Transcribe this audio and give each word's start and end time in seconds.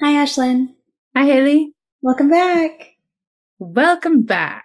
Hi, 0.00 0.12
Ashlyn. 0.24 0.68
Hi, 1.16 1.24
Haley. 1.24 1.72
Welcome 2.02 2.30
back. 2.30 2.92
Welcome 3.58 4.22
back. 4.22 4.64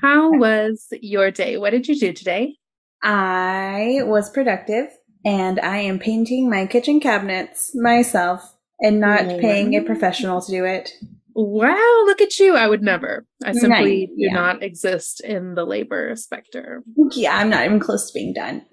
How 0.00 0.30
was 0.30 0.86
your 1.00 1.30
day? 1.30 1.56
What 1.56 1.70
did 1.70 1.88
you 1.88 1.98
do 1.98 2.12
today? 2.12 2.56
I 3.02 4.00
was 4.04 4.30
productive 4.30 4.86
and 5.24 5.58
I 5.60 5.78
am 5.78 5.98
painting 5.98 6.48
my 6.48 6.66
kitchen 6.66 7.00
cabinets 7.00 7.72
myself 7.74 8.54
and 8.80 9.00
not 9.00 9.24
Oh, 9.26 9.38
paying 9.40 9.74
a 9.74 9.82
professional 9.82 10.40
to 10.40 10.50
do 10.52 10.64
it. 10.64 10.92
Wow, 11.34 12.02
look 12.06 12.20
at 12.20 12.38
you. 12.38 12.54
I 12.56 12.66
would 12.66 12.82
never. 12.82 13.26
I 13.44 13.52
simply 13.52 13.70
Right, 13.70 14.08
do 14.08 14.14
yeah. 14.16 14.32
not 14.34 14.62
exist 14.62 15.20
in 15.20 15.54
the 15.54 15.64
labor 15.64 16.14
specter. 16.16 16.82
Yeah, 17.12 17.36
I'm 17.36 17.50
not 17.50 17.64
even 17.64 17.80
close 17.80 18.06
to 18.10 18.14
being 18.14 18.32
done. 18.32 18.64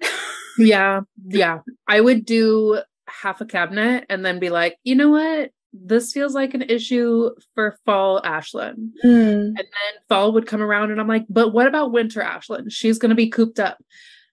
Yeah, 0.60 1.02
yeah. 1.28 1.60
I 1.86 2.00
would 2.00 2.24
do 2.24 2.80
half 3.06 3.40
a 3.40 3.44
cabinet 3.46 4.06
and 4.10 4.24
then 4.26 4.40
be 4.40 4.50
like, 4.50 4.76
you 4.82 4.96
know 4.96 5.08
what? 5.10 5.52
This 5.72 6.12
feels 6.12 6.34
like 6.34 6.54
an 6.54 6.62
issue 6.62 7.30
for 7.54 7.78
fall 7.84 8.22
Ashlyn. 8.22 8.90
Hmm. 9.02 9.08
And 9.08 9.56
then 9.56 10.02
fall 10.08 10.32
would 10.32 10.46
come 10.46 10.62
around 10.62 10.90
and 10.90 11.00
I'm 11.00 11.08
like, 11.08 11.26
but 11.28 11.50
what 11.50 11.66
about 11.66 11.92
winter 11.92 12.20
Ashlyn? 12.20 12.70
She's 12.70 12.98
going 12.98 13.10
to 13.10 13.14
be 13.14 13.28
cooped 13.28 13.60
up. 13.60 13.78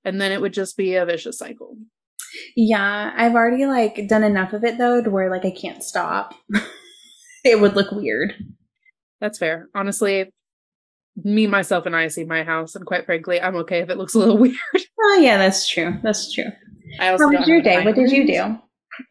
And 0.04 0.22
then 0.22 0.32
it 0.32 0.40
would 0.40 0.54
just 0.54 0.78
be 0.78 0.96
a 0.96 1.06
vicious 1.06 1.38
cycle. 1.38 1.78
Yeah, 2.56 3.12
I've 3.16 3.36
already 3.36 3.66
like 3.66 4.08
done 4.08 4.24
enough 4.24 4.54
of 4.54 4.64
it 4.64 4.78
though 4.78 5.02
to 5.02 5.10
where 5.10 5.30
like 5.30 5.46
I 5.46 5.52
can't 5.52 5.84
stop. 5.84 6.36
it 7.44 7.60
would 7.60 7.76
look 7.76 7.92
weird. 7.92 8.34
That's 9.20 9.38
fair. 9.38 9.70
Honestly, 9.74 10.32
me, 11.24 11.48
myself, 11.48 11.86
and 11.86 11.96
I 11.96 12.10
see 12.10 12.26
my 12.26 12.44
house, 12.44 12.76
and 12.76 12.86
quite 12.86 13.06
frankly, 13.06 13.40
I'm 13.40 13.56
okay 13.58 13.80
if 13.80 13.90
it 13.90 13.98
looks 13.98 14.16
a 14.16 14.20
little 14.20 14.38
weird. 14.40 14.58
Oh 15.02 15.20
yeah, 15.22 15.38
that's 15.38 15.68
true. 15.68 15.98
That's 16.04 16.32
true. 16.34 16.52
I 17.00 17.10
also 17.10 17.26
How 17.26 17.40
was 17.40 17.48
your 17.48 17.62
day? 17.62 17.84
What 17.84 17.96
did 17.96 18.12
you 18.12 18.28
do? 18.28 18.60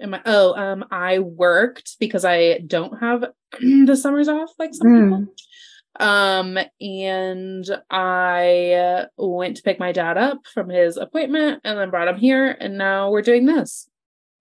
Am 0.01 0.15
I, 0.15 0.21
oh, 0.25 0.55
um, 0.55 0.85
I 0.91 1.19
worked 1.19 1.97
because 2.01 2.25
I 2.25 2.59
don't 2.67 2.99
have 3.01 3.25
the 3.61 3.97
summers 3.97 4.29
off 4.29 4.51
like 4.59 4.75
some 4.75 4.87
people. 4.87 5.19
Mm. 5.27 5.27
Um, 6.01 6.59
and 6.81 7.65
I 7.91 9.07
went 9.17 9.57
to 9.59 9.63
pick 9.63 9.79
my 9.79 9.93
dad 9.93 10.19
up 10.19 10.39
from 10.53 10.69
his 10.69 10.97
appointment, 10.97 11.61
and 11.65 11.79
then 11.79 11.91
brought 11.91 12.09
him 12.09 12.17
here, 12.17 12.57
and 12.59 12.77
now 12.77 13.11
we're 13.11 13.23
doing 13.23 13.47
this. 13.47 13.89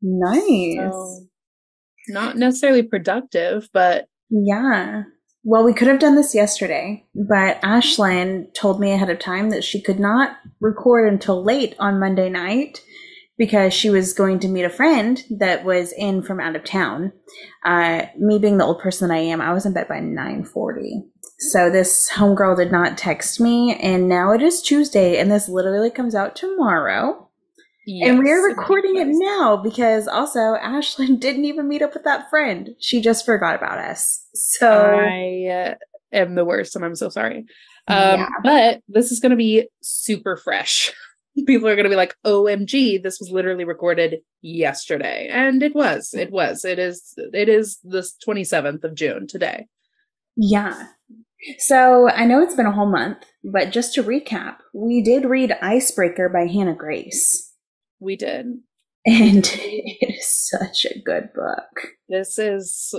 Nice. 0.02 0.77
So, 0.77 1.25
not 2.09 2.38
necessarily 2.38 2.83
productive, 2.83 3.69
but 3.72 4.07
Yeah. 4.30 5.03
Well, 5.45 5.66
we 5.66 5.73
could 5.73 5.89
have 5.89 6.00
done 6.00 6.16
this 6.16 6.33
yesterday, 6.33 7.05
but 7.13 7.61
Ashlyn 7.61 8.53
told 8.53 8.80
me 8.80 8.91
ahead 8.94 9.09
of 9.09 9.19
time 9.19 9.50
that 9.50 9.63
she 9.63 9.81
could 9.81 10.00
not 10.00 10.38
record 10.61 11.11
until 11.11 11.44
late 11.44 11.75
on 11.80 12.00
Monday 12.00 12.30
night 12.30 12.81
because 13.38 13.73
she 13.73 13.89
was 13.89 14.14
going 14.14 14.39
to 14.39 14.48
meet 14.48 14.64
a 14.64 14.70
friend 14.70 15.23
that 15.30 15.64
was 15.66 15.92
in 15.94 16.22
from 16.22 16.39
out 16.39 16.56
of 16.56 16.64
town. 16.64 17.12
Uh, 17.66 18.03
me 18.17 18.38
being 18.40 18.58
the 18.58 18.66
old 18.66 18.80
person 18.80 19.08
that 19.08 19.16
I 19.16 19.20
am, 19.20 19.42
I 19.42 19.53
was 19.53 19.66
in 19.66 19.73
bed 19.73 19.88
by 19.88 20.00
9:40. 20.00 21.03
So 21.40 21.70
this 21.70 22.09
homegirl 22.14 22.58
did 22.58 22.72
not 22.72 22.98
text 22.98 23.40
me, 23.42 23.75
and 23.75 24.08
now 24.08 24.31
it 24.31 24.42
is 24.42 24.62
Tuesday, 24.62 25.17
and 25.20 25.31
this 25.31 25.50
literally 25.50 25.90
comes 25.90 26.16
out 26.16 26.36
tomorrow. 26.36 27.30
and 27.86 28.20
we're 28.20 28.48
recording 28.48 28.95
it 28.95 29.08
now 29.09 29.58
because 29.58 30.08
also 30.08 30.40
Ashlyn 30.40 31.20
didn't 31.20 31.44
even 31.45 31.68
meet 31.68 31.81
up 31.81 31.94
with 31.94 32.06
that 32.06 32.30
friend. 32.30 32.70
She 32.80 33.02
just 33.02 33.25
forgot 33.25 33.56
about 33.56 33.78
us. 33.78 34.25
So 34.34 34.70
I 34.95 35.75
am 36.14 36.36
the 36.36 36.45
worst, 36.45 36.75
and 36.75 36.86
I'm 36.86 36.95
so 36.95 37.09
sorry. 37.09 37.45
Um, 37.88 38.20
Yeah. 38.20 38.28
But 38.44 38.81
this 38.88 39.12
is 39.12 39.20
going 39.20 39.31
to 39.31 39.36
be 39.36 39.68
super 39.81 40.38
fresh. 40.38 40.94
People 41.48 41.67
are 41.67 41.76
going 41.76 41.86
to 41.86 41.89
be 41.89 41.95
like, 41.95 42.16
"OMG, 42.26 43.02
this 43.02 43.20
was 43.20 43.31
literally 43.31 43.64
recorded 43.66 44.20
yesterday," 44.42 45.28
and 45.31 45.64
it 45.64 45.73
was. 45.75 46.14
It 46.14 46.31
was. 46.31 46.64
It 46.64 46.80
is. 46.80 47.14
It 47.17 47.50
is 47.50 47.80
the 47.84 48.08
27th 48.28 48.84
of 48.84 48.95
June 48.95 49.28
today. 49.28 49.67
yeah. 50.36 50.88
So 51.58 52.09
I 52.09 52.25
know 52.25 52.42
it's 52.42 52.56
been 52.56 52.66
a 52.66 52.72
whole 52.72 52.90
month, 52.90 53.17
but 53.44 53.72
just 53.72 53.94
to 53.96 54.03
recap, 54.03 54.57
we 54.74 55.02
did 55.02 55.25
read 55.25 55.52
Icebreaker 55.62 56.30
by 56.30 56.47
Hannah 56.47 56.74
Grace. 56.75 57.52
We 58.00 58.16
did. 58.16 58.46
And 59.06 59.46
it 59.53 60.16
is 60.18 60.50
such 60.50 60.86
a 60.86 61.00
good 61.00 61.34
book. 61.34 61.90
This 62.07 62.40
is 62.40 62.94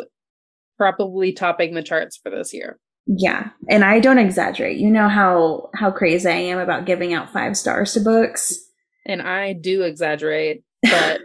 probably 0.77 1.33
topping 1.33 1.75
the 1.75 1.83
charts 1.83 2.19
for 2.19 2.29
this 2.31 2.53
year. 2.53 2.79
Yeah. 3.07 3.51
And 3.69 3.85
I 3.85 4.01
don't 4.01 4.19
exaggerate. 4.19 4.79
You 4.79 4.91
know 4.91 5.09
how 5.09 5.71
how 5.75 5.91
crazy 5.91 6.29
I 6.29 6.33
am 6.33 6.59
about 6.59 6.87
giving 6.87 7.13
out 7.13 7.33
five 7.33 7.57
stars 7.57 7.93
to 7.95 8.01
books. 8.01 8.59
And 9.07 9.21
I 9.21 9.53
do 9.53 9.83
exaggerate, 9.83 10.65
but 10.83 11.21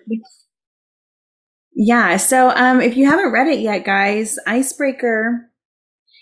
Yeah, 1.74 2.18
so 2.18 2.50
um, 2.50 2.82
if 2.82 2.98
you 2.98 3.06
haven't 3.06 3.32
read 3.32 3.48
it 3.48 3.60
yet, 3.60 3.86
guys, 3.86 4.38
Icebreaker 4.46 5.50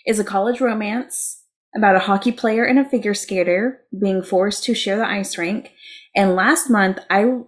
is 0.06 0.20
a 0.20 0.24
college 0.24 0.62
romance 0.62 1.42
about 1.76 1.96
a 1.96 2.00
hockey 2.00 2.32
player 2.32 2.64
and 2.64 2.78
a 2.78 2.86
figure 2.88 3.16
skater 3.16 3.82
being 4.00 4.22
forced 4.22 4.64
to 4.66 4.76
share 4.76 4.98
the 4.98 5.08
ice 5.08 5.38
rink. 5.38 5.72
And 6.16 6.36
last 6.36 6.70
month, 6.70 7.00
I 7.10 7.40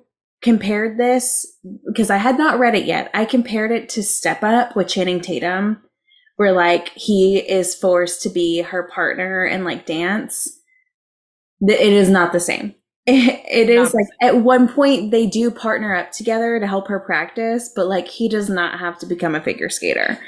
compared 0.41 0.97
this 0.97 1.45
because 1.85 2.09
I 2.09 2.17
had 2.17 2.37
not 2.37 2.57
read 2.57 2.73
it 2.75 2.85
yet. 2.85 3.11
I 3.13 3.25
compared 3.25 3.71
it 3.71 3.89
to 3.89 4.03
Step 4.03 4.41
Up 4.43 4.75
with 4.75 4.87
Channing 4.87 5.21
Tatum, 5.21 5.81
where 6.39 6.53
like 6.53 6.87
he 6.95 7.37
is 7.37 7.75
forced 7.75 8.21
to 8.21 8.29
be 8.29 8.61
her 8.61 8.83
partner 8.83 9.43
and 9.43 9.65
like 9.65 9.85
dance. 9.85 10.47
It 11.59 11.81
is 11.81 12.09
not 12.09 12.31
the 12.31 12.39
same. 12.39 12.75
It, 13.05 13.43
it 13.49 13.69
is 13.69 13.93
like 13.93 14.05
at 14.21 14.37
one 14.37 14.67
point 14.67 15.09
they 15.11 15.25
do 15.25 15.49
partner 15.49 15.95
up 15.95 16.11
together 16.11 16.59
to 16.59 16.67
help 16.67 16.87
her 16.87 16.99
practice, 16.99 17.71
but 17.75 17.87
like 17.87 18.07
he 18.07 18.29
does 18.29 18.49
not 18.49 18.79
have 18.79 18.99
to 18.99 19.05
become 19.05 19.33
a 19.35 19.41
figure 19.41 19.67
skater. 19.67 20.19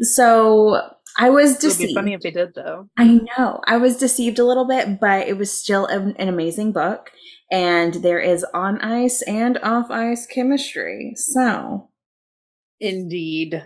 So 0.00 0.80
I 1.18 1.30
was 1.30 1.62
it 1.62 1.68
would 1.68 1.78
be 1.78 1.84
deceived. 1.84 1.94
funny 1.94 2.14
if 2.14 2.22
they 2.22 2.32
did, 2.32 2.54
though. 2.54 2.88
I 2.96 3.20
know. 3.38 3.60
I 3.66 3.76
was 3.76 3.96
deceived 3.96 4.40
a 4.40 4.44
little 4.44 4.66
bit, 4.66 4.98
but 4.98 5.28
it 5.28 5.36
was 5.36 5.52
still 5.52 5.86
an, 5.86 6.16
an 6.16 6.28
amazing 6.28 6.72
book. 6.72 7.12
And 7.52 7.94
there 7.94 8.18
is 8.20 8.44
on 8.54 8.80
ice 8.80 9.22
and 9.22 9.58
off 9.58 9.90
ice 9.90 10.26
chemistry. 10.26 11.12
So, 11.14 11.90
Indeed. 12.80 13.62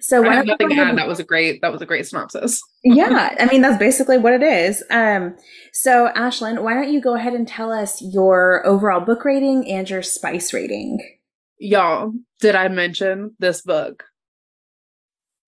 So 0.00 0.26
I 0.26 0.34
have 0.34 0.46
nothing 0.46 0.70
to 0.70 0.76
add. 0.76 0.98
That 0.98 1.08
was 1.08 1.18
a 1.18 1.24
great. 1.24 1.60
That 1.62 1.72
was 1.72 1.82
a 1.82 1.86
great 1.86 2.06
synopsis. 2.06 2.60
yeah, 2.84 3.34
I 3.38 3.46
mean 3.46 3.62
that's 3.62 3.78
basically 3.78 4.18
what 4.18 4.32
it 4.32 4.42
is. 4.42 4.82
Um, 4.90 5.36
so 5.72 6.10
Ashlyn, 6.16 6.62
why 6.62 6.74
don't 6.74 6.92
you 6.92 7.00
go 7.00 7.14
ahead 7.14 7.34
and 7.34 7.46
tell 7.46 7.72
us 7.72 8.02
your 8.02 8.66
overall 8.66 9.00
book 9.00 9.24
rating 9.24 9.70
and 9.70 9.88
your 9.88 10.02
spice 10.02 10.52
rating? 10.52 10.98
Y'all, 11.58 12.12
did 12.40 12.54
I 12.54 12.68
mention 12.68 13.34
this 13.38 13.62
book 13.62 14.04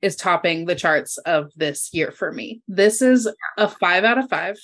is 0.00 0.16
topping 0.16 0.66
the 0.66 0.76
charts 0.76 1.18
of 1.18 1.50
this 1.56 1.90
year 1.92 2.12
for 2.12 2.32
me? 2.32 2.62
This 2.68 3.02
is 3.02 3.28
a 3.56 3.68
five 3.68 4.04
out 4.04 4.18
of 4.18 4.28
five 4.28 4.56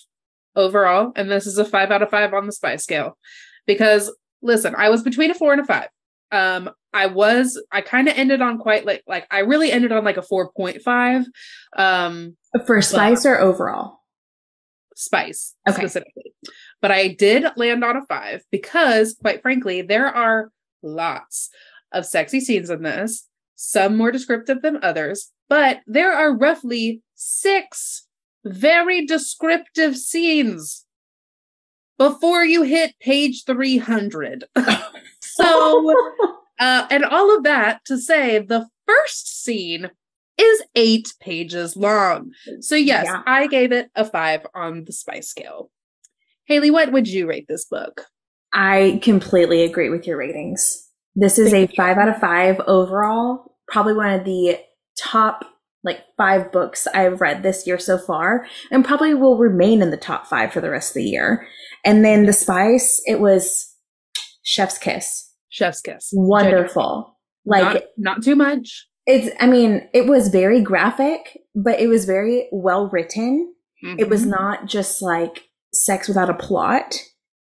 overall, 0.56 1.12
and 1.16 1.30
this 1.30 1.46
is 1.46 1.58
a 1.58 1.64
five 1.64 1.90
out 1.90 2.02
of 2.02 2.10
five 2.10 2.32
on 2.32 2.46
the 2.46 2.52
spice 2.52 2.82
scale. 2.82 3.18
Because 3.66 4.14
listen, 4.42 4.74
I 4.76 4.90
was 4.90 5.02
between 5.02 5.30
a 5.30 5.34
four 5.34 5.52
and 5.52 5.60
a 5.60 5.64
five. 5.64 5.88
Um, 6.34 6.70
I 6.92 7.06
was, 7.06 7.60
I 7.72 7.80
kind 7.80 8.08
of 8.08 8.16
ended 8.16 8.42
on 8.42 8.58
quite 8.58 8.84
like, 8.84 9.02
like 9.06 9.26
I 9.30 9.40
really 9.40 9.70
ended 9.70 9.92
on 9.92 10.04
like 10.04 10.16
a 10.16 10.22
4.5. 10.22 11.24
Um, 11.76 12.36
For 12.66 12.82
spice 12.82 13.24
or 13.24 13.38
overall? 13.38 14.00
spice 14.96 15.54
Okay. 15.68 15.82
specifically. 15.82 16.34
But 16.80 16.90
I 16.90 17.08
did 17.08 17.44
land 17.56 17.82
on 17.84 17.96
a 17.96 18.06
five 18.06 18.42
because, 18.50 19.16
quite 19.20 19.42
frankly, 19.42 19.82
there 19.82 20.06
are 20.06 20.50
lots 20.82 21.50
of 21.92 22.06
sexy 22.06 22.40
scenes 22.40 22.70
in 22.70 22.82
this, 22.82 23.26
some 23.54 23.96
more 23.96 24.12
descriptive 24.12 24.62
than 24.62 24.82
others, 24.82 25.30
but 25.48 25.80
there 25.86 26.12
are 26.12 26.36
roughly 26.36 27.02
six 27.14 28.06
very 28.44 29.06
descriptive 29.06 29.96
scenes 29.96 30.84
before 31.96 32.44
you 32.44 32.62
hit 32.62 32.94
page 33.00 33.44
300. 33.46 34.44
so, 35.36 35.94
uh, 36.60 36.86
and 36.90 37.04
all 37.04 37.36
of 37.36 37.44
that 37.44 37.84
to 37.86 37.98
say 37.98 38.38
the 38.38 38.68
first 38.86 39.42
scene 39.42 39.90
is 40.38 40.62
eight 40.74 41.12
pages 41.20 41.76
long. 41.76 42.32
So, 42.60 42.74
yes, 42.74 43.04
Yeah. 43.06 43.22
I 43.26 43.46
gave 43.46 43.72
it 43.72 43.90
a 43.94 44.04
five 44.04 44.46
on 44.54 44.84
the 44.84 44.92
spice 44.92 45.28
scale. 45.28 45.70
Haley, 46.46 46.70
what 46.70 46.92
would 46.92 47.08
you 47.08 47.26
rate 47.28 47.46
this 47.48 47.64
book? 47.64 48.02
I 48.52 49.00
completely 49.02 49.62
agree 49.62 49.90
with 49.90 50.06
your 50.06 50.16
ratings. 50.16 50.88
This 51.16 51.38
is 51.38 51.48
a 51.48 51.50
Thank 51.66 51.70
you. 51.72 51.76
five 51.76 51.96
out 51.98 52.08
of 52.08 52.18
five 52.18 52.60
overall. 52.66 53.56
Probably 53.68 53.94
one 53.94 54.12
of 54.12 54.24
the 54.24 54.58
top 54.98 55.44
like 55.84 56.00
five 56.16 56.50
books 56.50 56.86
I've 56.94 57.20
read 57.20 57.42
this 57.42 57.66
year 57.66 57.78
so 57.78 57.98
far, 57.98 58.46
and 58.70 58.84
probably 58.84 59.12
will 59.12 59.36
remain 59.36 59.82
in 59.82 59.90
the 59.90 59.98
top 59.98 60.26
five 60.26 60.50
for 60.52 60.62
the 60.62 60.70
rest 60.70 60.90
of 60.90 60.94
the 60.94 61.04
year. 61.04 61.46
And 61.84 62.02
then 62.04 62.24
the 62.24 62.32
spice, 62.32 63.02
it 63.04 63.20
was 63.20 63.70
chef's 64.44 64.78
kiss. 64.78 65.32
Chef's 65.48 65.80
kiss. 65.80 66.10
Wonderful. 66.12 67.18
Like 67.44 67.74
not, 67.74 67.82
not 67.98 68.22
too 68.22 68.36
much. 68.36 68.86
it's 69.06 69.34
I 69.40 69.46
mean, 69.48 69.88
it 69.92 70.06
was 70.06 70.28
very 70.28 70.60
graphic, 70.60 71.40
but 71.54 71.80
it 71.80 71.88
was 71.88 72.04
very 72.04 72.48
well 72.52 72.88
written. 72.88 73.52
It 73.98 74.08
was 74.08 74.24
Mhm. 74.24 74.30
not 74.30 74.66
just 74.66 75.02
like 75.02 75.42
sex 75.72 76.06
without 76.08 76.30
a 76.30 76.34
plot. 76.34 76.94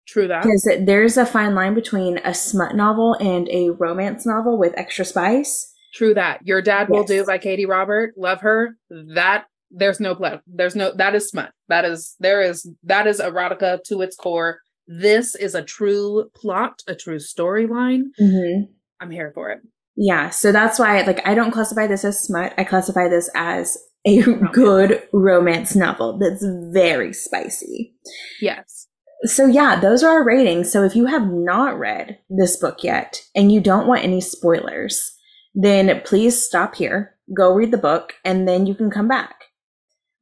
true 0.06 0.26
that. 0.28 0.42
Because 0.42 0.66
there's 0.86 1.16
a 1.18 1.26
fine 1.26 1.54
line 1.54 1.74
between 1.74 2.16
a 2.24 2.32
smut 2.34 2.74
novel 2.74 3.14
and 3.20 3.46
a 3.50 3.70
romance 3.70 4.24
novel 4.26 4.58
with 4.58 4.72
extra 4.76 5.04
spice. 5.04 5.70
True 5.94 6.14
that. 6.14 6.40
Your 6.46 6.62
dad 6.62 6.88
will 6.88 7.04
do 7.04 7.24
by 7.26 7.36
Katee 7.38 7.66
Robert. 7.68 8.14
Love 8.16 8.40
her. 8.40 8.76
That 9.14 9.44
there's 9.70 10.00
no 10.00 10.14
play. 10.14 10.40
There's 10.46 10.74
no 10.76 10.92
that 10.96 11.14
is 11.14 11.28
smut. 11.28 11.52
That 11.68 11.84
is 11.84 12.14
there 12.20 12.40
is 12.40 12.70
that 12.84 13.06
is 13.06 13.20
erotica 13.20 13.82
to 13.84 14.00
its 14.02 14.16
core. 14.16 14.60
This 14.88 15.34
is 15.34 15.54
a 15.54 15.62
true 15.62 16.30
plot, 16.34 16.82
a 16.88 16.94
true 16.94 17.18
storyline. 17.18 18.04
Mhm. 18.20 18.68
I'm 19.00 19.10
here 19.10 19.30
for 19.34 19.50
it. 19.50 19.60
Yeah, 19.96 20.30
so 20.30 20.50
that's 20.50 20.78
why 20.78 21.02
like 21.02 21.26
I 21.26 21.34
don't 21.34 21.50
classify 21.50 21.86
this 21.86 22.04
as 22.04 22.18
smut. 22.20 22.54
I 22.56 22.64
classify 22.64 23.08
this 23.08 23.28
as 23.34 23.76
a 24.06 24.22
good 24.52 25.02
romance 25.12 25.76
novel 25.76 26.18
that's 26.18 26.44
very 26.72 27.12
spicy. 27.12 27.94
Yes. 28.40 28.86
So 29.24 29.46
yeah, 29.46 29.78
those 29.80 30.02
are 30.04 30.10
our 30.20 30.24
ratings. 30.24 30.70
So 30.72 30.84
if 30.84 30.94
you 30.96 31.06
have 31.06 31.28
not 31.28 31.78
read 31.78 32.18
this 32.30 32.56
book 32.56 32.82
yet 32.84 33.20
and 33.34 33.50
you 33.52 33.60
don't 33.60 33.88
want 33.88 34.04
any 34.04 34.20
spoilers, 34.20 35.12
then 35.54 36.00
please 36.04 36.40
stop 36.40 36.76
here, 36.76 37.16
go 37.36 37.52
read 37.52 37.72
the 37.72 37.78
book, 37.78 38.14
and 38.24 38.46
then 38.48 38.64
you 38.66 38.74
can 38.74 38.90
come 38.90 39.08
back. 39.08 39.34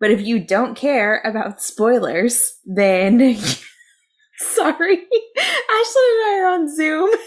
But 0.00 0.10
if 0.10 0.22
you 0.22 0.38
don't 0.44 0.74
care 0.74 1.20
about 1.24 1.60
spoilers, 1.62 2.54
then 2.64 3.18
sorry. 4.54 4.94
Ashley 4.96 5.06
and 5.38 6.24
I 6.26 6.38
are 6.42 6.46
on 6.54 6.74
Zoom. 6.74 7.10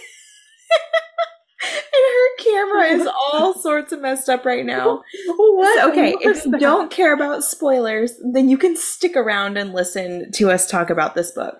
and 1.61 1.91
her 1.91 2.43
camera 2.43 2.83
is 2.85 3.07
all 3.33 3.53
sorts 3.53 3.91
of 3.91 4.01
messed 4.01 4.29
up 4.29 4.45
right 4.45 4.65
now. 4.65 5.01
What? 5.27 5.89
Okay, 5.91 6.15
if 6.21 6.45
you 6.45 6.57
don't 6.57 6.91
care 6.91 7.13
about 7.13 7.43
spoilers, 7.43 8.13
then 8.33 8.49
you 8.49 8.57
can 8.57 8.75
stick 8.75 9.15
around 9.15 9.57
and 9.57 9.73
listen 9.73 10.31
to 10.33 10.49
us 10.51 10.69
talk 10.69 10.89
about 10.89 11.15
this 11.15 11.31
book. 11.31 11.59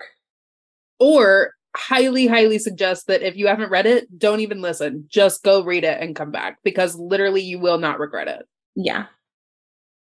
or 0.98 1.52
highly 1.76 2.26
highly 2.26 2.58
suggest 2.58 3.06
that 3.06 3.22
if 3.22 3.36
you 3.36 3.46
haven't 3.46 3.70
read 3.70 3.86
it 3.86 4.18
don't 4.18 4.40
even 4.40 4.60
listen 4.60 5.04
just 5.08 5.44
go 5.44 5.62
read 5.62 5.84
it 5.84 6.00
and 6.00 6.16
come 6.16 6.32
back 6.32 6.58
because 6.64 6.96
literally 6.96 7.42
you 7.42 7.60
will 7.60 7.78
not 7.78 8.00
regret 8.00 8.26
it 8.26 8.42
Yeah. 8.74 9.06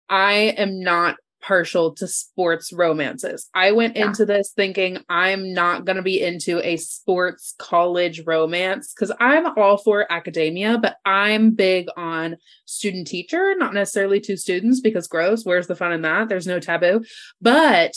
i 0.10 0.32
am 0.58 0.80
not 0.80 1.18
partial 1.48 1.94
to 1.94 2.06
sports 2.08 2.74
romances 2.74 3.50
i 3.54 3.72
went 3.72 3.96
Yeah. 3.96 4.08
into 4.08 4.26
this 4.26 4.52
thinking 4.54 4.98
i'm 5.08 5.54
not 5.54 5.86
going 5.86 5.96
to 5.96 6.02
be 6.02 6.22
into 6.22 6.60
a 6.68 6.76
sports 6.76 7.56
college 7.58 8.24
romance 8.26 8.94
because 8.94 9.16
i'm 9.22 9.46
all 9.58 9.78
for 9.78 10.12
academia 10.12 10.78
but 10.78 10.98
i'm 11.06 11.52
big 11.52 11.88
on 11.96 12.36
student 12.66 13.08
teacher 13.08 13.56
not 13.58 13.74
necessarily 13.74 14.20
two 14.20 14.36
students 14.36 14.82
because 14.82 15.08
gross 15.08 15.46
where's 15.46 15.68
the 15.68 15.76
fun 15.76 15.94
in 15.94 16.02
that 16.02 16.28
there's 16.28 16.48
no 16.48 16.60
taboo 16.60 17.02
but 17.40 17.94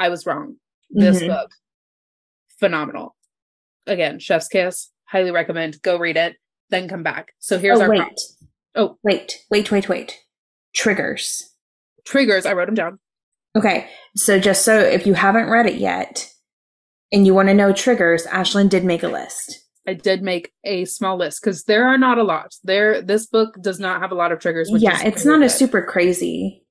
i 0.00 0.08
was 0.08 0.26
wrong 0.26 0.56
this 0.90 1.22
Mhm. 1.22 1.28
book 1.28 1.50
phenomenal 2.58 3.14
again 3.86 4.18
chef's 4.18 4.48
kiss 4.48 4.90
highly 5.04 5.30
recommend 5.30 5.80
go 5.82 5.96
read 5.96 6.16
it 6.16 6.34
then 6.70 6.88
come 6.88 7.04
back 7.04 7.32
so 7.38 7.56
here's 7.56 7.78
oh, 7.78 7.82
our 7.82 7.90
wait. 7.90 7.98
prompt. 7.98 8.20
Oh. 8.74 8.98
wait, 9.04 9.44
wait, 9.50 9.70
wait, 9.70 9.88
wait. 9.88 10.20
Triggers. 10.74 11.54
Triggers 12.08 12.46
i 12.46 12.52
wrote 12.52 12.66
them 12.66 12.74
down 12.74 12.98
Okay, 13.56 13.88
so 14.14 14.38
just 14.38 14.62
so 14.64 14.78
if 14.78 15.06
you 15.06 15.14
haven't 15.14 15.48
read 15.50 15.66
it 15.66 15.76
yet 15.76 16.28
and 17.10 17.26
you 17.26 17.34
want 17.34 17.48
to 17.48 17.54
know 17.54 17.72
triggers, 17.72 18.26
Ashlyn 18.26 18.68
did 18.68 18.84
make 18.84 19.02
a 19.02 19.08
list. 19.08 19.64
i 19.86 19.94
did 19.94 20.22
make 20.22 20.52
a 20.64 20.84
small 20.84 21.16
list 21.16 21.40
because 21.42 21.64
there 21.64 21.86
are 21.88 21.98
not 21.98 22.18
a 22.18 22.22
lot 22.22 22.54
there 22.64 23.00
this 23.02 23.26
book 23.26 23.56
does 23.60 23.80
not 23.80 24.00
have 24.02 24.12
a 24.12 24.14
lot 24.14 24.32
of 24.32 24.38
triggers 24.38 24.68
which 24.70 24.82
Yeah, 24.82 25.00
it's 25.02 25.24
not 25.24 25.42
a 25.42 25.48
super 25.48 25.82
crazy. 25.82 26.62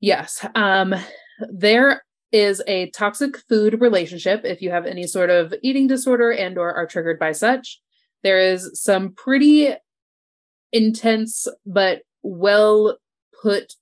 yes 0.00 0.44
um 0.54 0.94
there 1.50 2.02
is 2.32 2.62
a 2.66 2.90
toxic 2.90 3.36
food 3.48 3.80
relationship 3.80 4.42
if 4.44 4.60
you 4.62 4.70
have 4.70 4.86
any 4.86 5.06
sort 5.06 5.30
of 5.30 5.54
eating 5.62 5.86
disorder 5.86 6.30
and 6.30 6.58
or 6.58 6.72
are 6.74 6.86
triggered 6.86 7.18
by 7.18 7.32
such 7.32 7.80
there 8.22 8.38
is 8.52 8.70
some 8.80 9.12
pretty 9.14 9.72
intense 10.72 11.46
but 11.66 12.02
well 12.22 12.98
put 13.42 13.72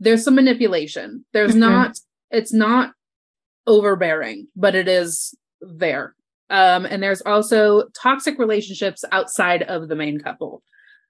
there's 0.00 0.24
some 0.24 0.34
manipulation 0.34 1.24
there's 1.32 1.54
Mhm. 1.54 1.58
not 1.60 1.98
it's 2.30 2.52
not 2.52 2.92
overbearing 3.66 4.48
but 4.56 4.74
it 4.74 4.88
is 4.88 5.34
there 5.60 6.14
um 6.50 6.86
and 6.86 7.02
there's 7.02 7.20
also 7.22 7.88
toxic 8.00 8.38
relationships 8.38 9.04
outside 9.12 9.62
of 9.62 9.88
the 9.88 9.96
main 9.96 10.18
couple 10.20 10.62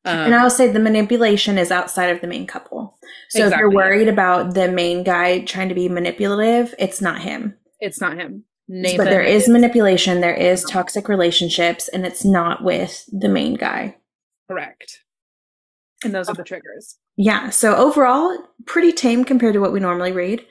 um, 0.05 0.17
and 0.19 0.35
I'll 0.35 0.49
say 0.49 0.69
the 0.71 0.79
manipulation 0.79 1.59
is 1.59 1.73
outside 1.73 2.07
of 2.11 2.21
the 2.21 2.29
main 2.29 2.47
couple. 2.47 2.97
So 3.31 3.47
if 3.47 3.57
you're 3.57 3.69
worried 3.71 4.07
about 4.09 4.55
the 4.55 4.71
main 4.71 5.03
guy 5.03 5.41
trying 5.41 5.69
to 5.71 5.75
be 5.75 5.89
manipulative, 5.89 6.73
it's 6.79 7.01
not 7.03 7.21
him. 7.21 7.57
it's 7.81 8.01
not 8.01 8.17
him 8.17 8.45
Nathan 8.69 8.97
but 8.99 9.05
there 9.11 9.23
is 9.23 9.49
manipulation, 9.49 10.21
there 10.21 10.33
is 10.35 10.63
toxic 10.65 11.09
relationships, 11.09 11.89
and 11.89 12.07
it's 12.07 12.25
not 12.25 12.63
with 12.63 13.05
the 13.13 13.29
main 13.29 13.55
guy. 13.55 13.97
correct 14.49 15.01
and 16.05 16.15
those 16.15 16.29
are 16.29 16.35
the 16.35 16.45
triggers 16.45 16.99
Yeah. 17.17 17.51
So 17.51 17.75
overall, 17.75 18.37
pretty 18.67 18.93
tame 18.93 19.25
compared 19.25 19.55
to 19.55 19.61
what 19.61 19.73
we 19.73 19.81
normally 19.81 20.13
read. 20.13 20.45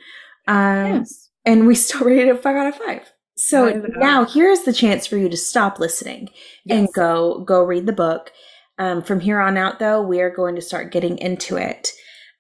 Um, 0.48 0.96
yes 0.96 1.30
And 1.46 1.66
we 1.66 1.76
still 1.76 2.02
rated 2.06 2.28
it 2.28 2.44
five 2.44 2.56
out 2.56 2.68
of 2.68 2.76
five. 2.76 3.12
So 3.38 3.68
Five 3.68 3.84
out 3.84 3.90
of 3.90 3.98
now 3.98 4.26
here's 4.26 4.62
the 4.62 4.74
chance 4.74 5.08
for 5.08 5.18
you 5.18 5.30
to 5.30 5.38
stop 5.38 5.80
listening 5.80 6.30
and 6.70 6.88
go 6.94 7.40
go 7.40 7.64
read 7.64 7.86
the 7.86 7.94
book. 7.94 8.32
Um, 8.80 9.02
from 9.02 9.22
here 9.22 9.40
on 9.40 9.58
out, 9.58 9.80
though, 9.80 10.02
we 10.04 10.22
are 10.22 10.30
going 10.30 10.56
to 10.56 10.62
start 10.62 10.92
getting 10.92 11.18
into 11.18 11.58
it. 11.58 11.92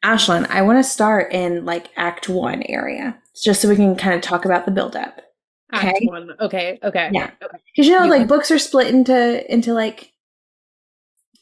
Ashlyn, 0.05 0.47
I 0.49 0.61
want 0.61 0.77
to 0.77 0.83
start 0.83 1.33
in 1.33 1.65
like 1.65 1.89
Act 1.95 2.29
One 2.29 2.61
area, 2.63 3.17
just 3.43 3.61
so 3.61 3.69
we 3.69 3.75
can 3.75 3.95
kind 3.95 4.13
of 4.13 4.21
talk 4.21 4.45
about 4.45 4.65
the 4.65 4.71
buildup. 4.71 5.21
Act 5.71 5.97
okay. 5.97 6.05
one. 6.05 6.29
Okay. 6.39 6.79
Okay. 6.83 7.09
Yeah. 7.11 7.31
Okay. 7.43 7.57
Because 7.75 7.87
you 7.87 7.97
know, 7.97 8.05
You 8.05 8.11
like 8.11 8.27
books 8.27 8.51
are 8.51 8.59
split 8.59 8.93
into 8.93 9.51
into 9.51 9.73
like 9.73 10.11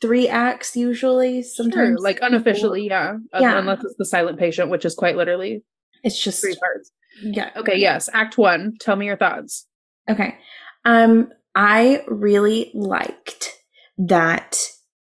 three 0.01 0.27
acts 0.27 0.75
usually. 0.75 1.43
Sometimes, 1.43 1.99
Sure. 1.99 2.03
Like 2.03 2.19
unofficially, 2.21 2.87
yeah. 2.87 3.17
Yeah. 3.39 3.57
Unless 3.57 3.83
it's 3.83 3.95
the 3.97 4.05
silent 4.05 4.39
patient, 4.39 4.69
which 4.69 4.85
is 4.85 4.95
quite 4.95 5.15
literally 5.15 5.63
it's 6.03 6.21
just 6.21 6.41
three 6.41 6.55
parts. 6.55 6.91
yeah. 7.21 7.49
Okay. 7.57 7.77
Yes. 7.77 8.09
Act 8.13 8.37
one. 8.37 8.75
Tell 8.79 8.95
me 8.95 9.07
your 9.07 9.17
thoughts. 9.17 9.67
Okay. 10.09 10.37
Um, 10.85 11.31
I 11.55 12.03
really 12.07 12.71
liked 12.73 13.51
that 13.97 14.57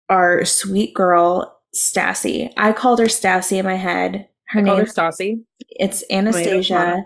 our 0.09 0.45
sweet 0.45 0.93
girl 0.95 1.55
Stassi. 1.75 2.51
I 2.57 2.73
called 2.73 2.99
her 2.99 3.05
Stassi 3.05 3.57
in 3.59 3.65
my 3.65 3.75
head. 3.75 4.27
Her 4.47 4.61
I 4.61 4.63
name 4.63 4.77
her 4.77 4.85
Stassi. 4.85 5.43
it's 5.69 6.03
Anastasia, 6.09 7.03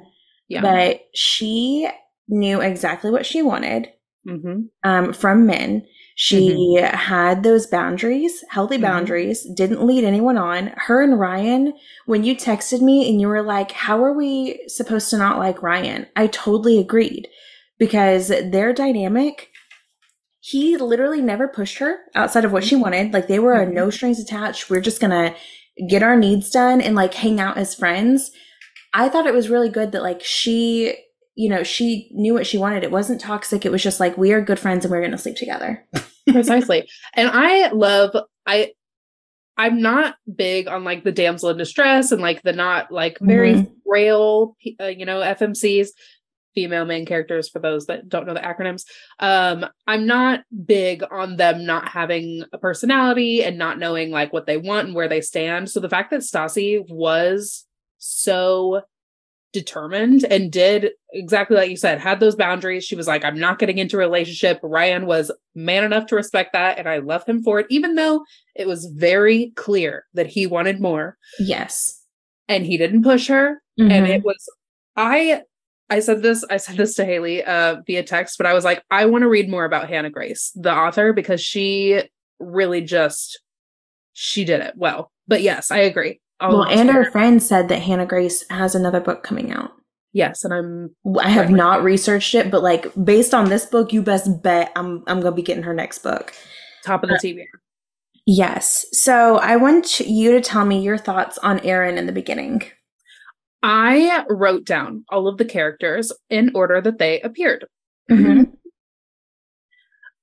Yeah. 0.47 0.61
but 0.61 1.01
she 1.13 1.89
knew 2.29 2.61
exactly 2.61 3.11
what 3.11 3.25
she 3.25 3.41
wanted 3.41 3.89
mm-hmm. 4.25 4.61
um, 4.83 5.11
from 5.11 5.45
men. 5.45 5.85
She 6.15 6.75
had 6.81 7.42
those 7.44 7.65
boundaries, 7.68 8.44
healthy 8.49 8.78
Mhm. 8.78 8.81
boundaries, 8.81 9.47
didn't 9.56 9.85
lead 9.85 10.04
anyone 10.04 10.37
on. 10.37 10.68
Her 10.78 11.02
and 11.02 11.19
Ryan, 11.19 11.73
when 12.06 12.23
you 12.23 12.35
texted 12.35 12.81
me 12.81 13.09
and 13.09 13.19
you 13.19 13.28
were 13.28 13.42
like, 13.42 13.71
How 13.71 14.04
are 14.04 14.14
we 14.14 14.61
supposed 14.68 15.09
to 15.09 15.18
not 15.18 15.40
like 15.40 15.64
Ryan? 15.64 16.06
I 16.16 16.28
totally 16.28 16.78
agreed 16.80 17.28
because 17.80 18.28
their 18.28 18.73
dynamic, 18.73 19.49
he 20.40 20.78
literally 20.78 21.21
never 21.21 21.47
pushed 21.47 21.80
her 21.80 21.99
outside 22.16 22.45
of 22.45 22.52
what 22.52 22.64
she 22.64 22.76
wanted. 22.76 23.11
Like 23.14 23.28
they 23.28 23.40
were 23.40 23.54
a 23.54 23.66
Mhm. 23.66 23.73
no 23.73 23.90
strings 23.90 24.19
attached. 24.19 24.69
We're 24.69 24.81
just 24.81 25.02
gonna 25.02 25.33
get 25.90 26.04
our 26.04 26.16
needs 26.16 26.49
done 26.52 26.80
and 26.81 26.95
like 26.95 27.14
hang 27.16 27.40
out 27.40 27.57
as 27.57 27.73
friends. 27.73 28.30
I 28.94 29.09
thought 29.09 29.26
it 29.26 29.33
was 29.33 29.49
really 29.49 29.69
good 29.69 29.92
that 29.94 30.04
like 30.04 30.21
she, 30.23 30.95
you 31.35 31.49
know, 31.49 31.64
she 31.64 32.11
knew 32.14 32.35
what 32.35 32.45
she 32.45 32.59
wanted. 32.59 32.83
It 32.83 32.92
wasn't 32.92 33.19
toxic. 33.19 33.66
It 33.66 33.71
was 33.71 33.81
just 33.81 33.99
like, 33.99 34.16
we 34.18 34.31
are 34.33 34.42
good 34.42 34.59
friends 34.59 34.85
and 34.85 34.92
we're 34.92 34.99
going 34.99 35.09
to 35.14 35.18
sleep 35.18 35.35
together. 35.35 35.83
Precisely. 36.27 36.87
And 37.15 37.30
I 37.31 37.69
love, 37.71 38.15
I, 38.45 38.71
I'm 39.57 39.81
not 39.81 40.15
big 40.35 40.68
on 40.68 40.83
like 40.83 41.03
the 41.03 41.11
damsel 41.11 41.49
in 41.49 41.57
distress 41.57 42.11
and 42.11 42.21
like 42.21 42.42
the 42.42 42.53
not 42.53 42.92
like 42.92 43.18
very 43.21 43.53
Mhm. 43.56 43.71
frail, 43.87 44.56
uh, 44.81 44.85
you 44.87 45.06
know, 45.06 45.19
FMCs, 45.21 45.89
female 46.56 46.85
main 46.85 47.06
characters 47.06 47.49
for 47.49 47.59
those 47.59 47.87
that 47.87 48.07
don't 48.09 48.25
know 48.27 48.33
the 48.33 48.39
acronyms. 48.39 48.83
Um, 49.19 49.65
I'm 49.87 50.06
not 50.06 50.42
big 50.65 51.03
on 51.11 51.35
them 51.35 51.65
not 51.65 51.87
having 51.89 52.44
a 52.53 52.57
personality 52.57 53.44
and 53.44 53.57
not 53.57 53.80
knowing 53.80 54.11
like 54.11 54.31
what 54.33 54.45
they 54.45 54.57
want 54.57 54.87
and 54.87 54.95
where 54.95 55.07
they 55.07 55.21
stand. 55.21 55.69
So 55.69 55.80
the 55.80 55.89
fact 55.89 56.11
that 56.11 56.21
Stassi 56.21 56.83
was 56.89 57.65
so 57.97 58.81
determined 59.54 60.26
and 60.26 60.52
did 60.52 60.92
exactly 61.14 61.56
like 61.56 61.69
you 61.69 61.78
said, 61.78 62.00
had 62.00 62.19
those 62.19 62.36
boundaries. 62.36 62.83
She 62.83 62.95
was 62.95 63.07
like, 63.07 63.24
I'm 63.24 63.40
not 63.40 63.60
getting 63.60 63.78
into 63.78 63.95
a 63.95 64.00
relationship. 64.00 64.60
Ryan 64.64 65.06
was 65.06 65.31
man 65.56 65.83
enough 65.83 66.07
to 66.07 66.16
respect 66.16 66.54
that. 66.54 66.78
And 66.80 66.90
I 66.90 66.98
love 66.98 67.26
him 67.26 67.44
for 67.44 67.60
it, 67.60 67.68
even 67.69 67.95
though 67.95 68.26
it 68.56 68.68
was 68.68 68.86
very 68.88 69.54
clear 69.56 70.06
that 70.16 70.28
he 70.28 70.48
wanted 70.48 70.81
more 70.81 71.18
Yes. 71.40 72.02
and 72.50 72.66
he 72.66 72.78
didn't 72.78 73.04
push 73.04 73.28
her. 73.28 73.62
And 73.78 73.90
Mhm. 74.07 74.10
it 74.18 74.24
was, 74.24 74.50
I, 74.95 75.44
I 75.90 76.00
said 76.00 76.22
this, 76.24 76.44
I 76.50 76.57
said 76.57 76.76
this 76.78 76.95
to 76.95 77.06
Haley 77.06 77.44
uh, 77.44 77.78
via 77.86 78.04
text, 78.04 78.38
but 78.38 78.48
I 78.48 78.54
was 78.54 78.64
like, 78.66 78.83
I 78.90 79.06
want 79.06 79.22
to 79.22 79.30
read 79.30 79.50
more 79.50 79.66
about 79.66 79.88
Hannah 79.88 80.10
Grace, 80.10 80.52
the 80.56 80.74
author, 80.74 81.14
because 81.14 81.42
she 81.42 82.02
really 82.40 82.81
just, 82.81 83.40
she 84.14 84.45
did 84.45 84.62
it 84.62 84.74
well. 84.76 85.12
But 85.28 85.42
yes, 85.42 85.69
I 85.72 85.80
agree. 85.80 86.19
All 86.40 86.49
well, 86.59 86.63
and 86.63 86.90
our 86.90 87.09
friend 87.11 87.42
said 87.42 87.69
that 87.69 87.81
Hannah 87.81 88.06
Grace 88.06 88.45
has 88.49 88.75
another 88.75 88.99
book 88.99 89.23
coming 89.23 89.52
out. 89.52 89.71
yes, 90.13 90.44
and 90.44 90.54
I'm 90.54 90.95
I 91.19 91.30
have 91.30 91.45
Right. 91.47 91.56
not 91.56 91.83
researched 91.83 92.35
it, 92.35 92.52
but 92.52 92.61
like 92.63 92.92
based 93.04 93.33
on 93.33 93.49
this 93.49 93.66
book, 93.66 93.94
you 93.94 94.02
best 94.02 94.42
bet 94.44 94.71
I'm 94.75 95.04
I'm 95.07 95.19
gonna 95.21 95.35
be 95.35 95.42
getting 95.42 95.63
her 95.63 95.73
next 95.73 95.99
book. 95.99 96.33
top 96.85 97.04
of 97.04 97.09
the 97.09 97.16
TV. 97.16 97.44
Yes. 98.25 98.85
So 98.92 99.37
I 99.37 99.56
want 99.57 99.99
you 100.02 100.31
to 100.31 100.42
tell 100.42 100.66
me 100.66 100.81
your 100.81 100.97
thoughts 100.97 101.37
on 101.40 101.59
Aaron 101.61 101.97
in 101.97 102.06
the 102.07 102.11
beginning. 102.13 102.63
I 103.61 104.25
wrote 104.30 104.66
down 104.66 105.06
all 105.09 105.28
of 105.28 105.37
the 105.37 105.45
characters 105.45 106.11
in 106.30 106.52
order 106.56 106.81
that 106.81 106.97
they 106.99 107.21
appeared. 107.21 107.66
Mm-hmm. 108.11 108.44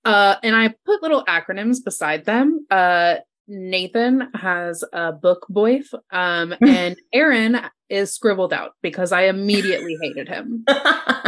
Uh, 0.04 0.36
and 0.42 0.56
I 0.56 0.74
put 0.86 1.02
little 1.02 1.24
acronyms 1.26 1.84
beside 1.84 2.24
them. 2.24 2.66
Uh, 2.70 3.16
Nathan 3.50 4.28
has 4.34 4.84
a 4.92 5.12
book 5.12 5.46
boif, 5.50 5.92
um, 6.12 6.54
and 6.62 6.96
Aaron 7.12 7.60
is 7.90 8.14
scribbled 8.14 8.52
out 8.52 8.72
because 8.82 9.10
I 9.10 9.22
immediately 9.22 9.98
hated 10.00 10.28
him. 10.28 10.64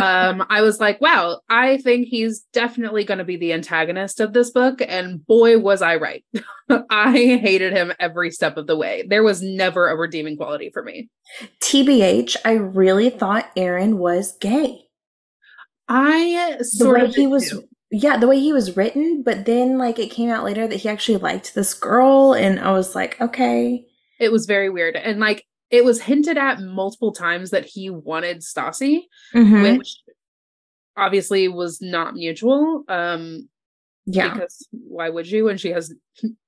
Um, 0.03 0.45
I 0.51 0.63
was 0.63 0.81
like, 0.81 1.01
wow, 1.01 1.43
I 1.49 1.77
think 1.77 2.09
he's 2.09 2.41
definitely 2.53 3.05
going 3.05 3.19
to 3.19 3.25
be 3.25 3.37
the 3.37 3.53
antagonist 3.53 4.19
of 4.19 4.33
this 4.33 4.51
book. 4.51 4.81
And 4.85 5.25
boy, 5.25 5.59
was 5.59 5.81
I 5.81 5.95
right. 5.95 6.25
I 6.91 7.13
hated 7.13 7.73
him 7.73 7.93
every 8.01 8.33
step 8.33 8.57
of 8.57 8.67
the 8.67 8.77
way. 8.77 9.05
There 9.09 9.23
was 9.23 9.43
never 9.43 9.89
a 9.89 9.97
redeeming 9.97 10.37
quality 10.37 10.71
for 10.73 10.83
me. 10.83 11.09
TBH, 11.63 12.37
I 12.45 12.55
really 12.55 13.11
thought 13.11 13.49
Aaron 13.57 13.99
was 13.99 14.37
gay. 14.41 14.81
I 15.87 16.57
The 16.59 16.65
sort 16.65 17.01
way 17.01 17.07
of 17.07 17.15
he 17.15 17.29
was 17.29 17.51
too. 17.51 17.69
Yeah, 17.93 18.17
the 18.17 18.27
way 18.27 18.41
he 18.41 18.53
was 18.53 18.77
written, 18.77 19.23
but 19.23 19.45
then 19.45 19.77
like 19.79 19.99
it 19.99 20.11
came 20.11 20.31
out 20.31 20.45
later 20.45 20.67
that 20.67 20.77
he 20.81 20.89
actually 20.89 21.19
liked 21.19 21.55
this 21.55 21.75
girl 21.75 22.33
and 22.33 22.59
I 22.59 22.73
was 22.73 22.95
like, 22.95 23.21
okay. 23.21 23.85
It 24.19 24.33
was 24.33 24.47
very 24.47 24.71
weird. 24.71 24.97
And 24.97 25.21
like, 25.21 25.45
it 25.71 25.85
was 25.85 26.01
hinted 26.03 26.39
at 26.39 26.61
multiple 26.61 27.13
times 27.13 27.51
that 27.51 27.65
he 27.67 27.91
wanted 27.91 28.39
Stassi. 28.39 29.03
Mhm. 29.35 29.79
which 29.79 29.97
obviously 30.97 31.49
was 31.49 31.81
not 31.81 32.15
mutual. 32.15 32.85
Um, 32.89 33.49
Yeah. 34.07 34.33
because 34.35 34.67
why 34.73 35.09
would 35.11 35.27
you 35.31 35.45
when 35.45 35.59
she 35.59 35.71
has 35.71 35.95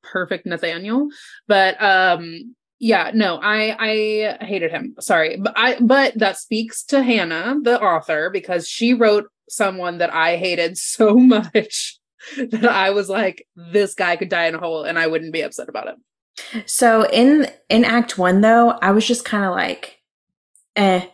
perfect 0.02 0.46
Nathaniel? 0.46 1.08
But 1.46 1.80
um, 1.82 2.54
yeah, 2.78 3.10
no, 3.14 3.38
I 3.42 3.76
I 3.78 4.44
hated 4.44 4.70
him. 4.70 4.94
Sorry, 5.00 5.36
but 5.38 5.54
I 5.56 5.78
but 5.80 6.18
that 6.18 6.36
speaks 6.38 6.84
to 6.86 7.02
Hannah, 7.02 7.56
the 7.62 7.80
author, 7.80 8.28
because 8.30 8.68
she 8.68 8.92
wrote 8.94 9.26
someone 9.48 9.98
that 9.98 10.12
I 10.12 10.36
hated 10.36 10.78
so 10.78 11.14
much 11.14 11.98
that 12.36 12.64
I 12.64 12.90
was 12.90 13.08
like, 13.08 13.46
this 13.54 13.94
guy 13.94 14.16
could 14.16 14.28
die 14.28 14.46
in 14.46 14.54
a 14.54 14.58
hole, 14.58 14.84
and 14.84 14.98
I 14.98 15.06
wouldn't 15.06 15.32
be 15.32 15.42
upset 15.42 15.68
about 15.68 15.88
it. 15.88 16.68
So 16.68 17.08
in 17.10 17.48
in 17.68 17.84
Act 17.84 18.18
One, 18.18 18.40
though, 18.40 18.70
I 18.70 18.90
was 18.90 19.06
just 19.06 19.24
kind 19.24 19.44
of 19.44 19.52
like, 19.52 20.00
eh, 20.76 21.06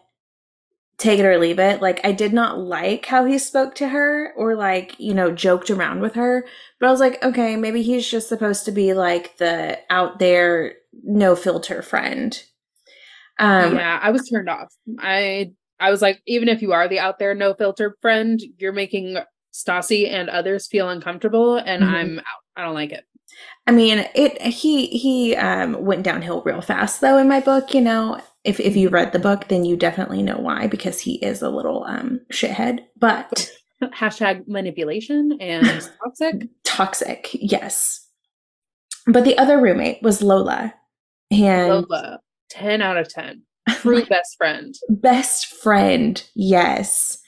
take 1.01 1.19
it 1.19 1.25
or 1.25 1.39
leave 1.39 1.59
it. 1.59 1.83
Like 1.83 2.01
I 2.05 2.13
did 2.13 2.33
not 2.33 2.59
like 2.59 3.07
how 3.07 3.25
he 3.25 3.39
spoke 3.39 3.75
to 3.77 3.89
her 3.89 4.33
or 4.37 4.55
like 4.55 4.95
you 5.01 5.15
know 5.15 5.33
joked 5.33 5.71
around 5.71 6.01
with 6.01 6.15
her. 6.15 6.47
But 6.79 6.89
I 6.89 6.91
was 6.91 7.01
like, 7.01 7.23
okay, 7.25 7.57
maybe 7.57 7.83
he's 7.83 8.09
just 8.09 8.29
supposed 8.29 8.65
to 8.67 8.73
be 8.73 8.93
like 8.93 9.37
the 9.39 9.79
out 9.91 10.19
there, 10.19 10.75
no 11.03 11.35
filter 11.35 11.83
friend. 11.83 12.41
Um, 13.39 13.77
yeah, 13.77 13.99
I 14.03 14.11
was 14.11 14.29
turned 14.29 14.51
off. 14.51 14.73
I 14.99 15.53
I 15.81 15.91
was 15.91 16.03
like, 16.03 16.21
even 16.27 16.49
if 16.49 16.63
you 16.63 16.73
are 16.73 16.87
the 16.89 16.99
out 16.99 17.19
there 17.19 17.35
no 17.35 17.55
filter 17.55 17.97
friend, 18.03 18.41
you're 18.59 18.73
making 18.73 19.17
Stassi 19.53 20.09
and 20.09 20.29
others 20.31 20.67
feel 20.69 20.89
uncomfortable, 20.89 21.57
and 21.57 21.83
Mhm. 21.83 21.89
I'm 21.89 22.19
out. 22.21 22.25
I 22.57 22.63
don't 22.65 22.75
like 22.75 22.93
it. 22.93 23.05
I 23.67 23.73
mean, 23.73 24.07
it 24.15 24.41
he 24.43 24.87
he 24.87 25.35
um 25.37 25.85
went 25.85 26.03
downhill 26.03 26.43
real 26.43 26.61
fast 26.61 27.01
though 27.01 27.17
in 27.19 27.29
my 27.29 27.41
book, 27.41 27.75
you 27.75 27.81
know. 27.81 28.21
If 28.45 28.59
if 28.61 28.77
you 28.77 28.89
read 28.89 29.13
the 29.13 29.19
book, 29.19 29.49
then 29.49 29.65
you 29.65 29.77
definitely 29.77 30.23
know 30.23 30.39
why 30.39 30.67
because 30.67 31.01
he 31.01 31.15
is 31.25 31.43
a 31.43 31.51
little 31.51 31.85
um 31.85 32.21
shithead, 32.33 32.81
but 32.99 33.51
Hashtag 33.83 34.47
manipulation 34.47 35.39
and 35.41 35.89
toxic. 36.05 36.49
toxic, 36.65 37.29
yes. 37.33 38.07
But 39.07 39.25
the 39.25 39.39
other 39.39 39.59
roommate 39.61 40.03
was 40.03 40.23
Lola. 40.23 40.75
And 41.31 41.69
Lola, 41.69 42.21
ten 42.51 42.83
out 42.83 42.97
of 42.99 43.09
ten. 43.09 43.43
True 43.81 44.05
best 44.07 44.37
friend. 44.37 44.75
best 44.89 45.47
friend, 45.47 46.23
yes. 46.35 47.19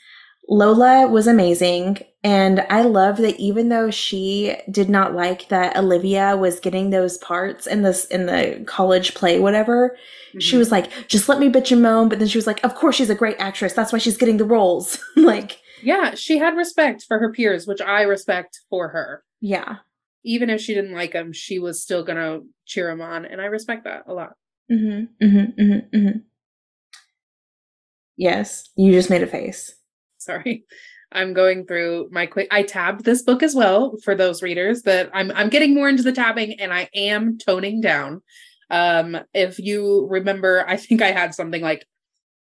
Lola 0.49 1.07
was 1.07 1.27
amazing. 1.27 1.99
And 2.25 2.61
I 2.69 2.83
love 2.83 3.17
that 3.19 3.39
even 3.41 3.69
though 3.69 3.91
she 3.91 4.55
did 4.71 4.89
not 4.91 5.15
like 5.15 5.49
that 5.49 5.77
Olivia 5.77 6.37
was 6.37 6.61
getting 6.61 6.91
those 6.91 7.17
parts 7.19 7.67
in 7.67 7.83
this 7.83 8.05
in 8.07 8.27
the 8.27 8.63
college 8.67 9.15
play, 9.15 9.39
whatever, 9.39 9.97
she 10.39 10.57
Mhm. 10.57 10.59
was 10.59 10.71
like, 10.73 11.09
just 11.09 11.29
let 11.29 11.39
me 11.39 11.49
bitch 11.49 11.73
and 11.73 11.83
moan. 11.83 12.09
But 12.09 12.19
then 12.19 12.29
she 12.29 12.39
was 12.39 12.47
like, 12.47 12.63
of 12.65 12.75
course 12.75 12.97
she's 12.97 13.11
a 13.11 13.15
great 13.15 13.37
actress. 13.39 13.73
That's 13.73 13.93
why 13.93 13.99
she's 13.99 14.17
getting 14.17 14.37
the 14.37 14.45
roles. 14.45 14.99
like, 15.17 15.59
yeah, 15.83 16.15
she 16.15 16.39
had 16.39 16.57
respect 16.57 17.05
for 17.09 17.19
her 17.19 17.33
peers, 17.33 17.67
which 17.67 17.81
I 17.81 18.03
respect 18.03 18.61
for 18.69 18.89
her. 18.89 19.25
yeah. 19.41 19.77
Even 20.25 20.51
if 20.51 20.61
she 20.61 20.73
didn't 20.73 20.95
like 20.95 21.15
him, 21.15 21.33
she 21.33 21.59
was 21.59 21.83
still 21.83 22.05
gonna 22.05 22.41
cheer 22.65 22.89
him 22.91 23.01
on, 23.01 23.25
and 23.25 23.41
I 23.41 23.47
respect 23.47 23.83
that 23.85 24.05
a 24.07 24.15
lot. 24.15 24.35
Mm-hmm, 24.71 25.25
mm-hmm, 25.25 25.61
mm-hmm, 25.61 25.97
mm-hmm. 25.97 26.19
Yes, 28.17 28.69
you 28.77 28.93
just 28.93 29.11
made 29.11 29.23
a 29.23 29.27
face. 29.27 29.75
Sorry. 30.19 30.65
I'm 31.11 31.35
going 31.35 31.67
through 31.67 32.09
my 32.11 32.27
quick 32.27 32.49
I 32.51 32.63
tabbed 32.63 33.05
this 33.05 33.23
book 33.23 33.43
as 33.43 33.55
well 33.55 33.97
for 34.03 34.15
those 34.15 34.43
readers 34.43 34.83
that 34.83 35.11
I'm 35.13 35.31
I'm 35.33 35.51
getting 35.51 35.75
more 35.75 35.89
into 35.89 36.03
the 36.03 36.13
tabbing 36.13 36.59
and 36.59 36.73
I 36.73 36.89
am 36.95 37.39
toning 37.39 37.81
down. 37.81 38.23
Um 38.71 39.19
if 39.35 39.59
you 39.59 40.07
remember, 40.09 40.65
I 40.67 40.77
think 40.77 41.03
I 41.03 41.13
had 41.13 41.35
something 41.35 41.61
like 41.63 41.87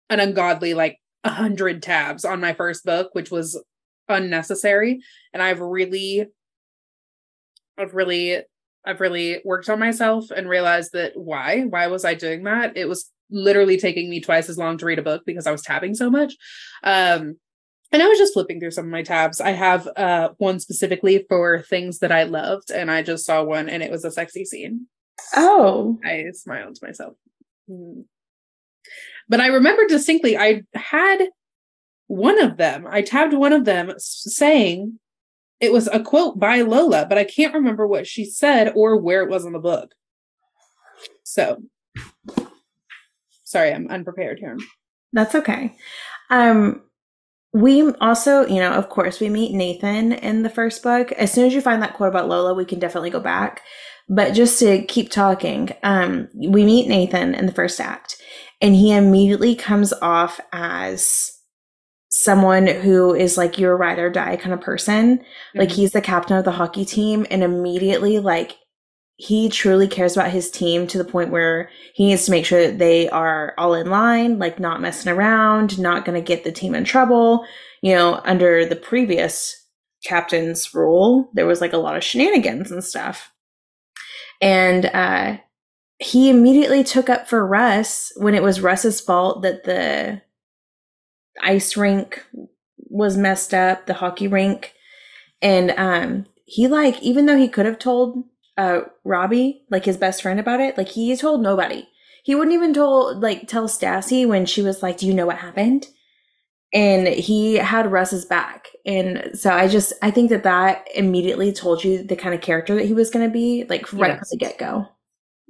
an 0.09 0.19
ungodly 0.19 0.73
like 0.73 0.97
a 1.23 1.29
hundred 1.29 1.83
tabs 1.83 2.25
on 2.25 2.41
my 2.41 2.53
first 2.53 2.83
book, 2.85 3.09
which 3.13 3.29
was 3.31 3.61
unnecessary. 4.09 4.99
And 5.33 5.43
I've 5.43 5.59
really 5.59 6.25
I've 7.77 7.93
really 7.93 8.41
I've 8.85 9.01
really 9.01 9.41
worked 9.45 9.69
on 9.69 9.79
myself 9.79 10.31
and 10.31 10.49
realized 10.49 10.93
that 10.93 11.13
why? 11.15 11.63
Why 11.63 11.87
was 11.87 12.05
I 12.05 12.13
doing 12.13 12.43
that? 12.43 12.77
It 12.77 12.87
was 12.87 13.11
literally 13.29 13.77
taking 13.77 14.09
me 14.09 14.21
twice 14.21 14.49
as 14.49 14.57
long 14.57 14.77
to 14.77 14.85
read 14.85 14.99
a 14.99 15.03
book 15.03 15.23
because 15.25 15.47
I 15.47 15.51
was 15.51 15.61
tabbing 15.61 15.95
so 15.95 16.09
much. 16.09 16.35
Um 16.83 17.37
and 17.91 18.03
I 18.03 18.07
was 18.07 18.17
just 18.17 18.33
flipping 18.33 18.59
through 18.59 18.71
some 18.71 18.85
of 18.85 18.91
my 18.91 19.03
tabs. 19.03 19.39
I 19.39 19.51
have 19.51 19.87
uh 19.95 20.29
one 20.37 20.59
specifically 20.59 21.25
for 21.29 21.61
things 21.61 21.99
that 21.99 22.11
I 22.11 22.23
loved, 22.23 22.71
and 22.71 22.91
I 22.91 23.01
just 23.01 23.25
saw 23.25 23.43
one 23.43 23.69
and 23.69 23.81
it 23.81 23.91
was 23.91 24.05
a 24.05 24.11
sexy 24.11 24.45
scene. 24.45 24.87
Oh, 25.35 25.99
I 26.05 26.25
smiled 26.33 26.75
to 26.75 26.85
myself. 26.85 27.13
Mm. 27.69 28.05
But 29.29 29.41
I 29.41 29.47
remember 29.47 29.85
distinctly 29.87 30.37
I 30.37 30.63
had 30.73 31.27
one 32.07 32.41
of 32.41 32.57
them. 32.57 32.87
I 32.89 33.01
tabbed 33.01 33.33
one 33.33 33.53
of 33.53 33.65
them 33.65 33.93
saying 33.97 34.99
it 35.59 35.71
was 35.71 35.87
a 35.87 36.01
quote 36.01 36.39
by 36.39 36.61
Lola, 36.61 37.05
but 37.07 37.17
I 37.17 37.23
can't 37.23 37.53
remember 37.53 37.85
what 37.87 38.07
she 38.07 38.25
said 38.25 38.71
or 38.75 38.97
where 38.97 39.23
it 39.23 39.29
was 39.29 39.45
in 39.45 39.53
the 39.53 39.59
book. 39.59 39.93
So 41.23 41.61
sorry, 43.47 43.71
I'm 43.73 43.87
unprepared 43.89 44.39
here. 44.39 44.57
that's 45.13 45.35
okay. 45.35 45.73
Um, 46.29 46.81
we 47.53 47.91
also, 48.01 48.45
you 48.45 48.59
know, 48.59 48.71
of 48.73 48.89
course, 48.89 49.19
we 49.19 49.29
meet 49.29 49.53
Nathan 49.53 50.11
in 50.11 50.43
the 50.43 50.49
first 50.49 50.83
book. 50.83 51.11
As 51.13 51.31
soon 51.31 51.45
as 51.47 51.53
you 51.53 51.61
find 51.61 51.81
that 51.81 51.93
quote 51.93 52.09
about 52.09 52.27
Lola, 52.27 52.53
we 52.53 52.65
can 52.65 52.77
definitely 52.79 53.09
go 53.09 53.19
back. 53.21 53.61
But 54.09 54.33
just 54.33 54.59
to 54.59 54.83
keep 54.85 55.09
talking, 55.09 55.69
um, 55.83 56.27
we 56.35 56.63
meet 56.65 56.87
Nathan 56.87 57.33
in 57.35 57.45
the 57.45 57.53
first 57.53 57.79
act, 57.79 58.21
and 58.61 58.75
he 58.75 58.91
immediately 58.93 59.55
comes 59.55 59.93
off 60.01 60.39
as 60.51 61.31
someone 62.11 62.67
who 62.67 63.13
is 63.13 63.37
like 63.37 63.57
your 63.57 63.75
ride 63.75 63.99
or 63.99 64.09
die 64.09 64.37
kind 64.37 64.53
of 64.53 64.61
person. 64.61 65.21
Like 65.55 65.69
Mhm. 65.69 65.73
he's 65.73 65.91
the 65.91 66.01
captain 66.01 66.37
of 66.37 66.45
the 66.45 66.51
hockey 66.51 66.85
team, 66.85 67.25
and 67.31 67.43
immediately, 67.43 68.19
like, 68.19 68.55
he 69.17 69.49
truly 69.49 69.87
cares 69.87 70.15
about 70.15 70.29
his 70.29 70.51
team 70.51 70.85
to 70.87 70.97
the 70.99 71.03
point 71.03 71.31
where 71.31 71.71
he 71.95 72.05
needs 72.05 72.25
to 72.25 72.31
make 72.31 72.45
sure 72.45 72.67
that 72.67 72.77
they 72.77 73.09
are 73.09 73.55
all 73.57 73.73
in 73.73 73.89
line, 73.89 74.37
like 74.37 74.59
not 74.59 74.79
messing 74.79 75.11
around, 75.11 75.79
not 75.79 76.05
going 76.05 76.15
to 76.15 76.25
get 76.25 76.43
the 76.43 76.51
team 76.51 76.75
in 76.75 76.83
trouble. 76.83 77.43
You 77.81 77.95
know, 77.95 78.21
under 78.25 78.63
the 78.63 78.75
previous 78.75 79.65
captain's 80.05 80.71
rule, 80.73 81.31
there 81.33 81.47
was 81.47 81.61
like 81.61 81.73
a 81.73 81.77
lot 81.77 81.97
of 81.97 82.03
shenanigans 82.03 82.71
and 82.71 82.83
stuff. 82.83 83.33
And 84.39 84.85
uh 84.85 85.37
he 85.99 86.29
immediately 86.29 86.83
took 86.83 87.09
up 87.09 87.27
for 87.27 87.45
Russ 87.45 88.11
when 88.17 88.35
it 88.35 88.43
was 88.43 88.61
Russ's 88.61 89.01
fault 89.01 89.41
that 89.41 89.63
the 89.63 90.21
ice 91.41 91.75
rink 91.75 92.23
was 92.77 93.17
messed 93.17 93.51
up, 93.51 93.87
the 93.87 93.95
hockey 93.95 94.27
rink. 94.27 94.73
And 95.41 95.71
um 95.71 96.27
he 96.45 96.67
like 96.67 97.01
even 97.01 97.25
though 97.25 97.37
he 97.37 97.47
could 97.47 97.65
have 97.65 97.79
told 97.79 98.23
uh 98.57 98.81
Robbie, 99.03 99.63
like 99.69 99.85
his 99.85 99.97
best 99.97 100.21
friend 100.21 100.39
about 100.39 100.59
it, 100.59 100.77
like 100.77 100.89
he 100.89 101.15
told 101.15 101.41
nobody. 101.41 101.87
He 102.23 102.35
wouldn't 102.35 102.53
even 102.53 102.73
told 102.73 103.21
like 103.21 103.47
tell 103.47 103.67
Stassi 103.67 104.27
when 104.27 104.45
she 104.45 104.61
was 104.61 104.83
like, 104.83 104.97
"Do 104.97 105.07
you 105.07 105.13
know 105.13 105.25
what 105.25 105.37
happened?" 105.37 105.87
And 106.73 107.07
he 107.07 107.55
had 107.55 107.91
Russ's 107.91 108.25
back. 108.25 108.67
And 108.85 109.31
so 109.33 109.51
I 109.51 109.67
just 109.67 109.93
I 110.01 110.11
think 110.11 110.29
that 110.29 110.43
that 110.43 110.85
immediately 110.93 111.53
told 111.53 111.83
you 111.83 112.03
the 112.03 112.15
kind 112.15 112.35
of 112.35 112.41
character 112.41 112.75
that 112.75 112.85
he 112.85 112.93
was 112.93 113.09
going 113.09 113.25
to 113.25 113.31
be 113.31 113.65
like 113.69 113.91
right 113.93 114.17
from 114.17 114.27
the 114.29 114.37
get-go. 114.37 114.87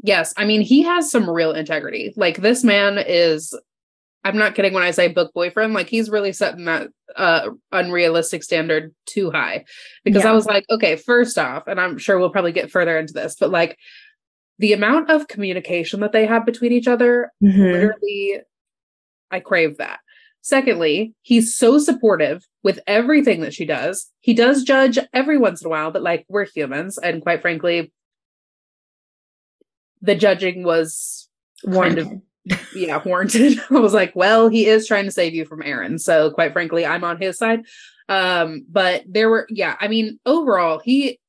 Yes, 0.03 0.33
I 0.37 0.45
mean 0.45 0.61
he 0.61 0.83
has 0.83 1.09
some 1.09 1.29
real 1.29 1.53
integrity. 1.53 2.13
Like 2.15 2.37
this 2.37 2.63
man 2.63 2.99
is 2.99 3.53
I'm 4.27 4.37
not 4.37 4.55
kidding 4.55 4.73
when 4.73 4.83
I 4.83 4.91
say 4.91 5.07
book 5.07 5.31
boyfriend. 5.33 5.73
Like 5.73 5.87
he's 5.87 6.09
really 6.09 6.33
setting 6.33 6.65
that 6.65 6.89
uh 7.15 7.49
unrealistic 7.71 8.43
standard 8.43 8.93
too 9.05 9.31
high. 9.31 9.63
Because 10.03 10.23
Yeah. 10.23 10.31
I 10.31 10.33
was 10.33 10.45
like, 10.45 10.65
okay, 10.69 10.95
first 10.97 11.37
off, 11.37 11.63
and 11.67 11.79
I'm 11.79 11.97
sure 11.97 12.19
we'll 12.19 12.29
probably 12.29 12.51
get 12.51 12.69
further 12.71 12.97
into 12.97 13.13
this, 13.13 13.35
but 13.39 13.49
like 13.49 13.77
the 14.59 14.73
amount 14.73 15.09
of 15.09 15.27
communication 15.27 15.99
that 16.01 16.11
they 16.11 16.25
have 16.25 16.45
between 16.45 16.71
each 16.73 16.87
other, 16.87 17.31
Mhm. 17.43 17.71
literally, 17.71 18.41
I 19.31 19.39
crave 19.39 19.77
that. 19.77 19.99
Secondly, 20.41 21.13
he's 21.21 21.55
so 21.55 21.77
supportive 21.77 22.45
with 22.63 22.79
everything 22.87 23.41
that 23.41 23.53
she 23.53 23.65
does. 23.65 24.11
He 24.21 24.33
does 24.33 24.63
judge 24.63 24.97
every 25.13 25.37
once 25.37 25.61
in 25.61 25.67
a 25.67 25.69
while, 25.69 25.91
but 25.91 26.01
like 26.01 26.25
we're 26.27 26.45
humans, 26.45 26.97
and 26.97 27.21
quite 27.21 27.41
frankly, 27.41 27.91
the 30.01 30.15
judging 30.15 30.63
was 30.63 31.27
kind 31.65 31.97
of 31.97 32.05
Warranted. 32.05 32.21
Yeah, 32.75 33.01
warranted. 33.03 33.59
I 33.69 33.79
was 33.79 33.93
like, 33.93 34.15
well, 34.15 34.47
he 34.49 34.65
is 34.65 34.87
trying 34.87 35.05
to 35.05 35.11
save 35.11 35.33
you 35.33 35.45
from 35.45 35.61
Aaron. 35.63 35.99
So 35.99 36.31
quite 36.31 36.53
frankly, 36.53 36.85
I'm 36.85 37.03
on 37.03 37.19
his 37.21 37.37
side. 37.37 37.61
Um, 38.09 38.65
but 38.69 39.03
there 39.07 39.29
were, 39.29 39.47
yeah, 39.49 39.75
I 39.79 39.87
mean, 39.87 40.19
overall, 40.25 40.79
he 40.83 41.19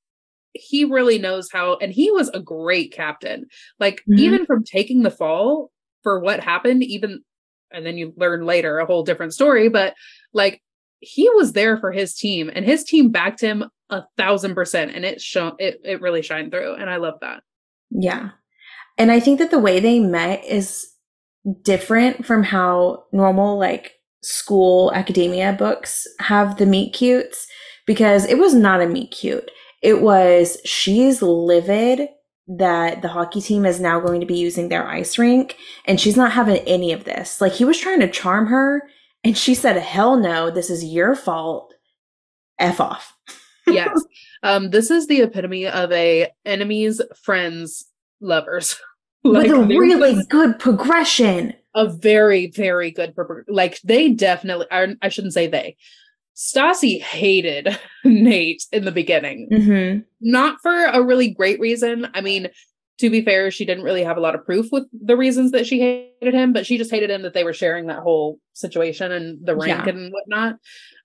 he 0.55 0.85
really 0.85 1.19
knows 1.19 1.49
how 1.53 1.77
and 1.77 1.93
he 1.93 2.11
was 2.11 2.29
a 2.31 2.41
great 2.41 2.93
captain. 2.93 3.47
Like, 3.79 4.03
Mhm. 4.09 4.19
even 4.19 4.47
from 4.47 4.65
taking 4.65 5.03
the 5.03 5.11
fall 5.11 5.71
for 6.03 6.19
what 6.21 6.41
happened, 6.41 6.83
even 6.83 7.23
and 7.71 7.85
then 7.85 7.99
you 7.99 8.15
learn 8.17 8.47
later 8.47 8.79
a 8.79 8.87
whole 8.87 9.03
different 9.05 9.35
story, 9.35 9.69
but 9.69 9.95
like 10.33 10.63
he 11.01 11.29
was 11.31 11.53
there 11.53 11.77
for 11.77 11.93
his 11.93 12.15
team 12.15 12.51
and 12.53 12.65
his 12.65 12.83
team 12.83 13.11
backed 13.11 13.41
him 13.41 13.65
a 13.91 14.03
thousand 14.17 14.55
percent 14.55 14.91
and 14.95 15.05
it 15.05 15.21
shown 15.21 15.53
it 15.59 15.81
it 15.85 16.01
really 16.01 16.23
shined 16.23 16.51
through 16.51 16.75
and 16.75 16.89
I 16.91 16.97
love 16.97 17.21
that. 17.21 17.43
Yeah. 17.91 18.31
And 18.97 19.13
I 19.13 19.21
think 19.21 19.39
that 19.39 19.51
the 19.51 19.59
way 19.61 19.79
they 19.81 20.01
met 20.01 20.45
is 20.45 20.89
different 21.63 22.27
from 22.27 22.43
how 22.43 23.05
normal, 23.13 23.59
like, 23.59 23.93
school 24.23 24.93
academia 24.95 25.53
books 25.53 26.07
have 26.19 26.59
the 26.59 26.67
meet 26.67 26.93
cutes 26.93 27.47
because 27.87 28.25
it 28.27 28.39
was 28.39 28.55
not 28.55 28.83
a 28.83 28.87
meet 28.87 29.11
cute. 29.11 29.51
It 29.83 30.03
was 30.03 30.59
she's 30.65 31.23
livid 31.23 32.09
that 32.49 33.03
the 33.03 33.09
hockey 33.09 33.41
team 33.41 33.65
is 33.65 33.79
now 33.79 34.01
going 34.01 34.21
to 34.21 34.27
be 34.27 34.37
using 34.37 34.69
their 34.69 34.87
ice 34.87 35.19
rink 35.19 35.57
and 35.85 36.01
she's 36.01 36.17
not 36.17 36.33
having 36.33 36.57
any 36.67 36.93
of 36.93 37.05
this. 37.05 37.41
Like, 37.41 37.53
he 37.53 37.65
was 37.65 37.79
trying 37.79 38.01
to 38.01 38.11
charm 38.11 38.47
her 38.47 38.83
and 39.25 39.37
she 39.37 39.55
said, 39.55 39.77
Hell 39.77 40.17
no, 40.17 40.51
this 40.51 40.71
is 40.71 40.85
your 40.85 41.15
fault. 41.15 41.75
F 42.59 42.81
off. 42.81 43.15
yes. 43.67 44.03
Um, 44.43 44.71
this 44.71 44.91
is 44.91 45.07
the 45.07 45.21
epitome 45.23 45.67
of 45.67 45.93
a 45.93 46.33
enemies, 46.45 47.01
friends, 47.23 47.87
lovers. 48.21 48.77
With 49.33 49.51
a 49.51 49.61
really 49.63 50.25
good 50.29 50.59
progression. 50.59 51.55
a 51.75 51.89
very, 51.89 52.51
very 52.51 52.91
good 52.91 53.15
like 53.49 53.81
they 53.83 54.11
definitely 54.13 54.67
I, 54.71 54.95
I 55.03 55.09
shouldn't 55.09 55.35
say 55.35 55.47
they. 55.47 55.77
Stassi 56.37 57.01
hated 57.03 57.79
Nate 58.05 58.65
in 58.73 58.85
the 58.85 58.93
beginning. 58.93 59.49
Mm-hmm. 59.53 60.01
Not 60.21 60.59
for 60.63 60.73
a 60.87 61.03
really 61.03 61.31
great 61.31 61.59
reason. 61.59 62.07
I 62.15 62.21
mean, 62.21 62.49
to 62.99 63.11
be 63.11 63.23
fair, 63.23 63.51
she 63.51 63.65
didn't 63.65 63.85
really 63.85 64.05
have 64.05 64.17
a 64.17 64.21
lot 64.21 64.35
of 64.37 64.45
proof 64.45 64.67
with 64.71 64.85
the 64.93 65.17
reasons 65.17 65.51
that 65.53 65.67
she 65.67 65.81
hated 65.81 66.35
him, 66.35 66.53
but 66.53 66.65
she 66.67 66.79
just 66.79 66.91
hated 66.91 67.11
him 67.11 67.23
that 67.23 67.35
they 67.35 67.45
were 67.45 67.53
sharing 67.53 67.87
that 67.87 68.01
whole 68.01 68.39
situation 68.55 69.11
and 69.13 69.45
the 69.45 69.55
rank 69.57 69.87
Yeah. 69.87 69.89
and 69.93 70.13
whatnot. 70.13 70.57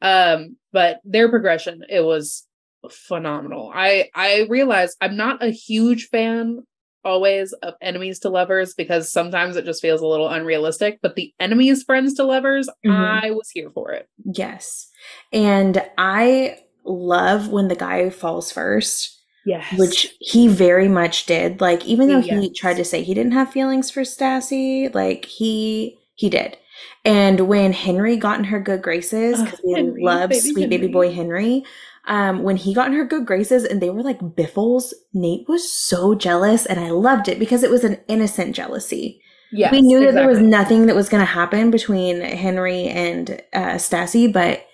Um, 0.01 0.57
but 0.71 0.99
their 1.03 1.29
progression, 1.29 1.83
it 1.89 2.01
was 2.01 2.47
phenomenal. 2.91 3.71
I 3.73 4.09
I 4.13 4.45
realized 4.49 4.97
I'm 5.01 5.15
not 5.15 5.43
a 5.43 5.49
huge 5.49 6.09
fan 6.09 6.63
always 7.03 7.53
of 7.53 7.73
enemies 7.81 8.19
to 8.19 8.29
lovers 8.29 8.73
because 8.73 9.11
sometimes 9.11 9.55
it 9.55 9.65
just 9.65 9.81
feels 9.81 10.01
a 10.01 10.07
little 10.07 10.29
unrealistic. 10.29 10.99
But 11.01 11.15
the 11.15 11.33
enemies 11.39 11.83
friends 11.83 12.13
to 12.15 12.23
lovers, 12.23 12.69
Mhm. 12.85 13.23
I 13.23 13.31
was 13.31 13.49
here 13.49 13.69
for 13.69 13.91
it. 13.91 14.07
Yes. 14.25 14.87
And 15.31 15.83
I 15.97 16.57
love 16.85 17.49
when 17.49 17.67
the 17.67 17.75
guy 17.75 18.09
falls 18.09 18.51
first, 18.51 19.19
Yes. 19.45 19.65
which 19.77 20.15
he 20.19 20.47
very 20.47 20.87
much 20.87 21.25
did. 21.25 21.61
Like, 21.61 21.85
even 21.85 22.07
though 22.07 22.21
he 22.21 22.51
tried 22.53 22.77
to 22.77 22.85
say 22.85 23.03
he 23.03 23.13
didn't 23.13 23.33
have 23.33 23.51
feelings 23.51 23.89
for 23.89 24.01
Stassi, 24.01 24.93
like 24.93 25.25
he 25.25 25.97
he 26.15 26.29
did. 26.29 26.57
And 27.05 27.41
when 27.41 27.73
Henry 27.73 28.15
got 28.17 28.37
in 28.39 28.45
her 28.45 28.59
good 28.59 28.81
graces, 28.81 29.41
because 29.41 29.59
we 29.63 29.73
Henry, 29.73 30.03
love 30.03 30.29
baby 30.29 30.39
sweet 30.41 30.69
baby 30.69 30.87
boy 30.87 31.11
Henry, 31.11 31.63
um, 32.05 32.43
when 32.43 32.57
he 32.57 32.73
got 32.73 32.87
in 32.87 32.93
her 32.93 33.05
good 33.05 33.25
graces 33.25 33.63
and 33.63 33.81
they 33.81 33.89
were 33.89 34.03
like 34.03 34.35
biffles, 34.35 34.93
Nate 35.13 35.47
was 35.47 35.71
so 35.71 36.15
jealous, 36.15 36.65
and 36.65 36.79
I 36.79 36.89
loved 36.89 37.27
it 37.29 37.39
because 37.39 37.63
it 37.63 37.71
was 37.71 37.83
an 37.83 37.99
innocent 38.07 38.55
jealousy. 38.55 39.21
yes, 39.51 39.71
we 39.71 39.81
knew 39.81 40.01
that 40.01 40.13
there 40.13 40.27
was 40.27 40.39
nothing 40.39 40.87
that 40.87 40.95
was 40.95 41.09
going 41.09 41.21
to 41.21 41.31
happen 41.31 41.71
between 41.71 42.21
Henry 42.21 42.87
and 42.87 43.41
uh, 43.53 43.75
Stassi, 43.75 44.31
but 44.31 44.65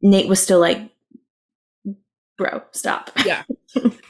Nate 0.00 0.28
was 0.28 0.42
still 0.42 0.60
like, 0.60 0.90
"Bro, 2.38 2.62
stop." 2.72 3.10
Yeah. 3.26 3.42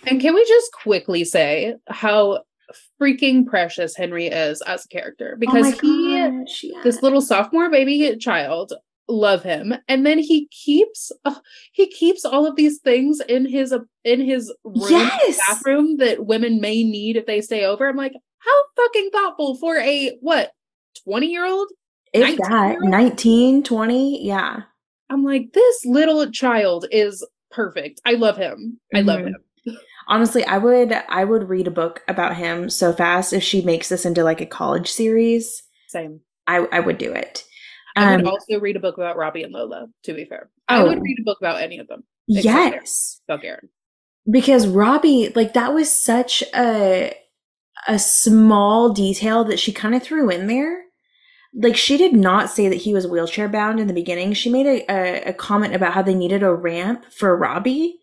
And 0.06 0.20
can 0.20 0.34
we 0.34 0.44
just 0.44 0.70
quickly 0.72 1.24
say 1.24 1.76
how 1.88 2.42
freaking 3.00 3.46
precious 3.46 3.96
Henry 3.96 4.26
is 4.26 4.60
as 4.62 4.84
a 4.84 4.88
character? 4.88 5.36
Because 5.40 5.74
oh 5.74 5.78
he, 5.80 6.16
yeah. 6.16 6.82
this 6.82 7.02
little 7.02 7.22
sophomore 7.22 7.70
baby 7.70 8.14
child, 8.18 8.74
love 9.08 9.42
him, 9.42 9.74
and 9.88 10.04
then 10.06 10.18
he 10.18 10.46
keeps 10.48 11.10
uh, 11.24 11.34
he 11.72 11.86
keeps 11.88 12.24
all 12.24 12.46
of 12.46 12.56
these 12.56 12.78
things 12.80 13.20
in 13.28 13.46
his 13.46 13.72
uh, 13.72 13.80
in 14.04 14.20
his 14.20 14.52
room, 14.64 14.90
Yes! 14.90 15.38
bathroom 15.48 15.96
that 15.98 16.26
women 16.26 16.60
may 16.60 16.82
need 16.84 17.16
if 17.16 17.26
they 17.26 17.40
stay 17.40 17.64
over. 17.64 17.88
I'm 17.88 17.96
like, 17.96 18.14
how 18.38 18.62
fucking 18.76 19.10
thoughtful 19.12 19.56
for 19.56 19.76
a 19.76 20.16
what 20.20 20.52
twenty 21.04 21.26
year 21.28 21.44
old? 21.46 21.68
if 22.12 22.22
19 22.22 22.38
that 22.48 22.70
year 22.80 22.90
19, 22.90 23.62
20, 23.64 24.24
yeah. 24.24 24.60
I'm 25.10 25.24
like, 25.24 25.52
this 25.52 25.84
little 25.84 26.30
child 26.30 26.86
is 26.92 27.26
perfect. 27.50 28.00
I 28.04 28.12
love 28.12 28.36
him. 28.36 28.78
I 28.94 29.00
love 29.00 29.20
Mhm. 29.20 29.26
him. 29.66 29.76
Honestly, 30.06 30.44
I 30.44 30.58
would 30.58 30.92
I 30.92 31.24
would 31.24 31.48
read 31.48 31.66
a 31.66 31.70
book 31.72 32.02
about 32.08 32.36
him 32.36 32.68
so 32.70 32.92
fast 32.92 33.32
if 33.32 33.42
she 33.42 33.62
makes 33.62 33.88
this 33.88 34.04
into 34.04 34.22
like 34.22 34.40
a 34.40 34.46
college 34.46 34.90
series. 34.90 35.62
Same. 35.88 36.20
I 36.46 36.58
I 36.72 36.80
would 36.80 36.98
do 36.98 37.10
it. 37.12 37.44
I 37.96 38.16
would 38.16 38.24
Um, 38.26 38.32
also 38.32 38.58
read 38.60 38.76
a 38.76 38.80
book 38.80 38.96
about 38.98 39.16
Robbie 39.16 39.42
and 39.44 39.52
Lola, 39.52 39.86
to 40.04 40.14
be 40.14 40.24
fair. 40.24 40.50
I 40.68 40.82
would 40.82 40.98
Oh. 40.98 41.00
read 41.00 41.18
a 41.20 41.24
book 41.24 41.38
about 41.40 41.60
any 41.62 41.78
of 41.78 41.86
them. 41.88 42.04
yes. 42.26 43.20
About 43.28 43.44
Aaron. 43.44 43.68
because 44.30 44.66
Robbie, 44.66 45.28
like 45.34 45.52
that 45.54 45.74
was 45.74 45.90
such 45.90 46.42
a 46.54 47.14
a 47.86 47.98
small 47.98 48.88
detail 48.90 49.44
that 49.44 49.58
she 49.58 49.72
kind 49.72 49.94
of 49.94 50.02
threw 50.02 50.30
in 50.30 50.46
there. 50.46 50.84
Like 51.54 51.76
she 51.76 51.96
did 51.98 52.14
not 52.14 52.48
say 52.48 52.68
that 52.68 52.76
he 52.76 52.94
was 52.94 53.06
wheelchair 53.06 53.48
bound 53.48 53.78
in 53.78 53.86
the 53.88 53.92
beginning. 53.94 54.32
She 54.32 54.48
made 54.50 54.66
a, 54.66 54.90
a, 54.90 55.22
a 55.30 55.32
comment 55.34 55.74
about 55.74 55.92
how 55.92 56.00
they 56.02 56.14
needed 56.14 56.42
a 56.42 56.52
ramp 56.54 57.04
for 57.12 57.36
Robbie 57.36 57.98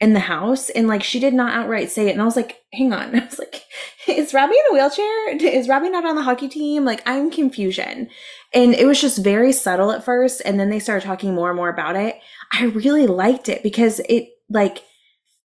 in 0.00 0.12
the 0.12 0.20
house, 0.20 0.70
and 0.70 0.86
like 0.86 1.02
she 1.02 1.18
did 1.18 1.34
not 1.34 1.54
outright 1.54 1.90
say 1.90 2.08
it. 2.08 2.12
And 2.12 2.22
I 2.22 2.24
was 2.24 2.36
like, 2.36 2.58
hang 2.72 2.92
on. 2.92 3.14
I 3.20 3.24
was 3.24 3.38
like, 3.38 3.62
is 4.06 4.32
Robbie 4.32 4.54
in 4.54 4.70
a 4.70 4.74
wheelchair? 4.74 5.36
Is 5.36 5.68
Robbie 5.68 5.90
not 5.90 6.04
on 6.04 6.16
the 6.16 6.22
hockey 6.22 6.48
team? 6.48 6.84
Like 6.84 7.02
I'm 7.06 7.30
confusion. 7.30 8.08
And 8.54 8.74
it 8.74 8.86
was 8.86 9.00
just 9.00 9.22
very 9.22 9.52
subtle 9.52 9.92
at 9.92 10.04
first, 10.04 10.40
and 10.44 10.58
then 10.58 10.70
they 10.70 10.78
started 10.78 11.06
talking 11.06 11.34
more 11.34 11.48
and 11.48 11.56
more 11.56 11.68
about 11.68 11.96
it. 11.96 12.16
I 12.52 12.64
really 12.66 13.06
liked 13.06 13.48
it 13.48 13.62
because 13.62 14.00
it 14.08 14.28
like 14.48 14.84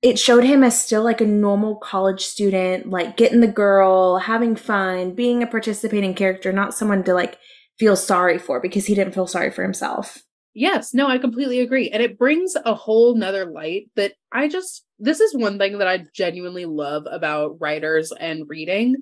it 0.02 0.20
showed 0.20 0.44
him 0.44 0.64
as 0.64 0.80
still 0.80 1.04
like 1.04 1.22
a 1.22 1.26
normal 1.26 1.76
college 1.76 2.22
student, 2.22 2.90
like 2.90 3.18
getting 3.18 3.42
the 3.42 3.48
girl, 3.48 4.20
having 4.20 4.56
fun, 4.56 5.14
being 5.14 5.42
a 5.42 5.48
participating 5.48 6.14
character, 6.14 6.54
not 6.54 6.74
someone 6.74 7.04
to 7.04 7.14
like 7.14 7.38
feel 7.80 7.96
sorry 7.96 8.38
for 8.38 8.60
because 8.60 8.86
he 8.86 8.96
didn't 8.96 9.14
feel 9.14 9.28
sorry 9.28 9.52
for 9.52 9.64
himself. 9.64 10.24
Yes, 10.58 10.92
no, 10.92 11.08
I 11.08 11.20
completely 11.20 11.60
agree. 11.60 11.92
And 11.92 12.02
it 12.02 12.18
brings 12.18 12.56
a 12.66 12.74
whole 12.74 13.14
nother 13.14 13.46
light 13.46 13.92
that 13.96 14.14
I 14.32 14.48
just, 14.48 14.84
this 14.98 15.20
is 15.20 15.36
one 15.36 15.60
thing 15.60 15.78
that 15.78 15.88
I 15.88 16.06
genuinely 16.16 16.66
love 16.66 17.04
about 17.12 17.62
writers 17.62 18.12
and 18.12 18.50
reading. 18.50 18.96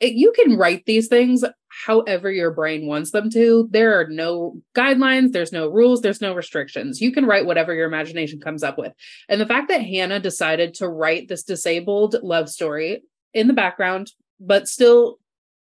It, 0.00 0.14
you 0.14 0.32
can 0.32 0.56
write 0.56 0.86
these 0.86 1.08
things 1.08 1.44
however 1.84 2.30
your 2.30 2.50
brain 2.50 2.86
wants 2.86 3.10
them 3.10 3.28
to. 3.28 3.68
There 3.70 4.00
are 4.00 4.06
no 4.08 4.54
guidelines, 4.74 5.32
there's 5.32 5.52
no 5.52 5.68
rules, 5.68 6.00
there's 6.00 6.22
no 6.22 6.34
restrictions. 6.34 7.02
You 7.02 7.12
can 7.12 7.26
write 7.26 7.44
whatever 7.44 7.74
your 7.74 7.86
imagination 7.86 8.40
comes 8.40 8.62
up 8.62 8.78
with. 8.78 8.94
And 9.28 9.38
the 9.38 9.44
fact 9.44 9.68
that 9.68 9.82
Hannah 9.82 10.18
decided 10.18 10.72
to 10.76 10.88
write 10.88 11.28
this 11.28 11.42
disabled 11.42 12.16
love 12.22 12.48
story 12.48 13.02
in 13.34 13.48
the 13.48 13.52
background, 13.52 14.12
but 14.40 14.66
still 14.66 15.18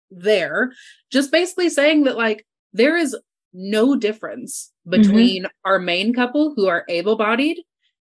there, 0.09 0.71
just 1.11 1.31
basically 1.31 1.69
saying 1.69 2.05
that, 2.05 2.17
like, 2.17 2.47
there 2.73 2.97
is 2.97 3.15
no 3.55 3.95
difference 3.95 4.71
between 4.87 5.47
our 5.63 5.79
main 5.79 6.13
couple 6.13 6.53
who 6.55 6.67
are 6.67 6.85
able 6.89 7.15
bodied 7.15 7.57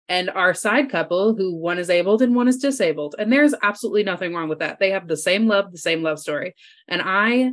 and 0.09 0.29
our 0.31 0.53
side 0.53 0.89
couple 0.89 1.35
who 1.35 1.55
one 1.55 1.79
is 1.79 1.89
abled 1.89 2.21
and 2.21 2.35
one 2.35 2.47
is 2.47 2.57
disabled. 2.57 3.15
And 3.17 3.31
there's 3.31 3.53
absolutely 3.61 4.03
nothing 4.03 4.33
wrong 4.33 4.49
with 4.49 4.59
that. 4.59 4.79
They 4.79 4.91
have 4.91 5.07
the 5.07 5.15
same 5.15 5.47
love, 5.47 5.71
the 5.71 5.77
same 5.77 6.03
love 6.03 6.19
story. 6.19 6.55
And 6.87 7.01
I 7.03 7.51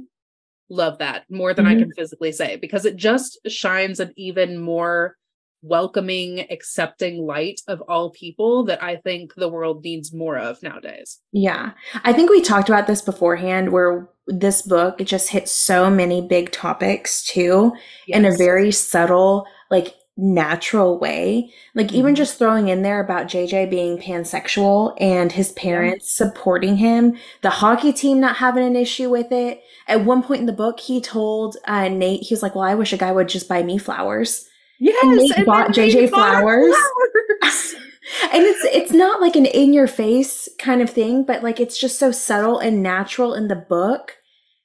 love 0.68 0.98
that 0.98 1.24
more 1.30 1.52
than 1.54 1.66
I 1.66 1.74
Mhm. 1.74 1.80
can 1.80 1.92
physically 1.92 2.32
say 2.32 2.56
because 2.56 2.84
it 2.84 2.96
just 2.96 3.38
shines 3.46 4.00
an 4.00 4.12
even 4.16 4.58
more 4.58 5.16
welcoming, 5.62 6.46
accepting 6.50 7.26
light 7.26 7.60
of 7.68 7.82
all 7.82 8.10
people 8.10 8.64
that 8.64 8.82
I 8.82 8.96
think 8.96 9.34
the 9.34 9.48
world 9.48 9.84
needs 9.84 10.12
more 10.12 10.38
of 10.38 10.62
nowadays. 10.62 11.20
Yeah. 11.32 11.72
I 12.04 12.12
think 12.12 12.30
we 12.30 12.40
talked 12.40 12.68
about 12.68 12.86
this 12.86 13.02
beforehand 13.02 13.72
where 13.72 14.08
this 14.26 14.62
book 14.62 15.00
it 15.00 15.06
just 15.06 15.30
hits 15.30 15.50
so 15.52 15.90
many 15.90 16.20
big 16.20 16.52
topics 16.52 17.24
too 17.26 17.72
yes. 18.06 18.18
in 18.18 18.24
a 18.24 18.36
very 18.36 18.70
subtle, 18.70 19.46
like 19.70 19.94
natural 20.16 20.98
way. 20.98 21.50
Like 21.74 21.88
mm-hmm. 21.88 21.96
even 21.96 22.14
just 22.14 22.38
throwing 22.38 22.68
in 22.68 22.82
there 22.82 23.00
about 23.02 23.26
JJ 23.26 23.70
being 23.70 23.98
pansexual 23.98 24.94
and 25.00 25.32
his 25.32 25.52
parents 25.52 26.12
supporting 26.14 26.76
him, 26.76 27.16
the 27.42 27.50
hockey 27.50 27.92
team 27.92 28.20
not 28.20 28.36
having 28.36 28.64
an 28.64 28.76
issue 28.76 29.10
with 29.10 29.32
it. 29.32 29.62
At 29.88 30.04
one 30.04 30.22
point 30.22 30.40
in 30.40 30.46
the 30.46 30.52
book, 30.52 30.78
he 30.78 31.00
told 31.00 31.56
uh, 31.66 31.88
Nate, 31.88 32.22
he 32.22 32.34
was 32.34 32.42
like, 32.42 32.54
"Well, 32.54 32.64
I 32.64 32.74
wish 32.74 32.92
a 32.92 32.96
guy 32.96 33.10
would 33.12 33.28
just 33.28 33.48
buy 33.48 33.62
me 33.62 33.78
flowers." 33.78 34.46
Yes, 34.80 34.96
and 35.02 35.16
Nate 35.16 35.36
and 35.36 35.46
bought 35.46 35.70
JJ 35.70 36.08
flowers. 36.08 36.74
flowers. 36.74 37.74
and 38.32 38.42
it's 38.44 38.64
it's 38.64 38.92
not 38.92 39.20
like 39.20 39.36
an 39.36 39.46
in 39.46 39.72
your 39.72 39.86
face 39.86 40.48
kind 40.58 40.82
of 40.82 40.90
thing, 40.90 41.24
but 41.24 41.42
like 41.42 41.60
it's 41.60 41.78
just 41.78 41.98
so 41.98 42.10
subtle 42.10 42.58
and 42.58 42.82
natural 42.82 43.34
in 43.34 43.48
the 43.48 43.56
book. 43.56 44.16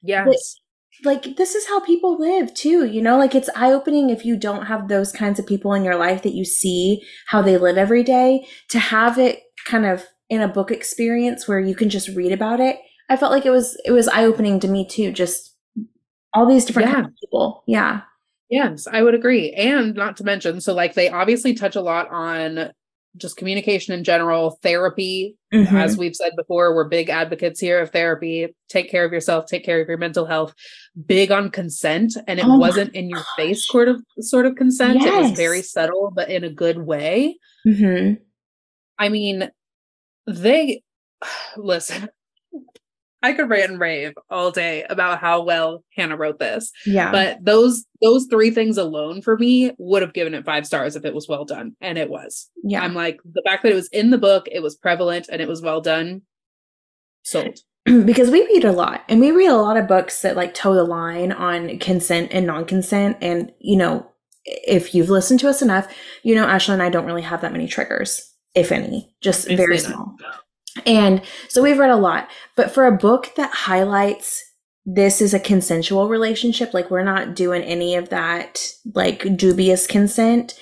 Yes 0.01 0.55
like 1.03 1.35
this 1.35 1.55
is 1.55 1.67
how 1.67 1.79
people 1.81 2.17
live 2.17 2.53
too 2.53 2.85
you 2.85 3.01
know 3.01 3.17
like 3.17 3.35
it's 3.35 3.49
eye 3.55 3.71
opening 3.71 4.09
if 4.09 4.23
you 4.23 4.37
don't 4.37 4.67
have 4.67 4.87
those 4.87 5.11
kinds 5.11 5.39
of 5.39 5.47
people 5.47 5.73
in 5.73 5.83
your 5.83 5.95
life 5.95 6.23
that 6.23 6.33
you 6.33 6.45
see 6.45 7.01
how 7.27 7.41
they 7.41 7.57
live 7.57 7.77
every 7.77 8.03
day 8.03 8.45
to 8.69 8.79
have 8.79 9.17
it 9.17 9.43
kind 9.65 9.85
of 9.85 10.05
in 10.29 10.41
a 10.41 10.47
book 10.47 10.71
experience 10.71 11.47
where 11.47 11.59
you 11.59 11.75
can 11.75 11.89
just 11.89 12.07
read 12.09 12.31
about 12.31 12.59
it 12.59 12.77
i 13.09 13.17
felt 13.17 13.31
like 13.31 13.45
it 13.45 13.51
was 13.51 13.79
it 13.85 13.91
was 13.91 14.07
eye 14.07 14.23
opening 14.23 14.59
to 14.59 14.67
me 14.67 14.87
too 14.87 15.11
just 15.11 15.55
all 16.33 16.45
these 16.45 16.65
different 16.65 16.89
yeah. 16.89 17.05
people 17.19 17.63
yeah 17.67 18.01
yes 18.49 18.87
i 18.87 19.01
would 19.01 19.15
agree 19.15 19.51
and 19.51 19.95
not 19.95 20.17
to 20.17 20.23
mention 20.23 20.61
so 20.61 20.73
like 20.73 20.93
they 20.93 21.09
obviously 21.09 21.53
touch 21.53 21.75
a 21.75 21.81
lot 21.81 22.09
on 22.11 22.71
just 23.17 23.37
communication 23.37 23.93
in 23.93 24.03
general, 24.03 24.59
therapy. 24.61 25.37
Mm-hmm. 25.53 25.75
As 25.75 25.97
we've 25.97 26.15
said 26.15 26.33
before, 26.35 26.75
we're 26.75 26.87
big 26.87 27.09
advocates 27.09 27.59
here 27.59 27.79
of 27.79 27.91
therapy. 27.91 28.53
Take 28.69 28.89
care 28.91 29.05
of 29.05 29.13
yourself, 29.13 29.45
take 29.45 29.63
care 29.63 29.81
of 29.81 29.87
your 29.87 29.97
mental 29.97 30.25
health. 30.25 30.53
Big 31.05 31.31
on 31.31 31.49
consent. 31.49 32.13
And 32.27 32.39
it 32.39 32.45
oh 32.45 32.57
wasn't 32.57 32.93
in 32.93 33.09
your 33.09 33.23
face 33.37 33.65
sort 33.65 33.87
of 33.87 34.01
sort 34.19 34.45
of 34.45 34.55
consent. 34.55 35.01
Yes. 35.01 35.07
It 35.07 35.29
was 35.29 35.31
very 35.31 35.61
subtle, 35.61 36.11
but 36.13 36.29
in 36.29 36.43
a 36.43 36.49
good 36.49 36.79
way. 36.79 37.37
Mm-hmm. 37.65 38.15
I 38.99 39.09
mean, 39.09 39.49
they 40.27 40.81
listen, 41.57 42.09
I 43.25 43.33
could 43.33 43.49
rant 43.49 43.71
and 43.71 43.79
rave 43.79 44.13
all 44.29 44.51
day 44.51 44.83
about 44.87 45.19
how 45.19 45.41
well 45.41 45.83
Hannah 45.95 46.15
wrote 46.15 46.37
this. 46.37 46.71
Yeah. 46.85 47.11
But 47.11 47.43
those 47.43 47.83
those 48.03 48.27
three 48.29 48.51
things 48.51 48.77
alone 48.77 49.23
for 49.23 49.35
me 49.35 49.71
would 49.79 50.03
have 50.03 50.13
given 50.13 50.35
it 50.35 50.45
five 50.45 50.67
stars 50.67 50.95
if 50.95 51.05
it 51.05 51.15
was 51.15 51.27
well 51.27 51.43
done. 51.43 51.75
And 51.81 51.97
it 51.97 52.11
was. 52.11 52.51
Yeah. 52.63 52.83
I'm 52.83 52.93
like 52.93 53.19
the 53.25 53.41
fact 53.43 53.63
that 53.63 53.71
it 53.71 53.75
was 53.75 53.87
in 53.87 54.11
the 54.11 54.19
book, 54.19 54.47
it 54.51 54.61
was 54.61 54.75
prevalent 54.75 55.27
and 55.31 55.41
it 55.41 55.47
was 55.47 55.63
well 55.63 55.81
done. 55.81 56.21
Sold. 57.23 57.61
because 57.85 58.29
we 58.29 58.45
read 58.45 58.63
a 58.63 58.71
lot 58.71 59.03
and 59.09 59.19
we 59.19 59.31
read 59.31 59.49
a 59.49 59.57
lot 59.57 59.77
of 59.77 59.87
books 59.87 60.21
that 60.21 60.35
like 60.35 60.53
toe 60.53 60.75
the 60.75 60.83
line 60.83 61.31
on 61.31 61.79
consent 61.79 62.29
and 62.31 62.45
non-consent. 62.45 63.17
And, 63.21 63.51
you 63.59 63.75
know, 63.75 64.07
if 64.45 64.93
you've 64.93 65.09
listened 65.09 65.39
to 65.39 65.49
us 65.49 65.63
enough, 65.63 65.91
you 66.21 66.35
know, 66.35 66.45
Ashley 66.45 66.73
and 66.73 66.83
I 66.83 66.89
don't 66.89 67.05
really 67.07 67.23
have 67.23 67.41
that 67.41 67.53
many 67.53 67.67
triggers, 67.67 68.31
if 68.53 68.71
any, 68.71 69.11
just 69.21 69.47
very 69.47 69.79
small. 69.79 70.15
And 70.85 71.21
so 71.47 71.61
we've 71.61 71.77
read 71.77 71.89
a 71.89 71.95
lot, 71.95 72.29
but 72.55 72.71
for 72.71 72.85
a 72.85 72.97
book 72.97 73.33
that 73.37 73.51
highlights 73.51 74.43
this 74.85 75.19
is 75.19 75.33
a 75.33 75.39
consensual 75.39 76.09
relationship, 76.09 76.73
like 76.73 76.91
we're 76.91 77.03
not 77.03 77.35
doing 77.35 77.63
any 77.63 77.95
of 77.95 78.09
that 78.09 78.71
like 78.93 79.35
dubious 79.35 79.87
consent. 79.87 80.59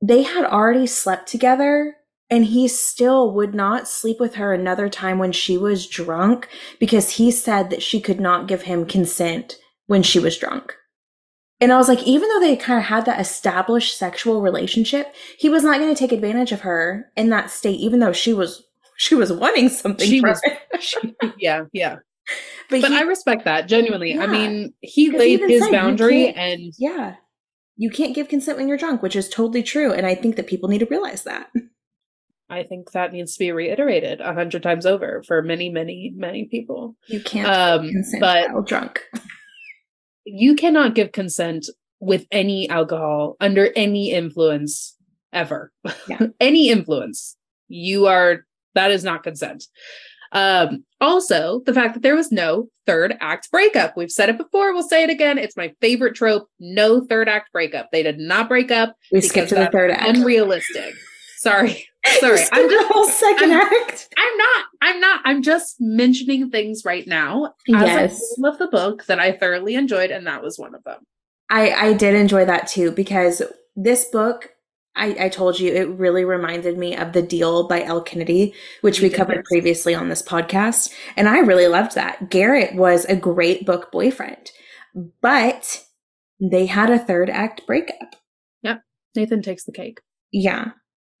They 0.00 0.22
had 0.22 0.44
already 0.44 0.86
slept 0.86 1.28
together 1.28 1.96
and 2.30 2.46
he 2.46 2.66
still 2.66 3.34
would 3.34 3.54
not 3.54 3.86
sleep 3.86 4.18
with 4.18 4.36
her 4.36 4.54
another 4.54 4.88
time 4.88 5.18
when 5.18 5.32
she 5.32 5.58
was 5.58 5.86
drunk 5.86 6.48
because 6.80 7.10
he 7.10 7.30
said 7.30 7.68
that 7.68 7.82
she 7.82 8.00
could 8.00 8.20
not 8.20 8.48
give 8.48 8.62
him 8.62 8.86
consent 8.86 9.58
when 9.86 10.02
she 10.02 10.18
was 10.18 10.38
drunk. 10.38 10.74
And 11.60 11.70
I 11.70 11.76
was 11.76 11.88
like, 11.88 12.02
even 12.04 12.28
though 12.28 12.40
they 12.40 12.56
kind 12.56 12.78
of 12.78 12.86
had 12.86 13.04
that 13.04 13.20
established 13.20 13.96
sexual 13.96 14.40
relationship, 14.40 15.14
he 15.38 15.50
was 15.50 15.62
not 15.62 15.78
going 15.78 15.94
to 15.94 15.98
take 15.98 16.10
advantage 16.10 16.50
of 16.50 16.62
her 16.62 17.12
in 17.14 17.28
that 17.28 17.50
state, 17.50 17.78
even 17.78 18.00
though 18.00 18.12
she 18.12 18.32
was 18.32 18.64
she 18.96 19.14
was 19.14 19.32
wanting 19.32 19.68
something. 19.68 20.08
She 20.08 20.20
was, 20.20 20.40
she, 20.80 21.14
yeah, 21.38 21.64
yeah. 21.72 21.96
But, 22.70 22.82
but 22.82 22.92
he, 22.92 22.96
I 22.96 23.00
respect 23.02 23.44
that 23.44 23.66
genuinely. 23.68 24.14
Yeah, 24.14 24.22
I 24.22 24.26
mean, 24.28 24.72
he 24.80 25.10
laid 25.10 25.40
he 25.40 25.54
his 25.54 25.64
said, 25.64 25.72
boundary, 25.72 26.28
and 26.28 26.72
yeah, 26.78 27.16
you 27.76 27.90
can't 27.90 28.14
give 28.14 28.28
consent 28.28 28.56
when 28.56 28.68
you're 28.68 28.78
drunk, 28.78 29.02
which 29.02 29.16
is 29.16 29.28
totally 29.28 29.62
true. 29.62 29.92
And 29.92 30.06
I 30.06 30.14
think 30.14 30.36
that 30.36 30.46
people 30.46 30.68
need 30.68 30.78
to 30.78 30.86
realize 30.86 31.24
that. 31.24 31.50
I 32.48 32.62
think 32.62 32.92
that 32.92 33.12
needs 33.12 33.32
to 33.34 33.38
be 33.38 33.50
reiterated 33.50 34.20
a 34.20 34.34
hundred 34.34 34.62
times 34.62 34.86
over 34.86 35.22
for 35.26 35.42
many, 35.42 35.70
many, 35.70 36.12
many 36.14 36.44
people. 36.44 36.96
You 37.08 37.20
can't 37.20 37.48
um, 37.48 37.88
consent 37.88 38.20
but 38.20 38.52
while 38.52 38.62
drunk. 38.62 39.00
You 40.24 40.54
cannot 40.54 40.94
give 40.94 41.12
consent 41.12 41.66
with 41.98 42.26
any 42.30 42.68
alcohol 42.68 43.36
under 43.40 43.70
any 43.74 44.10
influence 44.10 44.96
ever. 45.32 45.72
Yeah. 46.08 46.26
any 46.40 46.68
influence. 46.68 47.36
You 47.68 48.06
are 48.06 48.44
that 48.74 48.90
is 48.90 49.04
not 49.04 49.22
consent. 49.22 49.64
Um, 50.32 50.84
also, 51.00 51.60
the 51.66 51.74
fact 51.74 51.94
that 51.94 52.02
there 52.02 52.16
was 52.16 52.32
no 52.32 52.68
third 52.86 53.16
act 53.20 53.50
breakup. 53.50 53.96
We've 53.96 54.10
said 54.10 54.30
it 54.30 54.38
before, 54.38 54.72
we'll 54.72 54.82
say 54.82 55.02
it 55.02 55.10
again. 55.10 55.38
It's 55.38 55.56
my 55.56 55.74
favorite 55.80 56.14
trope. 56.14 56.48
No 56.58 57.04
third 57.04 57.28
act 57.28 57.52
breakup. 57.52 57.90
They 57.92 58.02
did 58.02 58.18
not 58.18 58.48
break 58.48 58.70
up. 58.70 58.96
We 59.12 59.20
skipped 59.20 59.50
to 59.50 59.56
the 59.56 59.68
third 59.70 59.90
act. 59.90 60.16
Unrealistic. 60.16 60.94
Sorry. 61.36 61.86
Sorry. 62.18 62.40
I'm 62.52 62.68
just 62.68 62.88
the 62.88 62.94
whole 62.94 63.08
2nd 63.08 63.52
act. 63.52 64.08
I'm 64.16 64.36
not. 64.36 64.64
I'm 64.80 65.00
not. 65.00 65.20
I'm 65.24 65.42
just 65.42 65.76
mentioning 65.80 66.50
things 66.50 66.84
right 66.84 67.06
now. 67.06 67.54
Yes. 67.66 68.20
Love 68.38 68.58
the 68.58 68.68
book 68.68 69.04
that 69.06 69.20
I 69.20 69.32
thoroughly 69.32 69.74
enjoyed, 69.74 70.10
and 70.10 70.26
that 70.26 70.42
was 70.42 70.58
one 70.58 70.74
of 70.74 70.82
them. 70.84 71.00
I, 71.50 71.70
I 71.70 71.92
did 71.92 72.14
enjoy 72.14 72.44
that 72.46 72.66
too 72.66 72.90
because 72.90 73.42
this 73.76 74.06
book 74.06 74.50
I, 74.94 75.16
I 75.24 75.28
told 75.28 75.58
you 75.58 75.72
it 75.72 75.88
really 75.88 76.24
reminded 76.24 76.76
me 76.76 76.96
of 76.96 77.12
The 77.12 77.22
Deal 77.22 77.66
by 77.66 77.82
Elle 77.82 78.02
Kennedy, 78.02 78.54
which 78.82 79.00
we 79.00 79.08
covered 79.08 79.44
previously 79.44 79.94
on 79.94 80.08
this 80.08 80.22
podcast. 80.22 80.92
And 81.16 81.28
I 81.28 81.38
really 81.38 81.66
loved 81.66 81.94
that. 81.94 82.28
Garrett 82.28 82.74
was 82.74 83.04
a 83.06 83.16
great 83.16 83.64
book 83.64 83.90
boyfriend, 83.90 84.50
but 85.22 85.84
they 86.40 86.66
had 86.66 86.90
a 86.90 86.98
third 86.98 87.30
act 87.30 87.66
breakup. 87.66 88.16
Yep. 88.62 88.82
Nathan 89.16 89.42
takes 89.42 89.64
the 89.64 89.72
cake. 89.72 90.00
Yeah. 90.30 90.72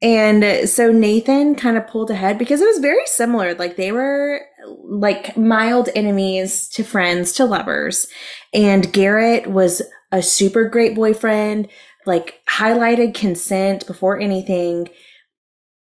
And 0.02 0.68
so 0.68 0.90
Nathan 0.90 1.54
kind 1.54 1.76
of 1.76 1.86
pulled 1.86 2.10
ahead 2.10 2.36
because 2.36 2.60
it 2.60 2.66
was 2.66 2.78
very 2.78 3.06
similar. 3.06 3.54
Like 3.54 3.76
they 3.76 3.92
were 3.92 4.40
like 4.84 5.36
mild 5.36 5.88
enemies 5.94 6.68
to 6.70 6.82
friends 6.82 7.32
to 7.34 7.44
lovers. 7.44 8.08
And 8.52 8.92
Garrett 8.92 9.46
was 9.46 9.80
a 10.10 10.20
super 10.20 10.68
great 10.68 10.96
boyfriend, 10.96 11.68
like 12.06 12.40
highlighted 12.48 13.14
consent 13.14 13.86
before 13.86 14.18
anything. 14.18 14.88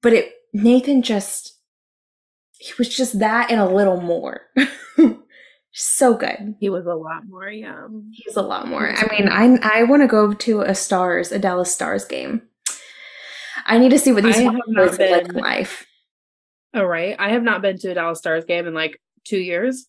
But 0.01 0.13
it, 0.13 0.33
Nathan 0.53 1.01
just, 1.01 1.57
he 2.57 2.73
was 2.77 2.89
just 2.89 3.19
that 3.19 3.51
and 3.51 3.59
a 3.59 3.65
little 3.65 4.01
more. 4.01 4.41
so 5.73 6.15
good. 6.15 6.55
He 6.59 6.69
was 6.69 6.85
a 6.85 6.93
lot 6.93 7.27
more, 7.27 7.49
yeah. 7.49 7.87
He 8.11 8.23
was 8.27 8.35
a 8.35 8.41
lot 8.41 8.67
more. 8.67 8.93
I 8.95 9.07
mean, 9.11 9.29
I 9.29 9.57
I 9.63 9.83
want 9.83 10.01
to 10.01 10.07
go 10.07 10.33
to 10.33 10.61
a 10.61 10.75
Stars, 10.75 11.31
a 11.31 11.39
Dallas 11.39 11.73
Stars 11.73 12.05
game. 12.05 12.41
I 13.65 13.77
need 13.77 13.89
to 13.89 13.99
see 13.99 14.11
what 14.11 14.23
these 14.23 14.37
boys 14.37 14.53
look 14.67 14.99
like 14.99 15.29
in 15.29 15.35
life. 15.35 15.85
Oh 16.73 16.83
right, 16.83 17.15
I 17.19 17.31
have 17.31 17.43
not 17.43 17.61
been 17.61 17.77
to 17.79 17.91
a 17.91 17.93
Dallas 17.93 18.19
Stars 18.19 18.45
game 18.45 18.67
in 18.67 18.73
like 18.73 18.99
two 19.25 19.39
years, 19.39 19.87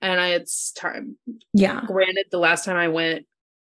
and 0.00 0.20
I 0.20 0.30
it's 0.30 0.72
time. 0.72 1.16
Yeah. 1.52 1.82
Granted, 1.86 2.26
the 2.30 2.38
last 2.38 2.64
time 2.64 2.76
I 2.76 2.88
went, 2.88 3.26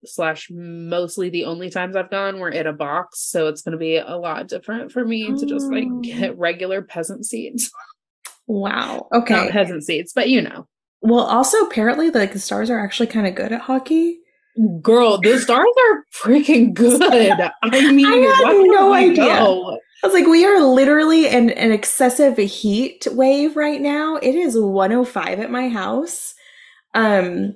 slash 0.06 0.50
mostly 0.52 1.30
the 1.30 1.46
only 1.46 1.70
times 1.70 1.96
I've 1.96 2.10
gone 2.10 2.40
were 2.40 2.50
in 2.50 2.68
a 2.68 2.74
box. 2.74 3.20
So 3.20 3.48
it's 3.48 3.62
going 3.62 3.74
to 3.74 3.78
be 3.78 3.98
a 3.98 4.16
lot 4.16 4.48
different 4.48 4.92
for 4.92 5.06
me 5.06 5.28
oh. 5.30 5.38
to 5.38 5.46
just 5.46 5.72
like 5.72 5.88
oh. 5.90 6.00
get 6.02 6.38
regular 6.38 6.82
peasant 6.82 7.26
seats. 7.26 7.72
Wow. 8.48 9.08
Okay. 9.14 9.34
Not 9.34 9.52
peasant 9.52 9.84
seats, 9.86 10.12
but 10.14 10.28
you 10.28 10.42
know. 10.42 10.68
Well, 11.00 11.24
also 11.24 11.58
apparently 11.60 12.10
like 12.10 12.34
the 12.34 12.40
stars 12.40 12.70
are 12.70 12.84
actually 12.84 13.08
kind 13.08 13.26
of 13.26 13.34
good 13.34 13.54
at 13.54 13.62
hockey. 13.62 14.20
Girl, 14.82 15.20
the 15.20 15.40
stars 15.40 15.66
are 15.90 16.04
freaking 16.14 16.74
good. 16.74 17.02
I 17.02 17.92
mean, 17.94 18.06
I 18.06 18.18
had 18.18 18.58
no 18.66 18.94
idea. 18.94 19.24
Know? 19.24 19.80
I 20.04 20.08
was 20.08 20.14
like, 20.14 20.28
we 20.28 20.46
are 20.46 20.62
literally 20.62 21.28
in 21.28 21.52
an 21.52 21.72
excessive 21.72 22.36
heat 22.38 23.08
wave 23.12 23.56
right 23.56 23.80
now. 23.80 24.18
It 24.18 24.36
is 24.36 24.60
105 24.60 25.40
at 25.40 25.52
my 25.52 25.70
house. 25.70 26.34
Um, 26.94 27.56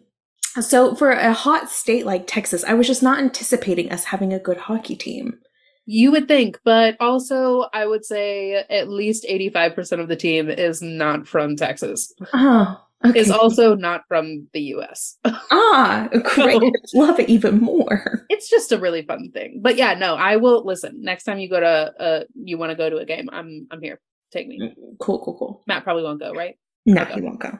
so 0.62 0.96
for 0.96 1.12
a 1.12 1.34
hot 1.34 1.70
state 1.70 2.06
like 2.06 2.28
Texas, 2.28 2.64
I 2.64 2.74
was 2.74 2.88
just 2.88 3.04
not 3.04 3.20
anticipating 3.20 3.92
us 3.92 4.06
having 4.06 4.34
a 4.34 4.40
good 4.40 4.58
hockey 4.58 4.96
team. 4.96 5.40
You 5.86 6.12
would 6.12 6.28
think, 6.28 6.60
but 6.64 6.96
also 7.00 7.68
I 7.74 7.86
would 7.86 8.06
say 8.06 8.54
at 8.70 8.90
least 8.90 9.26
85% 9.30 10.00
of 10.00 10.08
the 10.08 10.16
team 10.16 10.50
is 10.50 10.82
not 10.82 11.28
from 11.28 11.56
Texas. 11.56 12.12
Oh, 12.34 12.82
okay. 13.06 13.20
is 13.20 13.30
also 13.30 13.76
not 13.76 14.02
from 14.08 14.48
the 14.54 14.62
US. 14.76 15.18
ah, 15.26 16.10
great. 16.24 16.60
Love 16.96 17.20
it 17.20 17.30
even 17.30 17.60
more. 17.60 18.26
It's 18.30 18.50
just 18.50 18.72
a 18.72 18.80
really 18.80 19.04
fun 19.04 19.30
thing. 19.32 19.60
But 19.62 19.76
yeah, 19.76 19.94
no, 19.94 20.16
I 20.16 20.38
will 20.38 20.66
listen. 20.66 21.04
Next 21.04 21.24
time 21.26 21.38
you 21.38 21.50
go 21.50 21.60
to 21.60 21.94
uh 22.00 22.24
you 22.34 22.58
want 22.58 22.72
to 22.72 22.76
go 22.76 22.90
to 22.90 22.98
a 22.98 23.06
game, 23.06 23.30
I'm 23.32 23.68
I'm 23.70 23.82
here. 23.82 24.00
Take 24.32 24.48
me. 24.48 24.74
Cool, 25.00 25.20
cool, 25.24 25.38
cool. 25.38 25.64
Matt 25.68 25.84
probably 25.84 26.04
won't 26.04 26.20
go, 26.20 26.34
right? 26.34 26.58
No, 26.88 27.04
Okay. 27.04 27.14
he 27.16 27.22
won't 27.22 27.40
go. 27.40 27.58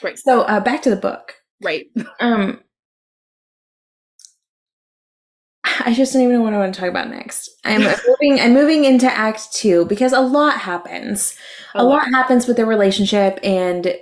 Great. 0.00 0.18
So 0.18 0.42
uh, 0.42 0.60
back 0.60 0.80
to 0.82 0.90
the 0.90 0.96
book. 0.96 1.34
Right. 1.60 1.86
Um, 2.20 2.60
I 5.84 5.92
just 5.94 6.12
don't 6.12 6.22
even 6.22 6.34
know 6.36 6.42
what 6.42 6.54
I 6.54 6.58
want 6.58 6.74
to 6.74 6.80
talk 6.80 6.88
about 6.90 7.10
next. 7.10 7.50
I'm 7.64 7.80
moving. 8.06 8.40
I'm 8.40 8.54
moving 8.54 8.84
into 8.84 9.06
Act 9.06 9.52
Two 9.52 9.84
because 9.86 10.12
a 10.12 10.20
lot 10.20 10.58
happens. 10.60 11.36
A 11.74 11.84
lot 11.84 12.08
happens 12.12 12.46
with 12.46 12.56
their 12.56 12.66
relationship, 12.66 13.38
and 13.42 13.94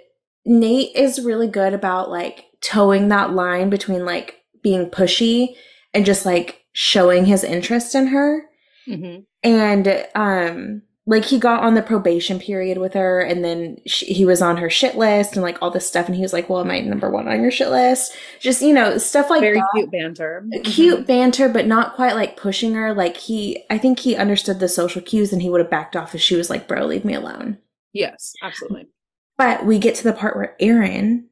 Nate 0.44 0.94
is 0.94 1.24
really 1.24 1.48
good 1.48 1.72
about 1.74 2.10
like 2.10 2.44
towing 2.60 3.08
that 3.08 3.32
line 3.32 3.70
between 3.70 4.04
like 4.04 4.40
being 4.62 4.90
pushy 4.90 5.56
and 5.92 6.04
just 6.06 6.24
like 6.26 6.62
showing 6.72 7.24
his 7.24 7.44
interest 7.44 7.94
in 7.94 8.08
her. 8.08 8.44
hmm 8.86 9.16
And 9.42 10.06
um, 10.14 10.82
like 11.06 11.26
he 11.26 11.38
got 11.38 11.62
on 11.62 11.74
the 11.74 11.82
probation 11.82 12.38
period 12.38 12.78
with 12.78 12.94
her, 12.94 13.20
and 13.20 13.44
then 13.44 13.78
she, 13.86 14.06
he 14.06 14.24
was 14.24 14.40
on 14.40 14.56
her 14.56 14.70
shit 14.70 14.96
list 14.96 15.34
and 15.34 15.42
like 15.42 15.58
all 15.60 15.70
this 15.70 15.86
stuff, 15.86 16.06
and 16.06 16.16
he 16.16 16.22
was 16.22 16.32
like, 16.32 16.48
"Well, 16.48 16.60
am 16.60 16.70
I 16.70 16.80
number 16.80 17.10
one 17.10 17.28
on 17.28 17.42
your 17.42 17.50
shit 17.50 17.68
list?" 17.68 18.16
Just 18.40 18.62
you 18.62 18.72
know 18.72 18.96
stuff 18.96 19.28
like 19.28 19.40
Very 19.40 19.58
that. 19.58 19.68
cute 19.74 19.90
banter. 19.90 20.38
Uh, 20.46 20.56
mm-hmm. 20.56 20.62
Cute 20.62 21.06
banter, 21.06 21.48
but 21.48 21.66
not 21.66 21.94
quite 21.94 22.14
like 22.14 22.38
pushing 22.38 22.74
her. 22.74 22.94
Like 22.94 23.18
he, 23.18 23.64
I 23.68 23.76
think 23.76 23.98
he 23.98 24.16
understood 24.16 24.60
the 24.60 24.68
social 24.68 25.02
cues, 25.02 25.32
and 25.32 25.42
he 25.42 25.50
would 25.50 25.60
have 25.60 25.70
backed 25.70 25.94
off 25.94 26.14
if 26.14 26.22
she 26.22 26.36
was 26.36 26.48
like, 26.48 26.66
"Bro, 26.66 26.86
leave 26.86 27.04
me 27.04 27.14
alone." 27.14 27.58
Yes, 27.92 28.32
absolutely. 28.42 28.88
But 29.36 29.66
we 29.66 29.78
get 29.78 29.94
to 29.96 30.04
the 30.04 30.12
part 30.12 30.36
where 30.36 30.56
Aaron 30.58 31.28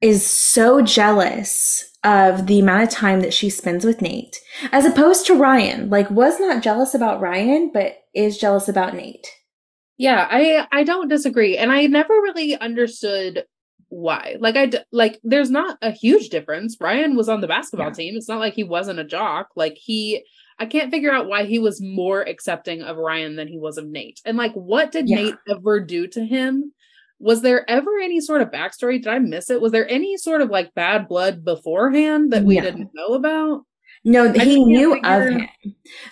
is 0.00 0.24
so 0.26 0.80
jealous 0.82 1.84
of 2.04 2.46
the 2.46 2.60
amount 2.60 2.84
of 2.84 2.90
time 2.90 3.20
that 3.20 3.34
she 3.34 3.50
spends 3.50 3.84
with 3.84 4.00
Nate, 4.00 4.38
as 4.72 4.84
opposed 4.84 5.26
to 5.26 5.34
Ryan. 5.34 5.90
Like, 5.90 6.10
was 6.10 6.38
not 6.38 6.62
jealous 6.62 6.94
about 6.94 7.20
Ryan, 7.20 7.70
but 7.72 7.96
is 8.14 8.38
jealous 8.38 8.68
about 8.68 8.94
Nate. 8.94 9.26
Yeah, 9.96 10.28
I 10.30 10.66
I 10.70 10.84
don't 10.84 11.08
disagree, 11.08 11.56
and 11.58 11.72
I 11.72 11.86
never 11.86 12.14
really 12.14 12.56
understood 12.56 13.44
why. 13.88 14.36
Like 14.38 14.54
I 14.56 14.66
d- 14.66 14.78
like, 14.92 15.18
there's 15.24 15.50
not 15.50 15.78
a 15.82 15.90
huge 15.90 16.28
difference. 16.28 16.76
Ryan 16.80 17.16
was 17.16 17.28
on 17.28 17.40
the 17.40 17.46
basketball 17.48 17.88
Yeah. 17.88 17.94
team. 17.94 18.16
It's 18.16 18.28
not 18.28 18.38
like 18.38 18.54
he 18.54 18.62
wasn't 18.64 18.98
a 19.00 19.04
jock. 19.04 19.48
Like 19.56 19.76
he, 19.80 20.22
I 20.58 20.66
can't 20.66 20.90
figure 20.90 21.10
out 21.10 21.26
why 21.26 21.44
he 21.46 21.58
was 21.58 21.80
more 21.82 22.20
accepting 22.20 22.82
of 22.82 22.96
Ryan 22.98 23.34
than 23.36 23.48
he 23.48 23.58
was 23.58 23.78
of 23.78 23.88
Nate. 23.88 24.20
And 24.26 24.36
like, 24.36 24.52
what 24.52 24.92
did 24.92 25.08
Yeah. 25.08 25.16
Nate 25.16 25.34
ever 25.48 25.80
do 25.80 26.06
to 26.08 26.24
him? 26.24 26.72
Was 27.20 27.42
there 27.42 27.68
ever 27.68 27.98
any 27.98 28.20
sort 28.20 28.42
of 28.42 28.50
backstory? 28.50 29.02
Did 29.02 29.08
I 29.08 29.18
miss 29.18 29.50
it? 29.50 29.60
Was 29.60 29.72
there 29.72 29.88
any 29.88 30.16
sort 30.16 30.40
of 30.40 30.50
like 30.50 30.74
bad 30.74 31.08
blood 31.08 31.44
beforehand 31.44 32.32
that 32.32 32.44
we 32.44 32.56
No. 32.56 32.62
didn't 32.62 32.90
know 32.94 33.14
about? 33.14 33.62
No, 34.04 34.32
just 34.32 34.46
he 34.46 34.64
knew 34.64 34.98
of 35.02 35.22
him. 35.24 35.48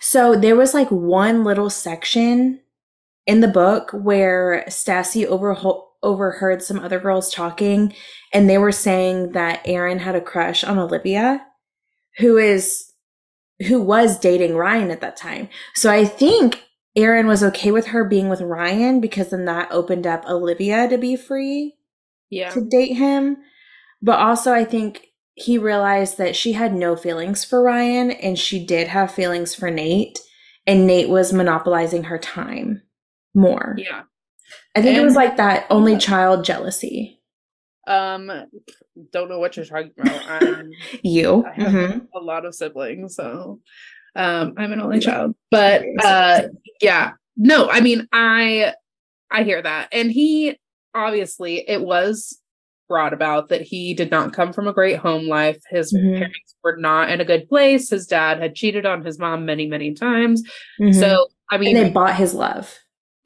So 0.00 0.34
there 0.34 0.56
was 0.56 0.74
like 0.74 0.90
one 0.90 1.44
little 1.44 1.70
section 1.70 2.60
in 3.26 3.40
the 3.40 3.48
book 3.48 3.90
where 3.92 4.64
Stassi 4.68 5.26
overho- 5.26 5.84
overheard 6.02 6.62
some 6.62 6.80
other 6.80 6.98
girls 6.98 7.32
talking, 7.32 7.94
and 8.32 8.50
they 8.50 8.58
were 8.58 8.72
saying 8.72 9.32
that 9.32 9.60
Aaron 9.64 10.00
had 10.00 10.16
a 10.16 10.20
crush 10.20 10.64
on 10.64 10.78
Olivia, 10.78 11.44
who 12.18 12.36
is 12.36 12.92
who 13.68 13.80
was 13.80 14.18
dating 14.18 14.54
Ryan 14.56 14.90
at 14.90 15.00
that 15.00 15.16
time. 15.16 15.48
So 15.76 15.90
I 15.90 16.04
think 16.04 16.62
Aaron 16.96 17.26
was 17.26 17.42
okay 17.44 17.70
with 17.70 17.88
her 17.88 18.04
being 18.04 18.28
with 18.28 18.40
Ryan 18.40 19.00
because 19.00 19.30
then 19.30 19.44
that 19.44 19.68
opened 19.70 20.06
up 20.06 20.24
Olivia 20.28 20.88
to 20.88 20.96
be 20.98 21.14
free 21.16 21.76
Yeah. 22.30 22.50
to 22.50 22.60
date 22.66 22.94
him. 22.94 23.36
But 24.02 24.18
also, 24.18 24.52
I 24.52 24.64
think 24.64 25.08
he 25.34 25.58
realized 25.58 26.16
that 26.18 26.34
she 26.34 26.52
had 26.52 26.74
no 26.74 26.96
feelings 26.96 27.44
for 27.44 27.62
Ryan 27.62 28.10
and 28.10 28.38
she 28.38 28.64
did 28.64 28.88
have 28.88 29.10
feelings 29.12 29.54
for 29.54 29.70
Nate, 29.70 30.18
and 30.66 30.86
Nate 30.86 31.08
was 31.10 31.32
monopolizing 31.32 32.04
her 32.04 32.18
time 32.18 32.82
more. 33.34 33.74
Yeah. 33.78 34.02
I 34.74 34.80
think 34.82 34.96
it 34.96 35.02
was 35.04 35.14
like 35.16 35.36
that 35.36 35.66
only 35.70 35.98
child 35.98 36.44
jealousy. 36.44 37.20
Um, 37.86 38.30
don't 39.12 39.28
know 39.28 39.38
what 39.38 39.56
you're 39.56 39.66
talking 39.66 39.92
about. 39.98 40.22
I'm 40.26 40.70
You. 41.02 41.44
I 41.46 41.52
have 41.62 41.72
Mhm. 41.72 42.08
a 42.14 42.18
lot 42.20 42.44
of 42.46 42.54
siblings, 42.54 43.14
so 43.16 43.60
um 44.16 44.54
I'm 44.56 44.72
an 44.72 44.80
only 44.80 45.00
child. 45.00 45.34
But 45.50 45.84
uh 46.02 46.42
yeah. 46.80 47.12
No, 47.36 47.68
I 47.68 47.80
mean 47.80 48.08
I 48.12 48.74
I 49.30 49.42
hear 49.42 49.60
that. 49.62 49.88
And 49.92 50.10
he 50.10 50.58
obviously 50.94 51.68
it 51.68 51.82
was 51.82 52.40
brought 52.88 53.12
about 53.12 53.48
that 53.48 53.62
he 53.62 53.94
did 53.94 54.10
not 54.12 54.32
come 54.32 54.52
from 54.52 54.68
a 54.68 54.72
great 54.72 54.96
home 54.98 55.26
life. 55.26 55.58
His 55.70 55.92
Mhm. 55.92 56.18
parents 56.18 56.54
were 56.62 56.76
not 56.76 57.10
in 57.10 57.20
a 57.20 57.24
good 57.24 57.48
place. 57.48 57.90
His 57.90 58.06
dad 58.06 58.38
had 58.40 58.54
cheated 58.54 58.86
on 58.86 59.04
his 59.04 59.18
mom 59.18 59.44
many, 59.44 59.66
many 59.66 59.92
times. 59.94 60.42
Mhm. 60.80 60.94
So 60.94 61.26
I 61.50 61.58
mean 61.58 61.76
and 61.76 61.86
they 61.86 61.90
bought 61.90 62.14
his 62.16 62.32
love. 62.34 62.78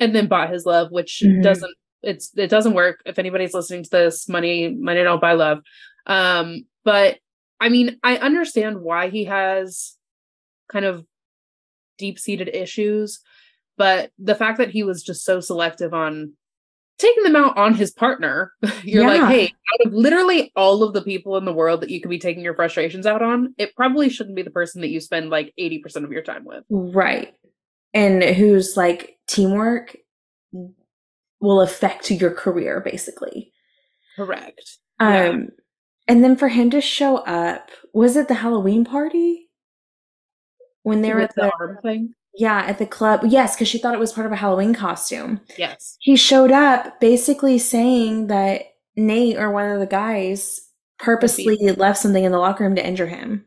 and 0.02 0.14
then 0.14 0.26
bought 0.28 0.48
his 0.50 0.64
love, 0.64 0.90
which 0.90 1.22
Mhm. 1.24 1.42
doesn't 1.42 1.74
it's 2.02 2.30
it 2.38 2.48
doesn't 2.48 2.72
work. 2.72 3.02
If 3.04 3.18
anybody's 3.18 3.52
listening 3.52 3.84
to 3.84 3.90
this, 3.90 4.26
money 4.30 4.74
money 4.74 5.02
don't 5.02 5.20
buy 5.20 5.34
love. 5.34 5.60
Um, 6.06 6.64
but 6.82 7.18
I 7.60 7.68
mean, 7.68 7.98
I 8.02 8.16
understand 8.16 8.80
why 8.80 9.10
he 9.10 9.24
has 9.24 9.98
kind 10.70 10.84
of 10.84 11.04
deep 11.98 12.18
seated 12.18 12.48
issues, 12.54 13.20
but 13.76 14.10
the 14.18 14.34
fact 14.34 14.58
that 14.58 14.70
he 14.70 14.82
was 14.82 15.02
just 15.02 15.24
so 15.24 15.40
selective 15.40 15.92
on 15.94 16.32
taking 16.98 17.22
them 17.24 17.36
out 17.36 17.56
on 17.56 17.74
his 17.74 17.90
partner, 17.90 18.52
you're 18.84 19.02
Yeah. 19.02 19.08
like, 19.22 19.30
hey, 19.30 19.44
out 19.46 19.86
of 19.86 19.92
literally 19.94 20.52
all 20.54 20.82
of 20.82 20.92
the 20.92 21.02
people 21.02 21.36
in 21.38 21.44
the 21.46 21.52
world 21.52 21.80
that 21.80 21.90
you 21.90 22.00
could 22.00 22.10
be 22.10 22.18
taking 22.18 22.42
your 22.44 22.54
frustrations 22.54 23.06
out 23.06 23.22
on, 23.22 23.54
it 23.58 23.74
probably 23.74 24.08
shouldn't 24.10 24.36
be 24.36 24.42
the 24.42 24.50
person 24.50 24.80
that 24.82 24.88
you 24.88 25.00
spend 25.00 25.30
like 25.30 25.52
80% 25.58 26.04
of 26.04 26.12
your 26.12 26.22
time 26.22 26.44
with. 26.44 26.64
Right. 26.68 27.34
And 27.94 28.22
whose 28.22 28.76
like 28.76 29.16
teamwork 29.26 29.96
will 31.40 31.60
affect 31.62 32.10
your 32.10 32.30
career, 32.32 32.80
basically. 32.80 33.52
Correct. 34.16 34.78
Um, 34.98 35.12
Yeah. 35.14 35.36
and 36.08 36.24
then 36.24 36.36
for 36.36 36.48
him 36.48 36.70
to 36.70 36.80
show 36.80 37.16
up, 37.18 37.70
was 37.94 38.16
it 38.16 38.28
the 38.28 38.34
Halloween 38.34 38.84
party? 38.84 39.48
When 40.82 41.02
they 41.02 41.12
were 41.12 41.20
at 41.20 41.34
the 41.34 41.50
arm 41.60 41.78
thing. 41.82 42.14
yeah, 42.34 42.60
at 42.60 42.78
the 42.78 42.86
club. 42.86 43.20
Yes, 43.26 43.54
because 43.54 43.68
she 43.68 43.78
thought 43.78 43.94
it 43.94 44.00
was 44.00 44.12
part 44.12 44.26
of 44.26 44.32
a 44.32 44.36
Halloween 44.36 44.74
costume. 44.74 45.40
Yes. 45.58 45.96
He 46.00 46.16
showed 46.16 46.50
up 46.50 47.00
basically 47.00 47.58
saying 47.58 48.28
that 48.28 48.62
Nate 48.96 49.36
or 49.36 49.50
one 49.50 49.68
of 49.70 49.80
the 49.80 49.86
guys 49.86 50.60
purposely 50.98 51.56
left 51.76 51.98
something 51.98 52.24
in 52.24 52.32
the 52.32 52.38
locker 52.38 52.64
room 52.64 52.76
to 52.76 52.86
injure 52.86 53.06
him. 53.06 53.44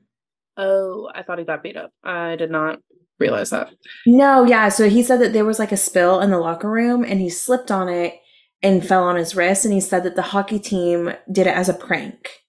Oh, 0.57 1.09
I 1.15 1.23
thought 1.23 1.39
he 1.39 1.45
got 1.45 1.63
beat 1.63 1.77
up. 1.77 1.91
I 2.03 2.35
did 2.35 2.51
not 2.51 2.79
realize 3.19 3.49
that. 3.49 3.73
No, 4.05 4.43
yeah. 4.43 4.69
So 4.69 4.89
he 4.89 5.01
said 5.01 5.19
that 5.21 5.33
there 5.33 5.45
was 5.45 5.59
like 5.59 5.71
a 5.71 5.77
spill 5.77 6.19
in 6.19 6.29
the 6.29 6.37
locker 6.39 6.69
room 6.69 7.03
and 7.03 7.19
he 7.19 7.29
slipped 7.29 7.71
on 7.71 7.89
it 7.89 8.15
and 8.61 8.85
fell 8.85 9.03
on 9.03 9.15
his 9.15 9.35
wrist. 9.35 9.65
And 9.65 9.73
he 9.73 9.79
said 9.81 10.03
that 10.03 10.15
the 10.15 10.21
hockey 10.21 10.59
team 10.59 11.13
did 11.31 11.47
it 11.47 11.55
as 11.55 11.69
a 11.69 11.73
prank. 11.73 12.42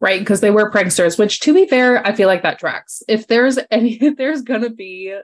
Right, 0.00 0.18
because 0.20 0.40
they 0.40 0.50
were 0.50 0.70
pranksters, 0.70 1.18
which 1.18 1.40
to 1.40 1.52
be 1.52 1.66
fair, 1.66 2.04
I 2.06 2.14
feel 2.14 2.26
like 2.26 2.42
that 2.42 2.58
tracks. 2.58 3.02
If 3.06 3.26
there's 3.26 3.58
any 3.70 3.94
if 4.02 4.16
there's 4.16 4.42
gonna 4.42 4.70
be 4.70 5.14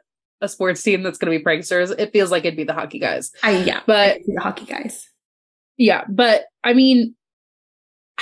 a 0.42 0.48
sports 0.48 0.82
team 0.82 1.02
that's 1.02 1.16
gonna 1.18 1.36
be 1.36 1.42
pranksters, 1.42 1.98
it 1.98 2.12
feels 2.12 2.30
like 2.30 2.44
it'd 2.44 2.56
be 2.58 2.64
the 2.64 2.74
hockey 2.74 2.98
guys. 2.98 3.32
I, 3.42 3.58
yeah. 3.62 3.80
But 3.86 4.18
the 4.26 4.40
hockey 4.42 4.66
guys. 4.66 5.08
yeah, 5.78 6.04
but 6.08 6.44
I 6.62 6.74
mean, 6.74 7.14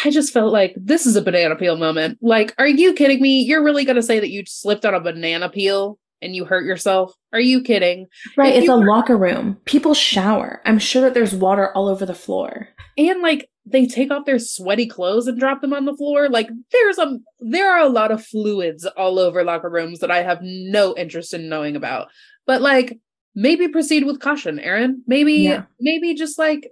I 0.04 0.10
just 0.10 0.32
felt 0.32 0.52
like 0.52 0.74
this 0.76 1.06
is 1.06 1.16
a 1.16 1.22
banana 1.22 1.56
peel 1.56 1.76
moment. 1.76 2.18
Like, 2.20 2.54
are 2.58 2.66
you 2.68 2.94
kidding 2.94 3.20
me? 3.20 3.40
You're 3.42 3.62
really 3.64 3.84
gonna 3.84 4.02
say 4.02 4.20
that 4.20 4.30
you 4.30 4.44
slipped 4.46 4.84
on 4.84 4.94
a 4.94 5.00
banana 5.00 5.48
peel 5.48 5.98
and 6.22 6.34
you 6.36 6.44
hurt 6.44 6.64
yourself? 6.64 7.12
Are 7.32 7.40
you 7.40 7.62
kidding? 7.62 8.06
Right. 8.36 8.54
If 8.54 8.62
It's 8.62 8.70
a 8.70 8.76
were- 8.78 8.86
locker 8.86 9.16
room. 9.16 9.56
People 9.64 9.94
shower. 9.94 10.62
I'm 10.64 10.78
sure 10.78 11.02
that 11.02 11.14
there's 11.14 11.34
water 11.34 11.72
all 11.76 11.88
over 11.88 12.06
the 12.06 12.14
floor. 12.14 12.68
and 12.96 13.20
like 13.22 13.48
they 13.66 13.86
take 13.86 14.10
off 14.10 14.26
their 14.26 14.38
sweaty 14.38 14.86
clothes 14.86 15.26
and 15.26 15.38
drop 15.38 15.60
them 15.60 15.72
on 15.72 15.84
the 15.84 15.96
floor 15.96 16.28
like 16.28 16.48
there's 16.72 16.98
a 16.98 17.18
there 17.40 17.70
are 17.72 17.80
a 17.80 17.88
lot 17.88 18.10
of 18.10 18.24
fluids 18.24 18.84
all 18.96 19.18
over 19.18 19.42
locker 19.44 19.70
rooms 19.70 20.00
that 20.00 20.10
i 20.10 20.22
have 20.22 20.38
no 20.42 20.94
interest 20.96 21.32
in 21.34 21.48
knowing 21.48 21.74
about 21.76 22.08
but 22.46 22.60
like 22.60 22.98
maybe 23.34 23.68
proceed 23.68 24.04
with 24.04 24.20
caution 24.20 24.58
aaron 24.58 25.02
maybe 25.06 25.32
Yeah. 25.34 25.64
maybe 25.80 26.14
just 26.14 26.38
like 26.38 26.70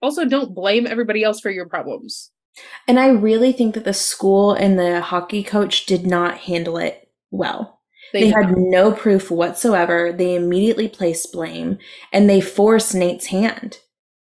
also 0.00 0.24
don't 0.24 0.54
blame 0.54 0.86
everybody 0.86 1.22
else 1.22 1.40
for 1.40 1.50
your 1.50 1.68
problems 1.68 2.30
And 2.86 3.00
I 3.00 3.08
really 3.08 3.52
think 3.52 3.74
that 3.74 3.84
the 3.84 3.92
school 3.92 4.52
and 4.52 4.78
the 4.78 5.00
hockey 5.00 5.42
coach 5.42 5.86
did 5.86 6.06
not 6.06 6.38
handle 6.38 6.76
it 6.78 7.08
well. 7.32 7.80
They, 8.12 8.20
did 8.20 8.34
had 8.34 8.56
no 8.56 8.92
proof 8.92 9.28
whatsoever. 9.28 10.12
They 10.12 10.36
immediately 10.36 10.86
placed 10.86 11.32
blame 11.32 11.78
and 12.12 12.30
they 12.30 12.40
forced 12.40 12.94
Nate's 12.94 13.26
hand. 13.26 13.78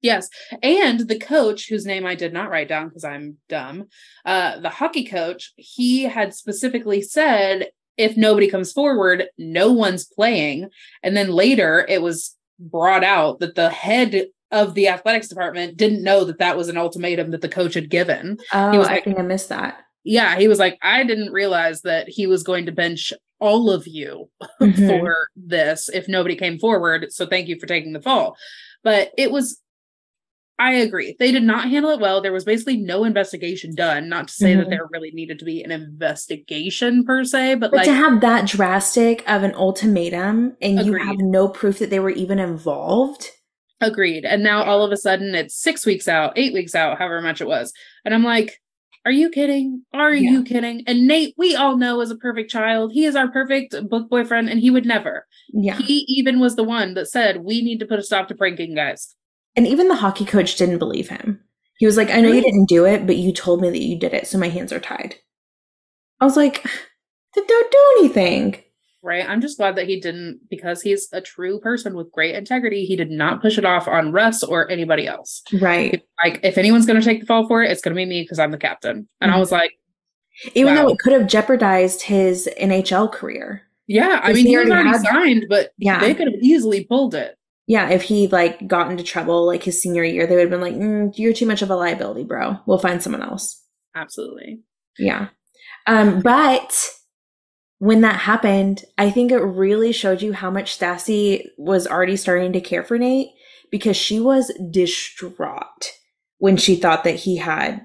Yes 0.05 0.29
and 0.63 1.01
the 1.09 1.19
coach 1.19 1.69
whose 1.69 1.85
name 1.87 2.07
i 2.07 2.15
did 2.15 2.33
not 2.33 2.51
write 2.51 2.69
down 2.69 2.89
because 2.89 3.05
i'm 3.05 3.37
dumb 3.49 3.87
uh 4.25 4.61
the 4.61 4.69
hockey 4.69 5.05
coach 5.05 5.53
he 5.57 6.03
had 6.05 6.33
specifically 6.35 7.01
said 7.03 7.69
if 7.97 8.17
nobody 8.17 8.49
comes 8.49 8.71
forward 8.73 9.25
no 9.39 9.73
one's 9.73 10.05
playing 10.05 10.69
and 11.03 11.17
then 11.17 11.29
later 11.31 11.85
it 11.89 12.03
was 12.03 12.37
brought 12.59 13.03
out 13.03 13.41
that 13.41 13.55
the 13.57 13.71
head 13.71 14.27
of 14.53 14.75
the 14.75 14.87
athletics 14.87 15.27
department 15.29 15.77
didn't 15.77 16.05
know 16.05 16.25
that 16.25 16.39
that 16.39 16.57
was 16.57 16.69
an 16.69 16.77
ultimatum 16.77 17.33
that 17.33 17.41
the 17.41 17.49
coach 17.49 17.75
had 17.75 17.91
given. 17.91 18.39
Oh, 18.53 18.71
He 18.71 18.79
was 18.79 18.87
I 18.87 19.01
think 19.01 19.19
I 19.19 19.23
missed 19.23 19.49
that. 19.49 19.79
Yeah, 20.05 20.37
he 20.39 20.47
was 20.47 20.61
like, 20.61 20.79
I 20.81 21.03
didn't 21.03 21.33
realize 21.33 21.81
that 21.83 22.09
he 22.09 22.29
was 22.29 22.45
going 22.45 22.67
to 22.67 22.73
bench 22.73 23.13
all 23.41 23.69
of 23.71 23.89
you 23.89 24.31
Mhm. 24.63 24.87
for 24.87 25.29
this 25.35 25.89
if 25.93 26.07
nobody 26.07 26.37
came 26.37 26.61
forward. 26.61 27.07
So 27.11 27.27
thank 27.27 27.49
you 27.49 27.59
for 27.59 27.67
taking 27.67 27.93
the 27.95 28.03
fall. 28.03 28.37
But 28.85 29.11
it 29.19 29.33
was, 29.33 29.61
I 30.59 30.75
agree. 30.75 31.17
They 31.19 31.33
did 31.33 31.43
not 31.43 31.69
handle 31.69 31.91
it 31.91 31.99
well. 32.01 32.21
There 32.21 32.33
was 32.33 32.45
basically 32.45 32.77
no 32.77 33.03
investigation 33.05 33.75
done. 33.75 34.09
Not 34.09 34.29
to 34.29 34.35
say 34.35 34.55
Mhm. 34.55 34.59
that 34.59 34.71
there 34.71 34.87
really 34.93 35.11
needed 35.11 35.41
to 35.41 35.45
be 35.45 35.63
an 35.63 35.73
investigation 35.73 37.05
per 37.05 37.25
se, 37.25 37.57
but, 37.57 37.71
But 37.73 37.79
like, 37.79 37.87
to 37.87 37.93
have 37.93 38.21
that 38.21 38.47
drastic 38.47 39.29
of 39.29 39.43
an 39.43 39.55
ultimatum 39.55 40.57
and 40.63 40.87
you 40.87 40.95
have 40.95 41.17
no 41.19 41.49
proof 41.49 41.81
that 41.81 41.91
they 41.91 41.99
were 42.01 42.11
even 42.11 42.39
involved. 42.39 43.31
agreed. 43.81 44.25
And 44.25 44.43
now 44.43 44.63
all 44.63 44.83
of 44.83 44.93
a 44.93 44.97
sudden 44.97 45.35
it's 45.35 45.55
six 45.61 45.85
weeks 45.85 46.09
out, 46.09 46.33
eight 46.37 46.55
weeks 46.55 46.75
out, 46.75 46.97
however 46.97 47.21
much 47.21 47.43
it 47.43 47.47
was. 47.47 47.71
And 48.05 48.15
I'm 48.15 48.25
like, 48.25 48.59
are 49.05 49.13
you 49.13 49.29
kidding? 49.29 49.83
Are 49.93 50.15
Yeah. 50.15 50.31
you 50.31 50.43
kidding? 50.45 50.85
And 50.87 51.07
Nate, 51.07 51.35
we 51.37 51.55
all 51.55 51.77
know 51.77 52.01
is 52.01 52.11
a 52.11 52.17
perfect 52.17 52.51
child. 52.51 52.93
He 52.95 53.05
is 53.05 53.15
our 53.15 53.29
perfect 53.31 53.75
book 53.91 54.09
boyfriend, 54.09 54.49
and 54.49 54.59
he 54.61 54.71
would 54.71 54.87
never. 54.87 55.27
Yeah. 55.53 55.77
He 55.77 56.05
even 56.09 56.41
was 56.41 56.57
the 56.57 56.65
one 56.65 56.95
that 56.95 57.09
said, 57.11 57.45
we 57.45 57.61
need 57.61 57.81
to 57.81 57.87
put 57.87 57.99
a 57.99 58.03
stop 58.03 58.29
to 58.29 58.35
pranking 58.35 58.75
guys. 58.75 59.15
And 59.57 59.67
even 59.67 59.89
the 59.89 59.95
hockey 59.95 60.25
coach 60.25 60.57
didn't 60.57 60.79
believe 60.79 61.09
him. 61.09 61.41
He 61.79 61.87
was 61.87 61.97
like, 61.97 62.11
I 62.11 62.21
know 62.21 62.31
you 62.33 62.43
didn't 62.43 62.69
do 62.69 62.85
it, 62.87 63.07
but 63.07 63.17
you 63.17 63.33
told 63.33 63.61
me 63.61 63.71
that 63.71 63.79
you 63.83 63.99
did 63.99 64.15
it, 64.15 64.27
so 64.27 64.39
my 64.39 64.49
hands 64.49 64.73
are 64.73 64.81
tied. 64.81 65.17
I 66.21 66.25
was 66.25 66.37
like, 66.37 66.63
then 67.35 67.45
don't 67.47 67.71
do 67.71 67.95
anything. 67.99 68.57
Right. 69.03 69.29
I'm 69.29 69.41
just 69.43 69.59
glad 69.59 69.77
that 69.77 69.87
he 69.87 70.01
didn't, 70.01 70.41
because 70.49 70.81
he's 70.81 71.09
a 71.13 71.21
true 71.21 71.61
person 71.61 71.95
with 71.95 72.11
great 72.13 72.35
integrity. 72.35 72.85
He 72.87 72.97
did 72.97 73.11
not 73.11 73.43
push 73.43 73.59
it 73.59 73.65
off 73.65 73.87
on 73.87 74.13
Russ 74.13 74.43
or 74.43 74.71
anybody 74.71 75.07
else. 75.07 75.43
Right. 75.61 76.01
Like, 76.25 76.41
if 76.43 76.57
anyone's 76.57 76.87
going 76.87 76.99
to 77.01 77.05
take 77.05 77.21
the 77.21 77.27
fall 77.27 77.47
for 77.47 77.63
it, 77.63 77.71
it's 77.71 77.83
going 77.83 77.95
to 77.95 78.01
be 78.01 78.07
me 78.07 78.23
because 78.23 78.39
I'm 78.39 78.51
the 78.53 78.57
captain. 78.57 79.07
And 79.21 79.31
I 79.31 79.35
Mhm. 79.37 79.41
was 79.41 79.53
like, 79.53 79.73
Even 80.55 80.75
though 80.75 80.89
it 80.89 80.99
could 81.01 81.13
have 81.13 81.27
jeopardized 81.27 82.03
his 82.03 82.49
NHL 82.59 83.13
career. 83.13 83.63
yeah, 83.87 84.21
I 84.23 84.33
mean, 84.33 84.47
he 84.47 84.51
he 84.53 84.57
was 84.57 84.71
already 84.71 84.89
already 84.89 84.89
had- 85.05 85.13
signed, 85.13 85.47
but 85.51 85.73
Yeah. 85.77 86.01
they 86.01 86.15
could 86.15 86.29
have 86.29 86.41
easily 86.41 86.85
pulled 86.85 87.15
it. 87.15 87.37
Yeah, 87.67 87.89
if 87.89 88.03
he 88.03 88.27
like 88.29 88.67
got 88.69 88.91
into 88.91 89.03
trouble 89.03 89.47
like 89.47 89.63
his 89.63 89.81
senior 89.81 90.05
year, 90.05 90.27
they 90.27 90.37
would 90.37 90.43
have 90.43 90.51
been 90.51 90.61
like, 90.61 90.75
mm, 90.75 91.13
"You're 91.17 91.33
too 91.33 91.47
much 91.47 91.63
of 91.63 91.71
a 91.71 91.77
liability, 91.77 92.25
bro. 92.25 92.59
We'll 92.67 92.79
find 92.79 93.03
someone 93.03 93.23
else." 93.23 93.63
Absolutely. 93.95 94.61
Yeah. 94.99 95.29
Um, 95.87 96.21
but 96.21 96.75
when 97.79 98.01
that 98.03 98.21
happened, 98.21 98.85
I 98.99 99.11
think 99.11 99.33
it 99.33 99.39
really 99.39 99.93
showed 99.93 100.23
you 100.23 100.33
how 100.33 100.51
much 100.51 100.79
Stassie 100.79 101.47
was 101.59 101.87
already 101.87 102.17
starting 102.17 102.53
to 102.53 102.61
care 102.61 102.85
for 102.85 102.99
Nate 102.99 103.29
because 103.71 103.97
she 103.97 104.21
was 104.21 104.53
distraught 104.71 105.91
when 106.39 106.57
she 106.57 106.77
thought 106.77 107.05
that 107.05 107.17
he 107.17 107.37
had 107.37 107.85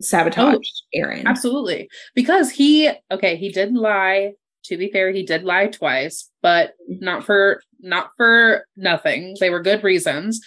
sabotaged 0.00 0.82
Aaron. 0.94 1.26
Absolutely. 1.26 1.88
Because 2.14 2.50
he, 2.50 2.90
okay, 3.10 3.36
he 3.36 3.50
did 3.50 3.74
lie. 3.74 4.32
To 4.66 4.76
be 4.76 4.90
fair, 4.92 5.10
he 5.10 5.24
did 5.24 5.42
lie 5.42 5.66
twice, 5.66 6.30
but 6.40 6.74
not 6.88 7.24
for 7.24 7.60
not 7.82 8.10
for 8.16 8.66
nothing. 8.76 9.36
They 9.40 9.50
were 9.50 9.62
good 9.62 9.82
reasons. 9.84 10.40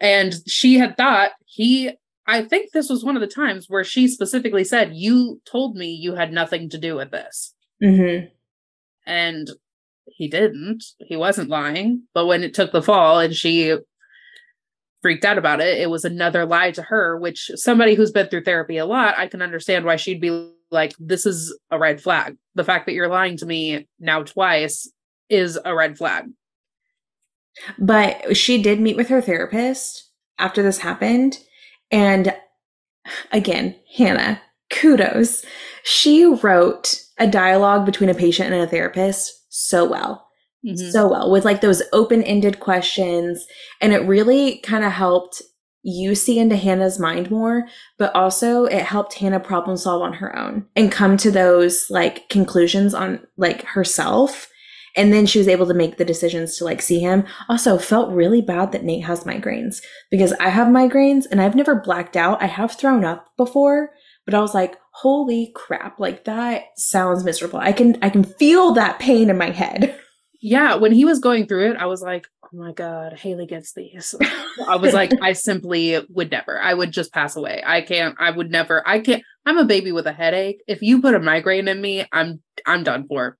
And 0.00 0.34
she 0.46 0.78
had 0.78 0.96
thought 0.96 1.32
he 1.46 1.92
I 2.30 2.42
think 2.44 2.70
this 2.70 2.88
was 2.88 3.02
one 3.04 3.16
of 3.16 3.20
the 3.20 3.26
times 3.26 3.66
where 3.68 3.82
she 3.82 4.06
specifically 4.06 4.62
said, 4.62 4.94
You 4.94 5.40
told 5.50 5.74
me 5.74 5.90
you 5.90 6.14
had 6.14 6.32
nothing 6.32 6.70
to 6.70 6.78
do 6.78 6.94
with 6.94 7.10
this. 7.10 7.54
hmm 7.82 8.26
And 9.04 9.50
he 10.06 10.28
didn't. 10.28 10.84
He 10.98 11.16
wasn't 11.16 11.50
lying. 11.50 12.04
But 12.14 12.26
when 12.26 12.44
it 12.44 12.54
took 12.54 12.70
the 12.70 12.82
fall 12.82 13.18
and 13.18 13.34
she 13.34 13.76
freaked 15.02 15.24
out 15.24 15.38
about 15.38 15.60
it, 15.60 15.78
it 15.78 15.90
was 15.90 16.04
another 16.04 16.46
lie 16.46 16.70
to 16.72 16.82
her, 16.82 17.18
which 17.18 17.50
somebody 17.56 17.94
who's 17.96 18.12
been 18.12 18.28
through 18.28 18.44
therapy 18.44 18.76
a 18.76 18.86
lot, 18.86 19.18
I 19.18 19.26
can 19.26 19.42
understand 19.42 19.84
why 19.84 19.96
she'd 19.96 20.20
be 20.20 20.52
like, 20.70 20.92
This 21.00 21.26
is 21.26 21.58
a 21.72 21.80
red 21.80 22.00
flag. 22.00 22.36
The 22.54 22.64
fact 22.64 22.86
that 22.86 22.92
you're 22.92 23.08
lying 23.08 23.38
to 23.38 23.46
me 23.46 23.88
now 23.98 24.22
twice 24.22 24.88
is 25.28 25.58
a 25.64 25.74
red 25.74 25.98
flag. 25.98 26.26
But 27.78 28.36
she 28.36 28.62
did 28.62 28.80
meet 28.80 28.96
with 28.96 29.08
her 29.08 29.20
therapist 29.20 30.10
after 30.38 30.62
this 30.62 30.78
happened. 30.78 31.38
And 31.90 32.34
again, 33.32 33.76
Hannah, 33.96 34.40
kudos. 34.70 35.44
She 35.82 36.24
wrote 36.24 37.02
a 37.18 37.26
dialogue 37.26 37.84
between 37.86 38.10
a 38.10 38.14
patient 38.14 38.52
and 38.52 38.62
a 38.62 38.66
therapist 38.66 39.32
so 39.50 39.84
well. 39.84 40.26
Mhm. 40.62 40.92
so 40.92 41.08
well 41.08 41.30
with 41.30 41.46
like 41.46 41.62
those 41.62 41.82
open-ended 41.94 42.60
questions 42.60 43.46
and 43.80 43.94
it 43.94 44.06
really 44.06 44.58
kind 44.58 44.84
of 44.84 44.92
helped 44.92 45.40
you 45.82 46.14
see 46.14 46.38
into 46.38 46.54
Hannah's 46.54 46.98
mind 46.98 47.30
more 47.30 47.66
but 47.96 48.14
also 48.14 48.66
it 48.66 48.82
helped 48.82 49.14
Hannah 49.14 49.40
problem 49.40 49.78
solve 49.78 50.02
on 50.02 50.12
her 50.12 50.38
own 50.38 50.66
and 50.76 50.92
come 50.92 51.16
to 51.16 51.30
those 51.30 51.86
like 51.88 52.28
conclusions 52.28 52.92
on 52.92 53.26
like 53.38 53.62
herself 53.62 54.50
and 54.96 55.12
then 55.12 55.26
she 55.26 55.38
was 55.38 55.48
able 55.48 55.66
to 55.66 55.74
make 55.74 55.96
the 55.96 56.04
decisions 56.04 56.56
to 56.56 56.64
like 56.64 56.82
see 56.82 57.00
him 57.00 57.24
also 57.48 57.78
felt 57.78 58.12
really 58.12 58.40
bad 58.40 58.72
that 58.72 58.84
Nate 58.84 59.04
has 59.04 59.24
migraines 59.24 59.82
because 60.10 60.32
I 60.34 60.48
have 60.48 60.68
migraines 60.68 61.24
and 61.30 61.40
I've 61.40 61.54
never 61.54 61.74
blacked 61.74 62.16
out 62.16 62.42
I 62.42 62.46
have 62.46 62.72
thrown 62.72 63.04
up 63.04 63.26
before 63.36 63.90
but 64.24 64.34
I 64.34 64.40
was 64.40 64.54
like 64.54 64.76
holy 64.92 65.52
crap 65.54 66.00
like 66.00 66.24
that 66.24 66.64
sounds 66.76 67.24
miserable 67.24 67.58
I 67.58 67.72
can 67.72 67.98
I 68.02 68.10
can 68.10 68.24
feel 68.24 68.72
that 68.72 68.98
pain 68.98 69.30
in 69.30 69.38
my 69.38 69.50
head 69.50 69.98
yeah, 70.40 70.76
when 70.76 70.92
he 70.92 71.04
was 71.04 71.18
going 71.18 71.46
through 71.46 71.72
it, 71.72 71.76
I 71.76 71.86
was 71.86 72.00
like, 72.02 72.26
oh 72.44 72.48
my 72.52 72.72
God, 72.72 73.18
Haley 73.18 73.46
gets 73.46 73.74
these. 73.74 74.14
I 74.66 74.76
was 74.76 74.94
like, 74.94 75.12
I 75.22 75.34
simply 75.34 76.00
would 76.08 76.30
never. 76.30 76.58
I 76.58 76.72
would 76.72 76.92
just 76.92 77.12
pass 77.12 77.36
away. 77.36 77.62
I 77.64 77.82
can't, 77.82 78.16
I 78.18 78.30
would 78.30 78.50
never, 78.50 78.86
I 78.88 79.00
can't, 79.00 79.22
I'm 79.44 79.58
a 79.58 79.64
baby 79.64 79.92
with 79.92 80.06
a 80.06 80.12
headache. 80.12 80.62
If 80.66 80.80
you 80.80 81.02
put 81.02 81.14
a 81.14 81.20
migraine 81.20 81.68
in 81.68 81.80
me, 81.80 82.06
I'm 82.12 82.42
I'm 82.66 82.82
done 82.82 83.06
for. 83.06 83.36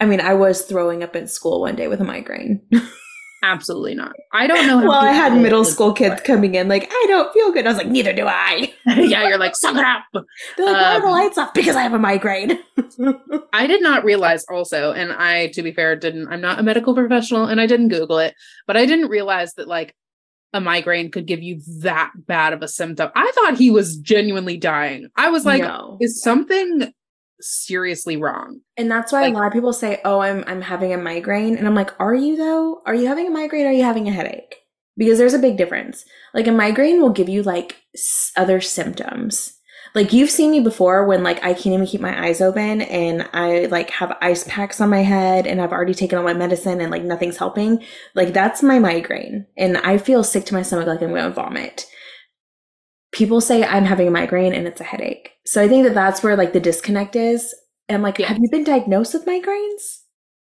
I 0.00 0.06
mean, 0.06 0.20
I 0.20 0.34
was 0.34 0.62
throwing 0.62 1.02
up 1.02 1.14
at 1.16 1.30
school 1.30 1.60
one 1.60 1.76
day 1.76 1.88
with 1.88 2.00
a 2.00 2.04
migraine. 2.04 2.60
Absolutely 3.44 3.94
not. 3.94 4.14
I 4.32 4.46
don't 4.46 4.66
know 4.66 4.78
how 4.78 4.88
well, 4.88 5.00
I 5.00 5.12
had 5.12 5.36
middle 5.36 5.66
school 5.66 5.92
kids 5.92 6.22
coming 6.22 6.54
in 6.54 6.66
like, 6.66 6.88
I 6.90 7.04
don't 7.08 7.30
feel 7.34 7.52
good. 7.52 7.66
I 7.66 7.68
was 7.68 7.76
like, 7.76 7.88
neither 7.88 8.14
do 8.14 8.26
I. 8.26 8.72
yeah, 8.86 9.28
you're 9.28 9.36
like, 9.36 9.54
suck 9.54 9.76
it 9.76 9.84
up. 9.84 10.02
They're 10.56 10.64
like, 10.64 10.74
why 10.74 10.96
are 10.96 11.00
the 11.02 11.06
Um, 11.08 11.12
lights 11.12 11.36
off? 11.36 11.52
Because 11.52 11.76
I 11.76 11.82
have 11.82 11.92
a 11.92 11.98
migraine. 11.98 12.58
I 13.52 13.66
did 13.66 13.82
not 13.82 14.02
realize 14.02 14.46
also, 14.50 14.92
and 14.92 15.12
I, 15.12 15.48
to 15.48 15.62
be 15.62 15.72
fair, 15.72 15.94
didn't, 15.94 16.28
I'm 16.28 16.40
not 16.40 16.58
a 16.58 16.62
medical 16.62 16.94
professional 16.94 17.44
and 17.44 17.60
I 17.60 17.66
didn't 17.66 17.88
Google 17.88 18.18
it, 18.18 18.34
but 18.66 18.78
I 18.78 18.86
didn't 18.86 19.10
realize 19.10 19.52
that 19.54 19.68
like 19.68 19.94
a 20.54 20.60
migraine 20.60 21.10
could 21.10 21.26
give 21.26 21.42
you 21.42 21.60
that 21.80 22.12
bad 22.16 22.54
of 22.54 22.62
a 22.62 22.68
symptom. 22.68 23.10
I 23.14 23.30
thought 23.34 23.58
he 23.58 23.70
was 23.70 23.98
genuinely 23.98 24.56
dying. 24.56 25.08
I 25.16 25.28
was 25.28 25.44
like, 25.44 25.62
no. 25.62 25.98
is 26.00 26.22
something 26.22 26.94
seriously 27.44 28.16
wrong? 28.16 28.60
And 28.76 28.90
that's 28.90 29.12
why 29.12 29.22
like- 29.22 29.34
a 29.34 29.36
lot 29.36 29.46
of 29.46 29.52
people 29.52 29.72
say, 29.72 30.00
"Oh, 30.04 30.20
I'm 30.20 30.44
I'm 30.46 30.62
having 30.62 30.92
a 30.92 30.98
migraine," 30.98 31.56
and 31.56 31.66
I'm 31.66 31.74
like, 31.74 31.90
"Are 32.00 32.14
you 32.14 32.36
though? 32.36 32.82
Are 32.86 32.94
you 32.94 33.06
having 33.06 33.26
a 33.26 33.30
migraine? 33.30 33.66
Or 33.66 33.70
are 33.70 33.72
you 33.72 33.84
having 33.84 34.08
a 34.08 34.12
headache?" 34.12 34.56
Because 34.96 35.18
there's 35.18 35.34
a 35.34 35.38
big 35.40 35.56
difference. 35.56 36.04
Like 36.34 36.46
a 36.46 36.52
migraine 36.52 37.00
will 37.00 37.10
give 37.10 37.28
you 37.28 37.42
like 37.42 37.76
other 38.36 38.60
symptoms. 38.60 39.52
Like 39.94 40.12
you've 40.12 40.30
seen 40.30 40.50
me 40.50 40.60
before 40.60 41.06
when 41.06 41.22
like 41.22 41.38
I 41.44 41.52
can't 41.54 41.74
even 41.74 41.86
keep 41.86 42.00
my 42.00 42.26
eyes 42.26 42.40
open 42.40 42.80
and 42.80 43.28
I 43.32 43.66
like 43.66 43.90
have 43.90 44.16
ice 44.20 44.44
packs 44.48 44.80
on 44.80 44.90
my 44.90 45.02
head 45.02 45.46
and 45.46 45.60
I've 45.60 45.70
already 45.72 45.94
taken 45.94 46.18
all 46.18 46.24
my 46.24 46.34
medicine 46.34 46.80
and 46.80 46.90
like 46.90 47.04
nothing's 47.04 47.36
helping. 47.36 47.82
Like 48.14 48.32
that's 48.32 48.60
my 48.62 48.80
migraine 48.80 49.46
and 49.56 49.78
I 49.78 49.98
feel 49.98 50.24
sick 50.24 50.46
to 50.46 50.54
my 50.54 50.62
stomach 50.62 50.88
like 50.88 51.00
I'm 51.00 51.10
going 51.10 51.22
to 51.22 51.30
vomit. 51.30 51.86
People 53.14 53.40
say 53.40 53.64
I'm 53.64 53.84
having 53.84 54.08
a 54.08 54.10
migraine 54.10 54.52
and 54.52 54.66
it's 54.66 54.80
a 54.80 54.84
headache. 54.84 55.30
So 55.46 55.62
I 55.62 55.68
think 55.68 55.84
that 55.84 55.94
that's 55.94 56.22
where 56.22 56.36
like 56.36 56.52
the 56.52 56.60
disconnect 56.60 57.16
is. 57.16 57.54
And 57.88 57.96
I'm 57.96 58.02
like, 58.02 58.18
Yeah. 58.18 58.26
have 58.26 58.38
you 58.40 58.48
been 58.50 58.64
diagnosed 58.64 59.14
with 59.14 59.24
migraines? 59.24 60.00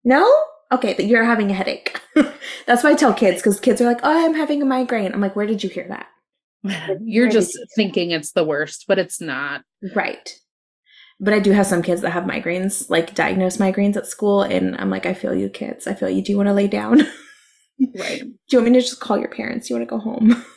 No? 0.05 0.31
Okay, 0.73 0.95
that 0.95 1.05
you're 1.07 1.25
having 1.25 1.51
a 1.51 1.55
headache. 1.55 2.01
that's 2.67 2.83
why 2.83 2.91
I 2.91 2.95
tell 2.95 3.13
kids 3.15 3.39
because 3.39 3.61
kids 3.61 3.81
are 3.81 3.87
like, 3.87 4.01
oh, 4.03 4.25
I'm 4.27 4.35
having 4.35 4.63
a 4.63 4.67
migraine. 4.67 5.13
I'm 5.13 5.21
like, 5.21 5.37
where 5.37 5.47
did 5.47 5.63
you 5.63 5.71
hear 5.71 5.87
that? 5.89 6.07
You're 7.03 7.27
Where 7.27 7.33
just 7.33 7.55
you 7.55 7.67
thinking 7.77 8.11
it's 8.11 8.33
the 8.33 8.45
worst, 8.45 8.85
but 8.89 8.99
it's 8.99 9.21
not. 9.21 9.63
Right. 9.95 10.35
But 11.21 11.35
I 11.35 11.39
do 11.39 11.53
have 11.53 11.67
some 11.67 11.83
kids 11.83 12.01
that 12.01 12.11
have 12.11 12.25
migraines, 12.25 12.89
like 12.91 13.15
diagnosed 13.15 13.59
migraines 13.61 13.97
at 13.97 14.07
school. 14.07 14.43
And 14.43 14.77
I'm 14.77 14.91
like, 14.91 15.07
I 15.07 15.15
feel 15.15 15.35
you, 15.35 15.49
kids. 15.49 15.87
I 15.87 15.95
feel 15.95 16.09
you. 16.11 16.23
Do 16.23 16.33
you 16.33 16.37
want 16.39 16.49
to 16.49 16.55
lay 16.55 16.67
down? 16.67 16.99
right. 17.99 18.21
do 18.21 18.33
you 18.51 18.59
want 18.59 18.71
me 18.73 18.81
to 18.81 18.81
just 18.87 19.01
call 19.01 19.19
your 19.19 19.29
parents? 19.29 19.69
Do 19.69 19.75
you 19.75 19.79
want 19.81 19.89
to 19.89 19.95
go 19.97 20.01
home? 20.01 20.45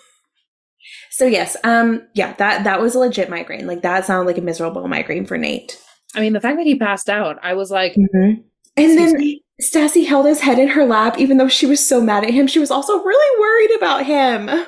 so 1.18 1.26
yes, 1.26 1.58
um, 1.64 2.04
yeah, 2.14 2.34
that 2.34 2.64
that 2.64 2.80
was 2.80 2.94
a 2.94 3.00
legit 3.00 3.28
migraine. 3.30 3.66
Like 3.66 3.82
that 3.82 4.06
sounded 4.06 4.28
like 4.28 4.38
a 4.38 4.42
miserable 4.42 4.88
migraine 4.88 5.26
for 5.26 5.36
Nate. 5.38 5.82
I 6.16 6.20
mean, 6.22 6.34
the 6.34 6.40
fact 6.40 6.58
that 6.58 6.66
he 6.68 6.78
passed 6.78 7.10
out, 7.10 7.38
I 7.42 7.54
was 7.56 7.72
like, 7.72 7.96
And 7.96 8.44
then 8.76 9.14
me?" 9.18 9.44
Stassie 9.62 10.06
held 10.06 10.28
his 10.28 10.40
head 10.42 10.60
in 10.60 10.68
her 10.68 10.86
lap, 10.86 11.18
even 11.18 11.38
though 11.38 11.48
she 11.48 11.66
was 11.66 11.86
so 11.86 12.00
mad 12.00 12.24
at 12.24 12.30
him. 12.30 12.46
She 12.46 12.60
was 12.60 12.70
also 12.70 13.04
really 13.04 13.40
worried 13.42 13.76
about 13.78 14.06
him. 14.06 14.66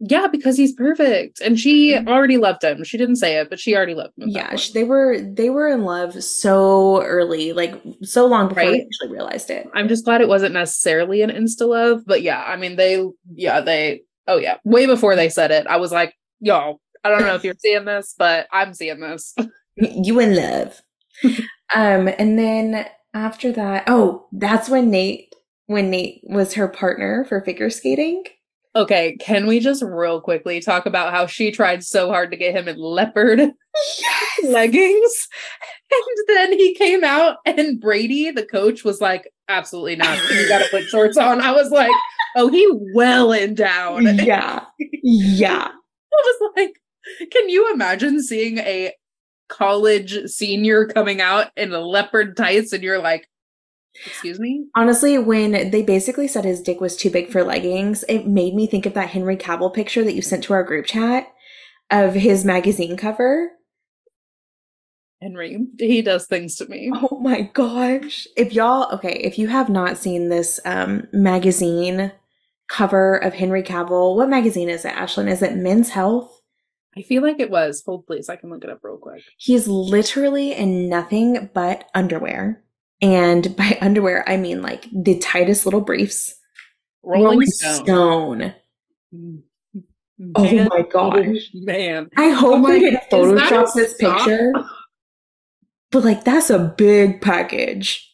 yeah, 0.00 0.26
because 0.26 0.56
he's 0.56 0.72
perfect. 0.74 1.40
And 1.40 1.58
she 1.58 1.92
Mhm. 1.94 2.08
already 2.08 2.36
loved 2.36 2.64
him. 2.64 2.82
She 2.82 2.98
didn't 2.98 3.16
say 3.16 3.36
it, 3.38 3.48
but 3.48 3.60
she 3.60 3.76
already 3.76 3.94
loved 3.94 4.12
him. 4.18 4.28
Yeah, 4.28 4.48
point. 4.48 4.60
sh- 4.60 4.70
they 4.70 4.82
were 4.84 5.18
they 5.20 5.48
were 5.50 5.68
in 5.68 5.84
love 5.84 6.20
so 6.22 7.00
early, 7.02 7.52
like 7.52 7.80
so 8.02 8.26
long 8.26 8.48
before 8.48 8.64
they 8.64 8.70
Right. 8.72 8.82
actually 8.86 9.12
realized 9.12 9.50
it. 9.50 9.68
I'm 9.72 9.86
just 9.88 10.04
glad 10.04 10.20
it 10.20 10.28
wasn't 10.28 10.52
necessarily 10.54 11.22
an 11.22 11.30
insta 11.30 11.68
love, 11.68 12.02
but 12.04 12.20
yeah, 12.22 12.42
I 12.44 12.56
mean, 12.56 12.74
they, 12.76 13.02
yeah, 13.34 13.60
they, 13.60 14.02
Oh 14.26 14.38
yeah, 14.38 14.56
way 14.64 14.86
before 14.86 15.16
they 15.16 15.28
said 15.28 15.50
it, 15.50 15.66
I 15.66 15.76
was 15.76 15.92
like, 15.92 16.14
y'all, 16.40 16.80
I 17.04 17.10
don't 17.10 17.22
know 17.22 17.34
if 17.34 17.44
you're 17.44 17.54
seeing 17.58 17.84
this, 17.84 18.14
but 18.16 18.46
I'm 18.52 18.74
seeing 18.74 19.00
this. 19.00 19.34
you 19.76 20.18
in 20.20 20.34
love. 20.34 20.82
um, 21.74 22.08
and 22.18 22.38
then 22.38 22.86
after 23.12 23.52
that, 23.52 23.84
oh, 23.86 24.26
that's 24.32 24.68
when 24.68 24.90
Nate 24.90 25.34
when 25.66 25.90
Nate 25.90 26.20
was 26.24 26.54
her 26.54 26.68
partner 26.68 27.24
for 27.28 27.40
figure 27.40 27.70
skating. 27.70 28.24
Okay, 28.76 29.16
can 29.20 29.46
we 29.46 29.60
just 29.60 29.82
real 29.82 30.20
quickly 30.20 30.60
talk 30.60 30.84
about 30.84 31.12
how 31.12 31.26
she 31.26 31.52
tried 31.52 31.84
so 31.84 32.08
hard 32.08 32.32
to 32.32 32.36
get 32.36 32.56
him 32.56 32.66
in 32.66 32.76
leopard 32.76 33.38
yes! 33.38 34.44
leggings? 34.44 35.28
And 35.92 36.36
then 36.36 36.52
he 36.58 36.74
came 36.74 37.04
out, 37.04 37.36
and 37.46 37.80
Brady, 37.80 38.32
the 38.32 38.44
coach, 38.44 38.82
was 38.82 39.00
like, 39.00 39.30
absolutely 39.48 39.94
not. 39.94 40.18
You 40.30 40.48
got 40.48 40.58
to 40.58 40.68
put 40.70 40.84
shorts 40.84 41.16
on. 41.16 41.40
I 41.40 41.52
was 41.52 41.70
like, 41.70 41.92
oh, 42.36 42.48
he 42.48 42.68
well 42.94 43.32
and 43.32 43.56
down. 43.56 44.04
Yeah. 44.24 44.64
Yeah. 45.02 45.68
I 45.68 46.36
was 46.40 46.52
like, 46.56 46.80
can 47.30 47.48
you 47.48 47.72
imagine 47.72 48.22
seeing 48.22 48.58
a 48.58 48.92
college 49.48 50.26
senior 50.26 50.86
coming 50.86 51.20
out 51.20 51.48
in 51.56 51.72
a 51.72 51.80
leopard 51.80 52.36
tights 52.36 52.72
and 52.72 52.82
you're 52.82 53.02
like, 53.02 53.26
Excuse 54.06 54.40
me? 54.40 54.66
Honestly, 54.74 55.18
when 55.18 55.70
they 55.70 55.82
basically 55.82 56.26
said 56.26 56.44
his 56.44 56.60
dick 56.60 56.80
was 56.80 56.96
too 56.96 57.10
big 57.10 57.30
for 57.30 57.44
leggings, 57.44 58.04
it 58.08 58.26
made 58.26 58.54
me 58.54 58.66
think 58.66 58.86
of 58.86 58.94
that 58.94 59.10
Henry 59.10 59.36
Cavill 59.36 59.72
picture 59.72 60.02
that 60.02 60.14
you 60.14 60.22
sent 60.22 60.42
to 60.44 60.52
our 60.52 60.64
group 60.64 60.86
chat 60.86 61.28
of 61.90 62.14
his 62.14 62.44
magazine 62.44 62.96
cover. 62.96 63.50
Henry, 65.22 65.66
he 65.78 66.02
does 66.02 66.26
things 66.26 66.56
to 66.56 66.66
me. 66.66 66.90
Oh 66.92 67.20
my 67.20 67.42
gosh. 67.54 68.26
If 68.36 68.52
y'all, 68.52 68.92
okay, 68.94 69.14
if 69.22 69.38
you 69.38 69.48
have 69.48 69.68
not 69.68 69.96
seen 69.96 70.28
this 70.28 70.60
um, 70.64 71.06
magazine 71.12 72.12
cover 72.68 73.16
of 73.16 73.34
Henry 73.34 73.62
Cavill, 73.62 74.16
what 74.16 74.28
magazine 74.28 74.68
is 74.68 74.84
it, 74.84 74.94
Ashlyn? 74.94 75.28
Is 75.30 75.42
it 75.42 75.56
Men's 75.56 75.90
Health? 75.90 76.40
I 76.96 77.02
feel 77.02 77.22
like 77.22 77.40
it 77.40 77.50
was. 77.50 77.82
Hold 77.86 78.06
please, 78.06 78.28
I 78.28 78.36
can 78.36 78.50
look 78.50 78.64
it 78.64 78.70
up 78.70 78.80
real 78.82 78.96
quick. 78.96 79.22
He's 79.36 79.66
literally 79.66 80.52
in 80.52 80.88
nothing 80.88 81.50
but 81.52 81.88
underwear. 81.94 82.62
And 83.00 83.54
by 83.56 83.78
underwear, 83.82 84.28
I 84.28 84.36
mean 84.36 84.62
like 84.62 84.86
the 84.92 85.18
tightest 85.18 85.66
little 85.66 85.80
briefs. 85.80 86.34
Rolling, 87.02 87.24
Rolling 87.24 87.46
Stone. 87.48 87.84
Stone. 87.84 88.54
Oh 90.36 90.42
Man. 90.44 90.68
Oh 90.70 90.76
my 90.76 90.82
gosh. 90.82 91.50
Man. 91.52 92.10
I 92.16 92.30
hope 92.30 92.64
oh 92.64 92.68
they 92.68 92.80
didn't 92.80 93.02
Photoshop 93.10 93.74
this 93.74 93.94
picture. 93.94 94.52
But 95.90 96.04
like 96.04 96.24
that's 96.24 96.50
a 96.50 96.74
big 96.76 97.20
package. 97.20 98.10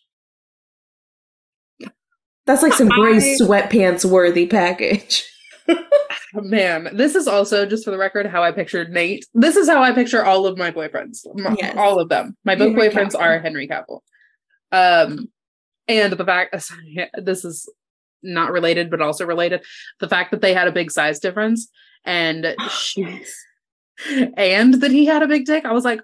That's 2.46 2.62
like 2.62 2.72
some 2.72 2.88
gray 2.88 3.16
I... 3.16 3.36
sweatpants 3.40 4.04
worthy 4.04 4.46
package. 4.46 5.24
Man, 6.34 6.90
this 6.92 7.14
is 7.14 7.26
also 7.28 7.66
just 7.66 7.84
for 7.84 7.90
the 7.90 7.98
record 7.98 8.26
how 8.26 8.42
I 8.42 8.52
pictured 8.52 8.90
Nate. 8.90 9.26
This 9.34 9.56
is 9.56 9.68
how 9.68 9.82
I 9.82 9.92
picture 9.92 10.24
all 10.24 10.46
of 10.46 10.56
my 10.56 10.70
boyfriends. 10.70 11.26
Yes. 11.58 11.76
All 11.76 12.00
of 12.00 12.08
them. 12.08 12.36
My 12.44 12.54
both 12.54 12.72
Henry 12.72 12.88
boyfriends 12.88 13.12
Cavill. 13.12 13.20
are 13.20 13.38
Henry 13.40 13.68
Cavill. 13.68 14.00
Um, 14.72 15.28
and 15.88 16.12
the 16.12 16.24
fact 16.24 16.54
this 17.14 17.44
is 17.44 17.72
not 18.22 18.52
related, 18.52 18.90
but 18.90 19.00
also 19.00 19.26
related. 19.26 19.64
The 19.98 20.08
fact 20.08 20.30
that 20.30 20.40
they 20.40 20.54
had 20.54 20.68
a 20.68 20.72
big 20.72 20.90
size 20.90 21.18
difference 21.18 21.68
and 22.04 22.46
oh, 22.58 22.68
she, 22.68 23.02
yes. 23.02 23.34
and 24.36 24.74
that 24.74 24.90
he 24.90 25.06
had 25.06 25.22
a 25.22 25.28
big 25.28 25.44
dick, 25.44 25.64
I 25.64 25.72
was 25.72 25.84
like, 25.84 26.00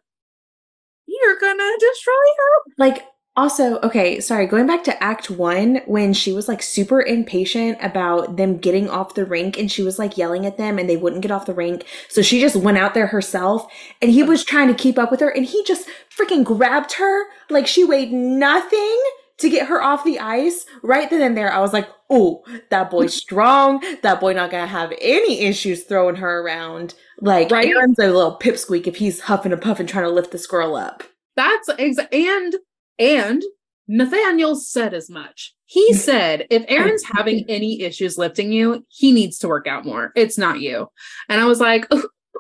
you're 1.06 1.38
gonna 1.38 1.72
destroy 1.78 2.12
her. 2.12 2.72
Like, 2.78 3.04
also, 3.36 3.78
okay, 3.80 4.18
sorry, 4.20 4.46
going 4.46 4.66
back 4.66 4.82
to 4.84 5.02
act 5.02 5.30
one, 5.30 5.82
when 5.86 6.14
she 6.14 6.32
was 6.32 6.48
like 6.48 6.62
super 6.62 7.02
impatient 7.02 7.76
about 7.82 8.36
them 8.36 8.56
getting 8.56 8.88
off 8.88 9.14
the 9.14 9.26
rink 9.26 9.58
and 9.58 9.70
she 9.70 9.82
was 9.82 9.98
like 9.98 10.16
yelling 10.16 10.46
at 10.46 10.56
them 10.56 10.78
and 10.78 10.88
they 10.88 10.96
wouldn't 10.96 11.22
get 11.22 11.30
off 11.30 11.46
the 11.46 11.54
rink. 11.54 11.84
So 12.08 12.22
she 12.22 12.40
just 12.40 12.56
went 12.56 12.78
out 12.78 12.94
there 12.94 13.08
herself 13.08 13.70
and 14.00 14.10
he 14.10 14.22
was 14.22 14.42
trying 14.42 14.68
to 14.68 14.74
keep 14.74 14.98
up 14.98 15.10
with 15.10 15.20
her 15.20 15.28
and 15.28 15.44
he 15.44 15.62
just 15.64 15.86
freaking 16.16 16.44
grabbed 16.44 16.94
her 16.94 17.24
like 17.50 17.66
she 17.66 17.84
weighed 17.84 18.12
nothing 18.12 19.02
to 19.38 19.50
get 19.50 19.68
her 19.68 19.82
off 19.82 20.02
the 20.02 20.18
ice. 20.18 20.64
Right 20.82 21.10
then 21.10 21.20
and 21.20 21.36
there, 21.36 21.52
I 21.52 21.60
was 21.60 21.74
like, 21.74 21.88
oh, 22.08 22.42
that 22.70 22.90
boy's 22.90 23.10
mm-hmm. 23.10 23.18
strong. 23.18 23.84
That 24.02 24.18
boy 24.18 24.32
not 24.32 24.50
gonna 24.50 24.66
have 24.66 24.94
any 24.98 25.40
issues 25.40 25.84
throwing 25.84 26.16
her 26.16 26.40
around. 26.40 26.94
Like, 27.20 27.50
right? 27.50 27.68
Aaron's 27.68 27.98
a 27.98 28.06
little 28.06 28.38
pipsqueak 28.38 28.86
if 28.86 28.96
he's 28.96 29.20
huffing 29.20 29.52
and 29.52 29.60
puffing 29.60 29.86
trying 29.86 30.04
to 30.04 30.10
lift 30.10 30.32
this 30.32 30.46
girl 30.46 30.74
up. 30.74 31.02
That's 31.34 31.68
exa- 31.68 32.12
and 32.14 32.54
and 32.98 33.42
Nathaniel 33.88 34.56
said 34.56 34.94
as 34.94 35.08
much. 35.08 35.54
He 35.66 35.92
mm-hmm. 35.92 35.98
said, 35.98 36.46
if 36.50 36.64
Aaron's 36.68 37.04
having 37.04 37.44
any 37.48 37.82
issues 37.82 38.18
lifting 38.18 38.52
you, 38.52 38.84
he 38.88 39.12
needs 39.12 39.38
to 39.38 39.48
work 39.48 39.66
out 39.66 39.84
more. 39.84 40.12
It's 40.16 40.38
not 40.38 40.60
you. 40.60 40.88
And 41.28 41.40
I 41.40 41.44
was 41.44 41.60
like, 41.60 41.88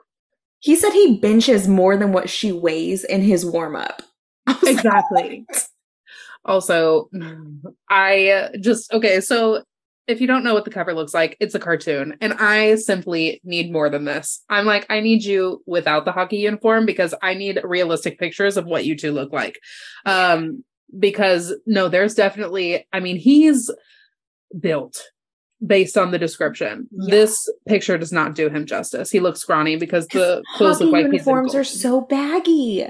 he 0.60 0.76
said 0.76 0.92
he 0.92 1.18
benches 1.18 1.68
more 1.68 1.96
than 1.96 2.12
what 2.12 2.30
she 2.30 2.52
weighs 2.52 3.04
in 3.04 3.22
his 3.22 3.44
warm 3.44 3.76
up. 3.76 4.02
Exactly. 4.64 5.44
Like, 5.48 5.62
also, 6.44 7.10
I 7.90 8.28
uh, 8.28 8.48
just, 8.60 8.92
okay, 8.92 9.20
so 9.20 9.64
if 10.06 10.20
you 10.20 10.26
don't 10.26 10.44
know 10.44 10.54
what 10.54 10.64
the 10.64 10.70
cover 10.70 10.94
looks 10.94 11.14
like, 11.14 11.36
it's 11.40 11.54
a 11.54 11.58
cartoon. 11.58 12.16
And 12.20 12.34
I 12.34 12.76
simply 12.76 13.40
need 13.44 13.72
more 13.72 13.90
than 13.90 14.04
this. 14.04 14.42
I'm 14.48 14.64
like, 14.64 14.86
I 14.88 15.00
need 15.00 15.24
you 15.24 15.62
without 15.66 16.04
the 16.04 16.12
hockey 16.12 16.38
uniform 16.38 16.86
because 16.86 17.14
I 17.22 17.34
need 17.34 17.60
realistic 17.64 18.18
pictures 18.18 18.56
of 18.56 18.66
what 18.66 18.84
you 18.84 18.96
two 18.96 19.12
look 19.12 19.32
like. 19.32 19.58
Um, 20.04 20.64
because 20.98 21.54
no, 21.66 21.88
there's 21.88 22.14
definitely, 22.14 22.86
I 22.92 23.00
mean, 23.00 23.16
he's 23.16 23.70
built 24.58 25.02
based 25.64 25.98
on 25.98 26.12
the 26.12 26.18
description. 26.18 26.86
Yeah. 26.92 27.10
This 27.10 27.52
picture 27.66 27.98
does 27.98 28.12
not 28.12 28.34
do 28.34 28.48
him 28.48 28.66
justice. 28.66 29.10
He 29.10 29.20
looks 29.20 29.40
scrawny 29.40 29.76
because 29.76 30.06
the 30.08 30.42
clothes 30.56 30.80
look 30.80 30.92
like 30.92 31.06
uniforms 31.06 31.54
are 31.54 31.64
so 31.64 32.02
baggy. 32.02 32.86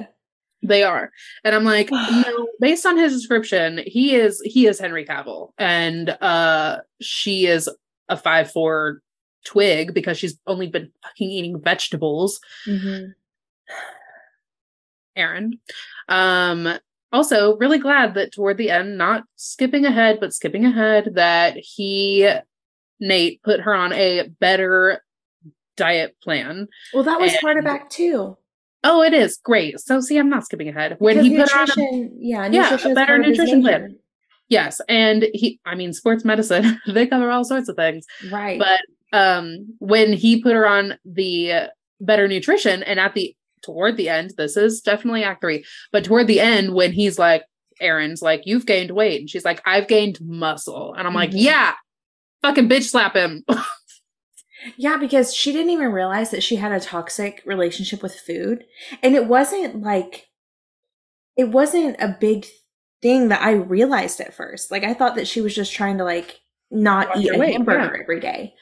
They 0.67 0.83
are. 0.83 1.13
And 1.45 1.55
I'm 1.55 1.65
like, 1.65 1.91
know, 2.23 2.49
based 2.61 2.87
on 2.87 2.97
his 2.97 3.13
description, 3.13 3.81
he 3.87 4.15
is 4.15 4.41
he 4.43 4.67
is 4.67 4.79
Henry 4.79 5.05
Cavill. 5.05 5.53
And 5.59 6.11
uh 6.21 6.79
she 7.01 7.47
is 7.47 7.69
a 8.09 8.17
five 8.17 8.51
four 8.51 9.03
twig 9.45 9.95
because 9.95 10.19
she's 10.19 10.39
only 10.47 10.67
been 10.67 10.91
fucking 11.03 11.31
eating 11.31 11.61
vegetables. 11.61 12.41
Mm-hmm. 12.67 13.11
Aaron. 15.17 15.61
Um 16.09 16.79
also 17.13 17.57
really 17.57 17.79
glad 17.79 18.15
that 18.15 18.33
toward 18.33 18.59
the 18.59 18.71
end, 18.71 18.99
not 18.99 19.25
skipping 19.37 19.85
ahead, 19.85 20.19
but 20.21 20.35
skipping 20.35 20.65
ahead, 20.65 21.13
that 21.15 21.57
he 21.57 22.29
Nate 22.99 23.43
put 23.43 23.61
her 23.61 23.75
on 23.75 23.93
a 23.93 24.29
better 24.41 25.03
diet 25.77 26.17
plan. 26.23 26.69
Well, 26.93 27.05
that 27.05 27.21
was 27.21 27.33
and, 27.33 27.41
part 27.41 27.59
of 27.59 27.67
Act 27.67 27.93
Two. 27.93 28.37
Oh, 28.89 29.03
it 29.03 29.13
is 29.13 29.39
great. 29.43 29.81
So 29.81 30.01
see, 30.01 30.17
I'm 30.17 30.29
not 30.29 30.45
skipping 30.45 30.69
ahead. 30.69 30.95
When 31.01 31.17
because 31.17 31.29
he 31.29 31.37
put 31.37 31.79
on 31.79 31.81
a, 31.81 32.11
yeah, 32.19 32.47
yeah, 32.47 32.75
a 32.75 32.95
better 32.95 33.19
nutrition 33.19 33.61
plan. 33.61 33.99
Yes, 34.49 34.81
and 34.89 35.27
he, 35.35 35.59
I 35.67 35.75
mean, 35.75 35.93
sports 35.93 36.25
medicine, 36.25 36.81
they 36.87 37.09
cover 37.09 37.29
all 37.31 37.45
sorts 37.45 37.69
of 37.69 37.75
things, 37.75 38.07
right? 38.31 38.61
But 38.61 39.19
um, 39.19 39.75
when 39.81 40.13
he 40.13 40.41
put 40.41 40.55
her 40.55 40.69
on 40.69 40.99
the 41.05 41.69
better 42.01 42.29
nutrition, 42.29 42.85
and 42.85 43.01
at 43.01 43.15
the 43.15 43.35
toward 43.63 43.97
the 43.97 44.09
end, 44.09 44.35
this 44.37 44.57
is 44.57 44.81
definitely 44.81 45.25
Act 45.25 45.41
Three, 45.41 45.65
but 45.91 46.05
toward 46.05 46.29
the 46.29 46.39
end, 46.39 46.73
when 46.73 46.93
he's 46.93 47.19
like, 47.19 47.43
Aaron's 47.81 48.23
like, 48.23 48.43
"You've 48.45 48.67
gained 48.67 48.93
weight," 48.93 49.21
and 49.21 49.29
she's 49.29 49.45
like, 49.45 49.61
"I've 49.67 49.89
gained 49.89 50.21
muscle," 50.21 50.95
and 50.95 51.09
I'm 51.09 51.15
like, 51.15 51.31
mm-hmm. 51.31 51.39
"Yeah, 51.39 51.73
fucking 52.43 52.69
bitch 52.69 52.85
slap 52.85 53.17
him." 53.17 53.45
Yeah, 54.77 54.97
because 54.97 55.35
she 55.35 55.53
didn't 55.53 55.71
even 55.71 55.93
realize 55.93 56.31
that 56.31 56.43
she 56.43 56.57
had 56.57 56.73
a 56.73 56.81
toxic 56.81 57.43
relationship 57.45 58.03
with 58.03 58.19
food. 58.19 58.65
And 59.03 59.15
it 59.15 59.27
wasn't 59.27 59.83
like, 59.83 60.27
it 61.37 61.51
wasn't 61.51 61.97
a 62.01 62.17
big 62.19 62.47
thing 63.03 63.29
that 63.29 63.43
I 63.43 63.53
realized 63.53 64.21
at 64.21 64.35
first. 64.35 64.71
Like, 64.71 64.85
I 64.85 64.95
thought 64.95 65.15
that 65.17 65.29
she 65.29 65.41
was 65.41 65.55
just 65.55 65.73
trying 65.73 65.99
to, 65.99 66.05
like, 66.05 66.41
not 66.71 67.09
Watch 67.09 67.19
eat 67.19 67.31
a 67.31 67.53
hamburger 67.53 67.95
yeah. 67.95 68.03
every 68.03 68.21
day. 68.21 68.55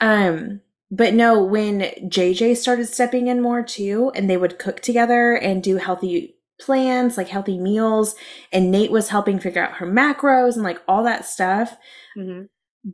Um, 0.00 0.60
but 0.90 1.14
no, 1.14 1.42
when 1.42 1.80
JJ 1.80 2.56
started 2.56 2.86
stepping 2.86 3.26
in 3.26 3.42
more 3.42 3.62
too, 3.62 4.10
and 4.14 4.28
they 4.28 4.36
would 4.36 4.58
cook 4.58 4.80
together 4.80 5.34
and 5.34 5.62
do 5.62 5.76
healthy 5.76 6.36
plans, 6.60 7.16
like 7.16 7.28
healthy 7.28 7.58
meals, 7.58 8.14
and 8.52 8.70
Nate 8.70 8.90
was 8.90 9.10
helping 9.10 9.38
figure 9.38 9.62
out 9.62 9.74
her 9.74 9.86
macros 9.86 10.54
and 10.54 10.62
like 10.62 10.80
all 10.88 11.04
that 11.04 11.26
stuff, 11.26 11.76
mm-hmm. 12.16 12.44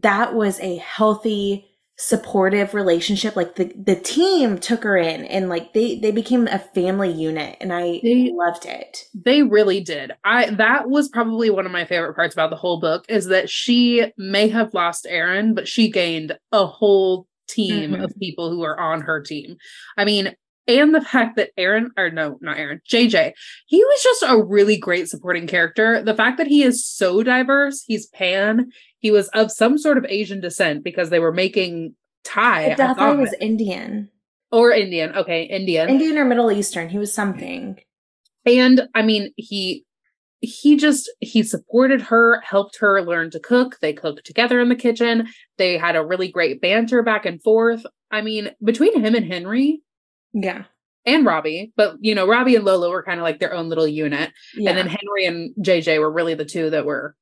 that 0.00 0.34
was 0.34 0.58
a 0.60 0.76
healthy 0.76 1.66
supportive 1.96 2.74
relationship 2.74 3.36
like 3.36 3.54
the 3.54 3.72
the 3.76 3.94
team 3.94 4.58
took 4.58 4.82
her 4.82 4.96
in 4.96 5.24
and 5.26 5.48
like 5.48 5.72
they 5.74 5.96
they 6.00 6.10
became 6.10 6.48
a 6.48 6.58
family 6.58 7.10
unit 7.10 7.56
and 7.60 7.72
i 7.72 8.00
they, 8.02 8.32
loved 8.34 8.66
it 8.66 9.04
they 9.14 9.44
really 9.44 9.80
did 9.80 10.10
i 10.24 10.50
that 10.50 10.90
was 10.90 11.08
probably 11.08 11.50
one 11.50 11.66
of 11.66 11.70
my 11.70 11.84
favorite 11.84 12.14
parts 12.14 12.34
about 12.34 12.50
the 12.50 12.56
whole 12.56 12.80
book 12.80 13.04
is 13.08 13.26
that 13.26 13.48
she 13.48 14.04
may 14.18 14.48
have 14.48 14.74
lost 14.74 15.06
aaron 15.08 15.54
but 15.54 15.68
she 15.68 15.88
gained 15.88 16.36
a 16.50 16.66
whole 16.66 17.28
team 17.46 17.92
mm-hmm. 17.92 18.02
of 18.02 18.12
people 18.18 18.50
who 18.50 18.64
are 18.64 18.80
on 18.80 19.00
her 19.00 19.22
team 19.22 19.56
i 19.96 20.04
mean 20.04 20.34
and 20.66 20.94
the 20.94 21.02
fact 21.02 21.36
that 21.36 21.50
Aaron, 21.58 21.90
or 21.96 22.10
no, 22.10 22.38
not 22.40 22.56
Aaron, 22.56 22.80
JJ, 22.90 23.32
he 23.66 23.84
was 23.84 24.02
just 24.02 24.22
a 24.22 24.42
really 24.42 24.78
great 24.78 25.08
supporting 25.08 25.46
character. 25.46 26.02
The 26.02 26.14
fact 26.14 26.38
that 26.38 26.46
he 26.46 26.62
is 26.62 26.86
so 26.86 27.22
diverse, 27.22 27.84
he's 27.86 28.06
pan, 28.06 28.70
he 29.04 29.10
was 29.10 29.28
of 29.34 29.52
some 29.52 29.76
sort 29.76 29.98
of 29.98 30.06
Asian 30.08 30.40
descent 30.40 30.82
because 30.82 31.10
they 31.10 31.18
were 31.18 31.30
making 31.30 31.94
Thai. 32.24 32.70
I 32.72 32.74
thought. 32.74 33.18
was 33.18 33.34
Indian. 33.38 34.08
or 34.50 34.70
Indian. 34.70 35.14
Okay, 35.14 35.42
Indian. 35.42 35.90
Indian 35.90 36.16
or 36.16 36.24
Middle 36.24 36.50
Eastern. 36.50 36.88
He 36.88 36.96
was 36.96 37.12
something. 37.12 37.78
And 38.46 38.88
I 38.94 39.02
mean, 39.02 39.34
he 39.36 39.84
he 40.40 40.76
just 40.78 41.10
he 41.20 41.42
supported 41.42 42.00
her, 42.00 42.40
helped 42.40 42.78
her 42.78 43.02
learn 43.02 43.30
to 43.32 43.40
cook. 43.40 43.76
They 43.82 43.92
cooked 43.92 44.24
together 44.24 44.58
in 44.58 44.70
the 44.70 44.74
kitchen. 44.74 45.28
They 45.58 45.76
had 45.76 45.96
a 45.96 46.04
really 46.04 46.28
great 46.28 46.62
banter 46.62 47.02
back 47.02 47.26
and 47.26 47.42
forth. 47.42 47.84
I 48.10 48.22
mean, 48.22 48.52
between 48.62 48.98
him 49.04 49.14
and 49.14 49.26
Henry 49.26 49.82
Yeah. 50.32 50.64
and 51.04 51.26
Robbie, 51.26 51.72
but 51.76 51.96
you 52.00 52.14
know, 52.14 52.26
Robbie 52.26 52.56
and 52.56 52.64
Lola 52.64 52.88
were 52.88 53.02
kind 53.02 53.20
of 53.20 53.24
like 53.24 53.38
their 53.38 53.52
own 53.52 53.68
little 53.68 53.86
unit. 53.86 54.32
Yeah. 54.56 54.70
And 54.70 54.78
then 54.78 54.86
Henry 54.86 55.26
and 55.26 55.54
JJ 55.62 56.00
were 56.00 56.10
really 56.10 56.32
the 56.34 56.46
two 56.46 56.70
that 56.70 56.86
were 56.86 57.14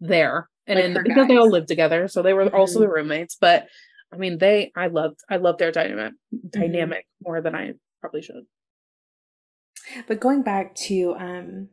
there. 0.00 0.48
And 0.66 0.78
Like 0.78 0.94
then 0.94 1.04
because 1.04 1.28
they 1.28 1.36
all 1.36 1.50
lived 1.50 1.68
together, 1.68 2.08
so 2.08 2.22
they 2.22 2.32
were 2.32 2.54
also 2.54 2.78
Mhm. 2.78 2.82
the 2.82 2.88
roommates. 2.88 3.36
But 3.40 3.68
I 4.12 4.16
mean, 4.16 4.38
they 4.38 4.72
I 4.76 4.88
loved 4.88 5.20
I 5.28 5.36
loved 5.36 5.58
their 5.58 5.72
dynamic 5.72 6.14
Mm-hmm. 6.34 6.48
dynamic 6.60 7.06
more 7.24 7.40
than 7.40 7.54
I 7.54 7.74
probably 8.00 8.22
should. 8.22 8.46
but 10.08 10.20
going 10.20 10.42
back 10.42 10.74
to 10.74 11.14
um, 11.18 11.68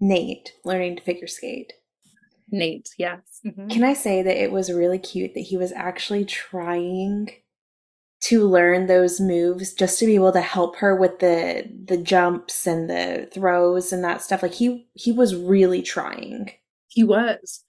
Nate 0.00 0.52
learning 0.64 0.96
to 0.96 1.02
figure 1.02 1.26
skate, 1.26 1.72
Nate, 2.50 2.90
yes. 2.98 3.40
Mhm. 3.44 3.70
can 3.70 3.84
I 3.84 3.94
say 3.94 4.22
that 4.22 4.42
it 4.42 4.52
was 4.52 4.72
really 4.72 4.98
cute 4.98 5.34
that 5.34 5.40
he 5.40 5.56
was 5.56 5.72
actually 5.72 6.24
trying 6.24 7.30
to 8.20 8.44
learn 8.46 8.86
those 8.86 9.20
moves 9.20 9.72
just 9.72 9.98
to 10.00 10.06
be 10.06 10.14
able 10.16 10.32
to 10.32 10.40
help 10.40 10.76
her 10.76 10.94
with 10.96 11.18
the 11.20 11.64
the 11.84 11.96
jumps 11.96 12.66
and 12.66 12.90
the 12.90 13.28
throws 13.32 13.92
and 13.92 14.02
that 14.04 14.22
stuff. 14.22 14.42
Like 14.42 14.54
he 14.54 14.88
he 14.94 15.12
was 15.12 15.34
really 15.36 15.82
trying. 15.82 16.50
He 16.88 17.04
was. 17.04 17.64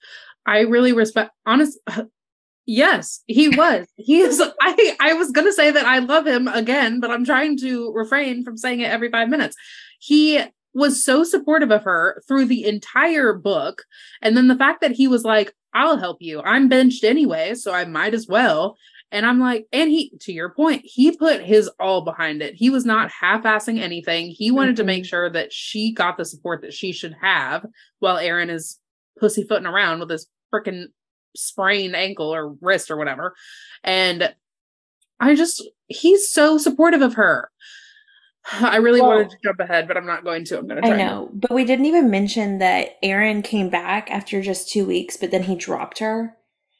I 0.50 0.60
really 0.60 0.92
respect 0.92 1.30
honest 1.46 1.78
yes, 2.66 3.22
he 3.26 3.48
was. 3.48 3.86
He 3.96 4.20
is 4.20 4.40
I 4.60 4.96
I 5.00 5.12
was 5.14 5.30
going 5.30 5.46
to 5.46 5.52
say 5.52 5.70
that 5.70 5.86
I 5.86 5.98
love 6.00 6.26
him 6.26 6.48
again, 6.48 7.00
but 7.00 7.10
I'm 7.10 7.24
trying 7.24 7.56
to 7.58 7.92
refrain 7.92 8.44
from 8.44 8.56
saying 8.56 8.80
it 8.80 8.90
every 8.90 9.10
5 9.10 9.28
minutes. 9.28 9.56
He 10.00 10.40
was 10.72 11.04
so 11.04 11.24
supportive 11.24 11.70
of 11.70 11.82
her 11.84 12.22
through 12.28 12.46
the 12.46 12.64
entire 12.64 13.32
book. 13.32 13.82
And 14.22 14.36
then 14.36 14.46
the 14.48 14.56
fact 14.56 14.80
that 14.82 14.92
he 14.92 15.08
was 15.08 15.24
like, 15.24 15.52
I'll 15.74 15.98
help 15.98 16.18
you. 16.20 16.40
I'm 16.42 16.68
benched 16.68 17.02
anyway, 17.04 17.54
so 17.54 17.72
I 17.72 17.84
might 17.84 18.14
as 18.14 18.26
well. 18.28 18.76
And 19.12 19.26
I'm 19.26 19.40
like, 19.40 19.66
and 19.72 19.90
he, 19.90 20.12
to 20.20 20.32
your 20.32 20.50
point, 20.50 20.82
he 20.84 21.16
put 21.16 21.42
his 21.42 21.68
all 21.80 22.02
behind 22.02 22.40
it. 22.42 22.54
He 22.54 22.70
was 22.70 22.84
not 22.84 23.10
half 23.10 23.42
assing 23.42 23.80
anything. 23.80 24.28
He 24.28 24.52
wanted 24.52 24.76
to 24.76 24.84
make 24.84 25.02
Mhm. 25.02 25.08
sure 25.08 25.30
that 25.30 25.52
she 25.52 25.92
got 25.92 26.16
the 26.16 26.24
support 26.24 26.62
that 26.62 26.72
she 26.72 26.92
should 26.92 27.16
have 27.20 27.66
while 27.98 28.18
Aaron 28.18 28.50
is 28.50 28.78
pussyfooting 29.18 29.66
around 29.66 29.98
with 29.98 30.10
his 30.10 30.28
freaking 30.52 30.84
sprained 31.36 31.94
ankle 31.94 32.34
or 32.34 32.56
wrist 32.60 32.90
or 32.90 32.96
whatever. 32.96 33.34
And 33.84 34.34
I 35.20 35.34
just, 35.34 35.62
he's 35.86 36.30
so 36.30 36.58
supportive 36.58 37.02
of 37.02 37.14
her. 37.14 37.50
I 38.52 38.76
really 38.76 39.00
Well- 39.00 39.10
wanted 39.10 39.30
to 39.30 39.36
jump 39.42 39.60
ahead, 39.60 39.86
but 39.86 39.96
I'm 39.96 40.06
not 40.06 40.24
going 40.24 40.44
to. 40.46 40.58
I'm 40.58 40.66
going 40.66 40.80
to 40.82 40.88
try. 40.88 40.96
I 40.96 40.96
know, 40.96 41.30
but 41.32 41.52
we 41.52 41.64
didn't 41.64 41.86
even 41.86 42.10
mention 42.10 42.58
that 42.58 42.96
Aaron 43.02 43.42
came 43.42 43.68
back 43.68 44.10
after 44.10 44.40
just 44.42 44.70
two 44.70 44.86
weeks, 44.86 45.16
but 45.16 45.30
then 45.30 45.42
he 45.44 45.54
dropped 45.56 45.98
her. 45.98 46.36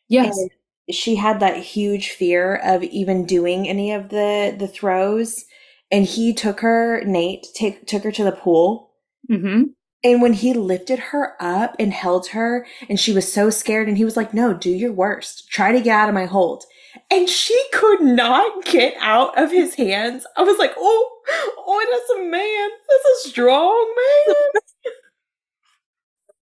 Yes. 0.09 0.37
And 0.37 0.51
she 0.91 1.15
had 1.15 1.39
that 1.41 1.57
huge 1.59 2.11
fear 2.11 2.57
of 2.65 2.83
even 2.83 3.25
doing 3.25 3.69
any 3.69 3.93
of 3.93 4.09
the 4.09 4.55
the 4.59 4.67
throws, 4.67 5.45
and 5.91 6.05
he 6.05 6.35
took 6.35 6.61
her. 6.61 7.03
Nate 7.05 7.47
take, 7.55 7.87
took 7.87 8.03
her 8.03 8.11
to 8.13 8.25
the 8.25 8.33
pool, 8.33 8.91
hmm 9.29 9.65
and 10.03 10.23
when 10.23 10.33
he 10.33 10.55
lifted 10.55 10.99
her 10.99 11.35
up 11.41 11.77
and 11.79 11.93
held 11.93 12.29
her, 12.29 12.67
and 12.89 12.99
she 12.99 13.13
was 13.13 13.31
so 13.33 13.51
scared, 13.51 13.89
and 13.89 13.97
he 13.99 14.05
was 14.05 14.17
like, 14.17 14.35
"No, 14.35 14.55
do 14.55 14.71
your 14.71 14.93
worst. 14.93 15.49
Try 15.51 15.73
to 15.73 15.81
get 15.81 15.97
out 15.99 16.09
of 16.09 16.15
my 16.15 16.27
hold." 16.27 16.65
And 17.11 17.29
she 17.29 17.61
could 17.73 18.01
not 18.01 18.65
get 18.65 18.95
out 19.01 19.37
of 19.39 19.51
his 19.51 19.75
hands. 19.75 20.27
I 20.37 20.43
was 20.43 20.59
like, 20.59 20.73
"Oh, 20.77 21.21
oh, 21.59 21.87
that's 21.91 22.21
a 22.21 22.31
man. 22.31 22.71
That's 22.89 23.27
a 23.27 23.29
strong 23.31 23.95
man." 23.97 24.63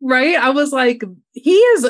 Right. 0.00 0.36
I 0.36 0.50
was 0.50 0.72
like, 0.72 1.02
he 1.32 1.54
is, 1.54 1.88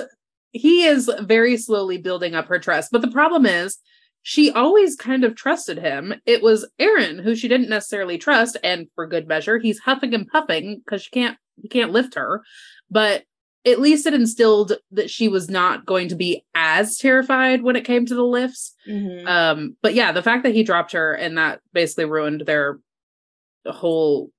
he 0.53 0.85
is 0.85 1.11
very 1.21 1.57
slowly 1.57 1.99
building 1.99 2.35
up 2.35 2.49
her 2.49 2.59
trust. 2.59 2.91
But 2.91 3.03
the 3.03 3.11
problem 3.11 3.45
is, 3.47 3.79
she 4.23 4.51
always 4.51 4.97
kind 4.97 5.25
of 5.25 5.37
trusted 5.37 5.79
him. 5.79 6.14
It 6.27 6.43
was 6.43 6.69
Aaron 6.79 7.19
who 7.19 7.35
she 7.35 7.49
didn't 7.49 7.69
necessarily 7.69 8.19
trust, 8.19 8.57
and 8.64 8.89
for 8.95 9.07
good 9.07 9.29
measure, 9.29 9.59
he's 9.59 9.79
huffing 9.79 10.14
and 10.14 10.27
puffing 10.27 10.83
because 10.85 11.03
she 11.03 11.11
can't, 11.11 11.39
he 11.63 11.69
can't 11.69 11.93
lift 11.93 12.15
her. 12.15 12.43
But 12.91 13.25
at 13.67 13.81
least 13.81 14.07
it 14.07 14.15
instilled 14.15 14.73
that 14.93 15.11
she 15.11 15.29
was 15.29 15.51
not 15.51 15.85
going 15.85 16.09
to 16.09 16.15
be 16.15 16.45
as 16.55 16.97
terrified 16.97 17.63
when 17.63 17.77
it 17.77 17.85
came 17.85 18.07
to 18.07 18.15
the 18.15 18.23
lifts. 18.25 18.75
Mhm. 18.89 19.27
Um, 19.27 19.77
but 19.83 19.95
yeah, 19.95 20.13
the 20.13 20.23
fact 20.23 20.45
that 20.45 20.55
he 20.55 20.63
dropped 20.63 20.93
her 20.93 21.13
and 21.15 21.37
that 21.37 21.61
basically 21.73 22.05
ruined 22.07 22.43
their 22.47 22.79
whole 23.67 24.31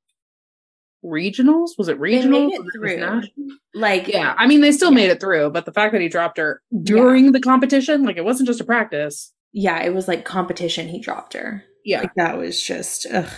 regionals. 1.06 1.70
Was 1.78 1.88
it 1.88 2.00
regionals? 2.00 2.52
it 2.54 2.62
through. 2.74 3.22
Like, 3.74 4.08
Yeah, 4.08 4.34
I 4.38 4.48
mean 4.48 4.62
they 4.62 4.72
still 4.72 4.90
Yeah. 4.92 4.96
made 4.96 5.10
it 5.12 5.20
through, 5.22 5.52
but 5.52 5.66
the 5.66 5.72
fact 5.72 5.94
that 5.94 6.02
he 6.02 6.10
dropped 6.10 6.38
her 6.38 6.62
during 6.84 7.32
the 7.32 7.40
competition, 7.40 8.04
like 8.04 8.18
it 8.18 8.26
wasn't 8.26 8.48
just 8.48 8.62
a 8.62 8.66
practice. 8.66 9.34
yeah, 9.52 9.82
it 9.82 9.94
was 9.94 10.08
like 10.08 10.26
competition. 10.26 10.88
He 10.88 11.00
dropped 11.00 11.34
her. 11.34 11.64
Yeah. 11.86 12.02
Like 12.02 12.14
that 12.16 12.38
was 12.38 12.62
just 12.62 13.06
ugh. 13.12 13.30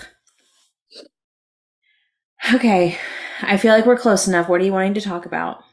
Okay, 2.53 2.97
I 3.41 3.57
feel 3.57 3.73
like 3.73 3.85
we're 3.85 3.97
close 3.97 4.27
enough. 4.27 4.49
What 4.49 4.61
are 4.61 4.63
you 4.63 4.73
wanting 4.73 4.93
to 4.95 5.01
talk 5.01 5.25
about? 5.25 5.63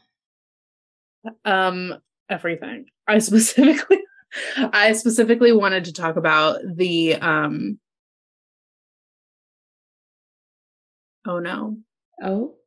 Um 1.45 1.95
everything. 2.29 2.85
I 3.07 3.19
specifically 3.19 3.99
I 4.57 4.93
specifically 4.93 5.51
wanted 5.51 5.85
to 5.85 5.93
talk 5.93 6.15
about 6.15 6.59
the 6.75 7.15
um 7.15 7.79
Oh 11.25 11.39
no. 11.39 11.77
Oh, 12.21 12.57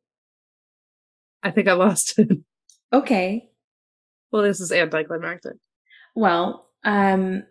I 1.41 1.51
think 1.51 1.67
I 1.67 1.73
lost 1.73 2.17
it. 2.19 2.29
okay. 2.93 3.49
well, 4.31 4.43
this 4.43 4.61
is 4.61 4.71
anticlimactic. 4.71 5.55
Well, 6.15 6.69
um, 6.83 7.43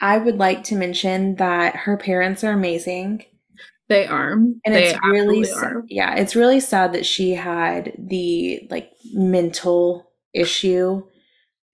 I 0.00 0.18
would 0.18 0.38
like 0.38 0.64
to 0.64 0.76
mention 0.76 1.36
that 1.36 1.76
her 1.76 1.96
parents 1.96 2.44
are 2.44 2.52
amazing. 2.52 3.24
They 3.90 4.06
are. 4.06 4.32
And 4.32 4.56
they 4.66 4.94
it's 4.94 5.04
really, 5.04 5.50
are. 5.50 5.84
yeah, 5.88 6.14
it's 6.14 6.36
really 6.36 6.60
sad 6.60 6.94
that 6.94 7.04
she 7.04 7.32
had 7.32 7.92
the 7.98 8.66
like 8.70 8.92
mental 9.12 10.10
issue 10.32 11.02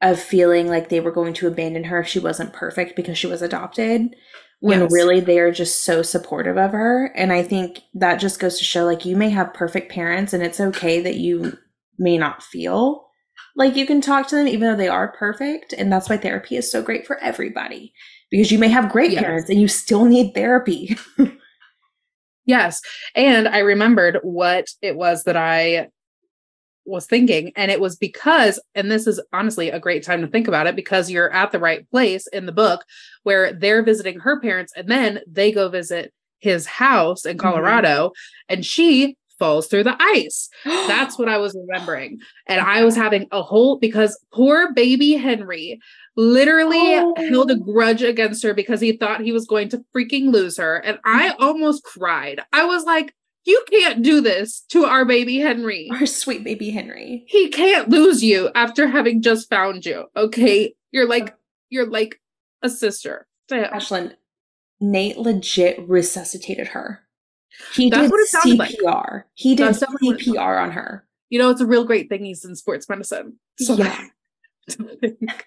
of 0.03 0.19
feeling 0.21 0.69
like 0.69 0.89
they 0.89 1.01
were 1.01 1.13
going 1.13 1.35
to 1.35 1.47
abandon 1.47 1.85
her 1.85 2.01
if 2.01 2.09
she 2.09 2.19
wasn't 2.19 2.53
perfect 2.53 2.97
because 2.97 3.19
she 3.19 3.27
was 3.29 3.43
adopted. 3.43 4.17
When 4.61 4.81
Yes. 4.81 4.93
really 4.93 5.21
they 5.21 5.39
are 5.39 5.53
just 5.53 5.85
so 5.85 6.03
supportive 6.03 6.57
of 6.57 6.73
her. 6.73 7.13
And 7.15 7.33
I 7.33 7.43
think 7.43 7.81
that 7.95 8.17
just 8.17 8.41
goes 8.41 8.59
to 8.59 8.65
show 8.65 8.85
like 8.87 9.05
you 9.05 9.17
may 9.17 9.31
have 9.31 9.55
perfect 9.55 9.93
parents 9.93 10.33
and 10.33 10.43
it's 10.43 10.61
okay 10.61 11.01
that 11.03 11.17
you 11.17 11.57
may 11.99 12.19
not 12.19 12.43
feel 12.43 13.07
like 13.57 13.77
you 13.77 13.87
can 13.87 14.01
talk 14.01 14.29
to 14.29 14.37
them 14.37 14.49
even 14.49 14.69
though 14.71 14.77
they 14.77 14.89
are 14.89 15.13
perfect. 15.19 15.75
And 15.75 15.93
that's 15.93 16.09
why 16.09 16.17
therapy 16.17 16.57
is 16.57 16.71
so 16.73 16.83
great 16.83 17.07
for 17.07 17.19
everybody 17.19 17.93
because 18.31 18.51
you 18.51 18.59
may 18.59 18.69
have 18.69 18.91
great 18.91 19.13
Yes. 19.13 19.23
parents 19.23 19.51
and 19.51 19.61
you 19.61 19.69
still 19.69 20.07
need 20.07 20.35
therapy. 20.35 20.97
Yes. 22.47 22.81
And 23.15 23.49
I 23.49 23.59
remembered 23.59 24.21
what 24.23 24.69
it 24.81 24.97
was 24.97 25.25
that 25.25 25.37
I 25.37 25.89
was 26.87 27.07
thinking. 27.07 27.53
And 27.57 27.71
it 27.71 27.81
was 27.81 27.97
because, 27.97 28.61
and 28.75 28.91
this 28.91 29.07
is 29.07 29.21
honestly 29.33 29.71
a 29.71 29.81
great 29.81 30.05
time 30.05 30.21
to 30.21 30.29
think 30.29 30.47
about 30.49 30.69
it 30.69 30.77
because 30.77 31.11
you're 31.11 31.33
at 31.33 31.51
the 31.51 31.59
right 31.59 31.89
place 31.91 32.27
in 32.29 32.47
the 32.47 32.53
book 32.53 32.85
where 33.25 33.53
they're 33.53 33.83
visiting 33.83 34.21
her 34.21 34.41
parents 34.41 34.73
and 34.77 34.89
then 34.89 35.21
they 35.27 35.51
go 35.51 35.69
visit 35.69 36.13
his 36.39 36.67
house 36.67 37.27
in 37.27 37.37
mm-hmm. 37.37 37.47
Colorado 37.47 38.13
and 38.49 38.65
she 38.65 39.17
falls 39.39 39.67
through 39.67 39.85
the 39.85 39.97
ice. 39.99 40.49
That's 40.65 41.19
what 41.19 41.29
I 41.29 41.39
was 41.39 41.57
remembering. 41.57 42.19
And 42.47 42.61
I 42.61 42.85
was 42.85 42.97
having 42.97 43.27
a 43.33 43.43
whole 43.43 43.79
because 43.79 44.19
poor 44.33 44.73
baby 44.73 45.13
Henry 45.13 45.81
literally 46.17 46.97
Oh. 46.97 47.15
held 47.17 47.51
a 47.51 47.55
oh. 47.55 47.59
grudge 47.59 48.03
against 48.03 48.43
her 48.43 48.55
because 48.55 48.81
he 48.81 48.93
thought 48.93 49.21
he 49.21 49.33
was 49.33 49.47
going 49.47 49.69
to 49.71 49.85
freaking 49.95 50.33
lose 50.33 50.57
her. 50.57 50.77
And 50.77 50.99
I 51.05 51.31
mm. 51.31 51.35
almost 51.39 51.85
cried. 51.85 52.41
I 52.53 52.65
was 52.65 52.85
like, 52.85 53.15
you 53.45 53.65
can't 53.71 54.03
do 54.03 54.21
this 54.21 54.63
to 54.71 54.85
our 54.85 55.05
baby 55.05 55.39
Henry. 55.39 55.89
our 55.93 56.07
sweet 56.07 56.43
baby 56.43 56.71
Henry. 56.71 57.25
He 57.29 57.49
can't 57.49 57.89
lose 57.89 58.23
you 58.23 58.51
after 58.55 58.89
having 58.89 59.23
just 59.23 59.49
found 59.49 59.87
you. 59.87 60.07
Okay. 60.17 60.75
You're 60.91 61.09
like, 61.09 61.35
you're 61.71 61.89
like 61.89 62.21
a 62.63 62.69
sister. 62.69 63.27
Ashlyn, 63.51 64.15
Nate 64.81 65.19
legit 65.19 65.79
resuscitated 65.89 66.69
her. 66.69 67.06
He 67.75 67.91
That's 67.91 68.03
did 68.03 68.11
what 68.11 68.21
it 68.21 68.29
sounded 68.29 68.59
like. 68.59 68.77
CPR. 68.77 69.25
He 69.35 69.55
did 69.55 69.69
That's 69.69 69.81
CPR 69.81 70.63
on 70.63 70.73
her. 70.73 71.07
You 71.31 71.39
know, 71.39 71.51
it's 71.51 71.61
a 71.61 71.67
real 71.67 71.85
great 71.85 72.09
thing 72.09 72.25
he's 72.25 72.45
in 72.45 72.57
sports 72.57 72.89
medicine. 72.89 73.39
So 73.59 73.75
Yeah. 73.75 74.07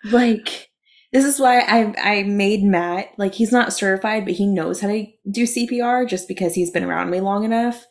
Like 0.06 0.70
this 1.12 1.26
is 1.26 1.40
why 1.40 1.60
I 1.60 1.94
I 1.98 2.24
made 2.24 2.64
Matt 2.64 3.10
like 3.18 3.34
he's 3.34 3.52
not 3.52 3.74
certified, 3.74 4.26
but 4.26 4.36
he 4.36 4.46
knows 4.46 4.80
how 4.80 4.88
to 4.88 5.06
do 5.30 5.44
CPR 5.44 6.08
just 6.08 6.28
because 6.28 6.54
he's 6.56 6.72
been 6.72 6.84
around 6.84 7.10
me 7.10 7.20
long 7.20 7.44
enough. 7.44 7.86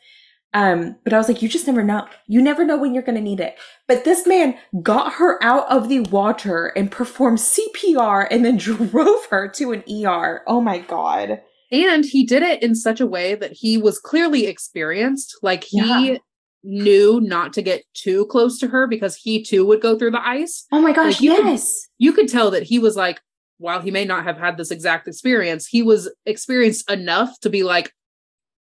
Um, 0.54 0.96
but 1.04 1.12
I 1.12 1.18
was 1.18 1.28
like, 1.28 1.42
you 1.42 1.48
just 1.48 1.66
never 1.66 1.82
know. 1.82 2.06
You 2.26 2.40
never 2.40 2.64
know 2.64 2.78
when 2.78 2.94
you're 2.94 3.02
going 3.02 3.16
to 3.16 3.20
need 3.20 3.40
it. 3.40 3.56
But 3.86 4.04
this 4.04 4.26
man 4.26 4.56
got 4.82 5.14
her 5.14 5.42
out 5.44 5.70
of 5.70 5.88
the 5.88 6.00
water 6.00 6.68
and 6.68 6.90
performed 6.90 7.38
CPR 7.38 8.26
and 8.30 8.44
then 8.44 8.56
drove 8.88 9.26
her 9.26 9.48
to 9.48 9.72
an 9.72 9.84
ER. 9.90 10.42
Oh 10.46 10.60
my 10.60 10.78
God. 10.78 11.42
And 11.70 12.04
he 12.04 12.24
did 12.24 12.42
it 12.42 12.62
in 12.62 12.74
such 12.74 13.00
a 13.00 13.06
way 13.06 13.34
that 13.34 13.52
he 13.52 13.76
was 13.78 13.98
clearly 13.98 14.46
experienced. 14.46 15.36
Like 15.42 15.64
he 15.64 15.78
Yeah. 16.12 16.18
knew 16.64 17.20
not 17.20 17.52
to 17.54 17.62
get 17.62 17.84
too 17.94 18.26
close 18.26 18.58
to 18.60 18.68
her 18.68 18.86
because 18.86 19.16
he 19.16 19.42
too 19.42 19.64
would 19.66 19.80
go 19.80 19.98
through 19.98 20.12
the 20.12 20.26
ice. 20.26 20.66
Oh 20.72 20.80
my 20.80 20.92
gosh. 20.92 21.14
Like, 21.14 21.20
you 21.20 21.36
could- 21.36 21.44
yes. 21.46 21.86
You 21.98 22.12
could 22.12 22.28
tell 22.28 22.50
that 22.52 22.62
he 22.64 22.78
was 22.78 22.96
like, 22.96 23.20
while 23.58 23.80
he 23.80 23.90
may 23.90 24.04
not 24.04 24.24
have 24.24 24.38
had 24.38 24.56
this 24.56 24.70
exact 24.70 25.08
experience, 25.08 25.66
he 25.66 25.82
was 25.82 26.08
experienced 26.26 26.88
enough 26.90 27.38
to 27.40 27.50
be 27.50 27.62
like, 27.64 27.92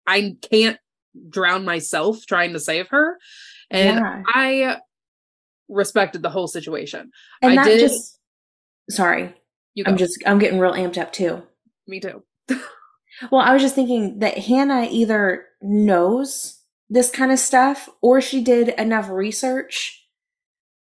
I 0.07 0.37
can't 0.51 0.79
drown 1.31 1.65
myself 1.65 2.25
trying 2.27 2.53
to 2.53 2.61
save 2.61 2.89
her. 2.89 3.19
And 3.71 3.99
yeah. 4.01 4.23
I 4.27 4.77
respected 5.69 6.23
the 6.23 6.31
whole 6.31 6.47
situation. 6.49 7.11
And 7.41 7.59
I 7.59 7.65
did- 7.65 7.81
just, 7.81 8.19
sorry. 8.91 9.35
I'm 9.87 9.97
just, 9.97 10.23
I'm 10.27 10.39
getting 10.39 10.59
real 10.59 10.75
amped 10.75 10.99
up 10.99 11.13
too. 11.13 11.43
me 11.87 11.99
too. 12.01 12.23
Well, 13.31 13.41
I 13.41 13.53
was 13.53 13.63
just 13.63 13.75
thinking 13.75 14.19
that 14.21 14.39
Hannah 14.39 14.87
either 14.91 15.47
knows 15.61 16.59
this 16.91 17.11
kind 17.11 17.33
of 17.33 17.39
stuff 17.39 17.89
or 18.03 18.21
she 18.21 18.43
did 18.43 18.69
enough 18.71 19.09
research 19.09 19.99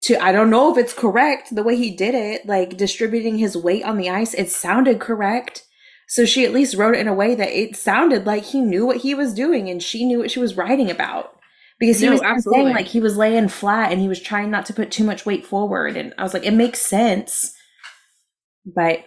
to, 0.01 0.21
I 0.23 0.31
don't 0.31 0.49
know 0.49 0.71
if 0.71 0.77
it's 0.77 0.93
correct 0.93 1.55
the 1.55 1.63
way 1.63 1.75
he 1.75 1.95
did 1.95 2.13
it, 2.13 2.45
like 2.45 2.77
distributing 2.77 3.37
his 3.37 3.57
weight 3.57 3.83
on 3.83 3.97
the 3.97 4.09
ice. 4.09 4.33
It 4.33 4.51
sounded 4.51 4.99
correct. 4.99 5.63
So 6.07 6.25
she 6.25 6.45
at 6.45 6.53
least 6.53 6.75
wrote 6.75 6.95
it 6.95 6.99
in 6.99 7.07
a 7.07 7.13
way 7.13 7.33
that 7.33 7.49
it 7.49 7.75
sounded 7.75 8.25
like 8.27 8.43
he 8.43 8.61
knew 8.61 8.85
what 8.85 8.97
he 8.97 9.15
was 9.15 9.33
doing 9.33 9.69
and 9.69 9.81
she 9.81 10.05
knew 10.05 10.19
what 10.19 10.29
she 10.29 10.39
was 10.39 10.55
writing 10.55 10.91
about. 10.91 11.31
Because 11.79 11.99
he 11.99 12.05
No, 12.05 12.11
was 12.11 12.21
absolutely. 12.21 12.65
saying 12.65 12.75
like 12.75 12.85
he 12.87 12.99
was 13.01 13.17
laying 13.17 13.47
flat 13.47 13.91
and 13.91 13.99
he 13.99 14.07
was 14.07 14.21
trying 14.21 14.51
not 14.51 14.65
to 14.67 14.73
put 14.73 14.91
too 14.91 15.03
much 15.03 15.25
weight 15.25 15.45
forward. 15.45 15.97
And 15.97 16.13
I 16.17 16.23
was 16.23 16.33
like, 16.33 16.45
it 16.45 16.53
makes 16.53 16.79
sense. 16.81 17.53
But 18.65 19.05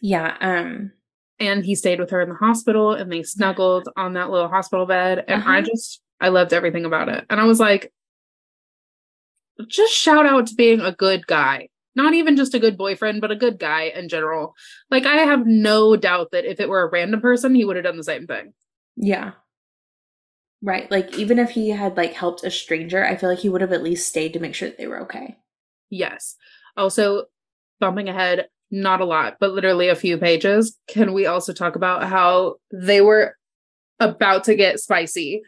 yeah, 0.00 0.36
um, 0.40 0.92
and 1.40 1.64
he 1.64 1.74
stayed 1.74 1.98
with 1.98 2.10
her 2.10 2.20
in 2.20 2.28
the 2.28 2.34
hospital 2.36 2.92
and 2.92 3.10
they 3.10 3.22
snuggled 3.22 3.88
on 3.96 4.12
that 4.12 4.30
little 4.30 4.48
hospital 4.48 4.86
bed 4.86 5.24
and 5.26 5.42
i 5.44 5.58
Uh-huh. 5.58 5.62
just 5.62 6.00
i 6.20 6.28
loved 6.28 6.52
everything 6.52 6.84
about 6.84 7.08
it 7.08 7.24
and 7.30 7.40
i 7.40 7.44
was 7.44 7.58
like 7.58 7.92
just 9.68 9.92
shout 9.92 10.26
out 10.26 10.46
to 10.46 10.54
being 10.54 10.80
a 10.80 10.92
good 10.92 11.26
guy 11.26 11.68
not 11.96 12.14
even 12.14 12.36
just 12.36 12.54
a 12.54 12.58
good 12.58 12.78
boyfriend 12.78 13.20
but 13.20 13.30
a 13.30 13.36
good 13.36 13.58
guy 13.58 13.84
in 13.94 14.08
general 14.08 14.54
like 14.90 15.04
i 15.06 15.16
have 15.16 15.46
no 15.46 15.96
doubt 15.96 16.30
that 16.32 16.44
if 16.44 16.60
it 16.60 16.68
were 16.68 16.82
a 16.82 16.90
random 16.90 17.20
person 17.20 17.54
he 17.54 17.64
would 17.64 17.76
have 17.76 17.84
done 17.84 17.96
the 17.96 18.04
same 18.04 18.26
thing 18.26 18.52
Yeah. 18.96 19.32
Right. 20.62 20.90
Like 20.90 21.16
even 21.18 21.38
if 21.38 21.50
he 21.50 21.70
had 21.70 21.96
like 21.96 22.12
helped 22.12 22.44
a 22.44 22.50
stranger, 22.50 23.02
I 23.02 23.16
feel 23.16 23.30
like 23.30 23.38
he 23.38 23.48
would 23.48 23.62
have 23.62 23.72
at 23.72 23.82
least 23.82 24.06
stayed 24.08 24.34
to 24.34 24.40
make 24.40 24.54
sure 24.54 24.68
that 24.68 24.76
they 24.76 24.86
were 24.86 25.00
okay. 25.04 25.38
yes 25.88 26.36
also 26.76 27.24
bumping 27.80 28.08
ahead 28.10 28.48
not 28.70 29.00
a 29.00 29.04
lot 29.04 29.36
but 29.40 29.52
literally 29.52 29.88
a 29.88 29.96
few 29.96 30.16
pages. 30.18 30.76
Can 30.88 31.12
we 31.12 31.26
also 31.26 31.52
talk 31.52 31.76
about 31.76 32.04
how 32.04 32.56
they 32.72 33.00
were 33.00 33.36
about 33.98 34.44
to 34.44 34.54
get 34.54 34.80
spicy? 34.80 35.42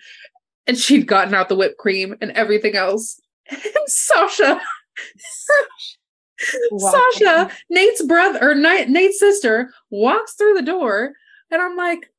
And 0.67 0.77
she'd 0.79 1.07
gotten 1.07 1.35
out 1.35 1.49
the 1.49 1.57
whipped 1.57 1.79
cream 1.79 2.17
and 2.21 2.31
everything 2.33 2.75
else. 2.75 3.21
And 3.51 3.87
sasha 3.87 4.61
sasha 6.79 7.51
nate's 7.71 8.03
brother 8.03 8.51
or 8.51 8.55
nate's 8.55 9.19
sister 9.19 9.73
walks 9.91 10.35
through 10.35 10.55
the 10.55 10.63
door 10.63 11.13
and 11.51 11.63
i'm 11.63 11.77
like 11.77 12.11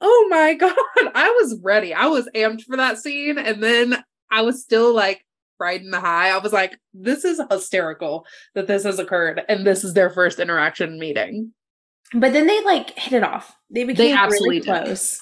oh 0.00 0.26
my 0.30 0.54
god 0.60 0.74
i 1.14 1.28
was 1.40 1.58
ready. 1.62 1.92
I 1.94 2.06
was 2.06 2.28
amped 2.34 2.62
for 2.62 2.76
that 2.76 2.98
scene. 2.98 3.38
And 3.38 3.62
then 3.62 4.02
i 4.30 4.42
was 4.42 4.62
still 4.62 4.94
like 4.94 5.24
riding 5.60 5.90
the 5.90 6.00
high 6.00 6.30
i 6.30 6.38
was 6.38 6.52
like 6.52 6.78
this 6.94 7.24
is 7.24 7.40
hysterical 7.50 8.24
that 8.54 8.66
this 8.66 8.82
has 8.84 8.98
occurred 8.98 9.42
and 9.48 9.66
this 9.66 9.84
is 9.84 9.94
their 9.94 10.10
first 10.10 10.40
interaction 10.40 10.98
meeting 10.98 11.52
But 12.12 12.32
then 12.32 12.46
they 12.48 12.60
like 12.64 12.98
hit 12.98 13.12
it 13.12 13.22
off. 13.22 13.54
They 13.72 13.84
became 13.84 14.16
absolutely 14.16 14.60
really 14.60 14.80
did. 14.80 14.84
close. 14.86 15.20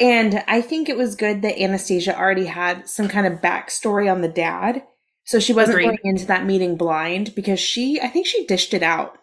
And 0.00 0.42
I 0.48 0.62
think 0.62 0.88
it 0.88 0.96
was 0.96 1.14
good 1.14 1.42
that 1.42 1.60
Anastasia 1.60 2.18
already 2.18 2.46
had 2.46 2.88
some 2.88 3.08
kind 3.08 3.26
of 3.26 3.42
backstory 3.42 4.10
on 4.10 4.22
the 4.22 4.28
dad. 4.28 4.82
So 5.24 5.38
she 5.38 5.52
wasn't 5.52 5.80
Agreed. 5.80 5.86
going 5.88 5.98
into 6.04 6.24
that 6.26 6.46
meeting 6.46 6.76
blind 6.76 7.34
because 7.34 7.60
she, 7.60 8.00
I 8.00 8.08
think 8.08 8.26
she 8.26 8.46
dished 8.46 8.72
it 8.72 8.82
out. 8.82 9.18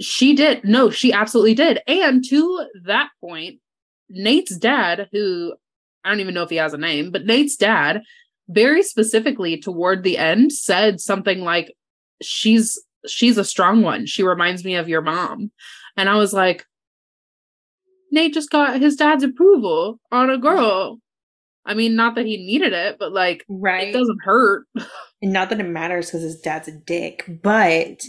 She 0.00 0.34
did. 0.34 0.64
No, 0.64 0.88
she 0.88 1.12
absolutely 1.12 1.54
did. 1.54 1.80
And 1.86 2.24
to 2.30 2.66
that 2.84 3.10
point, 3.20 3.60
Nate's 4.08 4.56
dad, 4.56 5.08
who 5.12 5.54
I 6.04 6.08
don't 6.10 6.20
even 6.20 6.32
know 6.34 6.44
if 6.44 6.50
he 6.50 6.56
has 6.56 6.72
a 6.72 6.78
name, 6.78 7.10
but 7.10 7.26
Nate's 7.26 7.56
dad, 7.56 8.00
very 8.48 8.82
specifically 8.82 9.58
toward 9.58 10.02
the 10.02 10.18
end, 10.18 10.52
said 10.52 11.00
something 11.00 11.40
like, 11.40 11.74
She's 12.22 12.82
she's 13.06 13.36
a 13.38 13.44
strong 13.44 13.82
one. 13.82 14.06
She 14.06 14.22
reminds 14.22 14.64
me 14.64 14.74
of 14.76 14.88
your 14.88 15.02
mom. 15.02 15.50
And 15.96 16.08
I 16.08 16.16
was 16.16 16.32
like, 16.32 16.64
Nate 18.10 18.34
just 18.34 18.50
got 18.50 18.80
his 18.80 18.96
dad's 18.96 19.24
approval 19.24 20.00
on 20.10 20.30
a 20.30 20.38
girl. 20.38 20.98
I 21.64 21.74
mean, 21.74 21.96
not 21.96 22.14
that 22.14 22.26
he 22.26 22.36
needed 22.36 22.72
it, 22.72 22.96
but 22.98 23.12
like 23.12 23.44
Right. 23.48 23.88
it 23.88 23.92
doesn't 23.92 24.22
hurt. 24.24 24.66
And 25.22 25.32
not 25.32 25.48
that 25.48 25.60
it 25.60 25.62
matters 25.62 26.06
because 26.08 26.20
his 26.20 26.38
dad's 26.42 26.68
a 26.68 26.72
dick, 26.72 27.24
but 27.42 28.02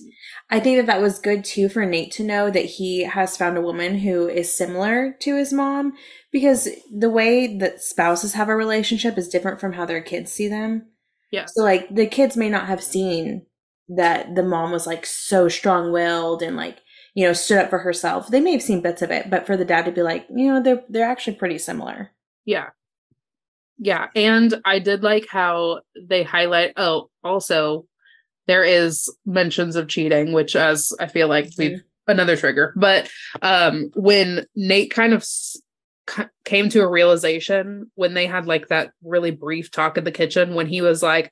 I 0.50 0.60
think 0.60 0.76
that 0.78 0.88
that 0.88 1.02
was 1.02 1.20
good 1.20 1.46
too 1.46 1.70
for 1.70 1.86
Nate 1.86 2.12
to 2.12 2.24
know 2.24 2.52
that 2.52 2.66
he 2.66 3.04
has 3.04 3.38
found 3.38 3.58
a 3.58 3.62
woman 3.62 3.98
who 3.98 4.28
is 4.28 4.54
similar 4.56 5.16
to 5.22 5.38
his 5.38 5.54
mom 5.54 5.94
because 6.38 6.70
the 6.96 7.10
way 7.10 7.58
that 7.58 7.82
spouses 7.82 8.34
have 8.34 8.48
a 8.48 8.56
relationship 8.56 9.18
is 9.18 9.28
different 9.28 9.60
from 9.60 9.74
how 9.74 9.86
their 9.86 10.02
kids 10.02 10.32
see 10.32 10.48
them. 10.48 10.86
Yeah. 11.32 11.46
So, 11.48 11.64
like, 11.64 11.94
the 11.94 12.06
kids 12.06 12.38
may 12.38 12.48
not 12.48 12.68
have 12.68 12.84
seen 12.84 13.48
that 13.90 14.36
the 14.36 14.44
mom 14.44 14.72
was 14.72 14.86
like 14.86 15.04
so 15.06 15.50
strong 15.50 15.92
willed 15.92 16.44
and 16.44 16.56
like, 16.56 16.78
you 17.16 17.26
know, 17.26 17.34
stood 17.34 17.58
up 17.58 17.72
for 17.72 17.80
herself. 17.80 18.28
They 18.28 18.40
may 18.40 18.52
have 18.52 18.62
seen 18.62 18.82
bits 18.84 19.02
of 19.02 19.10
it, 19.10 19.32
but 19.32 19.48
for 19.48 19.58
the 19.58 19.66
dad 19.66 19.86
to 19.86 19.92
be 19.92 20.04
like, 20.04 20.28
you 20.30 20.54
know, 20.54 20.62
they're 20.62 20.84
they're 20.90 21.10
actually 21.10 21.38
pretty 21.38 21.58
similar. 21.58 22.12
Yeah. 22.46 22.68
Yeah. 23.80 24.08
And 24.16 24.62
I 24.64 24.78
did 24.78 25.02
like 25.04 25.26
how 25.28 25.82
they 26.00 26.22
highlight 26.22 26.74
oh, 26.78 27.10
also 27.24 27.86
there 28.46 28.64
is 28.64 29.10
mentions 29.26 29.76
of 29.76 29.88
cheating, 29.88 30.34
which 30.34 30.56
as 30.56 30.94
I 31.00 31.08
feel 31.08 31.28
like 31.28 31.50
we've 31.58 31.82
another 32.08 32.38
trigger. 32.38 32.74
But 32.78 33.10
um 33.42 33.90
when 33.96 34.46
Nate 34.56 34.92
kind 34.92 35.14
of 35.14 35.22
s- 35.22 35.58
came 36.46 36.70
to 36.70 36.82
a 36.82 36.90
realization 36.90 37.92
when 37.96 38.14
they 38.14 38.26
had 38.26 38.46
like 38.46 38.68
that 38.68 38.92
really 39.04 39.32
brief 39.32 39.72
talk 39.72 39.98
in 39.98 40.04
the 40.04 40.12
kitchen 40.12 40.54
when 40.54 40.68
he 40.68 40.82
was 40.82 41.04
like 41.04 41.32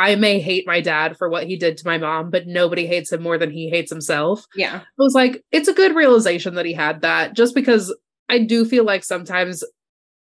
I 0.00 0.14
may 0.14 0.40
hate 0.40 0.66
my 0.66 0.80
dad 0.80 1.18
for 1.18 1.28
what 1.28 1.46
he 1.46 1.56
did 1.56 1.76
to 1.76 1.86
my 1.86 1.98
mom, 1.98 2.30
but 2.30 2.46
nobody 2.46 2.86
hates 2.86 3.12
him 3.12 3.22
more 3.22 3.36
than 3.36 3.50
he 3.50 3.68
hates 3.68 3.90
himself. 3.90 4.46
Yeah. 4.56 4.80
I 4.80 4.82
was 4.96 5.14
like, 5.14 5.44
it's 5.52 5.68
a 5.68 5.74
good 5.74 5.94
realization 5.94 6.54
that 6.54 6.64
he 6.64 6.72
had 6.72 7.02
that 7.02 7.34
just 7.34 7.54
because 7.54 7.94
I 8.30 8.38
do 8.38 8.64
feel 8.64 8.84
like 8.84 9.04
sometimes 9.04 9.62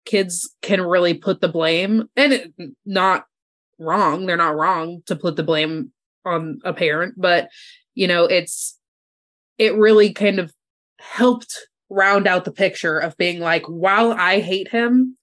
kids 0.05 0.55
can 0.61 0.81
really 0.81 1.13
put 1.13 1.41
the 1.41 1.49
blame 1.49 2.07
and 2.15 2.31
it, 2.31 2.53
not 2.85 3.25
wrong. 3.77 4.25
They're 4.25 4.37
not 4.37 4.55
wrong 4.55 5.01
to 5.07 5.15
put 5.15 5.35
the 5.35 5.43
blame 5.43 5.91
on 6.23 6.59
a 6.63 6.71
parent, 6.71 7.15
but 7.17 7.49
you 7.95 8.07
know, 8.07 8.23
it's, 8.23 8.79
it 9.57 9.75
really 9.75 10.13
kind 10.13 10.39
of 10.39 10.53
helped 10.99 11.67
round 11.95 12.27
out 12.27 12.45
the 12.45 12.51
picture 12.51 12.97
of 12.99 13.17
being 13.17 13.39
like, 13.39 13.63
while 13.65 14.11
I 14.11 14.39
hate 14.41 14.67
him, 14.67 15.17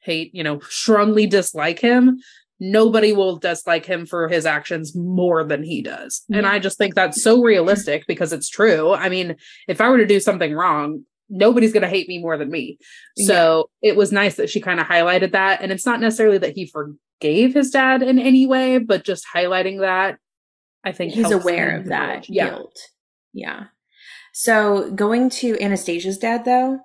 hate, 0.00 0.34
you 0.34 0.42
know, 0.42 0.60
strongly 0.68 1.26
dislike 1.26 1.78
him, 1.78 2.18
nobody 2.58 3.12
will 3.12 3.36
dislike 3.36 3.84
him 3.84 4.06
for 4.06 4.28
his 4.28 4.46
actions 4.46 4.96
more 4.96 5.44
than 5.44 5.62
he 5.62 5.82
does. 5.82 6.24
And 6.32 6.46
I 6.46 6.58
just 6.58 6.78
think 6.78 6.94
that's 6.94 7.22
so 7.22 7.42
realistic 7.42 8.04
because 8.08 8.32
it's 8.32 8.48
true. 8.48 8.92
I 8.92 9.08
mean, 9.08 9.36
if 9.68 9.80
I 9.80 9.88
were 9.88 9.98
to 9.98 10.06
do 10.06 10.20
something 10.20 10.54
wrong, 10.54 11.04
nobody's 11.28 11.72
going 11.72 11.82
to 11.82 11.88
hate 11.88 12.08
me 12.08 12.18
more 12.18 12.38
than 12.38 12.50
me. 12.50 12.78
So 13.18 13.68
it 13.82 13.96
was 13.96 14.12
nice 14.12 14.36
that 14.36 14.48
she 14.48 14.60
kind 14.60 14.80
of 14.80 14.86
highlighted 14.86 15.32
that. 15.32 15.60
And 15.60 15.70
it's 15.72 15.84
not 15.84 16.00
necessarily 16.00 16.38
that 16.38 16.54
he 16.54 16.66
forgave 16.66 17.52
his 17.52 17.70
dad 17.70 18.02
in 18.02 18.18
any 18.18 18.46
way, 18.46 18.78
but 18.78 19.04
just 19.04 19.26
highlighting 19.34 19.80
that. 19.80 20.18
I 20.84 20.92
think 20.92 21.12
he's 21.12 21.32
aware 21.32 21.78
of 21.78 21.86
that 21.86 22.28
Yeah. 22.28 22.50
guilt. 22.50 22.78
Yeah. 23.32 23.64
So 24.38 24.90
going 24.90 25.30
to 25.30 25.56
Anastasia's 25.62 26.18
dad 26.18 26.44
though, 26.44 26.80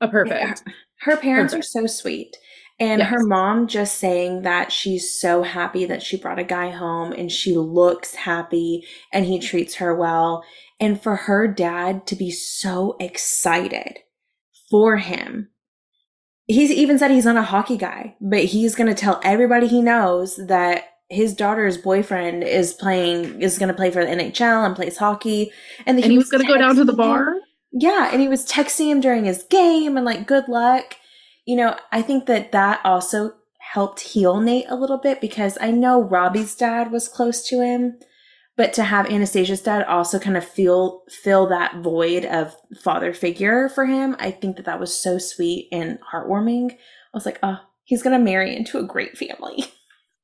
A 0.00 0.08
perfect. 0.08 0.62
her 1.02 1.18
parents 1.18 1.52
Perfect. 1.52 1.66
are 1.66 1.82
so 1.82 1.86
sweet. 1.86 2.34
And 2.78 3.02
her 3.02 3.22
mom 3.26 3.66
just 3.66 3.98
saying 3.98 4.40
that 4.40 4.72
she's 4.72 5.20
so 5.20 5.42
happy 5.42 5.84
that 5.84 6.02
she 6.02 6.16
brought 6.16 6.38
a 6.38 6.44
guy 6.44 6.70
home 6.70 7.12
and 7.12 7.30
she 7.30 7.52
looks 7.54 8.14
happy 8.14 8.86
and 9.12 9.26
he 9.26 9.38
treats 9.38 9.74
her 9.74 9.94
well. 9.94 10.42
And 10.80 10.98
for 10.98 11.14
her 11.14 11.46
dad 11.46 12.06
to 12.06 12.16
be 12.16 12.30
so 12.30 12.96
excited 12.98 13.98
for 14.70 14.96
him. 14.96 15.50
He's 16.46 16.70
even 16.70 16.98
said 16.98 17.10
he's 17.10 17.26
not 17.26 17.36
a 17.36 17.42
hockey 17.42 17.76
guy, 17.76 18.16
but 18.18 18.44
he's 18.44 18.74
going 18.74 18.88
to 18.88 18.94
tell 18.94 19.20
everybody 19.22 19.66
he 19.66 19.82
knows 19.82 20.36
that 20.46 20.84
his 21.10 21.34
daughter's 21.34 21.76
boyfriend 21.76 22.44
is 22.44 22.72
playing, 22.72 23.42
is 23.42 23.58
going 23.58 23.68
to 23.68 23.74
play 23.74 23.90
for 23.90 24.04
the 24.04 24.10
NHL 24.10 24.64
and 24.64 24.74
plays 24.76 24.96
hockey. 24.96 25.50
And, 25.86 25.98
And 26.02 26.10
he 26.10 26.16
was 26.16 26.30
going 26.30 26.42
to 26.46 26.48
go 26.48 26.56
down 26.58 26.76
to 26.76 26.84
the 26.84 26.92
texting 26.92 26.94
him- 26.94 26.96
bar. 26.96 27.34
yeah, 27.72 28.10
and 28.12 28.20
he 28.20 28.28
was 28.28 28.46
texting 28.48 28.86
him 28.90 29.00
during 29.00 29.24
his 29.24 29.42
game 29.44 29.96
and 29.96 30.06
like 30.06 30.26
good 30.26 30.48
luck. 30.48 30.96
you 31.46 31.56
know, 31.56 31.76
I 31.90 32.00
think 32.02 32.26
that 32.26 32.52
that 32.52 32.80
also 32.84 33.32
helped 33.72 34.00
heal 34.00 34.40
Nate 34.40 34.66
a 34.68 34.76
little 34.76 34.98
bit 34.98 35.20
because 35.20 35.58
I 35.60 35.70
know 35.70 36.00
Robbie's 36.02 36.54
dad 36.54 36.90
was 36.92 37.08
close 37.08 37.46
to 37.48 37.60
him, 37.60 37.98
but 38.56 38.72
to 38.74 38.84
have 38.84 39.06
Anastasia's 39.06 39.62
dad 39.62 39.84
also 39.84 40.18
kind 40.18 40.36
of 40.36 40.44
feel 40.44 41.02
fill 41.08 41.48
that 41.48 41.76
void 41.82 42.24
of 42.24 42.54
father 42.82 43.12
figure 43.14 43.68
for 43.68 43.86
him, 43.86 44.14
I 44.20 44.30
think 44.32 44.56
that 44.56 44.66
that 44.66 44.78
was 44.80 44.94
so 44.94 45.18
sweet 45.18 45.68
and 45.72 45.98
heartwarming. 46.12 46.72
I 46.72 46.76
was 47.14 47.26
like, 47.26 47.38
oh, 47.42 47.58
he's 47.84 48.02
gonna 48.02 48.18
marry 48.18 48.54
into 48.54 48.78
a 48.78 48.84
great 48.84 49.16
family. 49.18 49.64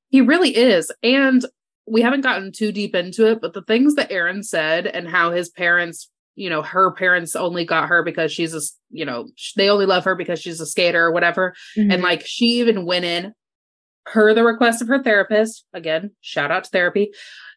He 0.08 0.20
really 0.20 0.56
is, 0.56 0.92
and 1.02 1.44
we 1.86 2.02
haven't 2.02 2.22
gotten 2.22 2.52
too 2.52 2.72
deep 2.72 2.94
into 2.94 3.26
it, 3.30 3.40
but 3.40 3.54
the 3.54 3.62
things 3.62 3.94
that 3.94 4.10
Aaron 4.10 4.42
said 4.42 4.86
and 4.86 5.08
how 5.08 5.30
his 5.30 5.48
parents 5.48 6.10
you 6.36 6.50
know 6.50 6.62
her 6.62 6.92
parents 6.92 7.34
only 7.34 7.64
got 7.64 7.88
her 7.88 8.02
because 8.02 8.30
she's 8.30 8.54
a 8.54 8.60
you 8.90 9.04
know 9.04 9.26
they 9.56 9.68
only 9.68 9.86
love 9.86 10.04
her 10.04 10.14
because 10.14 10.38
she's 10.38 10.60
a 10.60 10.66
skater 10.66 11.06
or 11.06 11.10
whatever. 11.10 11.54
Mm-hmm. 11.76 11.90
and 11.90 12.02
like 12.02 12.24
she 12.24 12.60
even 12.60 12.86
went 12.86 13.04
in 13.04 13.32
per 14.04 14.34
the 14.34 14.44
request 14.44 14.80
of 14.80 14.88
her 14.88 15.02
therapist. 15.02 15.64
Again 15.72 16.12
shout 16.20 16.52
out 16.52 16.64
to 16.64 16.70
therapy. 16.70 17.10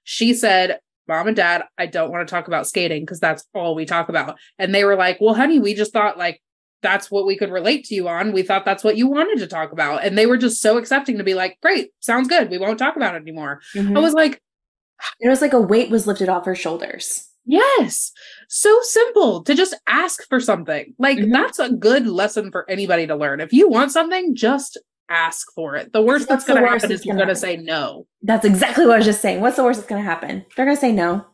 She 0.03 0.33
said 0.33 0.79
mom 1.07 1.27
and 1.27 1.35
dad 1.35 1.63
i 1.79 1.87
don't 1.87 2.11
want 2.11 2.27
to 2.27 2.31
talk 2.31 2.47
about 2.47 2.67
skating 2.67 3.01
because 3.01 3.19
that's 3.19 3.45
all 3.53 3.75
we 3.75 3.85
talk 3.85 4.09
about. 4.09 4.37
And 4.57 4.73
they 4.73 4.85
were 4.85 4.95
like 4.95 5.19
well 5.19 5.35
honey 5.35 5.59
we 5.59 5.75
just 5.75 5.93
thought 5.93 6.17
like 6.17 6.41
that's 6.81 7.11
what 7.11 7.25
we 7.25 7.37
could 7.37 7.51
relate 7.51 7.85
to 7.85 7.95
you 7.95 8.07
on 8.07 8.31
we 8.31 8.43
thought 8.43 8.65
that's 8.65 8.83
what 8.83 8.97
you 8.97 9.07
wanted 9.07 9.39
to 9.39 9.47
talk 9.47 9.71
about 9.71 10.03
and 10.03 10.17
they 10.17 10.25
were 10.25 10.37
just 10.37 10.61
so 10.61 10.77
accepting 10.77 11.17
to 11.17 11.23
be 11.23 11.33
like 11.33 11.57
great 11.61 11.91
sounds 11.99 12.27
good 12.27 12.49
we 12.49 12.57
won't 12.57 12.79
talk 12.79 12.95
about 12.95 13.15
it 13.15 13.21
anymore 13.21 13.59
mm-hmm. 13.75 13.95
i 13.97 13.99
was 13.99 14.13
like 14.13 14.41
it 15.19 15.29
was 15.29 15.41
like 15.41 15.53
a 15.53 15.61
weight 15.61 15.89
was 15.89 16.07
lifted 16.07 16.29
off 16.29 16.45
her 16.45 16.55
shoulders 16.55 17.25
Yes. 17.45 18.11
So 18.47 18.77
simple 18.83 19.43
to 19.43 19.55
just 19.55 19.75
ask 19.87 20.27
for 20.29 20.39
something. 20.39 20.93
Like 20.99 21.17
mm-hmm. 21.17 21.31
that's 21.31 21.57
a 21.57 21.71
good 21.71 22.05
lesson 22.05 22.51
for 22.51 22.69
anybody 22.69 23.07
to 23.07 23.15
learn. 23.15 23.39
If 23.39 23.51
you 23.51 23.67
want 23.67 23.91
something, 23.91 24.35
just 24.35 24.77
ask 25.09 25.47
for 25.55 25.75
it. 25.75 25.91
The 25.91 26.01
worst 26.01 26.27
that's, 26.27 26.45
that's 26.45 26.59
going 26.59 26.63
to 26.63 26.69
happen 26.69 26.91
is 26.91 27.05
you're 27.05 27.15
going 27.15 27.27
to 27.27 27.35
say 27.35 27.57
no. 27.57 28.05
That's 28.21 28.45
exactly 28.45 28.85
what 28.85 28.93
I 28.93 28.97
was 28.97 29.05
just 29.07 29.21
saying. 29.21 29.41
What's 29.41 29.55
the 29.55 29.63
worst 29.63 29.79
that's 29.79 29.89
going 29.89 30.03
to 30.03 30.07
happen? 30.07 30.45
They're 30.55 30.65
going 30.65 30.77
to 30.77 30.81
say 30.81 30.91
no. 30.91 31.25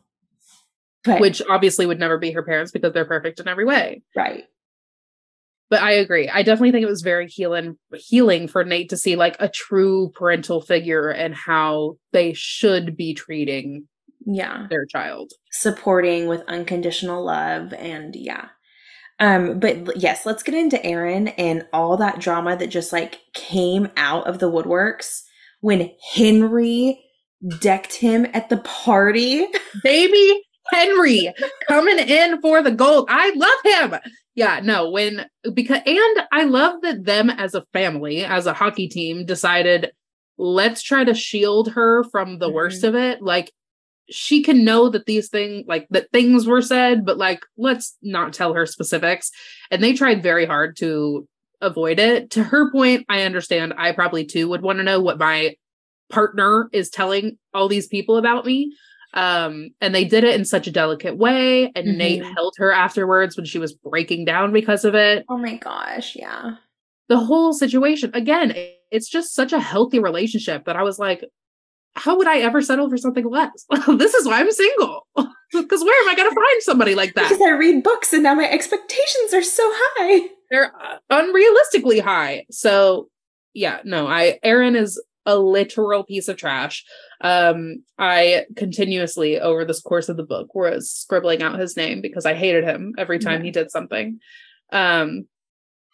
But, 1.04 1.20
Which 1.20 1.42
obviously 1.48 1.86
would 1.86 2.00
never 2.00 2.18
be 2.18 2.32
her 2.32 2.42
parents 2.42 2.72
because 2.72 2.92
they're 2.94 3.04
perfect 3.04 3.38
in 3.38 3.46
every 3.46 3.64
way. 3.64 4.02
Right. 4.16 4.44
But 5.68 5.82
I 5.82 5.92
agree. 5.92 6.28
I 6.28 6.42
definitely 6.42 6.70
think 6.72 6.84
it 6.84 6.90
was 6.90 7.02
very 7.02 7.26
healing 7.26 7.76
healing 7.94 8.46
for 8.48 8.64
Nate 8.64 8.90
to 8.90 8.96
see 8.96 9.16
like 9.16 9.36
a 9.40 9.48
true 9.48 10.10
parental 10.14 10.60
figure 10.60 11.08
and 11.08 11.34
how 11.34 11.96
they 12.12 12.34
should 12.34 12.96
be 12.96 13.14
treating 13.14 13.88
yeah. 14.24 14.66
their 14.70 14.86
child. 14.86 15.32
Supporting 15.50 16.28
with 16.28 16.42
unconditional 16.46 17.24
love 17.24 17.72
and 17.74 18.14
yeah. 18.14 18.48
Um 19.18 19.58
but 19.58 19.96
yes 19.96 20.26
let's 20.26 20.42
get 20.42 20.54
into 20.54 20.84
aaron 20.84 21.28
and 21.28 21.66
all 21.72 21.96
that 21.96 22.20
drama 22.20 22.56
that 22.56 22.68
just 22.68 22.92
like 22.92 23.20
came 23.32 23.88
out 23.96 24.26
of 24.26 24.38
the 24.38 24.50
woodworks 24.50 25.22
when 25.60 25.90
henry 26.14 27.02
decked 27.60 27.94
him 27.94 28.26
at 28.32 28.48
the 28.48 28.58
party. 28.58 29.46
Baby 29.82 30.45
henry 30.70 31.32
coming 31.68 31.98
in 31.98 32.40
for 32.40 32.62
the 32.62 32.70
gold. 32.70 33.06
I 33.08 33.32
love 33.34 33.92
him. 33.92 34.00
Yeah 34.34 34.60
no 34.62 34.90
when 34.90 35.26
because 35.54 35.80
and 35.86 36.26
i 36.32 36.44
love 36.44 36.82
that 36.82 37.04
them 37.04 37.30
as 37.30 37.54
a 37.54 37.64
family 37.72 38.24
as 38.24 38.46
a 38.46 38.52
hockey 38.52 38.88
team 38.88 39.24
decided 39.24 39.90
let's 40.38 40.82
try 40.82 41.04
to 41.04 41.14
shield 41.14 41.72
her 41.72 42.04
from 42.04 42.38
the 42.38 42.46
mm-hmm. 42.46 42.54
worst 42.54 42.84
of 42.84 42.94
it. 42.94 43.22
Like 43.22 43.52
she 44.08 44.42
can 44.42 44.64
know 44.64 44.88
that 44.88 45.06
these 45.06 45.28
things 45.28 45.64
like 45.66 45.86
that 45.90 46.10
things 46.12 46.46
were 46.46 46.62
said 46.62 47.04
but 47.04 47.18
like 47.18 47.40
let's 47.56 47.96
not 48.02 48.32
tell 48.32 48.54
her 48.54 48.66
specifics. 48.66 49.30
And 49.70 49.82
they 49.82 49.94
tried 49.94 50.22
very 50.22 50.46
hard 50.46 50.76
to 50.78 51.26
avoid 51.60 51.98
it. 51.98 52.30
To 52.32 52.44
her 52.44 52.70
point 52.70 53.06
i 53.08 53.22
understand. 53.22 53.74
I 53.76 53.92
probably 53.92 54.24
too 54.24 54.48
would 54.48 54.62
want 54.62 54.78
to 54.78 54.84
know 54.84 55.00
what 55.00 55.18
my 55.18 55.56
partner 56.10 56.68
is 56.72 56.90
telling 56.90 57.38
all 57.52 57.68
these 57.68 57.88
people 57.88 58.16
about 58.16 58.46
me 58.46 58.72
um 59.14 59.70
and 59.80 59.94
they 59.94 60.04
did 60.04 60.24
it 60.24 60.34
in 60.34 60.44
such 60.44 60.66
a 60.66 60.72
delicate 60.72 61.16
way 61.16 61.72
and 61.74 61.86
mm-hmm. 61.86 61.98
nate 61.98 62.24
held 62.24 62.54
her 62.56 62.72
afterwards 62.72 63.36
when 63.36 63.46
she 63.46 63.58
was 63.58 63.72
breaking 63.72 64.24
down 64.24 64.52
because 64.52 64.84
of 64.84 64.94
it 64.94 65.24
oh 65.28 65.38
my 65.38 65.56
gosh 65.56 66.16
yeah 66.16 66.56
the 67.08 67.18
whole 67.18 67.52
situation 67.52 68.10
again 68.14 68.52
it's 68.90 69.08
just 69.08 69.34
such 69.34 69.52
a 69.52 69.60
healthy 69.60 69.98
relationship 69.98 70.64
that 70.64 70.76
i 70.76 70.82
was 70.82 70.98
like 70.98 71.24
how 71.96 72.16
would 72.16 72.26
I 72.26 72.38
ever 72.40 72.60
settle 72.62 72.88
for 72.88 72.98
something 72.98 73.28
less? 73.28 73.64
this 73.88 74.14
is 74.14 74.26
why 74.26 74.40
I'm 74.40 74.52
single. 74.52 75.06
Because 75.52 75.84
where 75.84 76.02
am 76.02 76.08
I 76.08 76.16
going 76.16 76.28
to 76.28 76.34
find 76.34 76.62
somebody 76.62 76.96
like 76.96 77.14
that? 77.14 77.28
Because 77.28 77.40
I 77.40 77.50
read 77.50 77.84
books 77.84 78.12
and 78.12 78.24
now 78.24 78.34
my 78.34 78.50
expectations 78.50 79.32
are 79.32 79.44
so 79.44 79.62
high. 79.64 80.28
They're 80.50 80.72
uh, 80.74 80.98
unrealistically 81.10 82.00
high. 82.00 82.46
So, 82.50 83.08
yeah, 83.54 83.78
no, 83.84 84.08
I 84.08 84.40
Aaron 84.42 84.74
is 84.74 85.00
a 85.26 85.36
literal 85.36 86.04
piece 86.04 86.28
of 86.28 86.36
trash. 86.36 86.84
Um, 87.20 87.82
I 87.98 88.46
continuously 88.56 89.38
over 89.40 89.64
this 89.64 89.82
course 89.82 90.08
of 90.08 90.16
the 90.16 90.22
book 90.22 90.54
was 90.54 90.90
scribbling 90.90 91.42
out 91.42 91.58
his 91.58 91.76
name 91.76 92.00
because 92.00 92.24
I 92.24 92.34
hated 92.34 92.64
him 92.64 92.94
every 92.96 93.18
time 93.18 93.40
yeah. 93.40 93.46
he 93.46 93.50
did 93.50 93.70
something. 93.70 94.20
Um, 94.72 95.26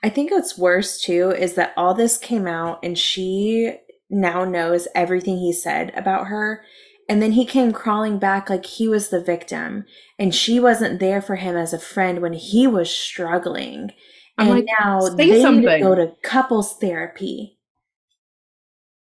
I 0.04 0.10
think 0.10 0.30
what's 0.30 0.58
worse 0.58 1.00
too 1.00 1.30
is 1.30 1.54
that 1.54 1.72
all 1.76 1.94
this 1.94 2.18
came 2.18 2.46
out 2.46 2.80
and 2.82 2.98
she 2.98 3.74
now 4.10 4.44
knows 4.44 4.86
everything 4.94 5.38
he 5.38 5.52
said 5.52 5.92
about 5.96 6.26
her. 6.26 6.64
And 7.08 7.20
then 7.20 7.32
he 7.32 7.44
came 7.44 7.72
crawling 7.72 8.18
back 8.18 8.48
like 8.48 8.64
he 8.64 8.88
was 8.88 9.08
the 9.08 9.22
victim 9.22 9.84
and 10.18 10.34
she 10.34 10.60
wasn't 10.60 11.00
there 11.00 11.20
for 11.20 11.36
him 11.36 11.56
as 11.56 11.72
a 11.72 11.78
friend 11.78 12.20
when 12.20 12.32
he 12.32 12.66
was 12.66 12.90
struggling. 12.90 13.90
I'm 14.38 14.48
and 14.48 14.56
like, 14.56 14.66
now 14.78 15.08
they 15.08 15.40
something. 15.40 15.64
need 15.64 15.78
to 15.78 15.80
go 15.80 15.94
to 15.94 16.14
couples 16.22 16.76
therapy. 16.78 17.58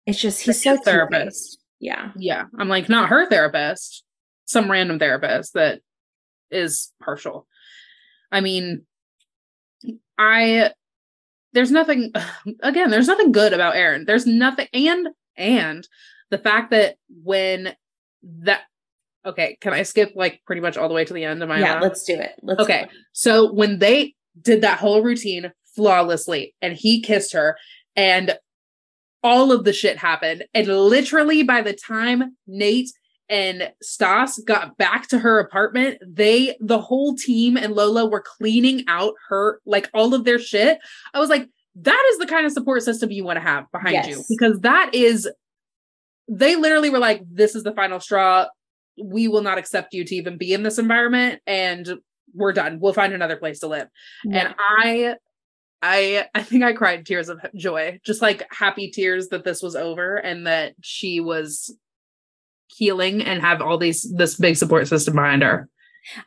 It's 0.10 0.20
just 0.20 0.42
he's 0.42 0.62
so 0.62 0.78
therapist. 0.78 1.60
Yeah. 1.80 2.12
Yeah. 2.16 2.46
I'm 2.58 2.68
like, 2.68 2.90
not 2.90 3.10
her 3.10 3.30
therapist, 3.30 4.04
some 4.46 4.70
random 4.70 5.00
therapist 5.00 5.54
that 5.54 5.82
is 6.52 6.92
partial. 7.02 7.48
I 8.32 8.42
mean, 8.42 8.86
I 10.18 10.72
there's 11.54 11.72
nothing 11.72 12.12
again 12.62 12.90
there's 12.90 13.08
nothing 13.08 13.32
good 13.32 13.54
about 13.54 13.76
aaron 13.76 14.06
there's 14.06 14.26
nothing 14.26 14.68
and 14.74 15.08
and 15.36 15.88
the 16.30 16.38
fact 16.38 16.72
that 16.72 16.96
when 17.24 17.74
that 18.24 18.62
okay 19.26 19.58
can 19.62 19.74
i 19.74 19.84
skip 19.84 20.12
like 20.16 20.42
pretty 20.46 20.62
much 20.62 20.78
all 20.78 20.88
the 20.88 20.94
way 20.94 21.06
to 21.06 21.14
the 21.14 21.24
end 21.24 21.42
of 21.42 21.50
my 21.50 21.60
yeah 21.60 21.80
let's 21.80 22.04
do 22.04 22.14
it 22.14 22.34
let's 22.42 22.62
okay 22.62 22.84
it. 22.84 22.90
so 23.14 23.52
when 23.52 23.80
they 23.80 24.14
did 24.42 24.62
that 24.62 24.80
whole 24.80 25.02
routine 25.02 25.52
flawlessly 25.76 26.54
and 26.62 26.74
he 26.74 27.02
kissed 27.02 27.34
her 27.34 27.58
and 27.96 28.38
all 29.24 29.52
of 29.52 29.64
the 29.64 29.74
shit 29.74 29.98
happened 29.98 30.46
and 30.54 30.68
literally 30.68 31.44
by 31.44 31.62
the 31.62 31.74
time 31.74 32.36
nate 32.48 32.90
and 33.30 33.72
Stas 33.82 34.40
got 34.40 34.76
back 34.78 35.08
to 35.10 35.20
her 35.20 35.40
apartment, 35.40 36.00
they, 36.06 36.58
the 36.60 36.80
whole 36.80 37.16
team 37.16 37.58
and 37.58 37.76
Lola 37.76 38.10
were 38.10 38.24
cleaning 38.26 38.84
out 38.88 39.14
her, 39.28 39.62
like 39.68 39.88
all 39.94 40.16
of 40.16 40.26
their 40.26 40.40
shit. 40.40 40.80
I 41.14 41.20
was 41.20 41.30
like, 41.30 41.48
that 41.76 42.10
is 42.12 42.18
the 42.18 42.26
kind 42.26 42.48
of 42.48 42.52
support 42.52 42.82
system 42.82 43.12
you 43.12 43.24
want 43.24 43.38
to 43.38 43.42
have 43.42 43.72
behind 43.72 43.94
yes. 43.94 44.08
you 44.08 44.24
because 44.28 44.60
that 44.62 44.90
is, 44.94 45.30
they 46.28 46.56
literally 46.56 46.90
were 46.90 47.00
like, 47.00 47.22
this 47.32 47.54
is 47.54 47.64
the 47.64 47.74
final 47.74 48.00
straw. 48.00 48.48
We 49.02 49.28
will 49.28 49.44
not 49.44 49.60
accept 49.60 49.94
you 49.94 50.04
to 50.04 50.16
even 50.16 50.38
be 50.38 50.52
in 50.52 50.64
this 50.64 50.80
environment 50.80 51.42
and 51.46 52.00
we're 52.34 52.54
done. 52.54 52.80
We'll 52.80 52.94
find 52.94 53.14
another 53.14 53.38
place 53.38 53.60
to 53.60 53.68
live. 53.68 53.88
Yeah. 54.26 54.40
And 54.40 54.56
I, 54.58 55.16
I 55.82 56.28
I 56.36 56.44
think 56.44 56.64
I 56.64 56.74
cried 56.74 57.06
tears 57.06 57.30
of 57.30 57.40
joy, 57.56 58.00
just 58.04 58.22
like 58.22 58.44
happy 58.52 58.92
tears 58.92 59.30
that 59.30 59.44
this 59.44 59.62
was 59.62 59.76
over 59.76 60.18
and 60.18 60.46
that 60.48 60.76
she 60.82 61.20
was 61.20 61.76
healing 62.68 63.22
and 63.22 63.42
have 63.42 63.62
all 63.62 63.78
these 63.78 64.12
this 64.16 64.36
big 64.36 64.58
support 64.58 64.88
system 64.88 65.16
behind 65.16 65.42
her. 65.42 65.70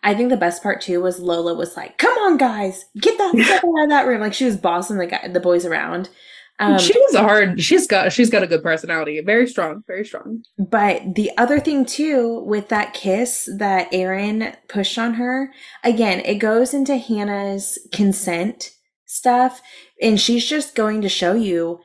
I 0.03 0.15
think 0.15 0.31
the 0.31 0.37
best 0.37 0.63
part 0.63 0.81
too 0.81 1.03
was 1.03 1.19
Lola 1.19 1.55
was 1.55 1.77
like, 1.77 1.99
"Come 1.99 2.17
on, 2.19 2.37
guys, 2.37 2.85
get 2.99 3.19
that 3.19 3.35
stuff 3.45 3.65
out 3.65 3.85
of 3.85 3.91
that 3.91 4.07
room!" 4.07 4.21
Like 4.21 4.35
she 4.35 4.45
was 4.45 4.57
bossing 4.57 4.99
the 4.99 5.07
guy, 5.07 5.29
the 5.29 5.41
boys 5.41 5.67
around. 5.67 6.09
Um, 6.59 6.79
she's 6.79 7.15
a 7.15 7.23
hard. 7.23 7.61
She's 7.61 7.87
got. 7.87 8.13
She's 8.13 8.31
got 8.31 8.43
a 8.43 8.47
good 8.47 8.63
personality. 8.63 9.21
Very 9.21 9.49
strong. 9.49 9.83
Very 9.87 10.05
strong. 10.05 10.45
But 10.59 11.15
the 11.15 11.31
other 11.37 11.59
thing 11.59 11.85
too, 11.85 12.45
with 12.47 12.69
that 12.69 12.95
kiss 12.95 13.49
that 13.57 13.89
Aaron 13.93 14.55
pushed 14.69 14.99
on 14.99 15.15
her, 15.15 15.53
again, 15.83 16.21
it 16.21 16.37
goes 16.37 16.73
into 16.73 16.97
Hannah's 16.97 17.79
consent 17.93 18.71
stuff, 19.13 19.63
and 20.01 20.21
she's 20.21 20.49
just 20.49 20.75
going 20.75 21.03
to 21.03 21.09
show 21.09 21.35
you 21.35 21.81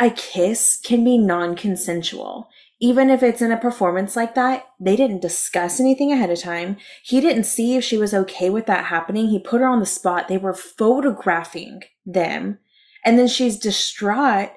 a 0.00 0.10
kiss 0.10 0.78
can 0.82 1.04
be 1.04 1.18
non-consensual 1.18 2.48
even 2.80 3.10
if 3.10 3.22
it's 3.22 3.42
in 3.42 3.50
a 3.50 3.56
performance 3.56 4.14
like 4.14 4.34
that, 4.36 4.66
they 4.78 4.94
didn't 4.94 5.20
discuss 5.20 5.80
anything 5.80 6.12
ahead 6.12 6.30
of 6.30 6.40
time. 6.40 6.76
He 7.02 7.20
didn't 7.20 7.44
see 7.44 7.76
if 7.76 7.82
she 7.82 7.98
was 7.98 8.14
okay 8.14 8.50
with 8.50 8.66
that 8.66 8.84
happening. 8.84 9.28
He 9.28 9.40
put 9.40 9.60
her 9.60 9.66
on 9.66 9.80
the 9.80 9.86
spot. 9.86 10.28
They 10.28 10.38
were 10.38 10.54
photographing 10.54 11.82
them. 12.06 12.58
And 13.04 13.18
then 13.18 13.26
she's 13.26 13.58
distraught. 13.58 14.50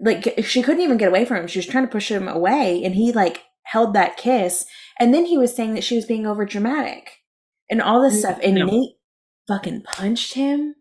Like 0.00 0.42
she 0.44 0.62
couldn't 0.62 0.82
even 0.82 0.96
get 0.96 1.08
away 1.08 1.26
from 1.26 1.38
him. 1.38 1.46
She 1.46 1.58
was 1.58 1.66
trying 1.66 1.84
to 1.84 1.92
push 1.92 2.10
him 2.10 2.28
away 2.28 2.82
and 2.82 2.94
he 2.94 3.12
like 3.12 3.42
held 3.64 3.92
that 3.92 4.16
kiss. 4.16 4.64
And 4.98 5.12
then 5.12 5.26
he 5.26 5.36
was 5.36 5.54
saying 5.54 5.74
that 5.74 5.84
she 5.84 5.96
was 5.96 6.06
being 6.06 6.26
over 6.26 6.46
dramatic 6.46 7.18
and 7.68 7.82
all 7.82 8.00
this 8.00 8.20
stuff. 8.20 8.38
And 8.42 8.54
Nate 8.54 8.96
fucking 9.48 9.82
punched 9.82 10.32
him. 10.32 10.76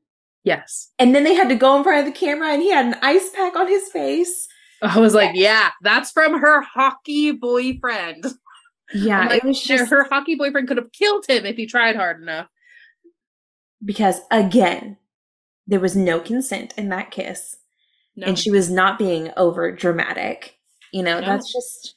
Yes. 0.45 0.91
And 0.99 1.13
then 1.13 1.23
they 1.25 1.33
had 1.35 1.49
to 1.49 1.55
go 1.55 1.75
in 1.75 1.83
front 1.83 1.99
of 2.07 2.13
the 2.13 2.17
camera 2.17 2.49
and 2.53 2.61
he 2.61 2.69
had 2.71 2.85
an 2.85 2.95
ice 3.01 3.29
pack 3.31 3.55
on 3.57 3.67
his 3.67 3.89
face. 3.89 4.47
I 4.81 4.99
was 4.99 5.13
like, 5.13 5.31
yeah, 5.33 5.71
that's 5.81 6.11
from 6.11 6.39
her 6.39 6.61
hockey 6.61 7.31
boyfriend. 7.31 8.25
Yeah, 8.93 9.25
Like, 9.27 9.43
it 9.43 9.47
was 9.47 9.61
just 9.61 9.89
her 9.89 10.03
hockey 10.03 10.35
boyfriend 10.35 10.67
could 10.67 10.77
have 10.77 10.91
killed 10.91 11.25
him 11.27 11.45
if 11.45 11.55
he 11.57 11.65
tried 11.65 11.95
hard 11.95 12.21
enough. 12.21 12.47
because 13.83 14.21
again, 14.31 14.97
there 15.67 15.79
was 15.79 15.95
no 15.95 16.19
consent 16.19 16.73
in 16.77 16.89
that 16.89 17.09
kiss. 17.11 17.57
No. 18.15 18.27
And 18.27 18.37
she 18.39 18.51
was 18.51 18.69
not 18.69 18.99
being 18.99 19.31
over 19.35 19.71
dramatic. 19.71 20.57
You 20.93 21.01
know, 21.03 21.19
No. 21.19 21.25
that's 21.25 21.51
just 21.51 21.95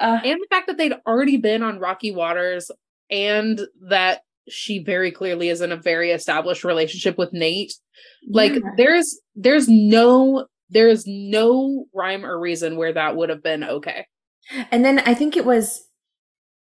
uh 0.00 0.18
and 0.24 0.40
the 0.40 0.46
fact 0.50 0.66
that 0.66 0.76
they'd 0.78 0.94
already 1.06 1.36
been 1.36 1.62
on 1.62 1.78
rocky 1.78 2.10
waters 2.12 2.70
and 3.10 3.60
that 3.88 4.22
she 4.48 4.82
very 4.82 5.10
clearly 5.10 5.48
is 5.48 5.60
in 5.60 5.72
a 5.72 5.76
very 5.76 6.10
established 6.10 6.64
relationship 6.64 7.16
with 7.18 7.32
Nate. 7.32 7.74
Like 8.28 8.54
yeah. 8.54 8.70
there's 8.76 9.20
there's 9.34 9.68
no 9.68 10.46
there's 10.70 11.06
no 11.06 11.86
rhyme 11.94 12.24
or 12.24 12.38
reason 12.38 12.76
where 12.76 12.92
that 12.92 13.16
would 13.16 13.30
have 13.30 13.42
been 13.42 13.64
okay. 13.64 14.06
And 14.70 14.84
then 14.84 14.98
I 15.00 15.14
think 15.14 15.36
it 15.36 15.44
was 15.44 15.84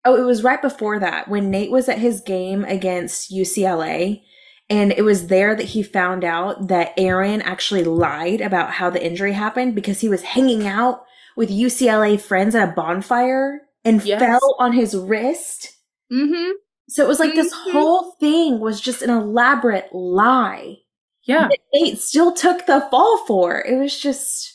oh, 0.05 0.15
it 0.15 0.25
was 0.25 0.43
right 0.43 0.61
before 0.61 0.99
that 0.99 1.27
when 1.27 1.51
Nate 1.51 1.71
was 1.71 1.89
at 1.89 1.99
his 1.99 2.21
game 2.21 2.63
against 2.65 3.31
UCLA. 3.31 4.21
And 4.69 4.91
it 4.91 5.03
was 5.03 5.27
there 5.27 5.55
that 5.55 5.67
he 5.67 5.81
found 5.81 6.25
out 6.25 6.67
that 6.67 6.93
Aaron 6.97 7.41
actually 7.41 7.85
lied 7.85 8.41
about 8.41 8.71
how 8.71 8.89
the 8.89 9.05
injury 9.05 9.31
happened 9.31 9.75
because 9.75 10.01
he 10.01 10.09
was 10.09 10.23
hanging 10.23 10.67
out 10.67 11.03
with 11.37 11.49
UCLA 11.49 12.19
friends 12.19 12.53
at 12.53 12.69
a 12.69 12.71
bonfire 12.73 13.61
and 13.85 14.03
Yes. 14.03 14.19
fell 14.19 14.55
on 14.59 14.73
his 14.73 14.95
wrist. 14.95 15.69
Mm-hmm. 16.11 16.51
So 16.89 17.03
it 17.03 17.07
was 17.07 17.19
like 17.19 17.35
this 17.35 17.53
Mhm. 17.53 17.71
whole 17.71 18.11
thing 18.19 18.59
was 18.59 18.79
just 18.79 19.01
an 19.01 19.09
elaborate 19.09 19.89
lie 19.93 20.77
Yeah. 21.23 21.49
Nate 21.73 21.97
still 21.99 22.31
took 22.33 22.65
the 22.65 22.87
fall 22.89 23.25
for. 23.25 23.59
It 23.59 23.77
was 23.77 23.99
just, 23.99 24.53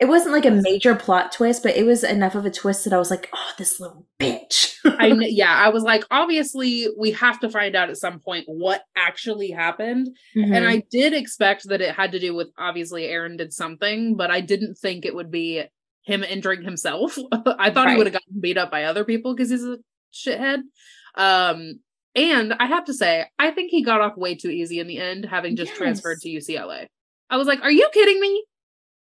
it 0.00 0.06
wasn't 0.06 0.32
like 0.32 0.46
a 0.46 0.50
major 0.50 0.94
plot 0.94 1.30
twist, 1.32 1.62
but 1.62 1.76
it 1.76 1.84
was 1.84 2.02
enough 2.02 2.34
of 2.34 2.46
a 2.46 2.50
twist 2.50 2.84
that 2.84 2.94
I 2.94 2.98
was 2.98 3.10
like, 3.10 3.28
oh, 3.34 3.50
this 3.58 3.78
little 3.78 4.06
bitch. 4.18 4.74
I 4.86 5.08
yeah, 5.28 5.52
I 5.54 5.68
was 5.68 5.82
like, 5.82 6.04
obviously, 6.10 6.88
we 6.98 7.10
have 7.12 7.38
to 7.40 7.50
find 7.50 7.76
out 7.76 7.90
at 7.90 7.98
some 7.98 8.20
point 8.20 8.44
what 8.48 8.82
actually 8.96 9.50
happened. 9.50 10.08
Mm-hmm. 10.34 10.54
And 10.54 10.66
I 10.66 10.82
did 10.90 11.12
expect 11.12 11.68
that 11.68 11.82
it 11.82 11.94
had 11.94 12.12
to 12.12 12.18
do 12.18 12.34
with 12.34 12.48
obviously 12.58 13.04
Aaron 13.04 13.36
did 13.36 13.52
something, 13.52 14.16
but 14.16 14.30
I 14.30 14.40
didn't 14.40 14.76
think 14.78 15.04
it 15.04 15.14
would 15.14 15.30
be 15.30 15.62
him 16.04 16.24
injuring 16.24 16.62
himself. 16.62 17.18
I 17.58 17.68
thought 17.70 17.90
he 17.90 17.96
would 17.96 18.06
have 18.06 18.14
gotten 18.14 18.40
beat 18.40 18.56
up 18.56 18.70
by 18.70 18.84
other 18.84 19.04
people 19.04 19.34
because 19.36 19.50
he's 19.50 19.62
a 19.62 19.76
shithead. 20.14 20.60
Um, 21.14 21.80
and 22.14 22.52
I 22.54 22.66
have 22.66 22.84
to 22.86 22.94
say, 22.94 23.26
I 23.38 23.50
think 23.52 23.70
he 23.70 23.82
got 23.82 24.00
off 24.00 24.16
way 24.16 24.34
too 24.34 24.50
easy 24.50 24.80
in 24.80 24.86
the 24.86 24.98
end, 24.98 25.24
having 25.24 25.56
just 25.56 25.74
transferred 25.74 26.20
to 26.20 26.28
UCLA. 26.28 26.86
I 27.30 27.36
was 27.36 27.46
like, 27.46 27.62
are 27.62 27.70
you 27.70 27.88
kidding 27.92 28.20
me? 28.20 28.44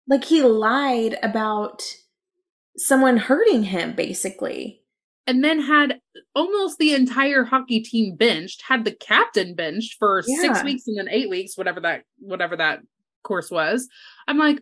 like 0.10 0.24
he 0.26 0.42
lied 0.42 1.16
about 1.22 1.84
someone 2.76 3.18
hurting 3.18 3.64
him, 3.64 3.94
basically. 3.96 4.82
And 5.28 5.44
then 5.44 5.62
had 5.62 6.00
almost 6.34 6.80
the 6.80 6.96
entire 6.96 7.44
hockey 7.44 7.82
team 7.82 8.16
benched, 8.16 8.64
had 8.68 8.84
the 8.84 8.92
captain 8.92 9.54
benched 9.54 9.98
for 10.00 10.24
six 10.24 10.64
weeks 10.64 10.88
and 10.88 10.98
then 10.98 11.08
eight 11.10 11.30
weeks, 11.30 11.56
whatever 11.56 11.80
that 11.82 12.02
whatever 12.18 12.58
that 12.58 12.80
course 13.24 13.52
was. 13.52 13.88
I'm 14.28 14.40
like, 14.40 14.60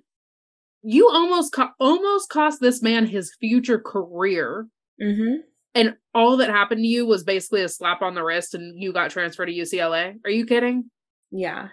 you 0.84 1.10
almost 1.10 1.54
co- 1.54 1.72
almost 1.80 2.30
cost 2.30 2.60
this 2.60 2.82
man 2.82 3.06
his 3.08 3.34
future 3.40 3.80
career, 3.80 4.68
Mm-hmm. 5.02 5.42
And 5.78 5.96
all 6.14 6.38
that 6.38 6.50
happened 6.50 6.80
to 6.82 6.88
you 6.88 7.06
was 7.06 7.24
basically 7.24 7.62
a 7.62 7.70
slap 7.70 8.02
on 8.02 8.16
the 8.16 8.24
wrist, 8.24 8.54
and 8.56 8.82
you 8.82 8.92
got 8.92 9.12
transferred 9.12 9.46
to 9.48 9.54
UCLA. 9.54 10.16
Are 10.26 10.30
you 10.32 10.46
kidding? 10.46 10.90
Yeah. 11.32 11.70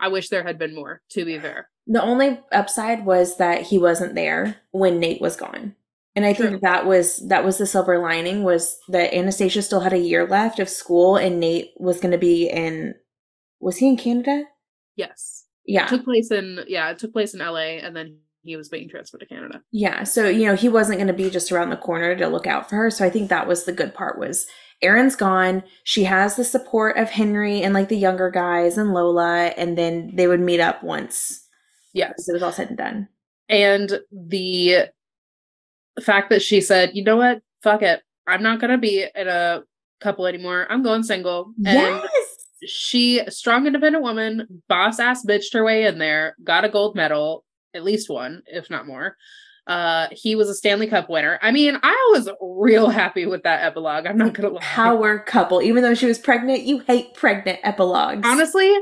I 0.00 0.08
wish 0.08 0.28
there 0.28 0.42
had 0.42 0.58
been 0.58 0.74
more. 0.74 1.00
To 1.10 1.24
be 1.24 1.38
fair, 1.38 1.68
The 1.86 2.02
only 2.02 2.40
upside 2.50 3.04
was 3.06 3.36
that 3.36 3.62
he 3.62 3.78
wasn't 3.78 4.14
there 4.16 4.56
when 4.72 4.98
Nate 4.98 5.20
was 5.20 5.36
gone. 5.36 5.76
And 6.16 6.24
I 6.26 6.32
True. 6.32 6.48
think 6.48 6.62
that 6.62 6.84
was 6.86 7.18
that 7.28 7.44
was 7.44 7.56
the 7.58 7.66
silver 7.66 7.98
lining 7.98 8.42
was 8.42 8.78
that 8.88 9.14
Anastasia 9.14 9.62
still 9.62 9.80
had 9.80 9.92
a 9.94 9.98
year 9.98 10.26
left 10.26 10.58
of 10.58 10.68
school 10.68 11.16
and 11.16 11.38
Nate 11.40 11.70
was 11.78 12.00
going 12.00 12.12
to 12.12 12.18
be 12.18 12.48
in 12.50 12.94
was 13.60 13.76
he 13.78 13.88
in 13.88 13.96
Canada? 13.96 14.44
yes, 14.96 15.44
Yeah. 15.64 15.86
it 15.86 15.88
took 15.88 16.04
place 16.04 16.30
in 16.30 16.64
yeah, 16.66 16.90
it 16.90 16.98
took 16.98 17.12
place 17.12 17.32
in 17.32 17.40
LA, 17.40 17.78
and 17.80 17.94
then 17.96 18.18
he 18.42 18.56
was 18.56 18.68
being 18.68 18.88
transferred 18.88 19.20
to 19.20 19.26
Canada. 19.26 19.62
Yeah, 19.70 20.04
so 20.04 20.28
you 20.28 20.46
know, 20.46 20.54
he 20.56 20.68
wasn't 20.68 20.98
going 20.98 21.06
to 21.08 21.12
be 21.12 21.30
just 21.30 21.52
around 21.52 21.70
the 21.70 21.76
corner 21.76 22.16
to 22.16 22.26
look 22.28 22.46
out 22.46 22.68
for 22.68 22.76
her. 22.76 22.90
So 22.90 23.04
I 23.04 23.10
think 23.10 23.28
that 23.28 23.46
was 23.46 23.64
the 23.64 23.72
good 23.72 23.94
part 23.94 24.18
was 24.18 24.46
Aaron's 24.82 25.14
gone. 25.16 25.62
She 25.84 26.04
has 26.04 26.34
the 26.36 26.44
support 26.44 26.96
of 26.96 27.10
Henry 27.10 27.62
and 27.62 27.72
like 27.72 27.88
the 27.88 27.96
younger 27.96 28.30
guys 28.30 28.76
and 28.76 28.92
Lola 28.92 29.52
and 29.56 29.78
then 29.78 30.10
they 30.14 30.26
would 30.26 30.40
meet 30.40 30.60
up 30.60 30.82
once 30.82 31.38
Yes, 31.94 32.26
it 32.28 32.32
was 32.32 32.42
all 32.42 32.52
said 32.52 32.68
and 32.68 32.78
done. 32.78 33.08
and 33.48 34.00
the 34.10 34.86
fact 36.00 36.30
that 36.30 36.40
she 36.42 36.60
said, 36.60 36.90
"You 36.94 37.04
know 37.04 37.16
what? 37.16 37.42
Fuck 37.62 37.82
it. 37.82 38.00
I'm 38.26 38.42
not 38.42 38.60
gonna 38.60 38.78
be 38.78 39.06
in 39.14 39.28
a 39.28 39.62
couple 40.00 40.26
anymore. 40.26 40.66
I'm 40.70 40.82
going 40.82 41.02
single." 41.02 41.52
And 41.66 41.76
yes. 42.02 42.08
she, 42.66 43.20
strong, 43.28 43.66
independent 43.66 44.02
woman, 44.02 44.62
boss 44.68 44.98
ass 44.98 45.24
bitched 45.26 45.52
her 45.52 45.64
way 45.64 45.84
in 45.84 45.98
there, 45.98 46.34
got 46.42 46.64
a 46.64 46.68
gold 46.70 46.96
medal, 46.96 47.44
at 47.74 47.84
least 47.84 48.08
one, 48.10 48.42
if 48.46 48.70
not 48.70 48.86
more. 48.86 49.16
Uh, 49.66 50.08
he 50.10 50.34
was 50.34 50.48
a 50.48 50.54
Stanley 50.54 50.88
Cup 50.88 51.08
winner. 51.08 51.38
I 51.40 51.52
mean, 51.52 51.78
I 51.82 52.10
was 52.12 52.28
real 52.40 52.88
happy 52.88 53.26
with 53.26 53.44
that 53.44 53.62
epilogue. 53.62 54.06
I'm 54.06 54.18
not 54.18 54.34
gonna 54.34 54.48
lie. 54.48 54.60
Power 54.60 55.20
couple. 55.20 55.62
Even 55.62 55.82
though 55.84 55.94
she 55.94 56.06
was 56.06 56.18
pregnant, 56.18 56.62
you 56.62 56.80
hate 56.80 57.14
pregnant 57.14 57.60
epilogues. 57.62 58.26
honestly 58.26 58.76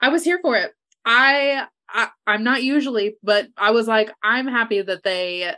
i 0.00 0.08
was 0.08 0.24
here 0.24 0.38
for 0.42 0.56
it 0.56 0.72
I, 1.04 1.66
I 1.88 2.08
i'm 2.26 2.44
not 2.44 2.62
usually 2.62 3.16
but 3.22 3.48
i 3.56 3.70
was 3.70 3.88
like 3.88 4.10
i'm 4.22 4.46
happy 4.46 4.82
that 4.82 5.02
they 5.02 5.52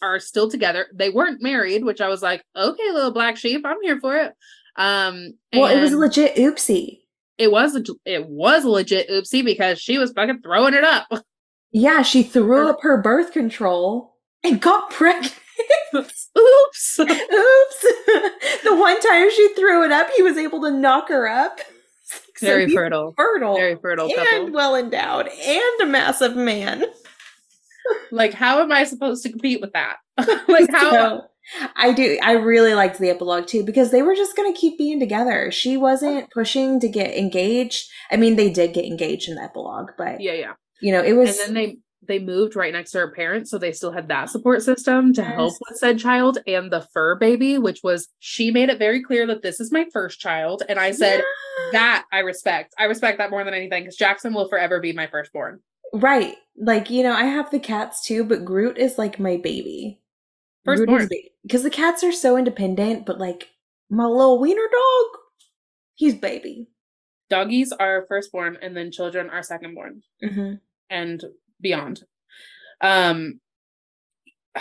are 0.00 0.18
still 0.18 0.50
together 0.50 0.86
they 0.94 1.10
weren't 1.10 1.42
married 1.42 1.84
which 1.84 2.00
i 2.00 2.08
was 2.08 2.22
like 2.22 2.44
okay 2.56 2.90
little 2.92 3.12
black 3.12 3.36
sheep 3.36 3.62
i'm 3.64 3.80
here 3.82 4.00
for 4.00 4.16
it 4.16 4.32
um 4.76 5.34
well, 5.52 5.66
it 5.66 5.80
was 5.80 5.92
legit 5.92 6.36
oopsie. 6.36 7.00
it 7.38 7.52
was 7.52 7.76
it 8.04 8.26
was 8.26 8.64
a 8.64 8.70
legit 8.70 9.08
oopsie 9.10 9.44
because 9.44 9.78
she 9.80 9.98
was 9.98 10.12
fucking 10.12 10.40
throwing 10.42 10.74
it 10.74 10.84
up 10.84 11.06
Yeah, 11.72 12.02
she 12.02 12.22
threw 12.22 12.68
up 12.68 12.82
her 12.82 13.00
birth 13.00 13.32
control 13.32 14.16
and 14.44 14.60
got 14.60 14.90
pregnant. 14.92 15.34
oops 15.94 16.28
Oops. 16.38 16.96
the 18.64 18.74
one 18.76 19.00
time 19.00 19.30
she 19.30 19.54
threw 19.54 19.84
it 19.84 19.92
up, 19.92 20.08
he 20.16 20.22
was 20.22 20.36
able 20.36 20.60
to 20.62 20.70
knock 20.70 21.08
her 21.08 21.28
up. 21.28 21.60
So 22.36 22.46
very 22.46 22.68
fertile 22.70 23.14
fertile. 23.16 23.54
very 23.56 23.76
fertile 23.76 24.06
and 24.06 24.28
couple 24.28 24.52
well 24.52 24.74
endowed 24.76 25.28
and 25.28 25.80
a 25.80 25.86
massive 25.86 26.36
man. 26.36 26.84
like 28.10 28.32
how 28.34 28.60
am 28.60 28.70
i 28.70 28.84
supposed 28.84 29.22
to 29.22 29.30
compete 29.30 29.60
with 29.60 29.72
that 29.72 29.96
like 30.48 30.70
how 30.70 30.90
So, 30.90 31.22
I 31.76 31.92
do 31.92 32.18
I 32.22 32.32
really 32.32 32.74
liked 32.74 32.98
the 32.98 33.10
epilogue 33.10 33.46
too 33.46 33.64
because 33.64 33.90
they 33.90 34.02
were 34.02 34.14
just 34.14 34.36
gonna 34.36 34.52
keep 34.52 34.78
being 34.78 35.00
together. 35.00 35.50
She 35.50 35.76
wasn't 35.76 36.30
pushing 36.30 36.78
to 36.80 36.88
get 36.88 37.16
engaged. 37.16 37.88
I 38.10 38.16
mean 38.16 38.36
they 38.36 38.50
did 38.50 38.74
get 38.74 38.84
engaged 38.84 39.28
in 39.28 39.34
the 39.36 39.42
epilogue, 39.42 39.90
but 39.98 40.20
yeah 40.20 40.34
yeah 40.34 40.52
you 40.82 40.92
know, 40.92 41.02
it 41.02 41.14
was 41.14 41.38
and 41.38 41.48
then 41.48 41.54
they 41.54 41.76
they 42.08 42.18
moved 42.18 42.56
right 42.56 42.72
next 42.72 42.90
to 42.90 42.98
her 42.98 43.10
parents 43.12 43.50
so 43.50 43.58
they 43.58 43.70
still 43.72 43.92
had 43.92 44.08
that 44.08 44.28
support 44.28 44.60
system 44.62 45.12
to 45.14 45.22
help 45.22 45.54
with 45.68 45.78
said 45.78 45.98
child 46.00 46.38
and 46.48 46.72
the 46.72 46.80
fur 46.92 47.14
baby 47.14 47.58
which 47.58 47.80
was 47.84 48.08
she 48.18 48.50
made 48.50 48.68
it 48.68 48.78
very 48.78 49.00
clear 49.02 49.24
that 49.26 49.42
this 49.42 49.60
is 49.60 49.70
my 49.70 49.86
first 49.92 50.18
child 50.18 50.64
and 50.68 50.80
i 50.80 50.90
said 50.90 51.18
Yeah. 51.20 51.70
that 51.72 52.04
i 52.12 52.18
respect 52.18 52.74
i 52.76 52.84
respect 52.84 53.18
that 53.18 53.30
more 53.30 53.44
than 53.44 53.54
anything 53.54 53.84
because 53.84 53.96
jackson 53.96 54.34
will 54.34 54.48
forever 54.48 54.80
be 54.80 54.92
my 54.92 55.06
firstborn 55.06 55.60
Right. 55.94 56.36
Like, 56.56 56.88
you 56.88 57.02
know, 57.02 57.12
I 57.12 57.24
have 57.24 57.50
the 57.50 57.58
cats 57.60 58.02
too, 58.06 58.24
but 58.24 58.46
Groot 58.46 58.78
is 58.78 58.96
like 58.96 59.20
my 59.20 59.36
baby. 59.36 60.00
Firstborn. 60.64 61.06
Because 61.42 61.64
the 61.64 61.68
cats 61.70 62.02
are 62.02 62.12
so 62.12 62.38
independent, 62.38 63.04
but 63.04 63.18
like 63.18 63.48
my 63.90 64.06
little 64.06 64.40
wiener 64.40 64.68
dog, 64.72 65.06
he's 65.94 66.14
baby. 66.14 66.68
doggies 67.28 67.72
are 67.72 68.06
firstborn 68.08 68.56
and 68.62 68.74
then 68.74 68.90
children 68.90 69.28
are 69.28 69.40
secondborn 69.42 70.00
hmm 70.22 70.54
and 70.92 71.24
beyond 71.60 72.02
um 72.80 73.40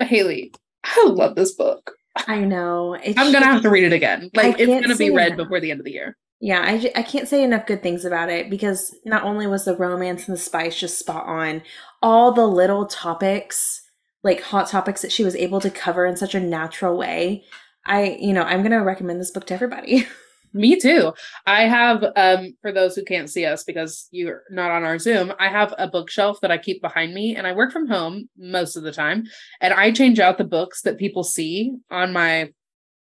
haley 0.00 0.52
i 0.84 1.04
love 1.06 1.34
this 1.34 1.52
book 1.52 1.92
I 2.28 2.40
know. 2.40 2.94
I'm 2.94 3.32
gonna 3.32 3.46
have 3.46 3.62
to 3.62 3.70
read 3.70 3.84
it 3.84 3.94
again 3.94 4.30
like 4.34 4.60
it's 4.60 4.68
gonna 4.68 4.96
be 4.96 5.08
read 5.08 5.32
that. 5.32 5.38
before 5.38 5.60
the 5.60 5.70
end 5.70 5.80
of 5.80 5.84
the 5.84 5.92
year 5.92 6.14
Yeah, 6.40 6.60
I, 6.60 6.90
I 6.96 7.02
can't 7.04 7.28
say 7.28 7.42
enough 7.44 7.66
good 7.66 7.82
things 7.82 8.04
about 8.04 8.28
it 8.28 8.50
because 8.50 8.94
not 9.04 9.22
only 9.22 9.46
was 9.46 9.64
the 9.64 9.76
romance 9.76 10.26
and 10.26 10.36
the 10.36 10.40
spice 10.40 10.78
just 10.78 10.98
spot 10.98 11.24
on, 11.26 11.62
all 12.02 12.32
the 12.32 12.46
little 12.46 12.84
topics, 12.86 13.80
like 14.24 14.42
hot 14.42 14.68
topics 14.68 15.02
that 15.02 15.12
she 15.12 15.22
was 15.22 15.36
able 15.36 15.60
to 15.60 15.70
cover 15.70 16.04
in 16.04 16.16
such 16.16 16.34
a 16.34 16.40
natural 16.40 16.96
way. 16.96 17.44
I, 17.86 18.18
you 18.20 18.32
know, 18.32 18.42
I'm 18.42 18.60
going 18.60 18.72
to 18.72 18.78
recommend 18.78 19.20
this 19.20 19.30
book 19.30 19.46
to 19.46 19.54
everybody. 19.54 20.06
Me 20.54 20.78
too. 20.78 21.12
I 21.46 21.62
have 21.62 22.04
um 22.16 22.54
for 22.60 22.72
those 22.72 22.94
who 22.94 23.04
can't 23.04 23.30
see 23.30 23.46
us 23.46 23.64
because 23.64 24.08
you're 24.10 24.42
not 24.50 24.70
on 24.70 24.84
our 24.84 24.98
Zoom, 24.98 25.32
I 25.38 25.48
have 25.48 25.74
a 25.78 25.88
bookshelf 25.88 26.40
that 26.42 26.50
I 26.50 26.58
keep 26.58 26.82
behind 26.82 27.14
me 27.14 27.36
and 27.36 27.46
I 27.46 27.52
work 27.52 27.72
from 27.72 27.88
home 27.88 28.28
most 28.36 28.76
of 28.76 28.82
the 28.82 28.92
time 28.92 29.24
and 29.60 29.72
I 29.72 29.92
change 29.92 30.20
out 30.20 30.38
the 30.38 30.44
books 30.44 30.82
that 30.82 30.98
people 30.98 31.24
see 31.24 31.74
on 31.90 32.12
my 32.12 32.50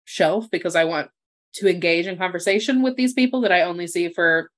shelf 0.04 0.50
because 0.50 0.76
I 0.76 0.84
want 0.84 1.10
to 1.54 1.68
engage 1.68 2.06
in 2.06 2.18
conversation 2.18 2.82
with 2.82 2.96
these 2.96 3.12
people 3.12 3.40
that 3.42 3.52
I 3.52 3.62
only 3.62 3.86
see 3.86 4.08
for 4.12 4.50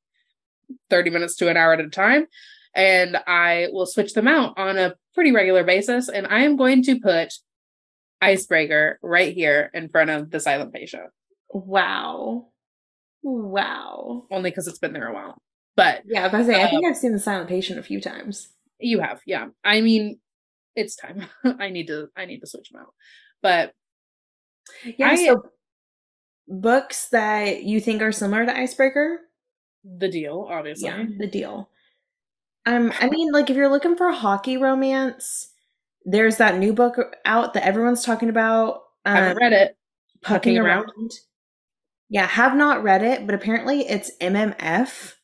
30 0.90 1.10
minutes 1.10 1.36
to 1.36 1.48
an 1.48 1.56
hour 1.56 1.72
at 1.72 1.80
a 1.80 1.88
time. 1.88 2.26
And 2.74 3.16
I 3.26 3.68
will 3.72 3.86
switch 3.86 4.12
them 4.14 4.28
out 4.28 4.56
on 4.58 4.78
a 4.78 4.94
pretty 5.14 5.32
regular 5.32 5.64
basis. 5.64 6.08
And 6.08 6.26
I 6.26 6.40
am 6.40 6.56
going 6.56 6.82
to 6.84 7.00
put 7.00 7.32
Icebreaker 8.20 8.98
right 9.02 9.32
here 9.32 9.70
in 9.74 9.88
front 9.88 10.10
of 10.10 10.30
the 10.30 10.40
silent 10.40 10.72
patient. 10.72 11.10
Wow. 11.50 12.48
Wow. 13.22 14.26
Only 14.30 14.50
because 14.50 14.68
it's 14.68 14.78
been 14.78 14.92
there 14.92 15.08
a 15.08 15.14
while. 15.14 15.38
But 15.76 16.02
yeah, 16.06 16.28
I, 16.32 16.44
say, 16.44 16.62
I 16.62 16.68
think 16.68 16.84
um, 16.84 16.90
I've 16.90 16.96
seen 16.96 17.12
the 17.12 17.18
silent 17.18 17.48
patient 17.48 17.78
a 17.78 17.84
few 17.84 18.00
times. 18.00 18.48
You 18.80 19.00
have, 19.00 19.20
yeah. 19.26 19.46
I 19.64 19.80
mean, 19.80 20.18
it's 20.74 20.96
time. 20.96 21.26
I 21.58 21.70
need 21.70 21.86
to 21.88 22.08
I 22.16 22.24
need 22.24 22.40
to 22.40 22.46
switch 22.46 22.70
them 22.70 22.80
out. 22.80 22.94
But 23.42 23.72
yeah, 24.96 25.10
I, 25.10 25.26
so 25.26 25.42
books 26.48 27.08
that 27.10 27.62
you 27.62 27.80
think 27.80 28.02
are 28.02 28.12
similar 28.12 28.46
to 28.46 28.56
Icebreaker? 28.56 29.20
The 29.84 30.08
deal, 30.08 30.48
obviously. 30.50 30.88
Yeah, 30.88 31.04
the 31.18 31.26
deal. 31.26 31.70
Um, 32.66 32.92
I 33.00 33.08
mean, 33.08 33.32
like 33.32 33.50
if 33.50 33.56
you're 33.56 33.70
looking 33.70 33.96
for 33.96 34.08
a 34.08 34.14
hockey 34.14 34.56
romance, 34.56 35.48
there's 36.04 36.36
that 36.36 36.58
new 36.58 36.72
book 36.72 36.96
out 37.24 37.54
that 37.54 37.64
everyone's 37.64 38.04
talking 38.04 38.28
about. 38.28 38.80
Um, 39.04 39.16
haven't 39.16 39.36
read 39.38 39.52
it. 39.52 39.76
Pucking 40.22 40.58
around. 40.58 40.84
around. 40.84 41.12
Yeah, 42.08 42.26
have 42.26 42.56
not 42.56 42.82
read 42.82 43.02
it, 43.02 43.26
but 43.26 43.34
apparently 43.34 43.86
it's 43.88 44.10
MMF, 44.20 45.14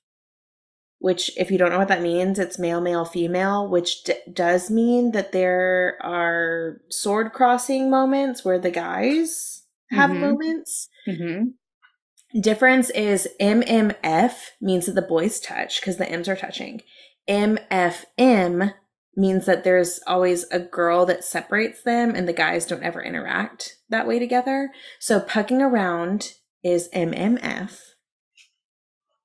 which, 0.99 1.31
if 1.39 1.51
you 1.51 1.57
don't 1.57 1.71
know 1.71 1.79
what 1.79 1.89
that 1.89 2.03
means, 2.03 2.39
it's 2.39 2.59
male, 2.59 2.81
male, 2.81 3.05
female, 3.05 3.69
which 3.69 4.05
d- 4.05 4.15
does 4.31 4.71
mean 4.71 5.13
that 5.13 5.33
there 5.33 5.99
are 6.03 6.83
sword 6.91 7.33
crossing 7.33 7.91
moments 7.91 8.45
where 8.45 8.59
the 8.59 8.71
guys 8.71 9.63
have 9.91 10.11
mm-hmm. 10.11 10.21
moments. 10.21 10.89
Mm-hmm. 11.09 12.41
Difference 12.41 12.91
is 12.91 13.29
MMF 13.41 14.35
means 14.61 14.87
that 14.87 14.95
the 14.95 15.03
boys 15.03 15.41
touch 15.41 15.81
because 15.81 15.97
the 15.97 16.11
M's 16.11 16.29
are 16.29 16.37
touching. 16.37 16.83
MFM 17.29 18.75
means 19.17 19.47
that 19.47 19.65
there's 19.65 20.01
always 20.07 20.45
a 20.51 20.59
girl 20.59 21.07
that 21.07 21.25
separates 21.25 21.83
them 21.83 22.15
and 22.15 22.29
the 22.29 22.33
guys 22.33 22.67
don't 22.67 22.83
ever 22.83 23.01
interact 23.01 23.77
that 23.89 24.07
way 24.07 24.19
together. 24.19 24.71
So 24.99 25.21
pucking 25.21 25.63
around 25.63 26.33
is 26.65 26.89
MMF. 26.95 27.79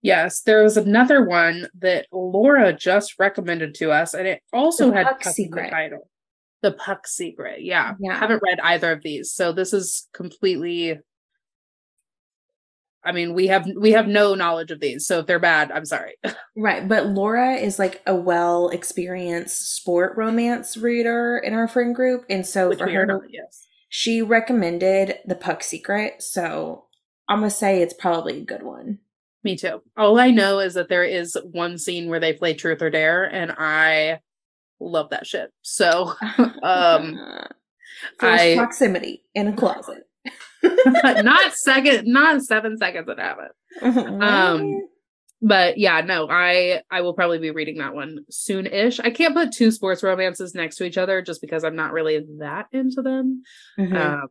Yes, 0.02 0.42
there 0.42 0.64
was 0.64 0.78
another 0.78 1.26
one 1.26 1.68
that 1.80 2.08
Laura 2.12 2.72
just 2.72 3.16
recommended 3.20 3.74
to 3.76 3.92
us, 3.92 4.14
and 4.14 4.28
it 4.28 4.42
also 4.54 4.90
the 4.90 4.96
had 4.96 5.08
Puck 5.08 5.24
Secret 5.24 5.72
title. 5.72 6.10
The 6.62 6.74
Puck 6.74 7.08
Secret. 7.08 7.64
Yeah. 7.64 7.94
yeah. 8.00 8.16
I 8.16 8.18
haven't 8.18 8.44
read 8.44 8.60
either 8.62 8.92
of 8.92 9.02
these. 9.02 9.34
So 9.34 9.52
this 9.52 9.74
is 9.74 10.08
completely 10.14 11.00
I 13.04 13.14
mean, 13.14 13.34
we 13.34 13.48
have 13.48 13.66
we 13.78 13.94
have 13.94 14.08
no 14.08 14.36
knowledge 14.36 14.72
of 14.72 14.82
these, 14.82 15.08
so 15.08 15.20
if 15.20 15.26
they're 15.26 15.40
bad, 15.40 15.72
I'm 15.72 15.86
sorry. 15.86 16.16
right, 16.58 16.88
but 16.88 17.08
Laura 17.08 17.54
is 17.54 17.80
like 17.80 18.02
a 18.06 18.14
well 18.14 18.70
experienced 18.70 19.76
sport 19.76 20.18
romance 20.18 20.76
reader 20.76 21.38
in 21.38 21.54
our 21.54 21.68
friend 21.68 21.96
group, 21.96 22.26
and 22.30 22.46
so 22.46 22.70
Which 22.70 22.80
for 22.80 22.90
her, 22.90 23.06
not, 23.06 23.22
yes. 23.30 23.68
she 23.88 24.22
recommended 24.22 25.20
the 25.26 25.36
Puck 25.36 25.64
Secret. 25.64 26.22
So 26.22 26.86
I'm 27.30 27.39
gonna 27.39 27.51
say 27.51 27.82
it's 27.82 27.93
probably 27.93 28.39
a 28.39 28.45
good 28.45 28.63
one. 28.63 28.99
Me 29.43 29.55
too. 29.55 29.82
All 29.95 30.19
I 30.19 30.32
know 30.32 30.59
is 30.59 30.73
that 30.73 30.89
there 30.89 31.05
is 31.05 31.38
one 31.51 31.77
scene 31.77 32.09
where 32.09 32.19
they 32.19 32.34
play 32.34 32.53
Truth 32.53 32.82
or 32.82 32.89
Dare, 32.89 33.23
and 33.23 33.53
I 33.57 34.19
love 34.82 35.11
that 35.11 35.25
shit. 35.25 35.51
So, 35.61 36.13
um, 36.63 37.17
I 38.19 38.55
proximity 38.57 39.23
in 39.34 39.47
a 39.47 39.55
closet. 39.55 40.03
not 40.63 41.53
second, 41.63 42.07
not 42.07 42.41
seven 42.41 42.77
seconds 42.77 43.07
that 43.07 43.19
happen. 43.19 44.21
Um, 44.21 44.88
but 45.41 45.77
yeah, 45.77 46.01
no, 46.01 46.27
I 46.30 46.82
I 46.91 47.01
will 47.01 47.13
probably 47.13 47.39
be 47.39 47.51
reading 47.51 47.77
that 47.77 47.95
one 47.95 48.25
soon-ish. 48.30 48.99
I 48.99 49.09
can't 49.09 49.36
put 49.36 49.53
two 49.53 49.71
sports 49.71 50.03
romances 50.03 50.53
next 50.53 50.75
to 50.77 50.84
each 50.84 50.97
other 50.97 51.21
just 51.21 51.39
because 51.39 51.63
I'm 51.63 51.75
not 51.75 51.93
really 51.93 52.25
that 52.39 52.67
into 52.73 53.01
them 53.01 53.43
mm-hmm. 53.77 53.95
uh, 53.95 54.27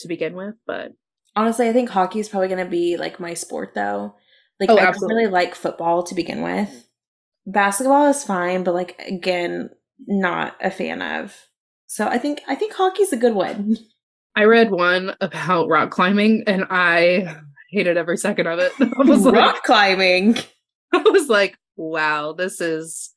to 0.00 0.08
begin 0.08 0.34
with. 0.34 0.54
But 0.66 0.92
honestly, 1.36 1.68
I 1.68 1.72
think 1.72 1.90
hockey 1.90 2.20
is 2.20 2.28
probably 2.28 2.48
going 2.48 2.64
to 2.64 2.70
be 2.70 2.96
like 2.96 3.20
my 3.20 3.34
sport 3.34 3.72
though. 3.74 4.14
Like 4.60 4.70
oh, 4.70 4.78
I 4.78 4.90
don't 4.90 5.08
really 5.08 5.26
like 5.26 5.54
football 5.54 6.02
to 6.04 6.14
begin 6.14 6.42
with. 6.42 6.68
Mm-hmm. 6.68 7.52
Basketball 7.52 8.06
is 8.06 8.24
fine, 8.24 8.64
but 8.64 8.74
like 8.74 8.98
again, 9.00 9.70
not 10.06 10.56
a 10.60 10.70
fan 10.70 11.02
of. 11.02 11.36
So 11.86 12.06
I 12.06 12.18
think 12.18 12.42
I 12.48 12.54
think 12.54 12.72
hockey's 12.72 13.12
a 13.12 13.16
good 13.16 13.34
one. 13.34 13.76
I 14.36 14.44
read 14.44 14.70
one 14.70 15.14
about 15.20 15.68
rock 15.68 15.90
climbing 15.90 16.42
and 16.48 16.64
I 16.68 17.36
hated 17.70 17.96
every 17.96 18.16
second 18.16 18.48
of 18.48 18.58
it. 18.58 18.72
I 18.80 19.02
was 19.02 19.24
rock 19.24 19.34
like, 19.34 19.62
climbing. 19.62 20.38
I 20.92 20.98
was 20.98 21.28
like, 21.28 21.56
wow, 21.76 22.32
this 22.32 22.60
is 22.60 23.12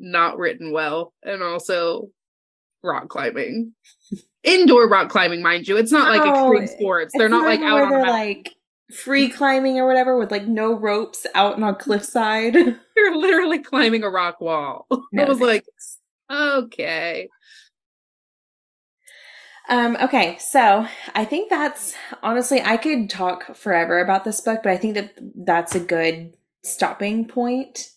not 0.00 0.38
written 0.38 0.72
well. 0.72 1.14
And 1.22 1.42
also 1.42 2.08
rock 2.82 3.08
climbing. 3.08 3.74
Indoor 4.44 4.88
rock 4.88 5.08
climbing, 5.08 5.42
mind 5.42 5.68
you. 5.68 5.76
It's 5.76 5.92
not 5.92 6.10
like 6.10 6.22
oh, 6.24 6.52
extreme 6.52 6.78
sports. 6.78 7.14
They're 7.16 7.28
not 7.28 7.44
like 7.44 7.60
out 7.60 7.82
on 7.82 7.90
they're 7.90 8.06
like 8.06 8.54
free 8.92 9.28
climbing 9.28 9.78
or 9.78 9.86
whatever 9.86 10.18
with 10.18 10.30
like 10.30 10.46
no 10.46 10.74
ropes 10.74 11.26
out 11.34 11.54
on 11.54 11.62
a 11.62 11.74
cliffside. 11.74 12.54
You're 12.96 13.16
literally 13.16 13.58
climbing 13.58 14.02
a 14.02 14.10
rock 14.10 14.40
wall. 14.40 14.86
No, 15.12 15.24
I 15.24 15.28
was 15.28 15.40
like, 15.40 15.64
okay. 16.30 17.28
Um, 19.68 19.96
okay, 20.02 20.36
so 20.38 20.86
I 21.14 21.24
think 21.24 21.50
that's 21.50 21.94
honestly, 22.22 22.60
I 22.62 22.76
could 22.76 23.08
talk 23.08 23.54
forever 23.56 24.00
about 24.00 24.24
this 24.24 24.40
book, 24.40 24.60
but 24.62 24.72
I 24.72 24.76
think 24.76 24.94
that 24.94 25.14
that's 25.34 25.74
a 25.74 25.80
good 25.80 26.34
stopping 26.64 27.26
point. 27.26 27.90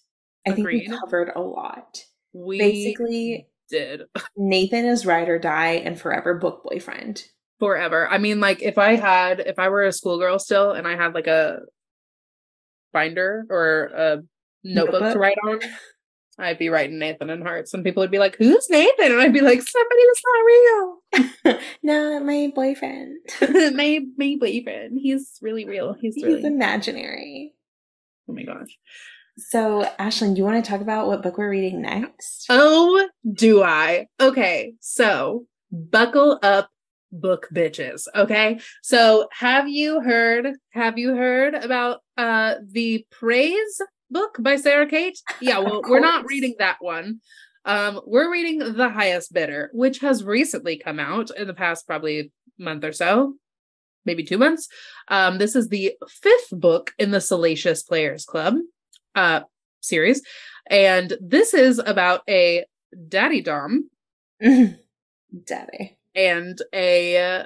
I 0.48 0.52
Agreed. 0.52 0.82
think 0.82 0.92
we 0.92 0.98
covered 1.00 1.32
a 1.36 1.42
lot. 1.42 2.04
We 2.34 2.60
basically 2.60 3.48
did. 3.70 4.04
Nathan 4.38 4.86
is 4.86 5.06
ride 5.06 5.30
or 5.30 5.40
die 5.40 5.74
and 5.74 6.00
forever 6.00 6.36
book 6.36 6.64
boyfriend. 6.64 7.24
Forever. 7.60 8.08
I 8.08 8.18
mean, 8.18 8.40
like 8.40 8.62
if 8.62 8.78
I 8.78 8.96
had, 8.96 9.40
if 9.40 9.60
I 9.60 9.70
were 9.70 9.84
a 9.84 9.92
schoolgirl 9.92 10.40
still 10.40 10.72
and 10.72 10.88
I 10.88 10.96
had 10.96 11.14
like 11.14 11.28
a 11.28 11.60
binder 12.92 13.46
or 13.50 13.92
a 13.96 14.24
notebook, 14.64 15.02
notebook? 15.02 15.14
to 15.14 15.20
write 15.20 15.38
on, 15.48 15.60
I'd 16.38 16.60
be 16.60 16.70
writing 16.70 17.00
Nathan 17.00 17.30
and 17.30 17.44
Hearts, 17.44 17.74
and 17.74 17.84
people 17.84 18.02
would 18.02 18.12
be 18.12 18.20
like, 18.20 18.36
"Who's 18.36 18.70
Nathan?" 18.70 19.12
And 19.12 19.22
I'd 19.22 19.34
be 19.34 19.42
like, 19.42 19.62
"Somebody 19.62 20.02
that's 20.08 21.44
not 21.44 21.54
real." 21.54 21.60
no, 21.84 22.20
my 22.20 22.52
boyfriend. 22.54 23.18
my 23.76 24.02
my 24.18 24.36
boyfriend. 24.40 25.00
He's 25.02 25.38
really 25.42 25.66
real. 25.66 25.96
He's 26.00 26.16
he's 26.16 26.44
imaginary. 26.44 27.54
Oh 28.30 28.34
my 28.34 28.44
gosh. 28.44 28.78
So, 29.38 29.90
Ashlyn, 30.00 30.34
do 30.34 30.40
you 30.40 30.46
want 30.46 30.64
to 30.64 30.70
talk 30.70 30.82
about 30.82 31.08
what 31.08 31.22
book 31.22 31.38
we're 31.38 31.50
reading 31.50 31.82
next? 31.82 32.46
Oh, 32.50 33.08
do 33.34 33.64
I? 33.64 34.08
Okay, 34.20 34.74
so 34.80 35.46
buckle 35.72 36.40
up, 36.42 36.70
book 37.12 37.48
bitches. 37.54 38.08
Okay, 38.16 38.60
so 38.82 39.28
have 39.34 39.68
you 39.68 40.00
heard? 40.02 40.48
Have 40.72 40.98
you 40.98 41.16
heard 41.16 41.54
about 41.54 42.00
uh 42.18 42.56
the 42.72 43.06
praise 43.12 43.82
book 44.10 44.38
by 44.40 44.56
Sara 44.56 44.88
Cate. 44.88 45.20
Yeah, 45.42 45.60
well, 45.60 45.82
we're 45.88 46.00
not 46.00 46.26
reading 46.26 46.56
that 46.60 46.78
one. 46.80 47.20
Um, 47.66 48.02
we're 48.06 48.32
reading 48.32 48.60
The 48.60 48.90
Highest 48.90 49.34
Bidder, 49.34 49.72
which 49.74 50.00
has 50.00 50.24
recently 50.24 50.78
come 50.78 51.00
out 51.00 51.32
in 51.36 51.48
the 51.48 51.54
past 51.54 51.88
probably 51.88 52.32
month 52.60 52.84
or 52.84 52.94
so, 52.94 53.34
maybe 54.06 54.24
two 54.24 54.38
months. 54.38 54.68
Um, 55.08 55.38
this 55.38 55.56
is 55.56 55.70
the 55.70 55.94
fifth 56.08 56.50
book 56.52 56.94
in 57.00 57.12
the 57.12 57.22
Salacious 57.22 57.84
Players 57.84 58.26
Club 58.26 58.56
uh, 59.16 59.42
series. 59.82 60.22
And 60.70 61.14
this 61.22 61.54
is 61.54 61.80
about 61.80 62.22
a 62.30 62.66
daddy 63.08 63.42
dom. 63.42 63.90
daddy. 64.40 65.98
And 66.16 66.60
a, 66.74 67.18
uh, 67.18 67.46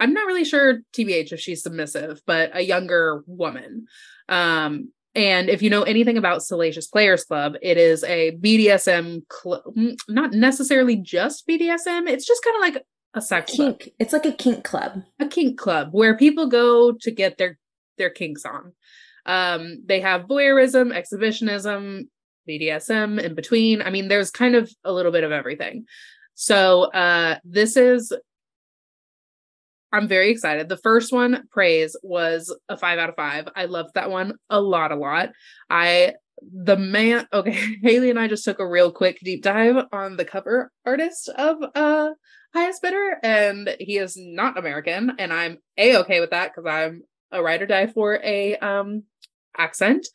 I'm 0.00 0.12
not 0.12 0.26
really 0.26 0.44
sure, 0.44 0.80
TBH, 0.92 1.32
if 1.32 1.40
she's 1.40 1.62
submissive, 1.62 2.20
but 2.26 2.50
a 2.54 2.62
younger 2.62 3.22
woman. 3.26 3.86
Um, 4.28 4.92
and 5.14 5.48
if 5.48 5.62
you 5.62 5.70
know 5.70 5.82
anything 5.82 6.18
about 6.18 6.42
Salacious 6.42 6.86
Players 6.86 7.24
Club, 7.24 7.54
it 7.62 7.78
is 7.78 8.04
a 8.04 8.32
BDSM 8.32 9.26
club, 9.28 9.62
not 10.08 10.32
necessarily 10.32 10.96
just 10.96 11.48
BDSM. 11.48 12.06
It's 12.06 12.26
just 12.26 12.44
kind 12.44 12.56
of 12.56 12.60
like 12.60 12.86
a 13.14 13.22
sex 13.22 13.52
kink. 13.52 13.80
Club. 13.80 13.92
It's 13.98 14.12
like 14.12 14.26
a 14.26 14.32
kink 14.32 14.64
club. 14.64 15.02
A 15.18 15.26
kink 15.26 15.58
club 15.58 15.88
where 15.92 16.18
people 16.18 16.48
go 16.48 16.92
to 16.92 17.10
get 17.10 17.38
their 17.38 17.58
their 17.96 18.10
kinks 18.10 18.44
on. 18.44 18.74
Um, 19.26 19.82
they 19.84 20.00
have 20.00 20.22
voyeurism, 20.22 20.94
exhibitionism, 20.94 22.08
BDSM 22.48 23.20
in 23.20 23.34
between. 23.34 23.82
I 23.82 23.90
mean, 23.90 24.08
there's 24.08 24.30
kind 24.30 24.54
of 24.54 24.70
a 24.84 24.92
little 24.92 25.12
bit 25.12 25.24
of 25.24 25.32
everything. 25.32 25.84
So 26.34 26.84
uh, 26.92 27.38
this 27.44 27.76
is 27.76 28.12
I'm 29.92 30.08
very 30.08 30.30
excited. 30.30 30.68
The 30.68 30.76
first 30.76 31.12
one, 31.12 31.44
Praise, 31.50 31.96
was 32.02 32.54
a 32.68 32.76
five 32.76 32.98
out 32.98 33.08
of 33.08 33.16
five. 33.16 33.48
I 33.56 33.64
loved 33.64 33.94
that 33.94 34.10
one 34.10 34.34
a 34.50 34.60
lot, 34.60 34.92
a 34.92 34.96
lot. 34.96 35.30
I 35.70 36.14
the 36.42 36.76
man 36.76 37.26
okay, 37.32 37.76
Haley 37.82 38.10
and 38.10 38.18
I 38.18 38.28
just 38.28 38.44
took 38.44 38.58
a 38.58 38.68
real 38.68 38.92
quick 38.92 39.18
deep 39.22 39.42
dive 39.42 39.86
on 39.92 40.16
the 40.16 40.24
cover 40.24 40.70
artist 40.84 41.28
of 41.30 41.56
uh 41.74 42.10
Highest 42.54 42.82
Bidder, 42.82 43.18
and 43.22 43.76
he 43.80 43.98
is 43.98 44.16
not 44.16 44.58
American, 44.58 45.12
and 45.18 45.32
I'm 45.32 45.58
a 45.76 45.96
okay 45.98 46.20
with 46.20 46.30
that 46.30 46.52
because 46.54 46.68
I'm 46.68 47.02
a 47.32 47.42
ride 47.42 47.62
or 47.62 47.66
die 47.66 47.86
for 47.86 48.20
a 48.22 48.56
um 48.56 49.04
accent. 49.58 50.06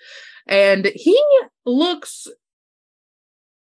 And 0.48 0.92
he 0.96 1.22
looks 1.66 2.28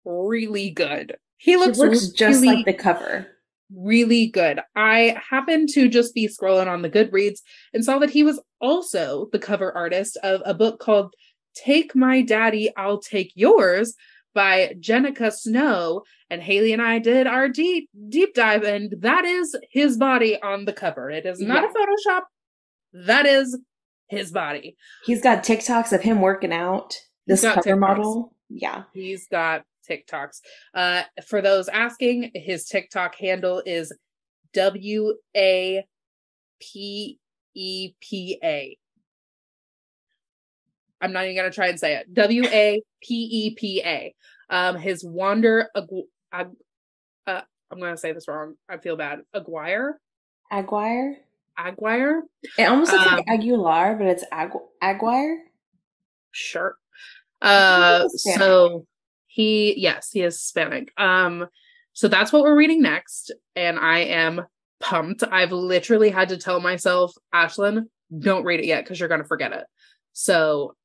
really 0.05 0.69
good. 0.71 1.15
He 1.37 1.57
looks, 1.57 1.77
He 1.77 1.83
looks 1.85 2.09
just 2.09 2.43
like 2.43 2.65
the 2.65 2.73
cover. 2.73 3.27
really 3.73 4.27
good. 4.27 4.59
I 4.75 5.17
happened 5.29 5.69
to 5.69 5.87
just 5.89 6.13
be 6.13 6.27
scrolling 6.27 6.67
on 6.67 6.81
the 6.81 6.89
Goodreads 6.89 7.39
and 7.73 7.83
saw 7.85 7.97
that 7.99 8.09
he 8.11 8.23
was 8.23 8.39
also 8.59 9.27
the 9.31 9.39
cover 9.39 9.75
artist 9.75 10.17
of 10.23 10.41
a 10.45 10.53
book 10.53 10.79
called 10.79 11.13
Take 11.55 11.95
My 11.95 12.21
Daddy, 12.21 12.71
I'll 12.77 12.99
Take 12.99 13.31
Yours 13.35 13.95
by 14.33 14.75
Jenika 14.79 15.31
Snow. 15.31 16.03
And 16.29 16.41
Haley 16.41 16.73
and 16.73 16.81
I 16.81 16.99
did 16.99 17.27
our 17.27 17.49
deep 17.49 17.89
deep 18.07 18.33
dive, 18.33 18.63
and 18.63 18.93
that 18.99 19.25
is 19.25 19.55
his 19.71 19.97
body 19.97 20.41
on 20.41 20.63
the 20.65 20.71
cover. 20.73 21.09
It 21.09 21.25
is 21.25 21.41
not 21.41 21.65
a 21.65 21.67
Photoshop. 21.67 22.21
That 22.93 23.25
is 23.25 23.57
his 24.11 24.31
body. 24.31 24.75
He's 25.05 25.21
got 25.23 25.43
TikToks 25.43 25.91
of 25.93 26.01
him 26.01 26.21
working 26.21 26.53
out. 26.53 26.95
This 27.25 27.41
cover 27.41 27.61
TikToks. 27.61 27.79
model. 27.79 28.35
Yeah. 28.49 28.83
He's 28.93 29.27
got 29.27 29.63
TikToks. 29.89 30.41
Uh, 30.75 31.03
for 31.27 31.41
those 31.41 31.67
asking, 31.69 32.31
his 32.35 32.65
TikTok 32.65 33.15
handle 33.15 33.63
is 33.65 33.91
W 34.53 35.15
A 35.35 35.85
P 36.59 37.17
E 37.55 37.93
P 38.01 38.37
A. 38.43 38.77
I'm 41.01 41.13
not 41.13 41.23
even 41.23 41.35
gonna 41.37 41.51
try 41.51 41.67
and 41.67 41.79
say 41.79 41.95
it. 41.95 42.13
W 42.13 42.43
A 42.45 42.81
P 43.01 43.15
E 43.15 43.55
P 43.55 43.81
A. 43.83 44.13
Um, 44.49 44.75
his 44.77 45.03
Wander, 45.03 45.69
Agu- 45.75 46.07
Ag- 46.33 46.51
uh, 47.25 47.41
I'm 47.71 47.79
gonna 47.79 47.97
say 47.97 48.11
this 48.11 48.27
wrong. 48.27 48.55
I 48.69 48.77
feel 48.77 48.97
bad. 48.97 49.21
Aguirre, 49.33 49.93
Aguirre. 50.51 51.15
Aguirre. 51.57 52.23
It 52.57 52.63
almost 52.63 52.91
looks 52.91 53.05
Um, 53.07 53.15
like 53.17 53.27
Aguilar, 53.27 53.95
but 53.95 54.07
it's 54.07 54.23
Agu- 54.31 54.67
Aguirre. 54.81 55.37
Sure. 56.31 56.75
Uh 57.41 58.07
so 58.09 58.85
he 59.27 59.73
yes, 59.79 60.09
he 60.11 60.21
is 60.21 60.35
Hispanic. 60.39 60.91
Um 60.99 61.47
so 61.93 62.07
that's 62.07 62.31
what 62.31 62.43
we're 62.43 62.55
reading 62.57 62.81
next 62.81 63.31
and 63.55 63.77
I 63.79 63.99
am 63.99 64.41
pumped. 64.79 65.23
I've 65.29 65.51
literally 65.51 66.09
had 66.09 66.29
to 66.29 66.37
tell 66.37 66.59
myself, 66.59 67.13
Ashlyn, 67.33 67.85
don't 68.17 68.45
read 68.45 68.59
it 68.59 68.65
yet 68.65 68.85
cuz 68.85 68.99
you're 68.99 69.09
going 69.09 69.21
to 69.21 69.27
forget 69.27 69.51
it. 69.53 69.65
So 70.13 70.75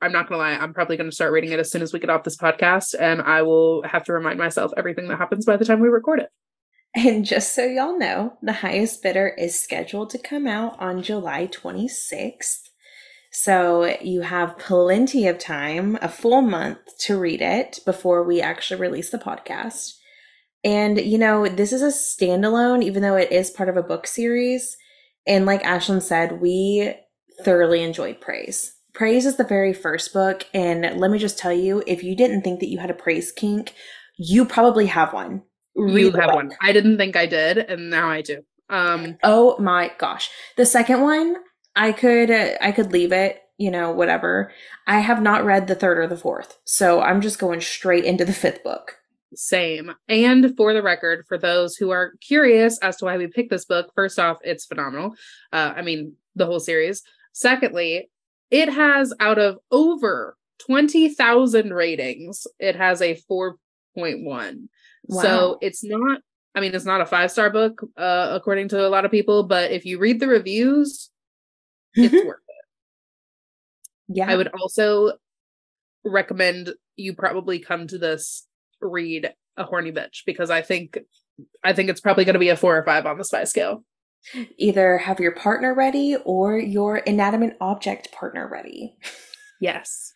I'm 0.00 0.12
not 0.12 0.28
going 0.28 0.38
to 0.38 0.42
lie, 0.44 0.52
I'm 0.62 0.74
probably 0.74 0.96
going 0.96 1.08
to 1.10 1.14
start 1.14 1.32
reading 1.32 1.52
it 1.52 1.58
as 1.60 1.70
soon 1.70 1.82
as 1.82 1.92
we 1.92 1.98
get 2.00 2.10
off 2.10 2.24
this 2.24 2.36
podcast 2.36 2.94
and 2.98 3.22
I 3.22 3.42
will 3.42 3.82
have 3.84 4.04
to 4.04 4.12
remind 4.12 4.38
myself 4.38 4.72
everything 4.76 5.08
that 5.08 5.18
happens 5.18 5.44
by 5.46 5.56
the 5.56 5.64
time 5.64 5.80
we 5.80 5.88
record 5.88 6.20
it. 6.20 6.28
And 6.94 7.24
just 7.24 7.54
so 7.54 7.64
y'all 7.64 7.98
know, 7.98 8.34
The 8.42 8.52
Highest 8.52 9.02
Bidder 9.02 9.28
is 9.38 9.58
scheduled 9.58 10.10
to 10.10 10.18
come 10.18 10.46
out 10.46 10.78
on 10.78 11.02
July 11.02 11.46
26th. 11.46 12.68
So 13.30 13.96
you 14.02 14.20
have 14.20 14.58
plenty 14.58 15.26
of 15.26 15.38
time, 15.38 15.98
a 16.02 16.08
full 16.08 16.42
month 16.42 16.78
to 17.06 17.18
read 17.18 17.40
it 17.40 17.80
before 17.86 18.22
we 18.22 18.42
actually 18.42 18.78
release 18.78 19.08
the 19.08 19.18
podcast. 19.18 19.94
And, 20.62 21.00
you 21.00 21.16
know, 21.16 21.48
this 21.48 21.72
is 21.72 21.80
a 21.80 21.86
standalone, 21.86 22.84
even 22.84 23.02
though 23.02 23.16
it 23.16 23.32
is 23.32 23.50
part 23.50 23.70
of 23.70 23.78
a 23.78 23.82
book 23.82 24.06
series. 24.06 24.76
And 25.26 25.46
like 25.46 25.62
Ashlyn 25.62 26.02
said, 26.02 26.42
we 26.42 26.94
thoroughly 27.42 27.82
enjoyed 27.82 28.20
Praise. 28.20 28.74
Praise 28.92 29.24
is 29.24 29.36
the 29.36 29.44
very 29.44 29.72
first 29.72 30.12
book. 30.12 30.46
And 30.52 31.00
let 31.00 31.10
me 31.10 31.18
just 31.18 31.38
tell 31.38 31.54
you, 31.54 31.82
if 31.86 32.04
you 32.04 32.14
didn't 32.14 32.42
think 32.42 32.60
that 32.60 32.68
you 32.68 32.78
had 32.78 32.90
a 32.90 32.94
praise 32.94 33.32
kink, 33.32 33.72
you 34.18 34.44
probably 34.44 34.86
have 34.86 35.14
one. 35.14 35.42
You 35.74 36.12
have 36.12 36.34
one. 36.34 36.52
I 36.60 36.72
didn't 36.72 36.98
think 36.98 37.16
I 37.16 37.26
did, 37.26 37.58
and 37.58 37.90
now 37.90 38.10
I 38.10 38.22
do. 38.22 38.42
Um, 38.68 39.18
oh 39.22 39.58
my 39.58 39.92
gosh. 39.98 40.30
The 40.56 40.66
second 40.66 41.02
one, 41.02 41.36
I 41.76 41.92
could 41.92 42.30
uh, 42.30 42.52
I 42.60 42.72
could 42.72 42.92
leave 42.92 43.12
it, 43.12 43.40
you 43.58 43.70
know, 43.70 43.92
whatever. 43.92 44.52
I 44.86 45.00
have 45.00 45.22
not 45.22 45.44
read 45.44 45.66
the 45.66 45.74
third 45.74 45.98
or 45.98 46.06
the 46.06 46.16
fourth, 46.16 46.58
so 46.64 47.00
I'm 47.00 47.20
just 47.20 47.38
going 47.38 47.60
straight 47.60 48.04
into 48.04 48.24
the 48.24 48.32
fifth 48.32 48.62
book. 48.62 48.96
Same. 49.34 49.92
And 50.08 50.54
for 50.56 50.74
the 50.74 50.82
record, 50.82 51.24
for 51.26 51.38
those 51.38 51.76
who 51.76 51.90
are 51.90 52.12
curious 52.20 52.78
as 52.78 52.96
to 52.98 53.06
why 53.06 53.16
we 53.16 53.26
picked 53.26 53.50
this 53.50 53.64
book, 53.64 53.90
first 53.94 54.18
off, 54.18 54.38
it's 54.42 54.66
phenomenal. 54.66 55.14
Uh, 55.52 55.72
I 55.74 55.82
mean, 55.82 56.14
the 56.34 56.46
whole 56.46 56.60
series. 56.60 57.02
Secondly, 57.32 58.10
it 58.50 58.70
has 58.70 59.14
out 59.20 59.38
of 59.38 59.58
over 59.70 60.36
20,000 60.66 61.72
ratings, 61.72 62.46
it 62.58 62.76
has 62.76 63.00
a 63.00 63.14
4 63.14 63.56
one, 63.94 64.68
Wow. 65.04 65.22
So 65.22 65.58
it's 65.60 65.84
not, 65.84 66.20
I 66.54 66.60
mean, 66.60 66.74
it's 66.74 66.84
not 66.84 67.00
a 67.00 67.06
five 67.06 67.30
star 67.30 67.50
book, 67.50 67.82
uh, 67.96 68.28
according 68.32 68.68
to 68.68 68.86
a 68.86 68.88
lot 68.88 69.04
of 69.04 69.10
people, 69.10 69.44
but 69.44 69.70
if 69.70 69.84
you 69.84 69.98
read 69.98 70.20
the 70.20 70.28
reviews, 70.28 71.10
it's 71.94 72.12
worth 72.26 72.38
it. 72.48 72.64
Yeah. 74.16 74.30
I 74.30 74.36
would 74.36 74.48
also 74.48 75.12
recommend 76.04 76.74
you 76.96 77.14
probably 77.14 77.58
come 77.58 77.86
to 77.88 77.98
this 77.98 78.46
read 78.80 79.32
a 79.56 79.64
horny 79.64 79.92
bitch 79.92 80.22
because 80.26 80.50
I 80.50 80.62
think 80.62 80.98
I 81.64 81.72
think 81.72 81.88
it's 81.88 82.00
probably 82.00 82.24
going 82.24 82.34
to 82.34 82.38
be 82.38 82.50
a 82.50 82.56
four 82.56 82.76
or 82.76 82.84
five 82.84 83.06
on 83.06 83.18
the 83.18 83.24
spy 83.24 83.44
scale. 83.44 83.84
Either 84.56 84.98
have 84.98 85.18
your 85.18 85.32
partner 85.32 85.74
ready 85.74 86.16
or 86.24 86.58
your 86.58 86.98
inanimate 86.98 87.56
object 87.60 88.12
partner 88.12 88.48
ready. 88.50 88.96
Yes. 89.60 90.12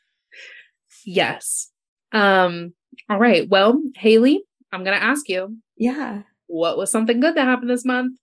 Yes. 1.04 1.70
Um, 2.10 2.74
all 3.10 3.18
right. 3.18 3.48
Well, 3.48 3.80
Haley, 3.96 4.42
I'm 4.72 4.84
going 4.84 4.96
to 4.98 5.02
ask 5.04 5.28
you 5.28 5.56
Yeah. 5.76 6.22
what 6.46 6.76
was 6.76 6.90
something 6.90 7.20
good 7.20 7.34
that 7.36 7.46
happened 7.46 7.70
this 7.70 7.84
month? 7.84 8.18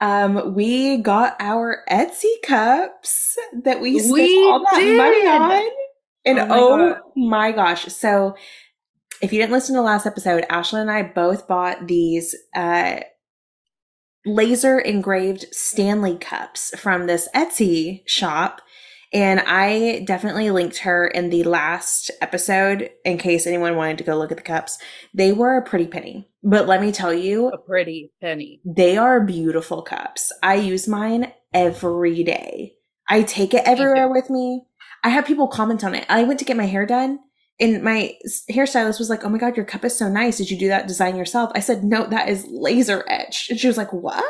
Um, 0.00 0.54
we 0.54 0.96
got 0.98 1.36
our 1.38 1.84
Etsy 1.88 2.32
cups 2.44 3.36
that 3.62 3.80
we 3.80 3.98
spent 3.98 4.12
We 4.12 4.44
all 4.50 4.64
that 4.64 4.80
did. 4.80 4.96
money 4.96 5.26
on. 5.26 5.70
And 6.24 6.38
Oh 6.38 6.46
my 6.46 6.56
oh 6.56 6.76
God. 6.94 7.00
my 7.16 7.52
gosh. 7.52 7.84
So 7.86 8.34
if 9.20 9.32
you 9.32 9.38
didn't 9.40 9.52
listen 9.52 9.74
to 9.74 9.78
the 9.78 9.84
last 9.84 10.04
episode, 10.06 10.44
Ashley 10.50 10.80
and 10.80 10.90
I 10.90 11.02
both 11.04 11.46
bought 11.46 11.86
these 11.86 12.34
uh 12.56 13.00
laser 14.24 14.78
engraved 14.78 15.46
Stanley 15.52 16.16
cups 16.16 16.72
from 16.78 17.06
this 17.06 17.28
Etsy 17.34 18.02
shop. 18.06 18.60
And 19.14 19.40
I 19.40 20.04
definitely 20.06 20.50
linked 20.50 20.78
her 20.78 21.06
in 21.06 21.28
the 21.28 21.42
last 21.44 22.10
episode 22.22 22.88
in 23.04 23.18
case 23.18 23.46
anyone 23.46 23.76
wanted 23.76 23.98
to 23.98 24.04
go 24.04 24.16
look 24.16 24.30
at 24.30 24.38
the 24.38 24.42
cups. 24.42 24.78
They 25.12 25.32
were 25.32 25.58
a 25.58 25.62
pretty 25.64 25.86
penny. 25.86 26.30
But 26.42 26.66
let 26.66 26.80
me 26.80 26.92
tell 26.92 27.12
you, 27.12 27.48
A 27.48 27.58
pretty 27.58 28.10
penny. 28.20 28.60
they 28.64 28.96
are 28.96 29.20
beautiful 29.20 29.82
cups. 29.82 30.32
I 30.42 30.54
use 30.54 30.88
mine 30.88 31.32
every 31.52 32.24
day. 32.24 32.74
I 33.08 33.22
take 33.22 33.52
it 33.52 33.64
everywhere 33.66 34.08
with 34.08 34.30
me. 34.30 34.62
I 35.04 35.10
have 35.10 35.26
people 35.26 35.46
comment 35.48 35.84
on 35.84 35.94
it. 35.94 36.06
I 36.08 36.22
went 36.24 36.38
to 36.38 36.44
get 36.46 36.56
my 36.56 36.66
hair 36.66 36.86
done 36.86 37.18
and 37.60 37.82
my 37.82 38.14
hairstylist 38.50 38.98
was 38.98 39.10
like, 39.10 39.24
Oh 39.24 39.28
my 39.28 39.36
God, 39.38 39.56
your 39.56 39.66
cup 39.66 39.84
is 39.84 39.96
so 39.96 40.08
nice. 40.08 40.38
Did 40.38 40.50
you 40.50 40.58
do 40.58 40.68
that 40.68 40.88
design 40.88 41.16
yourself? 41.16 41.52
I 41.54 41.60
said, 41.60 41.84
No, 41.84 42.06
that 42.06 42.28
is 42.30 42.46
laser 42.48 43.04
etched. 43.08 43.50
And 43.50 43.60
she 43.60 43.66
was 43.66 43.76
like, 43.76 43.92
What? 43.92 44.24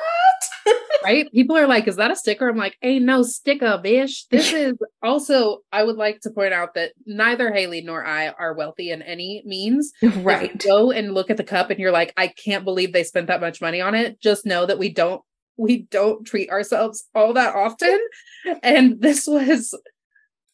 Right? 1.04 1.30
People 1.32 1.56
are 1.56 1.66
like, 1.66 1.88
is 1.88 1.96
that 1.96 2.12
a 2.12 2.16
sticker? 2.16 2.48
I'm 2.48 2.56
like, 2.56 2.76
ain't 2.80 3.04
no 3.04 3.24
sticker, 3.24 3.80
bitch. 3.84 4.28
This 4.30 4.52
is 4.52 4.74
also, 5.02 5.58
I 5.72 5.82
would 5.82 5.96
like 5.96 6.20
to 6.20 6.30
point 6.30 6.52
out 6.52 6.74
that 6.74 6.92
neither 7.06 7.52
Haley 7.52 7.80
nor 7.80 8.04
I 8.04 8.28
are 8.28 8.54
wealthy 8.54 8.90
in 8.90 9.02
any 9.02 9.42
means. 9.44 9.92
Right. 10.00 10.56
go 10.56 10.92
and 10.92 11.12
look 11.12 11.28
at 11.28 11.36
the 11.36 11.44
cup 11.44 11.70
and 11.70 11.80
you're 11.80 11.90
like, 11.90 12.12
I 12.16 12.28
can't 12.28 12.64
believe 12.64 12.92
they 12.92 13.02
spent 13.02 13.26
that 13.26 13.40
much 13.40 13.60
money 13.60 13.80
on 13.80 13.96
it. 13.96 14.20
Just 14.20 14.46
know 14.46 14.64
that 14.66 14.78
we 14.78 14.90
don't 14.90 15.22
we 15.56 15.82
don't 15.90 16.26
treat 16.26 16.50
ourselves 16.50 17.04
all 17.14 17.34
that 17.34 17.54
often. 17.54 17.98
And 18.62 19.00
this 19.00 19.26
was 19.26 19.78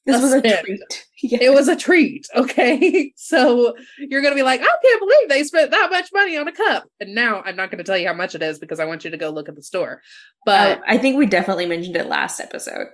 This 0.09 0.23
was 0.23 0.33
a 0.33 0.41
treat. 0.63 1.07
Yeah. 1.23 1.39
it 1.43 1.53
was 1.53 1.67
a 1.69 1.75
treat. 1.77 2.27
Okay. 2.37 3.13
So 3.17 3.75
you're 3.99 4.23
gonna 4.23 4.35
be 4.37 4.43
like, 4.43 4.61
I 4.61 4.65
can't 4.65 5.01
believe 5.01 5.29
they 5.29 5.43
spent 5.45 5.71
that 5.73 5.91
much 5.91 6.09
money 6.15 6.37
on 6.37 6.47
a 6.49 6.53
cup. 6.53 6.85
And 7.01 7.15
now 7.15 7.43
I'm 7.45 7.57
not 7.57 7.71
gonna 7.71 7.85
tell 7.85 7.99
you 7.99 8.07
how 8.09 8.15
much 8.15 8.35
it 8.35 8.43
is 8.43 8.59
because 8.59 8.81
I 8.81 8.85
want 8.87 9.05
you 9.05 9.11
to 9.11 9.17
go 9.17 9.31
look 9.31 9.49
at 9.49 9.55
the 9.57 9.63
store. 9.63 10.01
But 10.47 10.79
Uh, 10.79 10.81
I 10.87 10.99
think 10.99 11.17
we 11.17 11.27
definitely 11.27 11.67
mentioned 11.67 11.97
it 11.97 12.07
last 12.07 12.41
episode. 12.41 12.87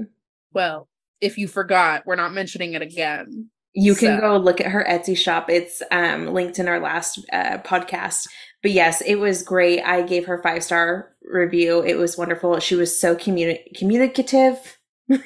well, 0.52 0.88
if 1.20 1.38
you 1.38 1.46
forgot, 1.48 2.04
we're 2.06 2.16
not 2.16 2.32
mentioning 2.34 2.72
it 2.74 2.82
again. 2.82 3.50
You 3.74 3.94
can 3.94 4.16
So- 4.16 4.20
go 4.20 4.36
look 4.38 4.60
at 4.60 4.68
her 4.72 4.84
Etsy 4.88 5.16
shop. 5.16 5.50
It's 5.50 5.82
um, 5.90 6.28
linked 6.34 6.58
in 6.58 6.66
our 6.68 6.80
last 6.80 7.18
uh, 7.32 7.58
podcast. 7.58 8.26
But 8.62 8.70
yes, 8.72 9.00
it 9.02 9.16
was 9.16 9.42
great. 9.42 9.82
I 9.82 10.02
gave 10.02 10.26
her 10.26 10.40
five 10.42 10.64
star 10.64 11.14
review. 11.22 11.82
It 11.84 11.96
was 11.98 12.16
wonderful. 12.16 12.58
She 12.60 12.74
was 12.76 12.98
so 12.98 13.14
communi- 13.16 13.74
communicative 13.76 14.78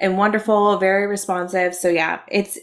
and 0.00 0.16
wonderful, 0.18 0.76
very 0.78 1.06
responsive. 1.06 1.74
So 1.74 1.88
yeah, 1.88 2.20
it's 2.30 2.58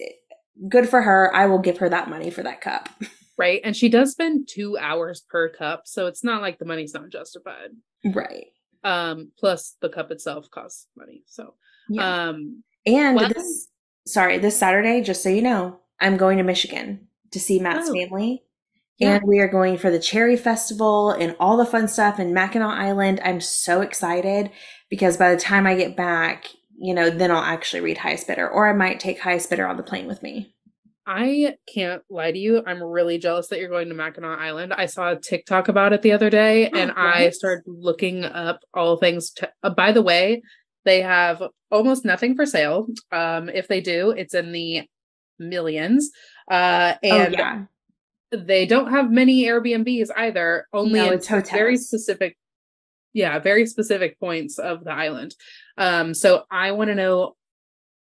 good 0.70 0.88
for 0.90 1.02
her. 1.02 1.34
I 1.36 1.46
will 1.48 1.60
give 1.60 1.78
her 1.80 1.90
that 1.90 2.10
money 2.10 2.30
for 2.32 2.44
that 2.44 2.62
cup. 2.62 2.90
Right. 3.38 3.60
And 3.66 3.76
she 3.76 3.90
does 3.90 4.14
spend 4.14 4.48
two 4.50 4.78
hours 4.78 5.20
per 5.30 5.50
cup. 5.50 5.82
So 5.88 6.08
it's 6.08 6.24
not 6.24 6.42
like 6.42 6.58
the 6.58 6.64
money's 6.64 6.94
not 6.94 7.10
justified. 7.10 7.72
Right. 8.06 8.46
Um, 8.82 9.34
plus 9.38 9.76
the 9.82 9.90
cup 9.90 10.10
itself 10.10 10.50
costs 10.50 10.88
money. 10.96 11.24
So 11.26 11.54
Yeah. 11.90 12.28
um 12.30 12.64
and 12.86 13.18
well- 13.18 13.28
this, 13.28 13.68
sorry, 14.08 14.38
this 14.38 14.58
Saturday, 14.58 15.02
just 15.02 15.22
so 15.22 15.28
you 15.28 15.42
know, 15.42 15.82
I'm 16.00 16.16
going 16.16 16.38
to 16.38 16.46
Michigan 16.46 17.10
to 17.32 17.40
see 17.42 17.60
Matt's 17.60 17.90
Oh. 17.90 17.94
family. 17.94 18.44
Yeah. 19.00 19.16
And 19.16 19.26
we 19.28 19.40
are 19.40 19.50
going 19.50 19.78
for 19.80 19.92
the 19.92 20.00
Cherry 20.00 20.38
Festival 20.38 21.12
and 21.12 21.36
all 21.38 21.58
the 21.58 21.66
fun 21.66 21.90
stuff 21.90 22.22
in 22.22 22.34
Mackinac 22.34 22.80
Island. 22.80 23.20
I'm 23.26 23.42
so 23.42 23.82
excited 23.82 24.50
because 24.90 25.18
by 25.18 25.36
the 25.36 25.42
time 25.42 25.68
I 25.68 25.76
get 25.76 25.98
back, 25.98 26.46
you 26.78 26.94
know, 26.94 27.10
then 27.10 27.32
I'll 27.32 27.38
actually 27.44 27.82
read 27.82 27.98
Highest 27.98 28.28
Bidder, 28.28 28.50
or 28.50 28.68
I 28.68 28.74
might 28.74 29.00
take 29.00 29.20
Highest 29.20 29.50
Bidder 29.50 29.68
on 29.68 29.78
the 29.78 29.84
plane 29.84 30.08
with 30.08 30.22
me. 30.24 30.54
I 31.08 31.56
can't 31.72 32.02
lie 32.10 32.32
to 32.32 32.38
you. 32.38 32.64
I'm 32.66 32.82
really 32.82 33.20
jealous 33.20 33.48
that 33.50 33.60
you're 33.60 33.70
going 33.70 33.90
to 33.90 33.94
Mackinac 33.96 34.40
Island. 34.40 34.74
I 34.74 34.88
saw 34.88 35.12
a 35.12 35.20
TikTok 35.20 35.68
about 35.68 35.94
it 35.94 36.02
the 36.02 36.14
other 36.14 36.30
day 36.32 36.68
and 36.74 36.92
Oh, 36.92 36.94
I 36.98 37.30
started 37.30 37.64
looking 37.68 38.26
up 38.26 38.60
all 38.74 38.98
things. 38.98 39.32
To, 39.34 39.50
uh, 39.62 39.70
by 39.70 39.92
the 39.92 40.02
way, 40.02 40.42
they 40.84 41.02
have 41.02 41.44
almost 41.72 42.06
nothing 42.06 42.36
for 42.36 42.46
sale. 42.46 42.88
Um, 43.12 43.50
if 43.50 43.68
they 43.68 43.82
do, 43.82 44.12
it's 44.12 44.34
in 44.34 44.52
the 44.52 44.84
millions. 45.38 46.10
Uh, 46.50 46.96
and 47.04 47.36
oh 47.36 47.38
yeah, 47.38 47.64
they 48.32 48.66
don't 48.66 48.92
have 48.92 49.12
many 49.12 49.44
Airbnbs 49.46 50.10
either, 50.16 50.68
only 50.74 51.00
No, 51.00 51.08
in 51.08 51.14
it's 51.14 51.28
hotels. 51.28 51.52
very 51.52 51.78
specific, 51.78 52.36
yeah, 53.14 53.38
very 53.40 53.66
specific 53.68 54.20
points 54.20 54.58
of 54.58 54.84
the 54.84 54.92
island. 54.92 55.36
Um, 55.78 56.14
so 56.14 56.44
I 56.52 56.72
want 56.72 56.90
to 56.90 56.96
know 56.96 57.36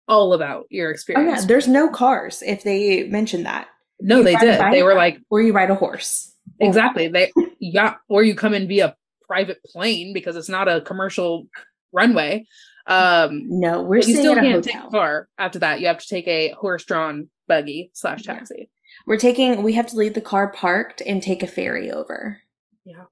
all 0.09 0.35
about 0.35 0.67
your 0.71 0.91
experience. 0.91 1.31
oh 1.39 1.41
yeah. 1.43 1.47
There's 1.47 1.69
no 1.69 1.89
cars 1.89 2.43
if 2.45 2.63
they 2.65 3.05
mentioned 3.05 3.47
that, 3.47 3.69
no, 4.01 4.19
you 4.19 4.25
they 4.25 4.35
did. 4.37 4.61
They 4.73 4.83
were 4.83 4.95
like, 4.95 5.19
or 5.31 5.41
you 5.41 5.53
ride 5.53 5.71
a 5.71 5.75
horse. 5.75 6.35
Exactly. 6.61 7.09
They 7.09 7.33
yeah, 7.61 7.95
or 8.09 8.23
you 8.23 8.35
come 8.35 8.53
in 8.55 8.69
via 8.69 8.97
private 9.27 9.63
plane 9.65 10.13
because 10.13 10.37
it's 10.37 10.49
not 10.49 10.69
a 10.69 10.81
commercial 10.81 11.47
runway. 11.93 12.47
Um 12.87 13.43
No, 13.49 13.83
we're 13.83 13.97
you 13.97 14.03
staying 14.03 14.17
still 14.19 14.35
can't 14.35 14.65
take 14.65 14.75
hotel. 14.75 14.89
a 14.89 14.91
car 14.91 15.29
after 15.39 15.59
that. 15.61 15.81
You 15.81 15.87
have 15.87 15.99
to 16.01 16.09
take 16.09 16.27
a 16.27 16.51
horse-drawn 16.51 17.29
buggy 17.47 17.91
slash 17.95 18.27
Yeah. 18.27 18.35
taxi. 18.35 18.71
We're 19.07 19.19
taking. 19.19 19.63
We 19.63 19.73
have 19.75 19.87
to 19.87 19.97
leave 19.97 20.15
the 20.15 20.21
car 20.21 20.53
parked 20.53 21.01
and 21.01 21.23
take 21.23 21.43
a 21.43 21.47
ferry 21.47 21.91
over. 21.91 22.41
Yeah. 22.85 23.05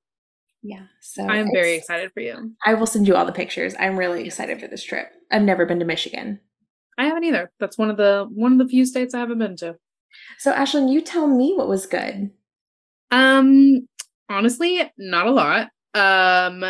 Yeah. 0.62 0.84
So 1.00 1.24
I 1.26 1.36
am 1.36 1.48
very 1.54 1.74
excited 1.74 2.12
for 2.12 2.20
you. 2.20 2.52
I 2.66 2.74
will 2.74 2.86
send 2.86 3.08
you 3.08 3.16
all 3.16 3.24
the 3.24 3.32
pictures. 3.32 3.74
I'm 3.78 3.98
really 3.98 4.26
excited 4.26 4.60
for 4.60 4.68
this 4.68 4.84
trip. 4.84 5.08
I've 5.30 5.42
never 5.42 5.64
been 5.64 5.78
to 5.78 5.84
Michigan. 5.86 6.40
I 6.98 7.04
haven't 7.06 7.24
either. 7.24 7.50
That's 7.58 7.78
one 7.78 7.90
of 7.90 7.96
the 7.96 8.28
one 8.30 8.52
of 8.52 8.58
the 8.58 8.68
few 8.68 8.84
states 8.84 9.14
I 9.14 9.20
haven't 9.20 9.38
been 9.38 9.56
to. 9.56 9.76
So 10.38 10.52
Ashlyn, 10.52 10.92
you 10.92 11.00
tell 11.00 11.26
me 11.26 11.54
what 11.56 11.68
was 11.68 11.86
good. 11.86 12.30
Um 13.10 13.88
honestly, 14.28 14.82
not 14.98 15.26
a 15.26 15.30
lot. 15.30 15.68
Um 15.94 16.64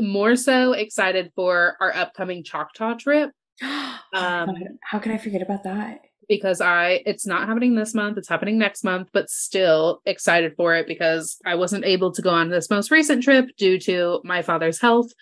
more 0.00 0.36
so 0.36 0.72
excited 0.72 1.30
for 1.36 1.76
our 1.80 1.94
upcoming 1.94 2.44
Choctaw 2.44 2.94
trip. 2.94 3.30
Oh 4.16 4.20
Um, 4.20 4.50
How 4.82 5.00
can 5.00 5.10
I 5.10 5.18
forget 5.18 5.42
about 5.42 5.64
that? 5.64 5.98
Because 6.28 6.60
I 6.60 7.02
it's 7.06 7.26
not 7.26 7.48
happening 7.48 7.74
this 7.74 7.94
month, 7.94 8.18
it's 8.18 8.28
happening 8.28 8.58
next 8.58 8.84
month, 8.84 9.10
but 9.12 9.30
still 9.30 10.00
excited 10.04 10.54
for 10.56 10.74
it 10.74 10.86
because 10.86 11.38
I 11.44 11.54
wasn't 11.54 11.84
able 11.84 12.12
to 12.12 12.22
go 12.22 12.30
on 12.30 12.50
this 12.50 12.70
most 12.70 12.90
recent 12.90 13.22
trip 13.22 13.50
due 13.56 13.78
to 13.80 14.20
my 14.24 14.42
father's 14.42 14.80
health. 14.80 15.12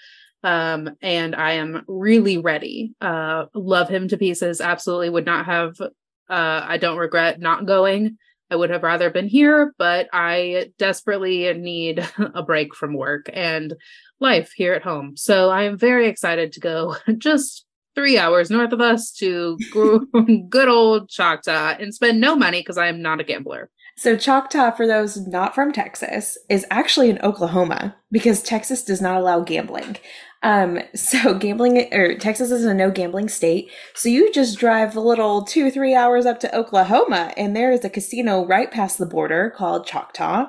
Um 0.44 0.90
and 1.00 1.34
I 1.34 1.52
am 1.52 1.84
really 1.86 2.38
ready. 2.38 2.94
Uh 3.00 3.46
love 3.54 3.88
him 3.88 4.08
to 4.08 4.16
pieces. 4.16 4.60
Absolutely 4.60 5.10
would 5.10 5.26
not 5.26 5.46
have 5.46 5.80
uh 5.80 5.90
I 6.28 6.78
don't 6.78 6.98
regret 6.98 7.40
not 7.40 7.66
going. 7.66 8.18
I 8.52 8.56
would 8.56 8.68
have 8.68 8.82
rather 8.82 9.08
been 9.08 9.28
here, 9.28 9.72
but 9.78 10.10
I 10.12 10.72
desperately 10.76 11.50
need 11.54 12.06
a 12.34 12.42
break 12.42 12.74
from 12.74 12.92
work 12.92 13.30
and 13.32 13.74
life 14.20 14.52
here 14.54 14.74
at 14.74 14.82
home. 14.82 15.16
So 15.16 15.48
I 15.48 15.64
am 15.64 15.78
very 15.78 16.06
excited 16.06 16.52
to 16.52 16.60
go 16.60 16.96
just 17.18 17.64
three 17.94 18.18
hours 18.18 18.50
north 18.50 18.72
of 18.72 18.80
us 18.80 19.10
to 19.12 19.58
good 20.48 20.68
old 20.68 21.08
Choctaw 21.08 21.76
and 21.78 21.94
spend 21.94 22.20
no 22.20 22.36
money 22.36 22.60
because 22.60 22.78
I 22.78 22.88
am 22.88 23.02
not 23.02 23.20
a 23.20 23.24
gambler. 23.24 23.70
So 23.96 24.16
Choctaw, 24.16 24.72
for 24.72 24.86
those 24.86 25.26
not 25.26 25.54
from 25.54 25.72
Texas, 25.72 26.38
is 26.48 26.66
actually 26.70 27.10
in 27.10 27.20
Oklahoma 27.22 27.94
because 28.10 28.42
Texas 28.42 28.82
does 28.82 29.02
not 29.02 29.20
allow 29.20 29.40
gambling. 29.40 29.96
Um, 30.42 30.80
so 30.94 31.34
gambling 31.34 31.92
or 31.92 32.16
Texas 32.16 32.50
is 32.50 32.64
a 32.64 32.74
no 32.74 32.90
gambling 32.90 33.28
state. 33.28 33.70
So 33.94 34.08
you 34.08 34.32
just 34.32 34.58
drive 34.58 34.96
a 34.96 35.00
little 35.00 35.42
two, 35.42 35.70
three 35.70 35.94
hours 35.94 36.26
up 36.26 36.40
to 36.40 36.56
Oklahoma, 36.56 37.32
and 37.36 37.54
there 37.54 37.72
is 37.72 37.84
a 37.84 37.90
casino 37.90 38.46
right 38.46 38.70
past 38.70 38.98
the 38.98 39.06
border 39.06 39.52
called 39.54 39.86
Choctaw. 39.86 40.46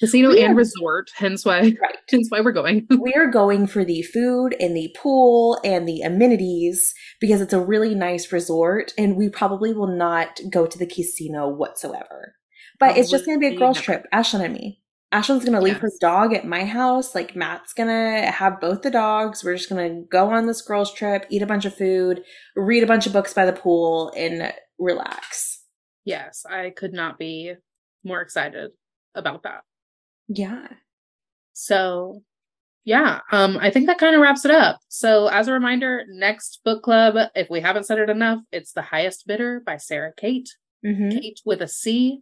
Casino 0.00 0.32
and 0.32 0.56
resort, 0.56 1.10
hence 1.14 1.44
why 1.44 1.60
Right. 1.60 1.96
hence 2.10 2.28
why 2.28 2.40
we're 2.40 2.52
going. 2.52 2.86
we 3.00 3.12
are 3.14 3.28
going 3.28 3.66
for 3.66 3.84
the 3.84 4.02
food 4.02 4.56
and 4.58 4.76
the 4.76 4.94
pool 4.96 5.60
and 5.64 5.86
the 5.86 6.00
amenities 6.00 6.92
because 7.20 7.40
it's 7.40 7.52
a 7.52 7.60
really 7.60 7.94
nice 7.94 8.32
resort 8.32 8.92
and 8.98 9.16
we 9.16 9.28
probably 9.28 9.72
will 9.72 9.96
not 9.96 10.40
go 10.50 10.66
to 10.66 10.78
the 10.78 10.86
casino 10.86 11.48
whatsoever. 11.48 12.34
But 12.80 12.98
it's 12.98 13.10
just 13.10 13.24
going 13.24 13.40
to 13.40 13.48
be 13.48 13.54
a 13.54 13.58
girls 13.58 13.76
never. 13.76 13.84
trip, 13.84 14.06
Ashlyn 14.12 14.44
and 14.44 14.54
me. 14.54 14.80
Ashlyn's 15.12 15.44
going 15.44 15.56
to 15.56 15.60
leave 15.60 15.76
her 15.76 15.90
dog 16.00 16.34
at 16.34 16.44
my 16.44 16.64
house. 16.64 17.14
Like 17.14 17.36
Matt's 17.36 17.72
going 17.72 17.88
to 17.88 18.32
have 18.32 18.60
both 18.60 18.82
the 18.82 18.90
dogs. 18.90 19.44
We're 19.44 19.56
just 19.56 19.68
going 19.68 19.88
to 19.88 20.08
go 20.08 20.30
on 20.30 20.46
this 20.46 20.60
girls 20.60 20.92
trip, 20.92 21.24
eat 21.30 21.40
a 21.40 21.46
bunch 21.46 21.64
of 21.64 21.76
food, 21.76 22.24
read 22.56 22.82
a 22.82 22.86
bunch 22.88 23.06
of 23.06 23.12
books 23.12 23.32
by 23.32 23.46
the 23.46 23.52
pool 23.52 24.12
and 24.16 24.52
relax. 24.76 25.62
yes, 26.04 26.44
I 26.50 26.70
could 26.70 26.92
not 26.92 27.16
be 27.16 27.54
more 28.02 28.20
excited 28.20 28.72
about 29.14 29.44
that. 29.44 29.62
Yeah. 30.28 30.68
So 31.52 32.22
yeah, 32.84 33.20
um, 33.32 33.56
I 33.58 33.70
think 33.70 33.86
that 33.86 33.98
kind 33.98 34.14
of 34.14 34.20
wraps 34.20 34.44
it 34.44 34.50
up. 34.50 34.78
So 34.88 35.28
as 35.28 35.48
a 35.48 35.52
reminder, 35.52 36.04
next 36.08 36.60
book 36.64 36.82
club, 36.82 37.30
if 37.34 37.48
we 37.48 37.60
haven't 37.60 37.84
said 37.84 37.98
it 37.98 38.10
enough, 38.10 38.40
it's 38.52 38.72
The 38.72 38.82
Highest 38.82 39.26
Bidder 39.26 39.62
by 39.64 39.78
Sara 39.78 40.12
Cate. 40.14 40.50
hmm 40.84 41.10
Cate 41.10 41.40
with 41.46 41.62
a 41.62 41.68
C, 41.68 42.20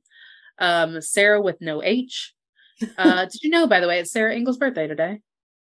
um, 0.59 1.01
Sara 1.01 1.41
with 1.41 1.61
no 1.61 1.83
H. 1.83 2.35
Uh, 2.97 3.24
did 3.27 3.43
you 3.43 3.51
know, 3.51 3.66
by 3.66 3.81
the 3.81 3.89
way, 3.89 3.99
it's 3.99 4.12
Sarah 4.12 4.35
Engel's 4.35 4.57
birthday 4.57 4.87
today? 4.87 5.20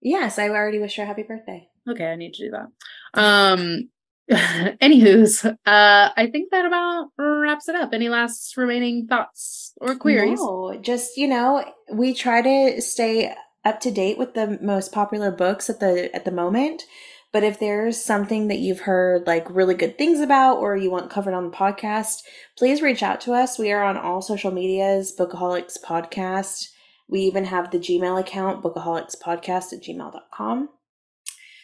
Yes, 0.00 0.38
I 0.38 0.48
already 0.48 0.78
wish 0.78 0.96
her 0.96 1.02
a 1.02 1.06
happy 1.06 1.22
birthday. 1.22 1.68
Okay, 1.88 2.06
I 2.06 2.16
need 2.16 2.34
to 2.34 2.46
do 2.46 2.50
that. 2.50 3.20
Um, 3.20 3.90
anywho's, 4.80 5.44
uh, 5.44 5.54
I 5.66 6.28
think 6.30 6.50
that 6.50 6.64
about 6.64 7.08
wraps 7.18 7.68
it 7.68 7.74
up. 7.74 7.90
Any 7.92 8.08
last 8.08 8.56
remaining 8.56 9.06
thoughts 9.06 9.72
or 9.80 9.96
queries? 9.96 10.40
No, 10.40 10.78
just 10.80 11.16
you 11.16 11.26
know, 11.26 11.64
we 11.92 12.14
try 12.14 12.42
to 12.42 12.80
stay 12.80 13.34
up 13.64 13.80
to 13.80 13.90
date 13.90 14.18
with 14.18 14.34
the 14.34 14.58
most 14.62 14.92
popular 14.92 15.30
books 15.30 15.68
at 15.68 15.80
the 15.80 16.14
at 16.14 16.24
the 16.24 16.30
moment. 16.30 16.84
But 17.32 17.44
if 17.44 17.60
there's 17.60 18.02
something 18.02 18.48
that 18.48 18.58
you've 18.58 18.80
heard 18.80 19.26
like 19.26 19.46
really 19.50 19.74
good 19.74 19.96
things 19.96 20.20
about 20.20 20.58
or 20.58 20.76
you 20.76 20.90
want 20.90 21.10
covered 21.10 21.34
on 21.34 21.50
the 21.50 21.56
podcast, 21.56 22.22
please 22.56 22.82
reach 22.82 23.02
out 23.02 23.20
to 23.22 23.32
us. 23.32 23.58
We 23.58 23.70
are 23.72 23.84
on 23.84 23.96
all 23.96 24.20
social 24.20 24.50
medias, 24.50 25.14
Bookaholics 25.16 25.76
Podcast. 25.84 26.68
We 27.08 27.20
even 27.22 27.44
have 27.44 27.70
the 27.70 27.78
Gmail 27.78 28.18
account, 28.18 28.62
bookaholicspodcast 28.62 29.72
at 29.72 29.82
gmail.com. 29.82 30.68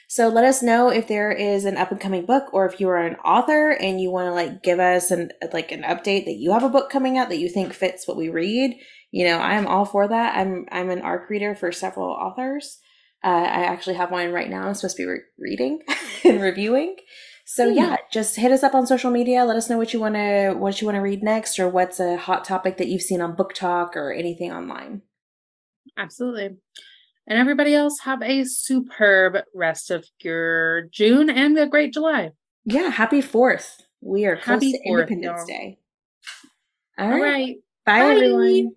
So 0.09 0.28
let 0.28 0.45
us 0.45 0.62
know 0.62 0.89
if 0.91 1.09
there 1.09 1.33
is 1.33 1.65
an 1.65 1.77
up 1.77 1.91
and 1.91 2.01
coming 2.01 2.27
book 2.27 2.53
or 2.55 2.66
if 2.66 2.81
you 2.81 2.89
are 2.89 2.99
an 2.99 3.16
author 3.16 3.70
and 3.70 4.01
you 4.01 4.11
want 4.11 4.28
to 4.28 4.33
like 4.33 4.62
give 4.62 4.78
us 4.78 5.11
an 5.11 5.31
like 5.53 5.73
an 5.73 5.83
update 5.83 6.24
that 6.27 6.37
you 6.39 6.53
have 6.53 6.62
a 6.62 6.69
book 6.69 6.91
coming 6.91 7.19
out 7.19 7.28
that 7.28 7.39
you 7.39 7.49
think 7.49 7.73
fits 7.73 8.07
what 8.07 8.16
we 8.16 8.28
read. 8.28 8.77
You 9.11 9.24
know, 9.27 9.39
I 9.39 9.55
am 9.55 9.66
all 9.66 9.85
for 9.85 10.07
that. 10.09 10.37
I'm 10.37 10.66
I'm 10.70 10.91
an 10.91 11.03
ARC 11.03 11.28
reader 11.31 11.55
for 11.55 11.73
several 11.73 12.11
authors. 12.11 12.78
Uh, 13.24 13.28
I 13.28 13.65
actually 13.65 13.97
have 13.97 14.11
one 14.12 14.33
right 14.33 14.49
now. 14.51 14.66
I'm 14.69 14.74
supposed 14.74 14.97
to 14.97 15.03
be 15.03 15.07
re- 15.09 15.20
reading 15.39 15.81
and 16.24 16.41
reviewing. 16.41 16.97
So 17.45 17.66
Hmm. 17.66 17.73
yeah, 17.73 17.97
just 18.12 18.37
hit 18.37 18.53
us 18.53 18.62
up 18.62 18.74
on 18.74 18.87
social 18.87 19.11
media. 19.11 19.45
Let 19.45 19.57
us 19.57 19.70
know 19.70 19.78
what 19.78 19.93
you 19.93 20.01
want 20.01 20.15
to 20.16 20.55
what 20.55 20.81
you 20.81 20.87
want 20.87 20.97
to 20.97 21.01
read 21.01 21.23
next, 21.23 21.59
or 21.59 21.69
what's 21.69 21.99
a 22.01 22.16
hot 22.16 22.45
topic 22.45 22.77
that 22.78 22.89
you've 22.89 23.03
seen 23.03 23.20
on 23.20 23.37
BookTok 23.37 23.97
or 23.97 24.12
anything 24.12 24.53
online. 24.53 25.03
Absolutely. 25.97 26.57
And 27.27 27.39
everybody 27.39 27.74
else 27.74 27.98
have 28.01 28.23
a 28.23 28.44
superb 28.44 29.36
rest 29.55 29.90
of 29.90 30.07
your 30.20 30.82
June 30.93 31.28
and 31.28 31.59
a 31.59 31.66
great 31.66 31.93
July. 31.93 32.31
Yeah, 32.65 32.89
happy 32.90 33.20
Fourth. 33.20 33.82
We 34.01 34.27
are 34.27 34.36
close 34.36 34.62
Happy 34.62 34.73
to 34.73 34.78
4th, 34.78 35.09
Independence 35.09 35.39
y'all. 35.39 35.47
Day. 35.47 35.78
All 36.98 37.11
right. 37.20 37.57
Bye, 37.85 38.01
Bye. 38.01 38.11
everyone. 38.11 38.74